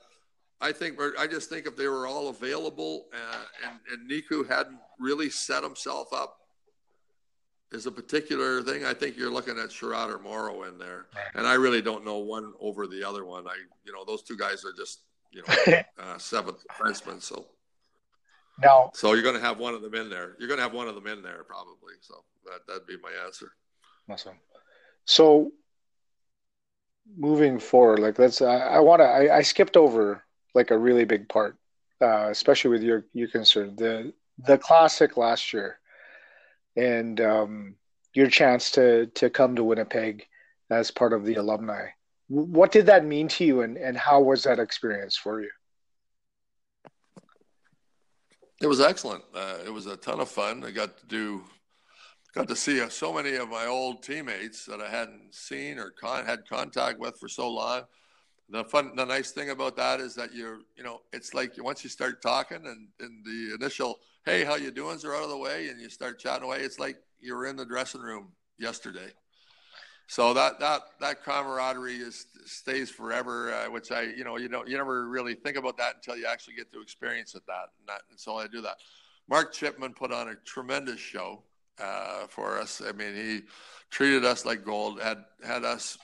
I 0.61 0.73
think 0.73 0.99
I 1.19 1.27
just 1.27 1.49
think 1.49 1.67
if 1.67 1.77
they 1.77 1.89
were 1.89 2.07
all 2.07 2.29
available 2.29 3.07
uh, 3.13 3.69
and, 3.69 3.79
and 3.93 4.11
Niku 4.11 4.49
hadn't 4.49 4.79
really 4.99 5.31
set 5.31 5.63
himself 5.63 6.13
up 6.13 6.38
is 7.73 7.87
a 7.87 7.93
particular 7.93 8.63
thing. 8.63 8.85
I 8.85 8.95
think 8.95 9.17
you're 9.17 9.31
looking 9.31 9.59
at 9.59 9.71
Chiarot 9.71 10.11
or 10.11 10.19
Morrow 10.19 10.65
in 10.65 10.79
there, 10.79 11.07
and 11.35 11.47
I 11.47 11.55
really 11.55 11.83
don't 11.83 12.05
know 12.05 12.19
one 12.19 12.53
over 12.61 12.87
the 12.87 13.07
other 13.07 13.25
one. 13.25 13.47
I, 13.47 13.57
you 13.85 13.93
know, 13.93 14.05
those 14.05 14.23
two 14.23 14.37
guys 14.37 14.65
are 14.65 14.73
just, 14.77 15.03
you 15.31 15.43
know, 15.47 15.83
uh, 15.99 16.19
seventh 16.19 16.65
defensemen. 16.69 17.23
So 17.23 17.47
now, 18.63 18.91
so 18.95 19.13
you're 19.13 19.23
going 19.23 19.35
to 19.35 19.41
have 19.41 19.59
one 19.59 19.75
of 19.75 19.83
them 19.83 19.95
in 19.95 20.09
there. 20.09 20.35
You're 20.39 20.49
going 20.49 20.59
to 20.59 20.65
have 20.65 20.73
one 20.73 20.89
of 20.89 20.95
them 20.95 21.07
in 21.07 21.23
there 21.23 21.45
probably. 21.45 21.95
So 22.01 22.25
that 22.47 22.67
that'd 22.67 22.87
be 22.87 22.97
my 23.03 23.13
answer. 23.25 23.53
Awesome. 24.11 24.37
So 25.05 25.53
moving 27.17 27.59
forward, 27.59 27.99
like 28.01 28.19
let's, 28.19 28.43
I, 28.43 28.57
I 28.57 28.81
want 28.81 29.01
to, 29.01 29.05
I, 29.05 29.39
I, 29.39 29.43
skipped 29.43 29.77
over 29.77 30.25
like 30.55 30.71
a 30.71 30.79
really 30.79 31.05
big 31.05 31.29
part, 31.29 31.57
uh, 32.01 32.29
especially 32.31 32.71
with 32.71 32.83
your 32.83 33.05
you 33.13 33.29
concern 33.29 33.77
the 33.77 34.13
the 34.47 34.59
classic 34.59 35.17
last 35.17 35.53
year 35.53 35.79
and 36.77 37.21
um, 37.21 37.75
your 38.15 38.29
chance 38.29 38.71
to 38.73 39.07
to 39.07 39.31
come 39.31 39.57
to 39.57 39.65
Winnipeg 39.65 40.27
as 40.71 40.91
part 40.91 41.13
of 41.13 41.25
the 41.25 41.35
alumni. 41.35 41.89
What 42.29 42.73
did 42.73 42.87
that 42.87 43.07
mean 43.07 43.29
to 43.29 43.45
you, 43.45 43.63
and, 43.63 43.79
and 43.79 43.97
how 43.97 44.21
was 44.21 44.43
that 44.43 44.59
experience 44.59 45.17
for 45.17 45.41
you? 45.41 45.51
It 48.61 48.67
was 48.67 48.81
excellent. 48.81 49.25
Uh, 49.35 49.59
it 49.65 49.73
was 49.73 49.87
a 49.87 49.97
ton 49.97 50.21
of 50.21 50.29
fun. 50.29 50.65
I 50.65 50.71
got 50.71 50.99
to 50.99 51.07
do, 51.07 51.45
got 52.35 52.49
to 52.49 52.57
see 52.57 52.81
uh, 52.81 52.89
so 52.89 53.13
many 53.13 53.37
of 53.37 53.49
my 53.49 53.67
old 53.67 54.03
teammates 54.03 54.67
that 54.67 54.81
I 54.81 54.91
hadn't 54.91 55.35
seen 55.35 55.79
or 55.79 55.91
con- 55.91 56.27
had 56.27 56.41
contact 56.49 56.99
with 56.99 57.19
for 57.19 57.29
so 57.29 57.49
long. 57.49 57.83
The 58.51 58.65
fun, 58.65 58.97
the 58.97 59.05
nice 59.05 59.31
thing 59.33 59.51
about 59.51 59.77
that 59.77 60.01
is 60.01 60.15
that 60.15 60.35
you're, 60.35 60.61
you 60.75 60.83
know, 60.83 61.01
it's 61.13 61.35
like 61.35 61.53
once 61.59 61.85
you 61.85 61.91
start 61.91 62.23
talking 62.23 62.65
and, 62.65 62.89
and 62.99 63.25
the 63.25 63.55
initial 63.55 63.99
hey, 64.29 64.45
how 64.45 64.57
you 64.57 64.71
doing? 64.71 64.99
are 65.05 65.15
out 65.15 65.25
of 65.25 65.31
the 65.31 65.39
way, 65.39 65.69
and 65.69 65.81
you 65.81 65.89
start 65.89 66.19
chatting 66.19 66.45
away. 66.45 66.59
It's 66.59 66.79
like 66.79 66.97
you 67.21 67.35
were 67.35 67.47
in 67.47 67.57
the 67.57 67.65
dressing 67.65 68.03
room 68.03 68.29
yesterday. 68.59 69.11
So 70.07 70.35
that 70.35 70.59
that 70.61 70.83
that 71.01 71.25
camaraderie 71.25 71.97
is 71.97 72.27
stays 72.45 72.91
forever, 72.91 73.53
uh, 73.53 73.71
which 73.71 73.91
I 73.93 74.03
you 74.03 74.25
know 74.25 74.37
you 74.37 74.49
don't 74.49 74.69
you 74.69 74.77
never 74.77 75.09
really 75.09 75.35
think 75.35 75.57
about 75.57 75.77
that 75.79 75.97
until 75.97 76.17
you 76.17 76.27
actually 76.27 76.55
get 76.55 76.73
to 76.73 76.81
experience 76.81 77.35
it. 77.35 77.43
That 77.47 77.69
and, 77.79 77.89
that, 77.89 78.01
and 78.11 78.19
so 78.19 78.37
I 78.37 78.47
do 78.47 78.61
that. 78.63 78.77
Mark 79.29 79.53
Chipman 79.53 79.93
put 79.93 80.13
on 80.13 80.29
a 80.29 80.35
tremendous 80.47 80.99
show 80.99 81.43
uh, 81.79 82.27
for 82.29 82.59
us. 82.59 82.81
I 82.87 82.93
mean, 82.93 83.15
he 83.15 83.43
treated 83.91 84.25
us 84.25 84.47
like 84.47 84.65
gold. 84.65 85.01
had 85.01 85.25
had 85.45 85.65
us 85.65 85.99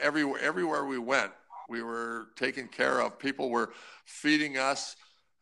everywhere 0.00 0.40
everywhere 0.40 0.84
we 0.86 0.98
went. 0.98 1.32
We 1.68 1.82
were 1.82 2.28
taken 2.36 2.68
care 2.68 3.00
of. 3.00 3.18
People 3.18 3.50
were 3.50 3.72
feeding 4.04 4.58
us 4.58 4.96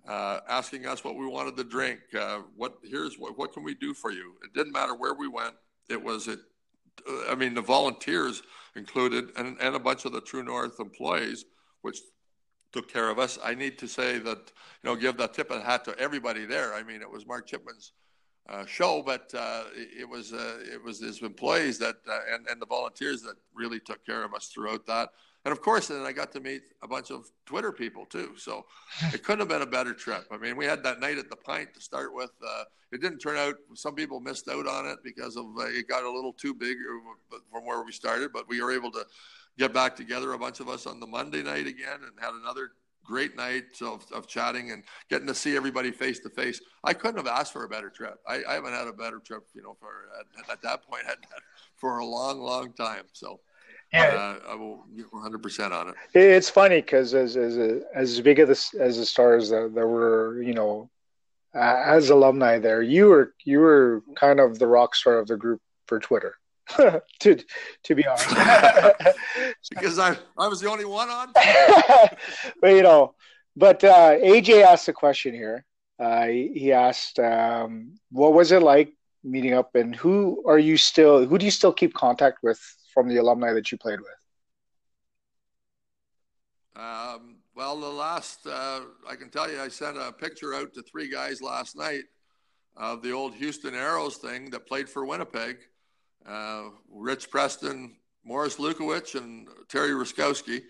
uh, 0.09 0.40
asking 0.49 0.86
us 0.86 1.05
what 1.05 1.16
we 1.16 1.27
wanted 1.27 1.57
to 1.57 1.65
drink. 1.65 2.01
Uh, 2.19 2.40
what 2.57 2.74
here's 2.82 3.19
what 3.19 3.39
what 3.39 3.53
can 3.53 3.62
we 3.62 3.74
do 3.74 3.94
for 3.94 4.11
you? 4.11 4.35
It 4.44 4.53
didn't 4.53 4.73
matter 4.73 4.94
where 4.94 5.15
we 5.15 5.28
went. 5.28 5.55
It 5.89 6.03
was 6.03 6.28
it. 6.28 6.40
I 7.28 7.35
mean, 7.35 7.55
the 7.55 7.62
volunteers 7.62 8.43
included, 8.77 9.31
and, 9.36 9.57
and 9.61 9.74
a 9.74 9.78
bunch 9.78 10.05
of 10.05 10.12
the 10.12 10.20
True 10.20 10.43
North 10.43 10.78
employees, 10.78 11.44
which 11.81 11.99
took 12.73 12.93
care 12.93 13.09
of 13.09 13.19
us. 13.19 13.39
I 13.43 13.55
need 13.55 13.78
to 13.78 13.89
say 13.89 14.19
that 14.19 14.39
you 14.39 14.90
know 14.90 14.97
give 14.97 15.16
that 15.19 15.35
tip 15.35 15.51
of 15.51 15.59
the 15.59 15.65
hat 15.65 15.85
to 15.85 15.99
everybody 15.99 16.47
there. 16.47 16.74
I 16.74 16.82
mean, 16.82 17.01
it 17.01 17.11
was 17.11 17.27
Mark 17.27 17.47
Chipman's 17.47 17.93
uh, 18.49 18.66
show, 18.66 19.03
but 19.05 19.32
uh, 19.35 19.65
it, 19.74 20.09
was 20.09 20.32
uh, 20.32 20.59
it 20.65 20.82
was 20.82 21.01
his 21.01 21.23
employees 21.23 21.78
that 21.78 21.97
uh, 22.11 22.19
and 22.35 22.47
and 22.49 22.61
the 22.61 22.66
volunteers 22.66 23.23
that 23.23 23.36
really 23.55 23.78
took 23.78 24.05
care 24.05 24.24
of 24.24 24.35
us 24.35 24.49
throughout 24.49 24.85
that. 24.86 25.11
And 25.44 25.51
of 25.52 25.60
course, 25.60 25.89
then 25.89 26.02
I 26.02 26.12
got 26.12 26.31
to 26.32 26.40
meet 26.40 26.62
a 26.82 26.89
bunch 26.89 27.10
of 27.10 27.28
Twitter 27.47 27.73
people 27.73 28.06
too. 28.06 28.32
So 28.36 28.64
it 29.12 29.24
couldn't 29.24 29.40
have 29.40 29.48
been 29.48 29.62
a 29.62 29.70
better 29.70 29.93
trip. 29.93 30.24
I 30.31 30.39
mean, 30.39 30.56
we 30.56 30.66
had 30.66 30.85
that 30.85 31.01
night 31.01 31.19
at 31.19 31.31
the 31.31 31.36
Pint 31.36 31.74
to 31.74 31.81
start 31.81 32.14
with. 32.14 32.31
Uh, 32.47 32.64
it 32.93 33.01
didn't 33.01 33.19
turn 33.19 33.36
out. 33.36 33.56
Some 33.74 33.94
people 33.94 34.20
missed 34.20 34.48
out 34.48 34.66
on 34.69 34.86
it 34.86 34.98
because 35.02 35.36
of 35.36 35.47
uh, 35.59 35.64
it 35.64 35.89
got 35.89 36.05
a 36.05 36.10
little 36.10 36.32
too 36.32 36.55
big 36.55 36.77
uh, 37.32 37.39
from 37.51 37.66
where 37.66 37.82
we 37.82 37.90
started, 37.90 38.32
but 38.32 38.48
we 38.48 38.62
were 38.62 38.73
able 38.73 38.93
to 38.93 39.05
get 39.59 39.73
back 39.73 39.97
together, 39.97 40.32
a 40.32 40.39
bunch 40.39 40.60
of 40.60 40.69
us 40.69 40.86
on 40.86 41.01
the 41.01 41.06
Monday 41.06 41.43
night 41.43 41.66
again, 41.66 42.01
and 42.02 42.12
had 42.20 42.35
another 42.35 42.70
great 43.05 43.36
night 43.36 43.64
of, 43.82 44.06
of 44.12 44.28
chatting 44.28 44.70
and 44.70 44.85
getting 45.10 45.27
to 45.27 45.35
see 45.35 45.56
everybody 45.56 45.90
face 45.90 46.20
to 46.20 46.31
face. 46.31 46.60
I 46.85 46.94
couldn't 46.94 47.16
have 47.16 47.27
asked 47.27 47.52
for 47.52 47.64
a 47.64 47.69
better 47.69 47.90
trip. 47.90 48.20
I, 48.28 48.43
I 48.48 48.55
haven't 48.55 48.74
had 48.74 48.86
a 48.86 48.93
better 48.93 49.19
trip, 49.19 49.43
you 49.55 49.62
know, 49.62 49.77
for 49.81 50.09
at, 50.20 50.51
at 50.51 50.62
that 50.62 50.85
point, 50.85 51.05
had 51.06 51.16
for 51.77 51.98
a 51.98 52.06
long, 52.06 52.40
long 52.40 52.73
time. 52.74 53.05
So 53.12 53.40
uh, 53.93 54.36
I 54.48 54.55
will 54.55 54.85
get 54.97 55.12
100 55.12 55.43
percent 55.43 55.73
on 55.73 55.89
it. 55.89 55.94
It's 56.14 56.48
funny 56.48 56.81
because 56.81 57.14
as 57.14 57.36
as 57.36 57.59
as 57.94 58.20
big 58.20 58.39
of 58.39 58.48
the 58.48 58.78
as 58.81 58.98
the 58.98 59.06
stars 59.06 59.51
that, 59.51 59.73
that 59.74 59.86
were, 59.86 60.43
you 60.43 60.55
know, 60.55 60.90
as 61.55 62.10
alumni 62.10 62.59
there, 62.59 62.82
you 62.82 63.06
were 63.06 63.35
you 63.44 63.59
were 63.59 64.02
kind 64.16 64.40
of 64.40 64.59
the 64.59 64.66
rock 64.66 64.94
star 64.94 65.19
of 65.19 65.27
the 65.27 65.36
group 65.36 65.60
for 65.86 65.98
Twitter. 65.98 66.36
to 67.20 67.39
to 67.85 67.94
be 67.94 68.06
honest, 68.06 68.28
because 69.70 69.98
I 69.98 70.16
I 70.39 70.48
was 70.48 70.60
the 70.60 70.70
only 70.70 70.85
one 70.85 71.10
on. 71.10 71.32
but 72.60 72.69
you 72.69 72.82
know, 72.82 73.14
but 73.56 73.82
uh, 73.85 74.12
AJ 74.12 74.62
asked 74.62 74.89
a 74.89 74.93
question 74.93 75.35
here. 75.35 75.64
Uh, 75.98 76.27
he 76.27 76.73
asked, 76.73 77.19
um, 77.19 77.94
"What 78.10 78.32
was 78.32 78.52
it 78.52 78.62
like 78.62 78.94
meeting 79.24 79.55
up, 79.55 79.74
and 79.74 79.94
who 79.94 80.43
are 80.47 80.59
you 80.59 80.77
still? 80.77 81.27
Who 81.27 81.36
do 81.36 81.44
you 81.44 81.51
still 81.51 81.73
keep 81.73 81.94
contact 81.94 82.39
with 82.43 82.60
from 82.93 83.09
the 83.09 83.16
alumni 83.16 83.52
that 83.52 83.70
you 83.73 83.78
played 83.78 84.01
with?" 84.01 84.09
Um, 86.74 87.36
well, 87.55 87.78
the 87.78 87.89
last 87.89 88.47
uh, 88.47 88.81
I 89.09 89.16
can 89.16 89.31
tell 89.31 89.51
you, 89.51 89.60
I 89.60 89.69
sent 89.69 89.97
a 89.98 90.12
picture 90.12 90.55
out 90.55 90.73
to 90.74 90.82
three 90.82 91.10
guys 91.10 91.43
last 91.43 91.77
night 91.77 92.05
of 92.77 93.02
the 93.02 93.12
old 93.12 93.35
Houston 93.35 93.74
Aeros 93.74 94.16
thing 94.16 94.51
that 94.51 94.66
played 94.66 94.89
for 94.89 95.05
Winnipeg 95.05 95.59
uh, 96.27 96.64
Rich 96.90 97.31
Preston, 97.31 97.97
Morris 98.24 98.56
Lukowich, 98.56 99.14
and 99.14 99.48
Terry 99.69 99.90
Ruskowski, 99.90 100.62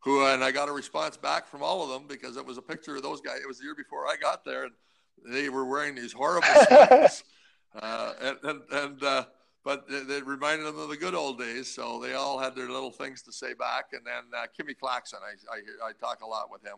who, 0.00 0.26
and 0.26 0.44
I 0.44 0.50
got 0.50 0.68
a 0.68 0.72
response 0.72 1.16
back 1.16 1.48
from 1.48 1.62
all 1.62 1.82
of 1.82 1.88
them 1.88 2.06
because 2.08 2.36
it 2.36 2.44
was 2.44 2.58
a 2.58 2.62
picture 2.62 2.96
of 2.96 3.02
those 3.02 3.20
guys. 3.20 3.40
It 3.42 3.48
was 3.48 3.58
the 3.58 3.64
year 3.64 3.74
before 3.74 4.06
I 4.06 4.16
got 4.20 4.44
there, 4.44 4.64
and 4.64 4.72
they 5.26 5.48
were 5.48 5.64
wearing 5.64 5.94
these 5.94 6.12
horrible 6.12 6.48
sweaters. 6.66 7.24
uh, 7.80 8.12
and, 8.20 8.38
and, 8.42 8.60
and 8.70 9.02
uh, 9.02 9.24
but 9.68 9.84
it 9.90 10.26
reminded 10.26 10.64
them 10.64 10.78
of 10.78 10.88
the 10.88 10.96
good 10.96 11.14
old 11.14 11.38
days. 11.38 11.68
So 11.68 12.00
they 12.00 12.14
all 12.14 12.38
had 12.38 12.56
their 12.56 12.70
little 12.70 12.90
things 12.90 13.20
to 13.24 13.32
say 13.32 13.52
back. 13.52 13.90
And 13.92 14.00
then 14.06 14.22
uh, 14.34 14.46
Kimmy 14.58 14.74
Clackson, 14.74 15.20
I, 15.22 15.34
I, 15.54 15.90
I, 15.90 15.92
talk 16.00 16.22
a 16.22 16.26
lot 16.26 16.50
with 16.50 16.64
him 16.64 16.76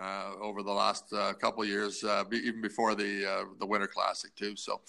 uh, 0.00 0.32
over 0.40 0.62
the 0.62 0.72
last 0.72 1.12
uh, 1.12 1.34
couple 1.34 1.62
years, 1.66 2.02
uh, 2.02 2.24
even 2.32 2.62
before 2.62 2.94
the 2.94 3.30
uh, 3.30 3.44
the 3.60 3.66
Winter 3.66 3.86
Classic 3.86 4.34
too. 4.34 4.56
So 4.56 4.80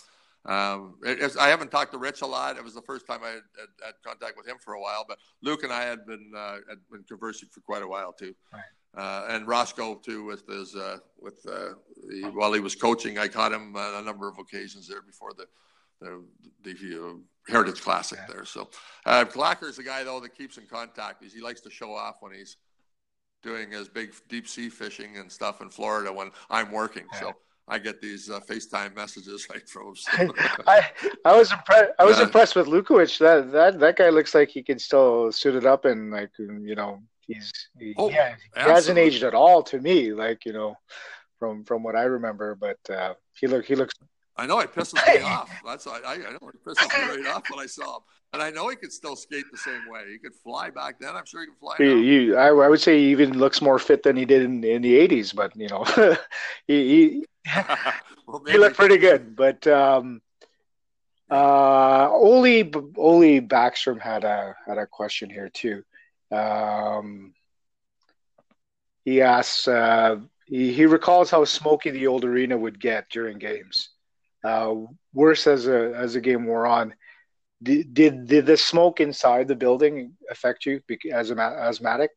um, 0.45 0.95
it, 1.03 1.35
I 1.37 1.49
haven't 1.49 1.69
talked 1.69 1.91
to 1.91 1.97
Rich 1.97 2.21
a 2.21 2.25
lot. 2.25 2.55
It 2.55 2.63
was 2.63 2.75
the 2.75 2.81
first 2.81 3.05
time 3.05 3.19
I 3.21 3.31
had, 3.31 3.43
had, 3.59 3.87
had 3.87 3.93
contact 4.05 4.37
with 4.37 4.47
him 4.47 4.55
for 4.57 4.75
a 4.75 4.79
while, 4.79 5.03
but 5.05 5.17
Luke 5.41 5.63
and 5.63 5.73
I 5.73 5.83
had 5.83 6.05
been 6.05 6.31
uh, 6.33 6.59
had 6.69 6.77
been 6.89 7.03
conversing 7.03 7.49
for 7.49 7.59
quite 7.59 7.83
a 7.83 7.87
while 7.87 8.13
too. 8.13 8.33
Right. 8.53 8.61
Uh, 8.95 9.25
and 9.27 9.49
Roscoe 9.49 9.95
too, 9.95 10.23
with 10.23 10.47
his 10.47 10.77
uh, 10.77 10.99
with 11.19 11.45
uh, 11.45 11.73
the, 12.07 12.31
while 12.33 12.53
he 12.53 12.61
was 12.61 12.73
coaching, 12.73 13.19
I 13.19 13.27
caught 13.27 13.51
him 13.51 13.75
on 13.75 14.01
a 14.01 14.05
number 14.05 14.29
of 14.29 14.39
occasions 14.39 14.87
there 14.87 15.01
before 15.01 15.33
the 15.37 15.45
the, 15.99 16.23
the 16.63 17.05
uh, 17.05 17.13
Heritage 17.47 17.81
Classic 17.81 18.19
yeah. 18.21 18.33
there. 18.33 18.45
So 18.45 18.69
uh, 19.05 19.25
is 19.63 19.79
a 19.79 19.83
guy 19.83 20.03
though 20.03 20.19
that 20.19 20.35
keeps 20.35 20.57
in 20.57 20.65
contact. 20.65 21.23
He 21.23 21.41
likes 21.41 21.61
to 21.61 21.69
show 21.69 21.93
off 21.93 22.17
when 22.21 22.33
he's 22.33 22.57
doing 23.41 23.71
his 23.71 23.89
big 23.89 24.13
deep 24.29 24.47
sea 24.47 24.69
fishing 24.69 25.17
and 25.17 25.31
stuff 25.31 25.61
in 25.61 25.69
Florida 25.69 26.11
when 26.11 26.31
I'm 26.49 26.71
working. 26.71 27.05
Yeah. 27.13 27.19
So 27.19 27.33
I 27.67 27.79
get 27.79 28.01
these 28.01 28.29
uh, 28.29 28.39
FaceTime 28.39 28.95
messages 28.95 29.47
right 29.51 29.67
from. 29.67 29.93
I 30.67 30.89
I 31.25 31.37
was 31.37 31.51
impressed. 31.51 31.91
I 31.99 32.05
was 32.05 32.17
yeah. 32.17 32.23
impressed 32.23 32.55
with 32.55 32.67
Lukowich. 32.67 33.19
That 33.19 33.51
that 33.51 33.79
that 33.79 33.97
guy 33.97 34.09
looks 34.09 34.33
like 34.33 34.49
he 34.49 34.63
can 34.63 34.79
still 34.79 35.31
suit 35.31 35.55
it 35.55 35.65
up 35.65 35.85
and 35.85 36.11
like 36.11 36.31
you 36.37 36.75
know 36.75 37.01
he's 37.21 37.51
he, 37.79 37.93
oh, 37.97 38.09
yeah 38.09 38.35
he 38.55 38.61
hasn't 38.61 38.97
aged 38.97 39.23
at 39.23 39.33
all 39.33 39.63
to 39.63 39.79
me. 39.79 40.13
Like 40.13 40.45
you 40.45 40.53
know 40.53 40.75
from 41.39 41.63
from 41.65 41.83
what 41.83 41.95
I 41.95 42.03
remember, 42.03 42.55
but 42.55 42.79
uh, 42.89 43.13
he 43.37 43.47
look 43.47 43.65
he 43.65 43.75
looks. 43.75 43.93
I 44.35 44.45
know 44.47 44.59
it 44.59 44.73
pisses 44.73 44.95
me 45.07 45.21
off. 45.23 45.51
That's 45.65 45.85
I, 45.87 45.99
I 46.05 46.17
know 46.17 46.49
it 46.49 46.65
pisses 46.65 47.17
me 47.17 47.23
right 47.23 47.35
off 47.35 47.49
when 47.49 47.59
I 47.59 47.67
saw 47.67 47.97
him, 47.97 48.03
and 48.33 48.41
I 48.41 48.49
know 48.49 48.69
he 48.69 48.75
could 48.75 48.91
still 48.91 49.15
skate 49.15 49.45
the 49.51 49.57
same 49.57 49.81
way. 49.89 50.05
He 50.11 50.17
could 50.17 50.33
fly 50.33 50.69
back 50.69 50.99
then. 50.99 51.15
I'm 51.15 51.25
sure 51.25 51.41
he 51.41 51.47
can 51.47 51.55
fly. 51.55 51.75
He, 51.77 52.27
he, 52.27 52.35
I, 52.35 52.47
I, 52.47 52.67
would 52.67 52.81
say 52.81 52.97
he 52.97 53.11
even 53.11 53.37
looks 53.37 53.61
more 53.61 53.77
fit 53.77 54.03
than 54.03 54.17
he 54.17 54.25
did 54.25 54.41
in, 54.41 54.63
in 54.63 54.81
the 54.81 54.93
'80s. 55.07 55.35
But 55.35 55.55
you 55.55 55.67
know, 55.69 55.83
he, 56.67 56.87
he 56.87 57.25
well, 58.27 58.41
he 58.47 58.57
looked 58.57 58.77
pretty 58.77 58.97
good, 58.97 59.35
but 59.35 59.65
um, 59.67 60.21
uh, 61.29 62.09
Oli 62.11 62.71
Oli 62.97 63.41
Backstrom 63.41 64.01
had 64.01 64.23
a 64.23 64.55
had 64.65 64.79
a 64.79 64.87
question 64.87 65.29
here 65.29 65.49
too. 65.49 65.83
Um, 66.31 67.33
he 69.05 69.21
asks. 69.21 69.67
Uh, 69.67 70.17
he, 70.45 70.73
he 70.73 70.85
recalls 70.85 71.31
how 71.31 71.45
smoky 71.45 71.89
the 71.89 72.07
old 72.07 72.25
arena 72.25 72.57
would 72.57 72.79
get 72.79 73.09
during 73.09 73.37
games. 73.37 73.92
Uh, 74.43 74.75
worse 75.13 75.47
as 75.47 75.67
a 75.67 75.93
as 75.95 76.13
the 76.13 76.21
game 76.21 76.45
wore 76.45 76.67
on. 76.67 76.93
Did, 77.61 77.93
did 77.93 78.27
did 78.27 78.45
the 78.45 78.57
smoke 78.57 78.99
inside 78.99 79.47
the 79.47 79.55
building 79.55 80.13
affect 80.29 80.65
you 80.65 80.81
as 81.13 81.31
a 81.31 81.39
asthmatic? 81.39 82.11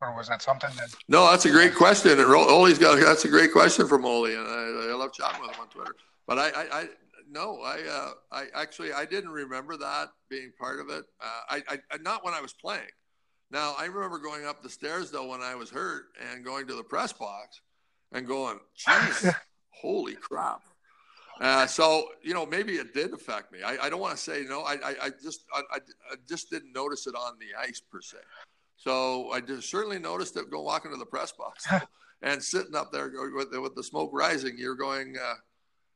or 0.00 0.16
was 0.16 0.28
that 0.28 0.42
something 0.42 0.70
that? 0.76 0.94
No, 1.08 1.30
that's 1.30 1.44
a 1.44 1.50
great 1.50 1.74
question. 1.74 2.18
And 2.18 2.32
Oli's 2.32 2.78
got 2.78 2.98
that's 3.00 3.24
a 3.24 3.28
great 3.28 3.52
question 3.52 3.86
from 3.86 4.04
Oli, 4.04 4.34
and 4.34 4.46
I, 4.46 4.90
I 4.90 4.94
love 4.94 5.12
chatting 5.12 5.40
with 5.42 5.50
him 5.54 5.60
on 5.60 5.68
Twitter. 5.68 5.94
But 6.26 6.38
I, 6.38 6.48
I, 6.48 6.66
I 6.72 6.88
no, 7.30 7.60
I, 7.62 7.80
uh, 7.88 8.10
I 8.32 8.46
actually 8.54 8.92
I 8.92 9.04
didn't 9.04 9.30
remember 9.30 9.76
that 9.76 10.08
being 10.28 10.52
part 10.58 10.80
of 10.80 10.88
it. 10.88 11.04
Uh, 11.20 11.40
I, 11.50 11.62
I, 11.68 11.98
not 12.00 12.24
when 12.24 12.34
I 12.34 12.40
was 12.40 12.52
playing. 12.52 12.88
Now 13.50 13.74
I 13.78 13.86
remember 13.86 14.18
going 14.18 14.46
up 14.46 14.62
the 14.62 14.70
stairs 14.70 15.10
though 15.10 15.28
when 15.28 15.42
I 15.42 15.54
was 15.54 15.70
hurt 15.70 16.04
and 16.30 16.44
going 16.44 16.66
to 16.68 16.74
the 16.74 16.84
press 16.84 17.12
box 17.12 17.60
and 18.12 18.26
going, 18.26 18.58
"Jeez, 18.78 19.34
holy 19.80 20.14
crap!" 20.14 20.62
Uh, 21.40 21.66
so 21.66 22.08
you 22.22 22.34
know 22.34 22.44
maybe 22.44 22.74
it 22.74 22.92
did 22.92 23.14
affect 23.14 23.52
me. 23.52 23.62
I, 23.62 23.86
I 23.86 23.90
don't 23.90 24.00
want 24.00 24.16
to 24.16 24.22
say 24.22 24.44
no. 24.48 24.60
I, 24.60 24.74
I, 24.74 24.94
I 25.04 25.10
just 25.22 25.44
I, 25.54 25.62
I 25.72 25.78
just 26.28 26.50
didn't 26.50 26.72
notice 26.72 27.06
it 27.06 27.14
on 27.14 27.38
the 27.38 27.58
ice 27.58 27.80
per 27.80 28.00
se. 28.00 28.18
So 28.76 29.30
I 29.30 29.40
just 29.40 29.70
certainly 29.70 29.98
noticed 29.98 30.36
it 30.36 30.50
go 30.50 30.62
walking 30.62 30.90
to 30.90 30.96
the 30.96 31.06
press 31.06 31.32
box 31.32 31.66
and 32.22 32.42
sitting 32.42 32.74
up 32.74 32.92
there 32.92 33.12
with, 33.34 33.48
with 33.52 33.74
the 33.74 33.82
smoke 33.82 34.10
rising. 34.12 34.56
You're 34.56 34.74
going. 34.74 35.16
Uh, 35.16 35.34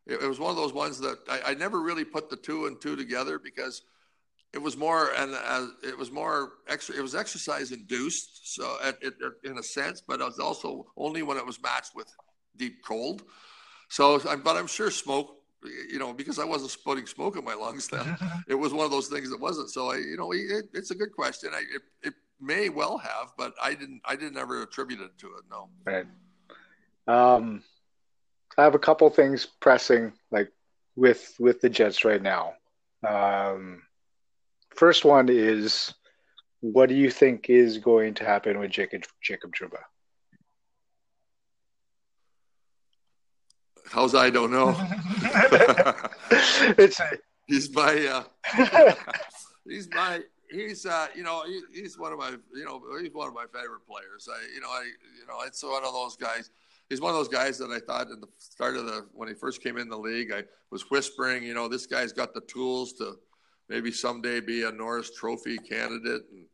it, 0.07 0.23
it, 0.23 0.27
was 0.29 0.39
one 0.39 0.51
of 0.51 0.57
those 0.57 0.75
ones 0.75 0.99
that 1.01 1.19
I, 1.29 1.53
I, 1.53 1.55
never 1.55 1.81
really 1.81 2.05
put 2.05 2.29
the 2.29 2.37
two 2.37 2.67
and 2.67 2.79
two 2.79 2.95
together 2.95 3.39
because 3.39 3.81
it 4.53 4.61
was 4.61 4.77
more 4.77 5.13
and 5.17 5.35
uh, 5.35 5.69
it 5.83 5.97
was 5.97 6.11
more 6.13 6.53
extra. 6.69 6.95
It 6.95 7.01
was 7.01 7.15
exercise 7.15 7.73
induced, 7.73 8.55
so 8.55 8.77
it, 8.83 8.99
it, 9.01 9.15
in 9.45 9.57
a 9.57 9.63
sense, 9.63 10.03
but 10.07 10.21
it 10.21 10.25
was 10.25 10.39
also 10.39 10.87
only 10.97 11.23
when 11.23 11.39
it 11.39 11.47
was 11.47 11.61
matched 11.63 11.95
with 11.95 12.09
deep 12.57 12.85
cold. 12.85 13.25
So, 13.95 14.19
but 14.19 14.57
I'm 14.57 14.67
sure 14.67 14.91
smoke 14.91 15.37
you 15.91 15.99
know, 15.99 16.13
because 16.13 16.39
I 16.39 16.45
wasn't 16.45 16.77
putting 16.85 17.07
smoke 17.07 17.37
in 17.37 17.45
my 17.45 17.55
lungs 17.55 17.89
then, 17.89 18.17
it 18.49 18.55
was 18.55 18.73
one 18.73 18.85
of 18.85 18.91
those 18.91 19.09
things 19.09 19.31
that 19.31 19.41
wasn't. 19.41 19.71
So 19.71 19.93
I, 19.93 19.97
you 19.97 20.17
know, 20.17 20.33
it, 20.33 20.67
it's 20.75 20.91
a 20.91 20.95
good 20.95 21.13
question. 21.13 21.51
I, 21.55 21.61
it, 21.75 21.83
it, 22.03 22.15
may 22.41 22.69
well 22.69 22.99
have, 22.99 23.33
but 23.39 23.55
I 23.63 23.75
didn't. 23.75 24.03
I 24.05 24.17
didn't 24.17 24.37
ever 24.37 24.63
attribute 24.63 25.01
it 25.01 25.17
to 25.19 25.29
it. 25.29 25.45
No. 25.49 25.69
Right. 25.87 26.05
Um, 27.07 27.63
I 28.59 28.65
have 28.65 28.75
a 28.75 28.79
couple 28.79 29.09
things 29.09 29.47
pressing, 29.61 30.13
like 30.33 30.51
with 30.97 31.35
with 31.39 31.61
the 31.61 31.71
Jets 31.71 32.05
right 32.05 32.21
now. 32.21 32.55
Um, 33.09 33.83
first 34.75 35.05
one 35.05 35.29
is, 35.31 35.95
what 36.61 36.89
do 36.89 36.97
you 36.97 37.09
think 37.09 37.49
is 37.49 37.79
going 37.79 38.15
to 38.15 38.25
happen 38.25 38.59
with 38.59 38.73
Jacob 38.73 39.05
Jacob 39.23 39.53
Trouba? 39.55 39.79
How's 43.91 44.15
I 44.15 44.31
don't 44.31 44.51
know. 44.51 44.71
it's 46.31 47.01
a, 47.01 47.11
he's 47.47 47.73
my 47.75 48.07
uh, 48.07 48.95
he's 49.69 49.89
my 49.91 50.21
he's 50.51 50.87
uh, 50.87 51.09
you 51.15 51.23
know 51.23 51.45
he, 51.45 51.61
he's 51.73 51.99
one 51.99 52.13
of 52.13 52.19
my 52.19 52.31
you 52.55 52.65
know 52.65 52.81
he's 53.01 53.13
one 53.13 53.29
of 53.29 53.35
my 53.35 53.47
favorite 53.53 53.87
players. 53.87 54.29
I 54.31 54.39
you 54.55 54.61
know 54.61 54.69
I 54.69 54.85
you 54.85 55.27
know 55.29 55.41
it's 55.47 55.63
one 55.63 55.85
of 55.85 55.93
those 55.93 56.17
guys. 56.17 56.51
He's 56.91 57.01
one 57.01 57.11
of 57.11 57.17
those 57.17 57.29
guys 57.29 57.59
that 57.59 57.71
I 57.71 57.81
thought 57.81 58.09
in 58.11 58.21
the 58.21 58.29
start 58.39 58.77
of 58.77 58.87
the 58.87 59.07
when 59.13 59.29
he 59.29 59.35
first 59.35 59.63
came 59.63 59.79
in 59.79 59.89
the 59.89 59.99
league, 59.99 60.33
I 60.33 60.45
was 60.71 60.91
whispering, 60.91 61.43
you 61.43 61.55
know, 61.55 61.67
this 61.67 61.87
guy's 61.87 62.13
got 62.13 62.35
the 62.35 62.43
tools 62.43 62.93
to 62.95 63.17
maybe 63.69 63.91
someday 63.91 64.41
be 64.41 64.65
a 64.65 64.71
Norris 64.71 65.11
Trophy 65.11 65.57
candidate. 65.57 66.23
And 66.31 66.47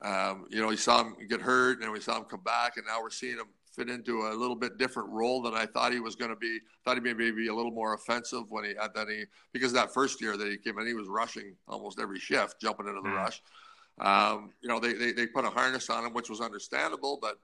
um, 0.00 0.46
you 0.50 0.60
know, 0.60 0.70
he 0.70 0.76
saw 0.76 1.02
him 1.02 1.16
get 1.28 1.40
hurt, 1.40 1.78
and 1.78 1.82
then 1.82 1.92
we 1.92 2.00
saw 2.00 2.16
him 2.16 2.24
come 2.24 2.42
back, 2.42 2.76
and 2.76 2.86
now 2.86 3.00
we're 3.02 3.10
seeing 3.10 3.36
him 3.36 3.48
fit 3.78 3.88
into 3.88 4.26
a 4.26 4.34
little 4.34 4.56
bit 4.56 4.76
different 4.76 5.08
role 5.10 5.40
than 5.40 5.54
I 5.54 5.64
thought 5.64 5.92
he 5.92 6.00
was 6.00 6.16
going 6.16 6.30
to 6.30 6.36
be. 6.36 6.58
Thought 6.84 6.96
he 6.96 7.00
maybe 7.00 7.30
be 7.30 7.46
a 7.46 7.54
little 7.54 7.70
more 7.70 7.94
offensive 7.94 8.50
when 8.50 8.64
he 8.64 8.74
had 8.80 8.92
that 8.94 9.08
he 9.08 9.24
because 9.52 9.72
that 9.72 9.94
first 9.94 10.20
year 10.20 10.36
that 10.36 10.48
he 10.48 10.56
came 10.56 10.78
in, 10.78 10.86
he 10.86 10.94
was 10.94 11.08
rushing 11.08 11.54
almost 11.68 12.00
every 12.00 12.18
shift, 12.18 12.60
jumping 12.60 12.88
into 12.88 13.00
the 13.00 13.08
mm. 13.08 13.16
rush. 13.16 13.40
Um, 14.00 14.50
you 14.60 14.68
know, 14.68 14.80
they, 14.80 14.92
they, 14.94 15.12
they 15.12 15.26
put 15.26 15.44
a 15.44 15.50
harness 15.50 15.90
on 15.90 16.04
him, 16.04 16.12
which 16.12 16.28
was 16.28 16.40
understandable. 16.40 17.18
But 17.20 17.38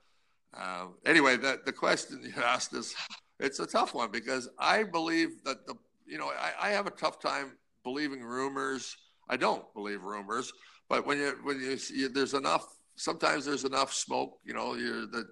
uh, 0.57 0.87
anyway, 1.07 1.37
the, 1.37 1.61
the 1.65 1.73
question 1.73 2.21
you 2.37 2.43
asked 2.43 2.75
is 2.75 2.95
it's 3.39 3.61
a 3.61 3.67
tough 3.67 3.95
one 3.95 4.11
because 4.11 4.49
I 4.59 4.83
believe 4.83 5.43
that 5.45 5.67
the, 5.67 5.75
you 6.07 6.19
know, 6.19 6.29
I, 6.29 6.69
I 6.69 6.71
have 6.71 6.87
a 6.87 6.91
tough 6.91 7.21
time 7.21 7.53
believing 7.85 8.23
rumors. 8.23 8.97
I 9.29 9.37
don't 9.37 9.73
believe 9.73 10.03
rumors, 10.03 10.53
but 10.89 11.07
when 11.07 11.19
you, 11.19 11.39
when 11.45 11.59
you, 11.59 11.79
you 11.95 12.09
there's 12.11 12.35
enough, 12.35 12.67
sometimes 12.97 13.47
there's 13.47 13.65
enough 13.65 13.93
smoke, 13.93 14.39
you 14.45 14.53
know, 14.53 14.75
you're 14.75 15.07
that 15.07 15.27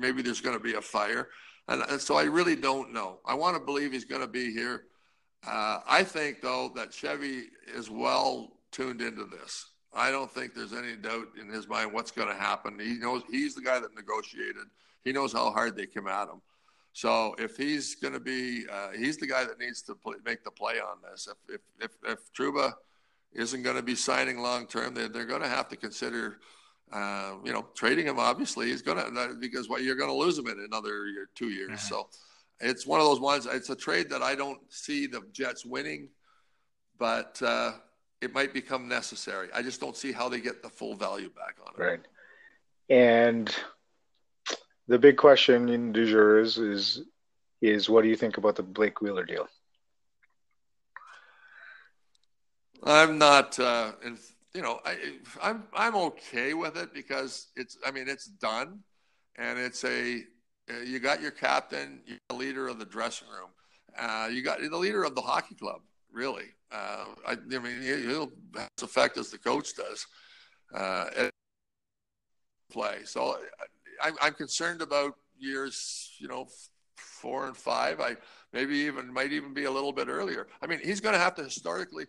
maybe 0.00 0.22
there's 0.22 0.40
going 0.40 0.56
to 0.56 0.62
be 0.62 0.74
a 0.74 0.80
fire. 0.80 1.28
And, 1.68 2.00
so 2.00 2.16
I 2.16 2.24
really 2.24 2.56
don't 2.56 2.92
know. 2.92 3.20
I 3.24 3.34
want 3.34 3.56
to 3.56 3.62
believe 3.62 3.92
he's 3.92 4.04
going 4.04 4.20
to 4.20 4.26
be 4.28 4.52
here. 4.52 4.84
Uh, 5.46 5.80
I 5.88 6.04
think, 6.04 6.40
though, 6.40 6.70
that 6.76 6.92
Chevy 6.92 7.44
is 7.74 7.90
well 7.90 8.52
tuned 8.70 9.00
into 9.00 9.24
this. 9.24 9.70
I 9.94 10.10
don't 10.10 10.30
think 10.30 10.54
there's 10.54 10.72
any 10.72 10.96
doubt 10.96 11.28
in 11.40 11.48
his 11.48 11.68
mind 11.68 11.92
what's 11.92 12.10
going 12.10 12.28
to 12.28 12.34
happen. 12.34 12.78
He 12.78 12.94
knows 12.94 13.22
he's 13.30 13.54
the 13.54 13.62
guy 13.62 13.78
that 13.78 13.94
negotiated. 13.94 14.64
He 15.04 15.12
knows 15.12 15.32
how 15.32 15.50
hard 15.50 15.76
they 15.76 15.86
came 15.86 16.06
at 16.06 16.28
him. 16.28 16.40
So 16.94 17.34
if 17.38 17.56
he's 17.56 17.94
going 17.96 18.14
to 18.14 18.20
be, 18.20 18.64
uh, 18.70 18.90
he's 18.90 19.16
the 19.16 19.26
guy 19.26 19.44
that 19.44 19.58
needs 19.58 19.82
to 19.82 19.94
play, 19.94 20.16
make 20.24 20.44
the 20.44 20.50
play 20.50 20.74
on 20.74 20.98
this. 21.10 21.28
If 21.30 21.54
if 21.56 21.60
if, 21.80 22.12
if 22.12 22.32
Trouba 22.32 22.72
isn't 23.32 23.62
going 23.62 23.76
to 23.76 23.82
be 23.82 23.94
signing 23.94 24.38
long 24.38 24.66
term, 24.66 24.94
they're, 24.94 25.08
they're 25.08 25.24
going 25.24 25.42
to 25.42 25.48
have 25.48 25.68
to 25.68 25.76
consider, 25.76 26.38
uh, 26.92 27.34
you 27.44 27.52
know, 27.52 27.66
trading 27.74 28.06
him. 28.06 28.18
Obviously, 28.18 28.70
is 28.70 28.82
going 28.82 28.98
to 28.98 29.36
because 29.40 29.68
what 29.68 29.82
you're 29.82 29.96
going 29.96 30.10
to 30.10 30.16
lose 30.16 30.38
him 30.38 30.46
in 30.46 30.60
another 30.60 31.06
year, 31.06 31.28
two 31.34 31.48
years. 31.48 31.70
Mm-hmm. 31.70 31.94
So 31.94 32.08
it's 32.60 32.86
one 32.86 33.00
of 33.00 33.06
those 33.06 33.20
ones. 33.20 33.46
It's 33.46 33.70
a 33.70 33.76
trade 33.76 34.10
that 34.10 34.22
I 34.22 34.34
don't 34.34 34.60
see 34.68 35.06
the 35.06 35.22
Jets 35.32 35.64
winning, 35.64 36.08
but. 36.98 37.40
Uh, 37.42 37.72
it 38.22 38.32
might 38.32 38.54
become 38.54 38.86
necessary. 38.86 39.48
I 39.52 39.62
just 39.62 39.80
don't 39.80 39.96
see 39.96 40.12
how 40.12 40.28
they 40.28 40.40
get 40.40 40.62
the 40.62 40.68
full 40.70 40.94
value 40.94 41.28
back 41.30 41.56
on 41.66 41.74
it. 41.76 41.84
Right. 41.84 42.00
And 42.88 43.54
the 44.86 44.98
big 44.98 45.16
question 45.16 45.68
in 45.68 45.92
du 45.92 46.06
jour 46.06 46.38
is, 46.38 46.56
is 46.56 47.02
is 47.60 47.88
what 47.88 48.02
do 48.02 48.08
you 48.08 48.16
think 48.16 48.38
about 48.38 48.56
the 48.56 48.62
Blake 48.62 49.00
Wheeler 49.00 49.24
deal? 49.24 49.48
I'm 52.84 53.18
not, 53.18 53.58
uh, 53.58 53.92
in, 54.04 54.18
you 54.54 54.62
know, 54.62 54.80
I, 54.84 54.96
I'm 55.42 55.64
I'm 55.74 55.96
okay 55.96 56.54
with 56.54 56.76
it 56.76 56.92
because 56.92 57.48
it's. 57.56 57.78
I 57.86 57.90
mean, 57.90 58.08
it's 58.08 58.26
done, 58.26 58.80
and 59.36 59.58
it's 59.58 59.84
a. 59.84 60.24
You 60.84 61.00
got 61.00 61.20
your 61.20 61.32
captain, 61.32 62.00
you're 62.06 62.18
the 62.28 62.36
leader 62.36 62.68
of 62.68 62.78
the 62.78 62.84
dressing 62.84 63.28
room. 63.28 63.50
Uh, 63.98 64.28
you 64.30 64.42
got 64.42 64.60
the 64.60 64.76
leader 64.76 65.02
of 65.02 65.14
the 65.14 65.20
hockey 65.20 65.54
club 65.54 65.82
really. 66.12 66.44
Uh, 66.70 67.06
I, 67.26 67.32
I, 67.32 67.58
mean, 67.58 67.82
he'll 67.82 68.30
have 68.56 68.70
as 68.76 68.82
effect 68.82 69.18
as 69.18 69.30
the 69.30 69.38
coach 69.38 69.74
does 69.74 70.06
uh, 70.74 71.06
play. 72.70 72.98
So 73.04 73.38
I, 74.00 74.10
I'm 74.20 74.34
concerned 74.34 74.82
about 74.82 75.14
years, 75.38 76.12
you 76.18 76.28
know, 76.28 76.48
four 76.96 77.46
and 77.46 77.56
five. 77.56 78.00
I 78.00 78.16
maybe 78.52 78.76
even 78.76 79.12
might 79.12 79.32
even 79.32 79.52
be 79.52 79.64
a 79.64 79.70
little 79.70 79.92
bit 79.92 80.08
earlier. 80.08 80.46
I 80.62 80.66
mean, 80.66 80.80
he's 80.82 81.00
going 81.00 81.14
to 81.14 81.18
have 81.18 81.34
to 81.36 81.44
historically, 81.44 82.06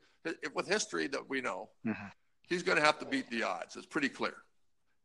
with 0.54 0.68
history 0.68 1.08
that 1.08 1.30
we 1.30 1.42
know, 1.42 1.70
mm-hmm. 1.86 2.08
He's 2.48 2.64
going 2.64 2.78
to 2.78 2.84
have 2.84 3.00
to 3.00 3.06
beat 3.06 3.30
the 3.30 3.44
odds. 3.44 3.76
It's 3.76 3.86
pretty 3.86 4.10
clear. 4.10 4.36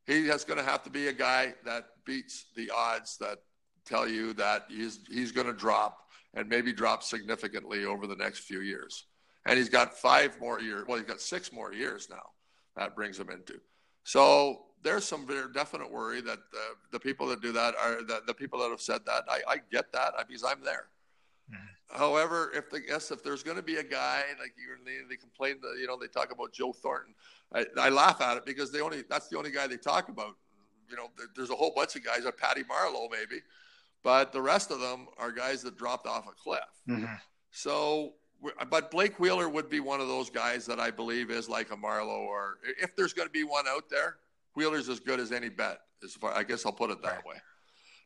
He 0.06 0.28
is 0.28 0.44
going 0.44 0.59
to 0.59 0.65
have 0.65 0.82
to 0.85 0.90
be 0.90 1.09
a 1.09 1.12
guy 1.12 1.55
that 1.65 1.85
beats 2.06 2.47
the 2.56 2.70
odds 2.74 3.19
that 3.19 3.39
tell 3.85 4.09
you 4.09 4.32
that 4.35 4.66
he's 4.69 5.01
he's 5.09 5.32
going 5.32 5.47
to 5.47 5.52
drop 5.52 5.98
and 6.35 6.48
maybe 6.48 6.73
drop 6.73 7.02
significantly 7.02 7.85
over 7.85 8.06
the 8.06 8.16
next 8.16 8.40
few 8.40 8.60
years. 8.60 9.06
And 9.47 9.59
he's 9.59 9.69
got 9.69 9.97
five 9.97 10.39
more 10.40 10.60
years. 10.60 10.85
Well, 10.86 10.98
he's 10.98 11.06
got 11.06 11.20
six 11.20 11.52
more 11.52 11.73
years 11.73 12.09
now. 12.10 12.23
That 12.77 12.94
brings 12.94 13.19
him 13.19 13.31
into. 13.31 13.55
So 14.05 14.60
there's 14.82 15.05
some 15.05 15.27
very 15.27 15.52
definite 15.52 15.90
worry 15.90 16.20
that 16.20 16.39
uh, 16.39 16.74
the 16.93 17.01
people 17.01 17.27
that 17.28 17.40
do 17.40 17.52
that 17.52 17.74
are 17.77 18.02
the, 18.02 18.23
the 18.27 18.35
people 18.35 18.59
that 18.60 18.70
have 18.70 18.81
said 18.81 19.01
that. 19.06 19.24
I, 19.28 19.40
I 19.48 19.56
get 19.70 19.93
that 19.93 20.12
because 20.27 20.44
I'm 20.44 20.62
there. 20.62 20.86
However, 21.91 22.53
if 22.55 22.69
the 22.70 22.83
yes, 22.87 23.11
if 23.11 23.23
there's 23.23 23.43
going 23.43 23.57
to 23.57 23.62
be 23.62 23.77
a 23.77 23.83
guy 23.83 24.23
like 24.39 24.55
you 24.59 24.77
they, 24.85 24.99
they 25.09 25.16
complain 25.16 25.57
that 25.62 25.79
you 25.81 25.87
know 25.87 25.97
they 25.99 26.07
talk 26.07 26.31
about 26.33 26.53
Joe 26.53 26.73
Thornton, 26.73 27.15
I, 27.53 27.65
I 27.79 27.89
laugh 27.89 28.20
at 28.20 28.37
it 28.37 28.45
because 28.45 28.70
they 28.70 28.81
only 28.81 29.05
that's 29.09 29.29
the 29.29 29.39
only 29.39 29.51
guy 29.51 29.66
they 29.66 29.79
talk 29.79 30.09
about. 30.09 30.37
You 30.91 30.97
know, 30.97 31.09
there, 31.16 31.27
there's 31.35 31.51
a 31.51 31.55
whole 31.55 31.73
bunch 31.75 31.97
of 31.97 32.05
guys, 32.05 32.25
a 32.25 32.33
Patty 32.33 32.62
Marleau 32.62 33.09
maybe, 33.11 33.43
but 34.03 34.33
the 34.33 34.41
rest 34.41 34.70
of 34.70 34.81
them 34.81 35.07
are 35.19 35.33
guys 35.33 35.62
that 35.62 35.77
dropped 35.77 36.07
off 36.07 36.27
a 36.27 36.33
cliff. 36.33 36.61
Mm-hmm. 36.89 37.15
So, 37.51 38.15
but 38.70 38.91
Blake 38.91 39.19
Wheeler 39.19 39.49
would 39.49 39.70
be 39.70 39.81
one 39.81 40.01
of 40.01 40.09
those 40.09 40.31
guys 40.31 40.66
that 40.66 40.79
I 40.79 40.91
believe 40.91 41.31
is 41.31 41.49
like 41.49 41.70
a 41.70 41.77
Marleau, 41.77 42.20
or 42.20 42.59
if 42.81 42.95
there's 42.97 43.12
going 43.12 43.29
to 43.29 43.33
be 43.33 43.45
one 43.45 43.66
out 43.66 43.89
there, 43.91 44.16
Wheeler's 44.55 44.89
as 44.89 45.01
good 45.01 45.20
as 45.20 45.33
any 45.33 45.49
bet. 45.49 45.81
As 46.05 46.15
far, 46.15 46.33
I 46.33 46.43
guess 46.43 46.65
I'll 46.65 46.73
put 46.73 46.91
it 46.91 47.03
that 47.03 47.16
right. 47.16 47.27
way. 47.27 47.37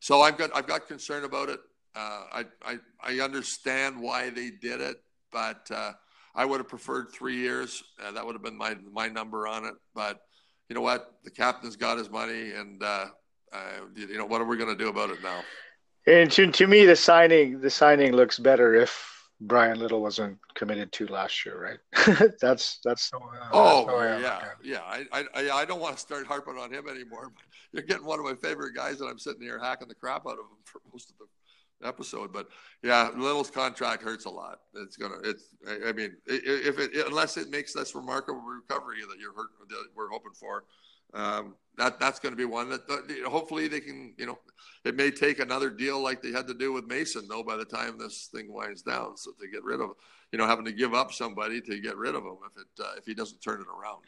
So 0.00 0.22
I've 0.22 0.38
got 0.38 0.50
I've 0.56 0.66
got 0.66 0.88
concern 0.88 1.24
about 1.24 1.48
it. 1.48 1.60
Uh, 1.94 2.24
I, 2.32 2.44
I 2.64 2.78
I 3.02 3.20
understand 3.20 4.00
why 4.00 4.30
they 4.30 4.50
did 4.50 4.80
it, 4.80 4.96
but 5.30 5.70
uh, 5.70 5.92
I 6.34 6.44
would 6.44 6.58
have 6.58 6.68
preferred 6.68 7.10
three 7.12 7.36
years. 7.36 7.82
Uh, 8.02 8.12
that 8.12 8.24
would 8.24 8.34
have 8.34 8.42
been 8.42 8.56
my 8.56 8.76
my 8.90 9.08
number 9.08 9.46
on 9.46 9.64
it. 9.64 9.74
But 9.94 10.20
you 10.68 10.74
know 10.74 10.80
what? 10.80 11.14
The 11.24 11.30
captain's 11.30 11.76
got 11.76 11.98
his 11.98 12.08
money, 12.08 12.52
and 12.52 12.82
uh, 12.82 13.06
uh, 13.52 13.58
you 13.94 14.16
know 14.16 14.26
what 14.26 14.40
are 14.40 14.46
we 14.46 14.56
going 14.56 14.70
to 14.70 14.82
do 14.82 14.88
about 14.88 15.10
it 15.10 15.22
now? 15.22 15.42
And 16.06 16.32
to, 16.32 16.50
to 16.50 16.66
me, 16.66 16.86
the 16.86 16.96
signing 16.96 17.60
the 17.60 17.70
signing 17.70 18.12
looks 18.12 18.38
better 18.38 18.74
if 18.74 19.12
Bryan 19.42 19.78
Little 19.78 20.00
wasn't 20.00 20.38
committed 20.54 20.92
to 20.92 21.06
last 21.08 21.44
year, 21.44 21.60
right? 21.60 22.32
that's 22.40 22.78
that's 22.84 23.10
so. 23.10 23.18
Uh, 23.18 23.48
oh 23.52 23.86
that's 23.86 24.22
yeah, 24.22 24.44
yeah. 24.62 24.80
I, 25.12 25.24
I 25.34 25.50
I 25.50 25.64
don't 25.64 25.80
want 25.80 25.96
to 25.96 26.00
start 26.00 26.26
harping 26.26 26.58
on 26.58 26.72
him 26.72 26.88
anymore. 26.88 27.32
But 27.34 27.44
you're 27.72 27.82
getting 27.82 28.06
one 28.06 28.18
of 28.18 28.24
my 28.24 28.34
favorite 28.34 28.74
guys, 28.74 29.00
and 29.00 29.10
I'm 29.10 29.18
sitting 29.18 29.42
here 29.42 29.58
hacking 29.58 29.88
the 29.88 29.94
crap 29.94 30.26
out 30.26 30.32
of 30.32 30.38
him 30.38 30.62
for 30.64 30.80
most 30.92 31.10
of 31.10 31.18
the 31.18 31.26
episode. 31.84 32.32
But 32.32 32.48
yeah, 32.82 33.10
Little's 33.16 33.50
contract 33.50 34.02
hurts 34.02 34.24
a 34.24 34.30
lot. 34.30 34.60
It's 34.74 34.96
gonna. 34.96 35.16
It's. 35.24 35.54
I 35.86 35.92
mean, 35.92 36.16
if 36.26 36.78
it 36.78 37.06
unless 37.06 37.36
it 37.36 37.50
makes 37.50 37.72
this 37.72 37.94
remarkable 37.94 38.40
recovery 38.40 39.00
that 39.08 39.18
you're 39.20 39.34
hurt, 39.34 39.50
that 39.68 39.84
we're 39.96 40.08
hoping 40.08 40.32
for, 40.32 40.64
um, 41.14 41.54
that 41.78 41.98
that's 42.00 42.18
going 42.18 42.32
to 42.32 42.36
be 42.36 42.44
one 42.44 42.68
that, 42.70 42.86
that 42.88 43.22
hopefully 43.26 43.68
they 43.68 43.80
can. 43.80 44.14
You 44.18 44.26
know, 44.26 44.38
it 44.84 44.96
may 44.96 45.10
take 45.10 45.38
another 45.38 45.70
deal 45.70 46.00
like 46.00 46.22
they 46.22 46.32
had 46.32 46.46
to 46.48 46.54
do 46.54 46.72
with 46.72 46.86
Mason, 46.86 47.26
though, 47.28 47.42
by 47.42 47.56
the 47.56 47.64
time 47.64 47.98
this 47.98 48.28
thing 48.32 48.52
winds 48.52 48.82
down, 48.82 49.16
so 49.16 49.32
to 49.40 49.48
get 49.48 49.62
rid 49.64 49.80
of, 49.80 49.90
you 50.32 50.38
know, 50.38 50.46
having 50.46 50.64
to 50.64 50.72
give 50.72 50.94
up 50.94 51.12
somebody 51.12 51.60
to 51.60 51.80
get 51.80 51.96
rid 51.96 52.14
of 52.14 52.22
him 52.24 52.36
if 52.50 52.60
it 52.60 52.84
uh, 52.84 52.92
if 52.98 53.06
he 53.06 53.14
doesn't 53.14 53.40
turn 53.40 53.60
it 53.60 53.66
around. 53.68 54.02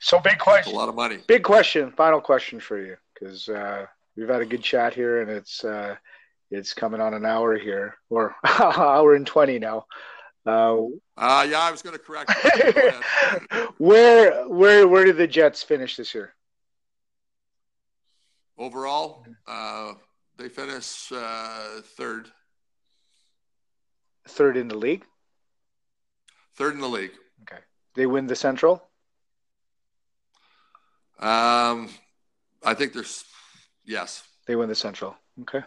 So 0.00 0.20
big 0.20 0.38
question. 0.38 0.72
That's 0.72 0.76
a 0.76 0.78
lot 0.78 0.88
of 0.88 0.94
money. 0.94 1.18
Big 1.26 1.42
question. 1.42 1.90
Final 1.90 2.20
question 2.20 2.60
for 2.60 2.78
you, 2.78 2.96
because 3.14 3.48
uh, 3.48 3.86
we've 4.16 4.28
had 4.28 4.42
a 4.42 4.46
good 4.46 4.62
chat 4.62 4.94
here, 4.94 5.22
and 5.22 5.30
it's 5.30 5.64
uh, 5.64 5.96
it's 6.50 6.74
coming 6.74 7.00
on 7.00 7.14
an 7.14 7.24
hour 7.24 7.58
here, 7.58 7.96
or 8.10 8.34
hour 8.44 9.14
and 9.14 9.26
twenty 9.26 9.58
now. 9.58 9.86
Uh, 10.46 10.84
uh, 11.18 11.46
yeah, 11.48 11.60
I 11.60 11.70
was 11.70 11.82
going 11.82 11.94
to 11.94 11.98
correct. 11.98 12.32
where, 13.78 14.48
where, 14.48 14.88
where 14.88 15.04
did 15.04 15.18
the 15.18 15.26
Jets 15.26 15.62
finish 15.62 15.96
this 15.96 16.14
year? 16.14 16.32
Overall, 18.56 19.26
uh, 19.46 19.92
they 20.38 20.48
finish 20.48 21.12
uh, 21.12 21.82
third. 21.96 22.28
Third 24.26 24.56
in 24.56 24.68
the 24.68 24.76
league. 24.76 25.04
Third 26.56 26.74
in 26.74 26.80
the 26.80 26.88
league. 26.88 27.12
Okay. 27.42 27.60
They 27.94 28.06
win 28.06 28.26
the 28.26 28.36
Central. 28.36 28.82
Um, 31.18 31.90
I 32.64 32.74
think 32.74 32.94
there's 32.94 33.24
yes. 33.84 34.22
They 34.46 34.56
win 34.56 34.68
the 34.68 34.74
Central. 34.74 35.16
Okay. 35.42 35.62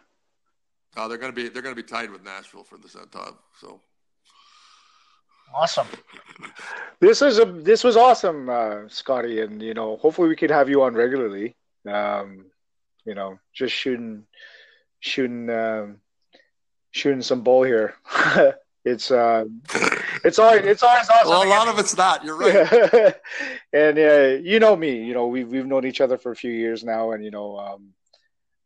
Uh, 0.95 1.07
they're 1.07 1.17
going 1.17 1.31
to 1.31 1.35
be 1.35 1.47
they're 1.49 1.61
going 1.61 1.75
to 1.75 1.81
be 1.81 1.87
tied 1.87 2.11
with 2.11 2.23
Nashville 2.23 2.63
for 2.63 2.77
the 2.77 2.89
Central. 2.89 3.37
So 3.59 3.81
Awesome. 5.53 5.87
This 6.99 7.21
is 7.21 7.39
a 7.39 7.45
this 7.45 7.83
was 7.83 7.97
awesome, 7.97 8.49
uh, 8.49 8.87
Scotty, 8.87 9.41
and 9.41 9.61
you 9.61 9.73
know, 9.73 9.97
hopefully 9.97 10.29
we 10.29 10.35
could 10.35 10.51
have 10.51 10.69
you 10.69 10.83
on 10.83 10.93
regularly. 10.93 11.55
Um, 11.85 12.45
you 13.05 13.15
know, 13.15 13.39
just 13.53 13.73
shooting, 13.75 14.25
shooting, 14.99 15.49
um, 15.49 15.97
shooting 16.91 17.21
some 17.21 17.41
bull 17.41 17.63
here. 17.63 17.95
it's 18.85 19.11
uh, 19.11 19.45
it's 20.23 20.39
always 20.39 20.63
it's 20.63 20.83
always 20.83 21.09
awesome. 21.09 21.29
Well, 21.29 21.43
a 21.45 21.49
lot 21.49 21.67
of 21.67 21.79
it's 21.79 21.97
not. 21.97 22.23
You're 22.23 22.37
right. 22.37 23.15
and 23.73 23.99
uh, 23.99 24.41
you 24.41 24.59
know 24.59 24.75
me. 24.75 25.03
You 25.03 25.13
know 25.13 25.27
we've 25.27 25.49
we've 25.49 25.65
known 25.65 25.85
each 25.85 26.01
other 26.01 26.17
for 26.17 26.31
a 26.31 26.35
few 26.35 26.51
years 26.51 26.83
now, 26.83 27.11
and 27.11 27.25
you 27.25 27.31
know 27.31 27.57
um, 27.57 27.89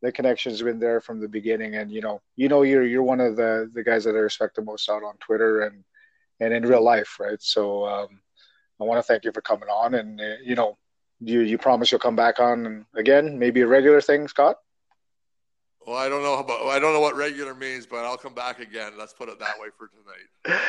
the 0.06 0.12
connection's 0.12 0.62
been 0.62 0.80
there 0.80 1.02
from 1.02 1.20
the 1.20 1.28
beginning. 1.28 1.76
And 1.76 1.92
you 1.92 2.02
know 2.02 2.22
you 2.36 2.48
know 2.48 2.62
you're 2.62 2.86
you're 2.86 3.04
one 3.04 3.22
of 3.22 3.36
the 3.36 3.70
the 3.74 3.84
guys 3.84 4.04
that 4.06 4.16
I 4.16 4.20
respect 4.20 4.56
the 4.56 4.62
most 4.62 4.90
out 4.90 5.04
on 5.04 5.18
Twitter 5.18 5.62
and 5.62 5.84
and 6.40 6.54
in 6.54 6.64
real 6.64 6.84
life, 6.84 7.18
right? 7.20 7.42
So 7.42 7.86
um, 7.86 8.22
I 8.80 8.84
want 8.84 9.00
to 9.00 9.04
thank 9.04 9.24
you 9.24 9.32
for 9.32 9.42
coming 9.42 9.70
on, 9.70 9.96
and 9.96 10.20
uh, 10.20 10.36
you 10.44 10.56
know, 10.56 10.78
you 11.20 11.42
you 11.42 11.58
promise 11.58 11.92
you'll 11.92 12.00
come 12.00 12.16
back 12.16 12.40
on 12.40 12.86
again, 12.96 13.40
maybe 13.40 13.62
a 13.62 13.68
regular 13.68 14.02
thing, 14.02 14.28
Scott. 14.28 14.58
Well, 15.86 15.98
I 15.98 16.10
don't 16.10 16.24
know 16.24 16.40
about 16.40 16.66
I 16.68 16.80
don't 16.80 16.94
know 16.94 17.00
what 17.00 17.16
regular 17.16 17.54
means, 17.54 17.86
but 17.86 18.06
I'll 18.06 18.18
come 18.18 18.34
back 18.34 18.60
again. 18.60 18.94
Let's 18.98 19.14
put 19.14 19.30
it 19.30 19.40
that 19.40 19.60
way 19.60 19.68
for 19.78 19.88
tonight. 19.88 20.60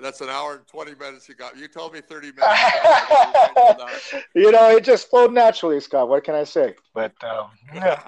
That's 0.00 0.20
an 0.20 0.28
hour 0.28 0.54
and 0.54 0.66
20 0.66 0.94
minutes 0.94 1.28
you 1.28 1.34
got. 1.34 1.56
You 1.56 1.66
told 1.66 1.92
me 1.92 2.00
30 2.00 2.32
minutes. 2.32 4.14
you 4.34 4.52
know, 4.52 4.76
it 4.76 4.84
just 4.84 5.10
flowed 5.10 5.32
naturally, 5.32 5.80
Scott. 5.80 6.08
What 6.08 6.22
can 6.22 6.36
I 6.36 6.44
say? 6.44 6.74
But, 6.94 7.12
um, 7.24 7.50
yeah. 7.74 8.00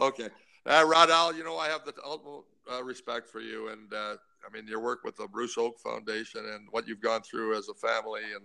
okay. 0.00 0.30
Uh, 0.64 0.82
Radal, 0.86 1.36
you 1.36 1.44
know, 1.44 1.58
I 1.58 1.68
have 1.68 1.84
the 1.84 1.92
ultimate 2.04 2.44
uh, 2.72 2.82
respect 2.82 3.28
for 3.28 3.40
you. 3.40 3.68
And, 3.68 3.92
uh, 3.92 4.16
I 4.46 4.52
mean, 4.52 4.66
your 4.66 4.80
work 4.80 5.04
with 5.04 5.16
the 5.16 5.28
Bruce 5.28 5.56
Oake 5.56 5.78
Foundation 5.78 6.40
and 6.54 6.68
what 6.70 6.88
you've 6.88 7.02
gone 7.02 7.20
through 7.20 7.56
as 7.56 7.68
a 7.68 7.74
family 7.74 8.22
and 8.34 8.44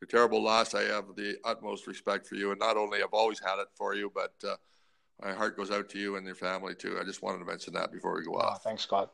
your 0.00 0.08
terrible 0.08 0.42
loss, 0.42 0.74
I 0.74 0.84
have 0.84 1.04
the 1.16 1.36
utmost 1.44 1.86
respect 1.86 2.26
for 2.26 2.36
you. 2.36 2.50
And 2.50 2.58
not 2.58 2.78
only 2.78 3.02
I've 3.02 3.12
always 3.12 3.40
had 3.40 3.60
it 3.60 3.68
for 3.74 3.94
you, 3.94 4.10
but 4.14 4.32
uh, 4.42 4.56
my 5.22 5.32
heart 5.32 5.56
goes 5.56 5.70
out 5.70 5.88
to 5.90 5.98
you 5.98 6.16
and 6.16 6.26
your 6.26 6.34
family, 6.34 6.74
too. 6.74 6.98
I 7.00 7.04
just 7.04 7.22
wanted 7.22 7.38
to 7.38 7.44
mention 7.44 7.74
that 7.74 7.92
before 7.92 8.16
we 8.16 8.24
go 8.24 8.34
oh, 8.34 8.40
off. 8.40 8.62
Thanks, 8.62 8.82
Scott. 8.82 9.12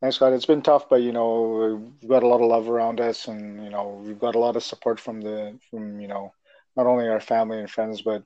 Thanks, 0.00 0.16
Scott. 0.16 0.32
It's 0.32 0.46
been 0.46 0.62
tough, 0.62 0.88
but 0.88 1.02
you 1.02 1.10
know 1.10 1.90
we've 2.00 2.08
got 2.08 2.22
a 2.22 2.28
lot 2.28 2.40
of 2.40 2.48
love 2.48 2.68
around 2.68 3.00
us, 3.00 3.26
and 3.26 3.64
you 3.64 3.70
know 3.70 4.00
we've 4.04 4.18
got 4.18 4.36
a 4.36 4.38
lot 4.38 4.54
of 4.54 4.62
support 4.62 5.00
from 5.00 5.20
the 5.20 5.58
from 5.70 6.00
you 6.00 6.06
know 6.06 6.32
not 6.76 6.86
only 6.86 7.08
our 7.08 7.18
family 7.18 7.58
and 7.58 7.68
friends, 7.68 8.02
but 8.02 8.22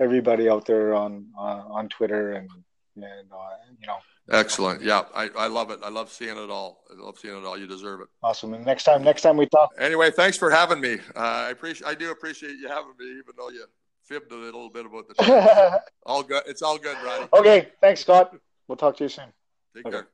everybody 0.00 0.48
out 0.48 0.64
there 0.64 0.94
on 0.94 1.26
uh, 1.38 1.62
on 1.68 1.90
Twitter 1.90 2.32
and 2.32 2.48
and 2.96 3.04
uh, 3.32 3.56
you 3.78 3.86
know. 3.86 3.96
Excellent. 4.30 4.80
Yeah, 4.82 5.02
I, 5.14 5.28
I 5.36 5.46
love 5.48 5.70
it. 5.70 5.80
I 5.82 5.88
love 5.88 6.10
seeing 6.10 6.36
it 6.36 6.50
all. 6.50 6.84
I 6.90 7.04
love 7.04 7.18
seeing 7.18 7.36
it 7.36 7.44
all. 7.44 7.58
You 7.58 7.66
deserve 7.66 8.00
it. 8.00 8.08
Awesome. 8.22 8.54
And 8.54 8.64
next 8.64 8.84
time, 8.84 9.02
next 9.02 9.22
time 9.22 9.36
we 9.36 9.46
talk. 9.46 9.70
Anyway, 9.78 10.10
thanks 10.12 10.38
for 10.38 10.50
having 10.50 10.80
me. 10.80 10.94
Uh, 11.16 11.18
I 11.18 11.50
appreciate. 11.50 11.86
I 11.86 11.94
do 11.94 12.12
appreciate 12.12 12.56
you 12.56 12.68
having 12.68 12.92
me, 12.98 13.06
even 13.06 13.34
though 13.36 13.50
you 13.50 13.64
fibbed 14.10 14.32
a 14.32 14.36
little 14.36 14.68
bit 14.68 14.86
about 14.86 15.08
the. 15.08 15.82
all 16.06 16.22
good. 16.22 16.42
It's 16.46 16.62
all 16.62 16.76
good, 16.76 16.96
Roddy. 17.04 17.28
Okay. 17.32 17.68
Thanks, 17.80 18.00
Scott. 18.00 18.34
We'll 18.66 18.76
talk 18.76 18.96
to 18.98 19.04
you 19.04 19.08
soon. 19.08 19.26
Take 19.74 19.86
okay. 19.86 19.96
care. 19.98 20.08